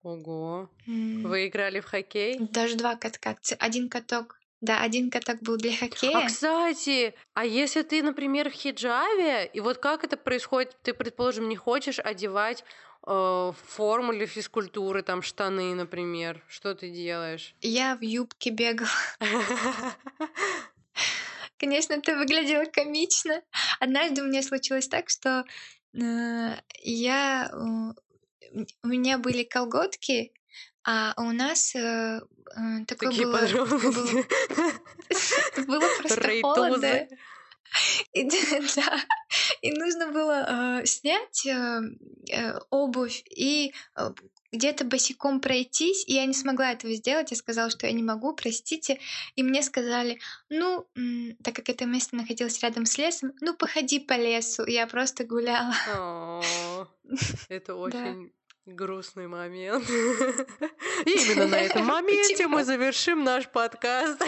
Ого. 0.02 0.70
Вы 0.86 1.48
играли 1.48 1.80
в 1.80 1.86
хоккей? 1.86 2.38
Даже 2.40 2.76
два 2.76 2.96
катка. 2.96 3.38
Один 3.60 3.90
каток. 3.90 4.40
Да, 4.64 4.80
один 4.80 5.12
каток 5.12 5.42
был 5.42 5.58
для 5.58 5.74
А, 5.74 5.76
хоккея. 5.76 6.26
кстати, 6.26 7.14
а 7.34 7.46
если 7.46 7.82
ты, 7.82 8.02
например, 8.02 8.50
в 8.50 8.54
хиджабе, 8.54 9.46
и 9.46 9.60
вот 9.60 9.78
как 9.78 10.06
это 10.06 10.16
происходит, 10.16 10.78
ты, 10.84 10.94
предположим, 10.94 11.50
не 11.50 11.58
хочешь 11.58 12.00
одевать 12.00 12.64
э, 13.06 13.52
форму 13.68 14.14
для 14.14 14.26
физкультуры, 14.26 15.04
там 15.04 15.22
штаны, 15.22 15.76
например, 15.76 16.42
что 16.48 16.74
ты 16.76 16.90
делаешь? 16.90 17.54
Я 17.60 17.98
в 17.98 18.04
юбке 18.04 18.52
бегала. 18.52 18.88
Конечно, 21.58 21.96
это 21.96 22.16
выглядело 22.16 22.64
комично. 22.64 23.42
Однажды 23.82 24.22
у 24.22 24.28
меня 24.28 24.44
случилось 24.44 24.88
так, 24.88 25.10
что 25.10 25.44
э, 25.94 26.56
я 26.84 27.50
э, 27.52 28.60
у 28.84 28.88
меня 28.88 29.18
были 29.18 29.44
колготки, 29.44 30.32
а 30.86 31.14
у 31.18 31.32
нас 31.32 31.76
э, 31.76 31.80
э, 31.80 32.86
такое 32.88 33.10
Такие 33.10 33.26
было, 33.26 33.40
было, 33.40 33.66
подробности. 33.66 34.26
было 35.68 35.84
просто 36.00 36.42
холодно. 36.42 37.08
И, 38.14 38.24
да, 38.76 39.00
и 39.62 39.72
нужно 39.72 40.12
было 40.12 40.82
э, 40.82 40.86
снять 40.86 41.46
э, 41.46 41.82
э, 42.30 42.60
обувь 42.70 43.24
и 43.30 43.74
э, 43.96 44.10
где-то 44.52 44.86
босиком 44.86 45.42
пройтись, 45.42 46.04
и 46.08 46.14
я 46.14 46.26
не 46.26 46.34
смогла 46.34 46.74
этого 46.74 46.94
сделать. 46.94 47.32
Я 47.32 47.38
сказала, 47.38 47.72
что 47.72 47.88
я 47.88 47.94
не 47.94 48.04
могу, 48.04 48.34
простите. 48.34 49.00
И 49.36 49.42
мне 49.42 49.64
сказали, 49.64 50.20
ну, 50.50 50.88
так 51.44 51.56
как 51.56 51.70
это 51.70 51.86
место 51.86 52.16
находилось 52.16 52.62
рядом 52.62 52.86
с 52.86 53.00
лесом, 53.00 53.34
ну, 53.42 53.56
походи 53.56 54.00
по 54.00 54.14
лесу. 54.14 54.64
Я 54.68 54.86
просто 54.86 55.24
гуляла. 55.24 55.74
Это 57.50 57.74
очень 57.74 58.32
грустный 58.66 59.28
момент. 59.28 59.88
И 59.90 61.10
именно 61.10 61.48
на 61.48 61.56
этом 61.56 61.86
моменте 61.88 62.48
мы 62.48 62.64
завершим 62.64 63.24
наш 63.24 63.50
подкаст 63.50 64.22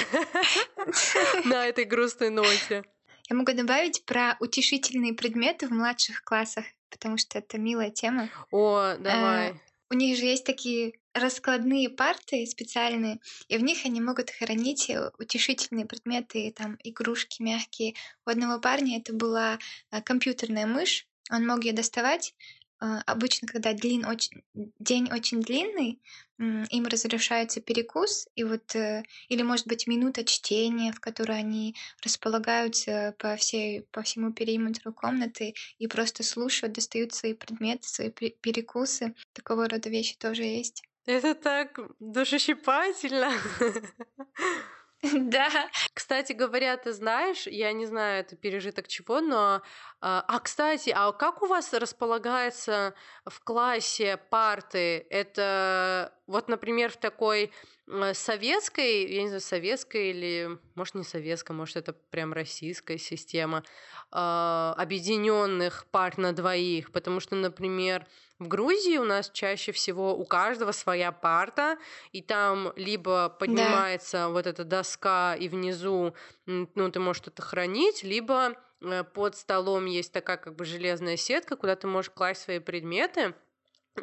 на 1.46 1.68
этой 1.68 1.86
грустной 1.86 2.30
ноте. 2.30 2.84
Я 3.30 3.36
могу 3.36 3.54
добавить 3.54 4.06
про 4.06 4.38
утешительные 4.40 5.14
предметы 5.14 5.68
в 5.68 5.72
младших 5.72 6.24
классах, 6.24 6.66
потому 6.90 7.18
что 7.18 7.40
это 7.40 7.58
милая 7.58 7.90
тема. 7.90 8.30
О, 8.52 8.96
давай. 9.00 9.60
У 9.90 9.94
них 9.96 10.18
же 10.18 10.26
есть 10.26 10.46
такие 10.46 10.94
раскладные 11.14 11.90
парты 11.90 12.46
специальные, 12.46 13.20
и 13.48 13.58
в 13.58 13.64
них 13.64 13.86
они 13.86 14.02
могут 14.02 14.32
хранить 14.32 14.90
э, 14.90 15.12
утешительные 15.18 15.86
предметы, 15.86 16.52
там 16.56 16.78
игрушки 16.84 17.42
мягкие. 17.42 17.94
У 18.26 18.32
одного 18.32 18.60
парня 18.60 18.98
это 18.98 19.14
была 19.14 19.58
э, 19.92 20.02
компьютерная 20.02 20.66
мышь, 20.66 21.08
он 21.32 21.48
мог 21.48 21.64
ее 21.64 21.74
доставать. 21.74 22.36
Э, 22.82 23.00
Обычно, 23.06 23.48
когда 23.48 23.74
длин 23.74 24.06
очень, 24.06 24.44
день 24.80 25.12
очень 25.12 25.42
длинный, 25.42 26.02
им 26.38 26.86
разрешается 26.86 27.62
перекус, 27.62 28.28
и 28.36 28.44
вот, 28.44 28.76
э, 28.76 29.04
или 29.30 29.42
может 29.42 29.68
быть 29.68 29.88
минута 29.88 30.26
чтения, 30.26 30.92
в 30.92 31.00
которой 31.00 31.38
они 31.40 31.76
располагаются 32.04 33.16
по, 33.20 33.38
всей, 33.38 33.84
по 33.92 34.02
всему 34.02 34.34
периметру 34.34 34.94
комнаты 34.94 35.54
и 35.78 35.88
просто 35.88 36.24
слушают, 36.24 36.74
достают 36.74 37.14
свои 37.14 37.34
предметы, 37.34 37.88
свои 37.88 38.12
пе- 38.12 38.32
перекусы. 38.32 39.16
Такого 39.34 39.70
рода 39.70 39.90
вещи 39.90 40.18
тоже 40.18 40.44
есть. 40.44 40.84
Это 41.06 41.36
так 41.36 41.80
душещипательно. 42.00 43.32
Да. 45.14 45.70
Кстати 45.94 46.34
говоря, 46.34 46.78
ты 46.78 46.94
знаешь, 46.94 47.48
я 47.48 47.72
не 47.74 47.86
знаю, 47.86 48.22
это 48.22 48.36
пережиток 48.36 48.88
чего, 48.88 49.22
но... 49.22 49.62
А, 50.02 50.24
а, 50.28 50.40
кстати, 50.40 50.92
а 50.96 51.12
как 51.12 51.42
у 51.42 51.48
вас 51.48 51.74
располагается 51.74 52.94
в 53.26 53.40
классе 53.44 54.18
парты? 54.30 55.06
Это 55.10 56.14
вот, 56.28 56.48
например, 56.48 56.92
в 56.92 56.98
такой 56.98 57.52
э, 57.88 58.14
советской, 58.14 59.06
я 59.12 59.22
не 59.22 59.28
знаю, 59.28 59.42
советской 59.42 60.10
или, 60.12 60.60
может, 60.76 60.96
не 60.96 61.04
советской, 61.04 61.54
может, 61.54 61.78
это 61.78 61.94
прям 61.94 62.34
российская 62.34 62.98
система 62.98 63.64
объединенных 64.12 65.86
парт 65.92 66.18
на 66.18 66.32
двоих, 66.32 66.92
потому 66.92 67.20
что, 67.20 67.36
например, 67.36 68.08
в 68.40 68.48
Грузии 68.48 68.98
у 68.98 69.06
нас 69.06 69.30
чаще 69.34 69.72
всего 69.72 70.16
у 70.16 70.26
каждого 70.26 70.72
своя 70.72 71.12
парта, 71.12 71.78
и 72.12 72.22
там 72.22 72.74
либо 72.76 73.30
поднимается 73.30 74.28
вот 74.30 74.46
эта 74.46 74.64
доска, 74.66 75.36
и 75.36 75.48
внизу, 75.48 76.14
ну, 76.46 76.92
ты 76.92 77.00
можешь 77.00 77.22
что-то 77.22 77.42
хранить, 77.42 78.04
либо 78.04 78.54
э, 78.82 79.04
под 79.04 79.38
столом 79.38 79.86
есть 79.86 80.12
такая 80.12 80.38
как 80.38 80.56
бы 80.56 80.66
железная 80.66 81.16
сетка, 81.18 81.56
куда 81.56 81.76
ты 81.76 81.88
можешь 81.88 82.12
класть 82.12 82.42
свои 82.42 82.60
предметы, 82.60 83.36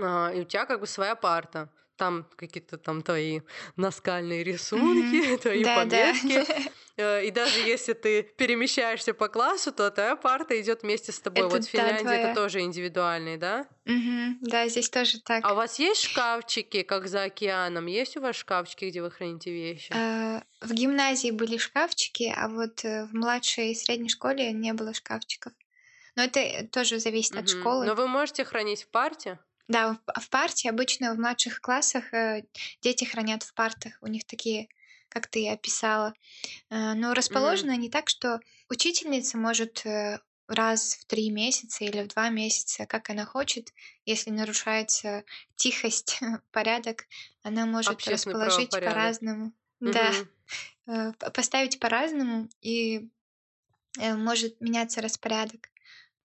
а, 0.00 0.30
и 0.32 0.40
у 0.40 0.44
тебя 0.44 0.64
как 0.64 0.80
бы 0.80 0.86
своя 0.86 1.14
парта. 1.14 1.68
Там 1.96 2.26
какие-то 2.36 2.78
там 2.78 3.02
твои 3.02 3.42
наскальные 3.76 4.42
рисунки, 4.42 5.36
твои 5.42 5.62
Да, 5.62 5.84
да. 5.84 6.12
пометки. 6.12 6.50
Э, 6.50 6.70
И 6.96 7.30
даже 7.34 7.60
если 7.60 7.94
ты 7.94 8.22
перемещаешься 8.36 9.14
по 9.14 9.28
классу, 9.28 9.72
то 9.72 9.90
твоя 9.90 10.16
парта 10.16 10.60
идет 10.60 10.82
вместе 10.82 11.12
с 11.12 11.20
тобой. 11.20 11.46
Это 11.46 11.54
вот 11.54 11.64
в 11.64 11.72
да, 11.72 11.78
Финляндии 11.78 12.02
твоя. 12.02 12.30
это 12.30 12.34
тоже 12.34 12.60
индивидуальный, 12.60 13.36
да? 13.38 13.66
Мгм. 13.84 14.38
Да, 14.42 14.68
здесь 14.68 14.90
тоже 14.90 15.20
так. 15.20 15.44
А 15.44 15.52
у 15.52 15.56
вас 15.56 15.78
есть 15.78 16.02
шкафчики, 16.02 16.82
как 16.82 17.08
за 17.08 17.24
океаном? 17.24 17.86
Есть 17.86 18.16
у 18.16 18.20
вас 18.20 18.36
шкафчики, 18.36 18.86
где 18.86 19.02
вы 19.02 19.10
храните 19.10 19.50
вещи? 19.50 19.92
Э, 19.92 20.42
В 20.60 20.72
гимназии 20.72 21.30
были 21.30 21.56
шкафчики, 21.56 22.32
а 22.36 22.48
вот 22.48 22.84
э, 22.84 23.06
в 23.06 23.14
младшей 23.14 23.72
и 23.72 23.74
средней 23.74 24.08
школе 24.08 24.52
не 24.52 24.72
было 24.72 24.92
шкафчиков. 24.92 25.52
Но 26.14 26.24
это 26.24 26.40
э, 26.40 26.66
тоже 26.66 26.98
зависит 26.98 27.36
от 27.36 27.48
школы. 27.48 27.86
Но 27.86 27.94
вы 27.94 28.06
можете 28.06 28.44
хранить 28.44 28.82
в 28.82 28.88
парте? 28.88 29.38
Да, 29.68 29.98
в, 30.20 30.28
парте 30.28 30.68
обычно 30.68 31.14
в 31.14 31.18
младших 31.18 31.60
классах 31.60 32.12
э, 32.12 32.44
дети 32.82 33.04
хранят 33.04 33.42
в 33.42 33.54
партах. 33.54 33.94
У 34.02 34.06
них 34.06 34.24
такие, 34.26 34.68
как 35.12 35.26
ты 35.26 35.48
описала. 35.48 36.14
Э, 36.70 36.94
но 36.94 37.14
расположены 37.14 37.72
они 37.72 37.90
так, 37.90 38.08
что 38.08 38.40
учительница 38.68 39.38
может 39.38 39.84
э, 39.86 40.20
раз 40.48 40.94
в 40.94 41.04
три 41.06 41.30
месяца 41.30 41.84
или 41.84 42.02
в 42.02 42.08
два 42.08 42.30
месяца, 42.30 42.86
как 42.86 43.10
она 43.10 43.24
хочет, 43.24 43.72
если 44.06 44.30
нарушается 44.30 45.24
тихость, 45.56 46.20
порядок, 46.52 47.06
она 47.42 47.66
может 47.66 48.06
расположить 48.08 48.70
по-разному. 48.70 49.52
Да, 49.80 50.10
Мгм. 50.10 50.28
э, 50.86 51.12
поставить 51.32 51.78
по-разному, 51.80 52.48
и 52.60 53.08
может 53.98 54.60
меняться 54.60 55.02
распорядок. 55.02 55.68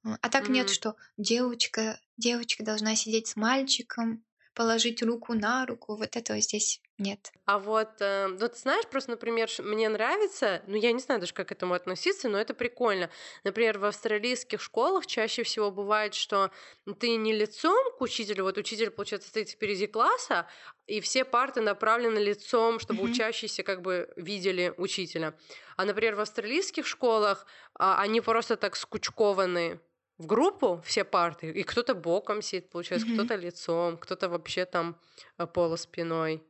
А 0.03 0.29
так 0.29 0.47
нет, 0.47 0.67
Мгм. 0.67 0.73
что 0.73 0.95
девочка, 1.17 1.99
девочка 2.15 2.63
должна 2.63 2.95
сидеть 2.95 3.27
с 3.27 3.35
мальчиком, 3.35 4.23
положить 4.57 5.01
руку 5.03 5.33
на 5.33 5.65
руку. 5.65 5.95
Вот 5.95 6.15
этого 6.17 6.39
здесь 6.41 6.81
нет. 6.97 7.31
А 7.45 7.59
вот, 7.59 8.01
э, 8.01 8.27
вот 8.37 8.57
знаешь, 8.57 8.85
просто, 8.87 9.11
например, 9.11 9.47
мне 9.59 9.87
нравится, 9.87 10.61
ну 10.67 10.75
я 10.75 10.91
не 10.91 10.99
знаю 10.99 11.21
даже, 11.21 11.33
как 11.33 11.47
к 11.47 11.51
этому 11.53 11.75
относиться, 11.75 12.27
но 12.27 12.37
это 12.37 12.53
прикольно. 12.53 13.09
Например, 13.45 13.79
в 13.79 13.85
австралийских 13.85 14.61
школах 14.61 15.07
чаще 15.07 15.43
всего 15.43 15.71
бывает, 15.71 16.13
что 16.13 16.51
ты 16.99 17.15
не 17.15 17.31
лицом 17.31 17.93
к 17.97 18.01
учителю, 18.01 18.43
вот 18.43 18.57
учитель, 18.57 18.89
получается, 18.91 19.29
стоит 19.29 19.49
впереди 19.49 19.87
класса, 19.87 20.49
и 20.87 20.99
все 20.99 21.23
парты 21.23 21.61
направлены 21.61 22.19
лицом, 22.19 22.79
чтобы 22.79 23.01
Мгм. 23.01 23.03
учащиеся 23.03 23.63
как 23.63 23.81
бы 23.81 24.09
видели 24.17 24.73
учителя. 24.75 25.37
А, 25.77 25.85
например, 25.85 26.15
в 26.15 26.19
австралийских 26.19 26.85
школах 26.85 27.45
а, 27.79 28.01
они 28.01 28.19
просто 28.19 28.57
так 28.57 28.75
скучкованы 28.75 29.79
в 30.17 30.25
группу 30.25 30.81
все 30.85 31.03
парты, 31.03 31.51
и 31.51 31.63
кто-то 31.63 31.93
боком 31.95 32.41
сидит, 32.41 32.69
получается, 32.69 33.07
кто-то 33.07 33.35
лицом, 33.35 33.97
кто-то 33.97 34.29
вообще 34.29 34.65
там 34.65 34.99
э, 35.37 35.45
полуспиной. 35.47 36.43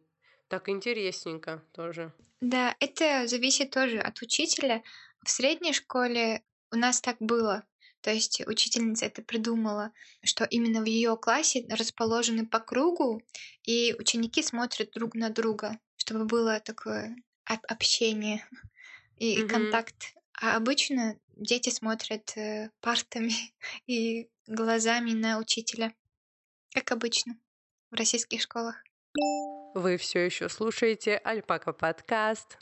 Так 0.47 0.69
интересненько 0.69 1.63
тоже. 1.73 2.13
Да, 2.41 2.75
это 2.79 3.27
зависит 3.27 3.71
тоже 3.71 3.99
от 3.99 4.21
учителя. 4.21 4.83
В 5.25 5.29
средней 5.29 5.73
школе 5.73 6.43
у 6.71 6.75
нас 6.77 7.01
так 7.01 7.17
было. 7.19 7.63
То 8.01 8.11
есть 8.13 8.45
учительница 8.45 9.05
это 9.05 9.21
придумала, 9.23 9.91
что 10.23 10.45
именно 10.45 10.81
в 10.81 10.85
ее 10.85 11.17
классе 11.17 11.65
расположены 11.69 12.45
по 12.45 12.59
кругу, 12.59 13.21
и 13.63 13.95
ученики 13.97 14.43
смотрят 14.43 14.91
друг 14.91 15.15
на 15.15 15.29
друга, 15.29 15.79
чтобы 15.97 16.25
было 16.25 16.59
такое 16.59 17.15
об- 17.45 17.65
общение. 17.67 18.47
и 19.17 19.41
Мгм. 19.41 19.43
контакт. 19.43 20.13
А 20.39 20.55
обычно 20.57 21.17
дети 21.37 21.69
смотрят 21.69 22.35
э, 22.35 22.69
партами 22.81 23.33
и 23.87 24.29
глазами 24.47 25.11
на 25.11 25.39
учителя, 25.39 25.93
как 26.73 26.91
обычно 26.91 27.37
в 27.91 27.95
российских 27.95 28.41
школах. 28.41 28.75
Вы 29.73 29.97
все 29.97 30.25
еще 30.25 30.49
слушаете 30.49 31.17
Альпака 31.17 31.73
подкаст. 31.73 32.57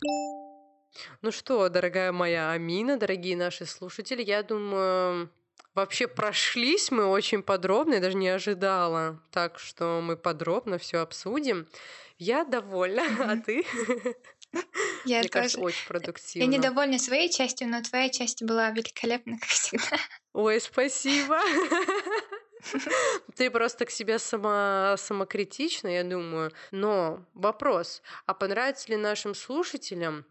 Ну 1.22 1.32
что, 1.32 1.68
дорогая 1.70 2.12
моя 2.12 2.52
Амина, 2.52 2.98
дорогие 2.98 3.36
наши 3.36 3.66
слушатели, 3.66 4.24
я 4.24 4.44
думаю, 4.44 5.30
вообще 5.74 6.08
прошлись 6.08 6.92
мы 6.92 7.06
очень 7.06 7.44
подробно, 7.44 7.96
я 7.96 8.00
даже 8.00 8.16
не 8.16 8.30
ожидала. 8.30 9.22
Так 9.32 9.60
что 9.60 10.02
мы 10.02 10.16
подробно 10.16 10.78
все 10.78 11.00
обсудим. 11.00 11.68
Я 12.18 12.46
довольна, 12.46 13.04
а 13.32 13.38
ты? 13.38 13.66
Я 15.04 15.20
Мне 15.20 15.30
кажется, 15.30 15.58
тоже. 15.58 15.60
очень 15.60 15.86
Я 16.38 16.48
продуктивно. 16.48 16.48
недовольна 16.48 17.00
своей 17.00 17.30
частью, 17.30 17.68
но 17.70 17.82
твоя 17.82 18.10
часть 18.10 18.44
была 18.44 18.72
великолепна, 18.72 19.38
как 19.40 19.50
всегда. 19.50 19.98
Ой, 20.34 20.60
спасибо. 20.60 21.40
Ты 23.36 23.52
просто 23.52 23.86
к 23.86 23.92
себе 23.92 24.20
сама 24.20 24.96
самокритична, 24.98 25.88
я 25.90 26.04
думаю. 26.04 26.52
Но 26.72 27.26
вопрос, 27.34 28.02
а 28.26 28.34
понравится 28.34 28.90
ли 28.90 28.98
нашим 28.98 29.36
слушателям 29.36 30.26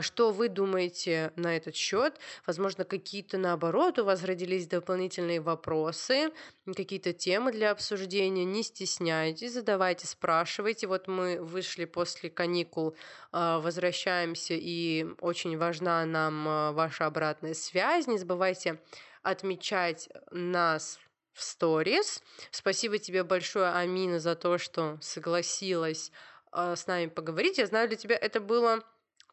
что 0.00 0.30
вы 0.30 0.48
думаете 0.48 1.32
на 1.36 1.56
этот 1.56 1.76
счет? 1.76 2.18
Возможно, 2.46 2.84
какие-то 2.84 3.38
наоборот 3.38 3.98
у 3.98 4.04
вас 4.04 4.24
родились 4.24 4.66
дополнительные 4.66 5.40
вопросы, 5.40 6.30
какие-то 6.74 7.12
темы 7.12 7.52
для 7.52 7.70
обсуждения. 7.70 8.44
Не 8.44 8.62
стесняйтесь, 8.62 9.52
задавайте, 9.52 10.06
спрашивайте. 10.06 10.86
Вот 10.86 11.08
мы 11.08 11.40
вышли 11.42 11.84
после 11.84 12.30
каникул, 12.30 12.96
а, 13.32 13.60
возвращаемся, 13.60 14.54
и 14.54 15.06
очень 15.20 15.58
важна 15.58 16.04
нам 16.06 16.48
а, 16.48 16.72
ваша 16.72 17.06
обратная 17.06 17.54
связь. 17.54 18.06
Не 18.06 18.18
забывайте 18.18 18.80
отмечать 19.22 20.08
нас 20.30 20.98
в 21.32 21.42
сторис. 21.42 22.22
Спасибо 22.50 22.98
тебе 22.98 23.24
большое, 23.24 23.70
Амина, 23.72 24.20
за 24.20 24.34
то, 24.36 24.56
что 24.56 24.98
согласилась 25.02 26.10
а, 26.50 26.74
с 26.76 26.86
нами 26.86 27.06
поговорить. 27.06 27.58
Я 27.58 27.66
знаю, 27.66 27.88
для 27.88 27.96
тебя 27.96 28.16
это 28.16 28.40
было 28.40 28.82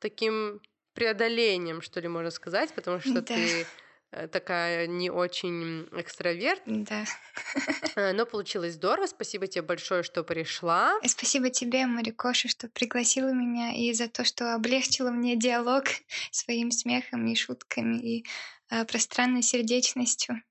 таким 0.03 0.59
преодолением, 0.93 1.81
что 1.81 1.99
ли, 2.01 2.07
можно 2.07 2.30
сказать, 2.30 2.73
потому 2.75 2.99
что 2.99 3.21
Да. 3.21 3.21
ты 3.21 3.65
э, 4.11 4.27
такая 4.27 4.85
не 4.85 5.09
очень 5.09 5.88
экстраверт, 5.93 6.61
Да. 6.65 7.05
Э, 7.95 8.11
но 8.13 8.25
получилось 8.25 8.73
здорово. 8.73 9.07
Спасибо 9.07 9.47
тебе 9.47 9.61
большое, 9.63 10.03
что 10.03 10.23
пришла. 10.23 10.99
И 11.03 11.07
спасибо 11.07 11.49
тебе, 11.49 11.85
Марикоша, 11.85 12.47
что 12.47 12.67
пригласила 12.69 13.31
меня 13.34 13.73
и 13.75 13.93
за 13.93 14.07
то, 14.07 14.23
что 14.25 14.53
облегчила 14.55 15.09
мне 15.11 15.35
диалог 15.35 15.85
своим 16.31 16.71
смехом 16.71 17.25
и 17.27 17.35
шутками 17.35 17.97
и 17.97 18.25
э, 18.69 18.85
пространной 18.85 19.41
сердечностью. 19.41 20.41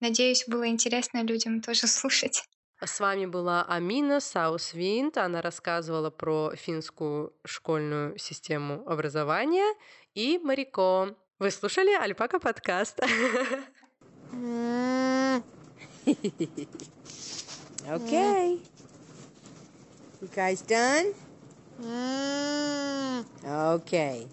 Надеюсь, 0.00 0.44
было 0.46 0.66
интересно 0.68 1.22
людям 1.22 1.60
тоже 1.60 1.86
слушать. 1.86 2.44
С 2.82 2.98
вами 2.98 3.26
была 3.26 3.62
Амина 3.68 4.20
Саусвинт. 4.20 5.18
Она 5.18 5.42
рассказывала 5.42 6.08
про 6.08 6.52
финскую 6.56 7.34
школьную 7.44 8.18
систему 8.18 8.82
образования. 8.86 9.74
И 10.14 10.38
Марико. 10.42 11.14
Вы 11.38 11.50
слушали 11.50 11.92
Альпака 11.92 12.38
подкаст. 12.40 13.00
Okay. 17.88 18.60
You 20.20 20.28
guys 20.34 20.62
done? 20.62 21.14
Okay. 23.42 24.28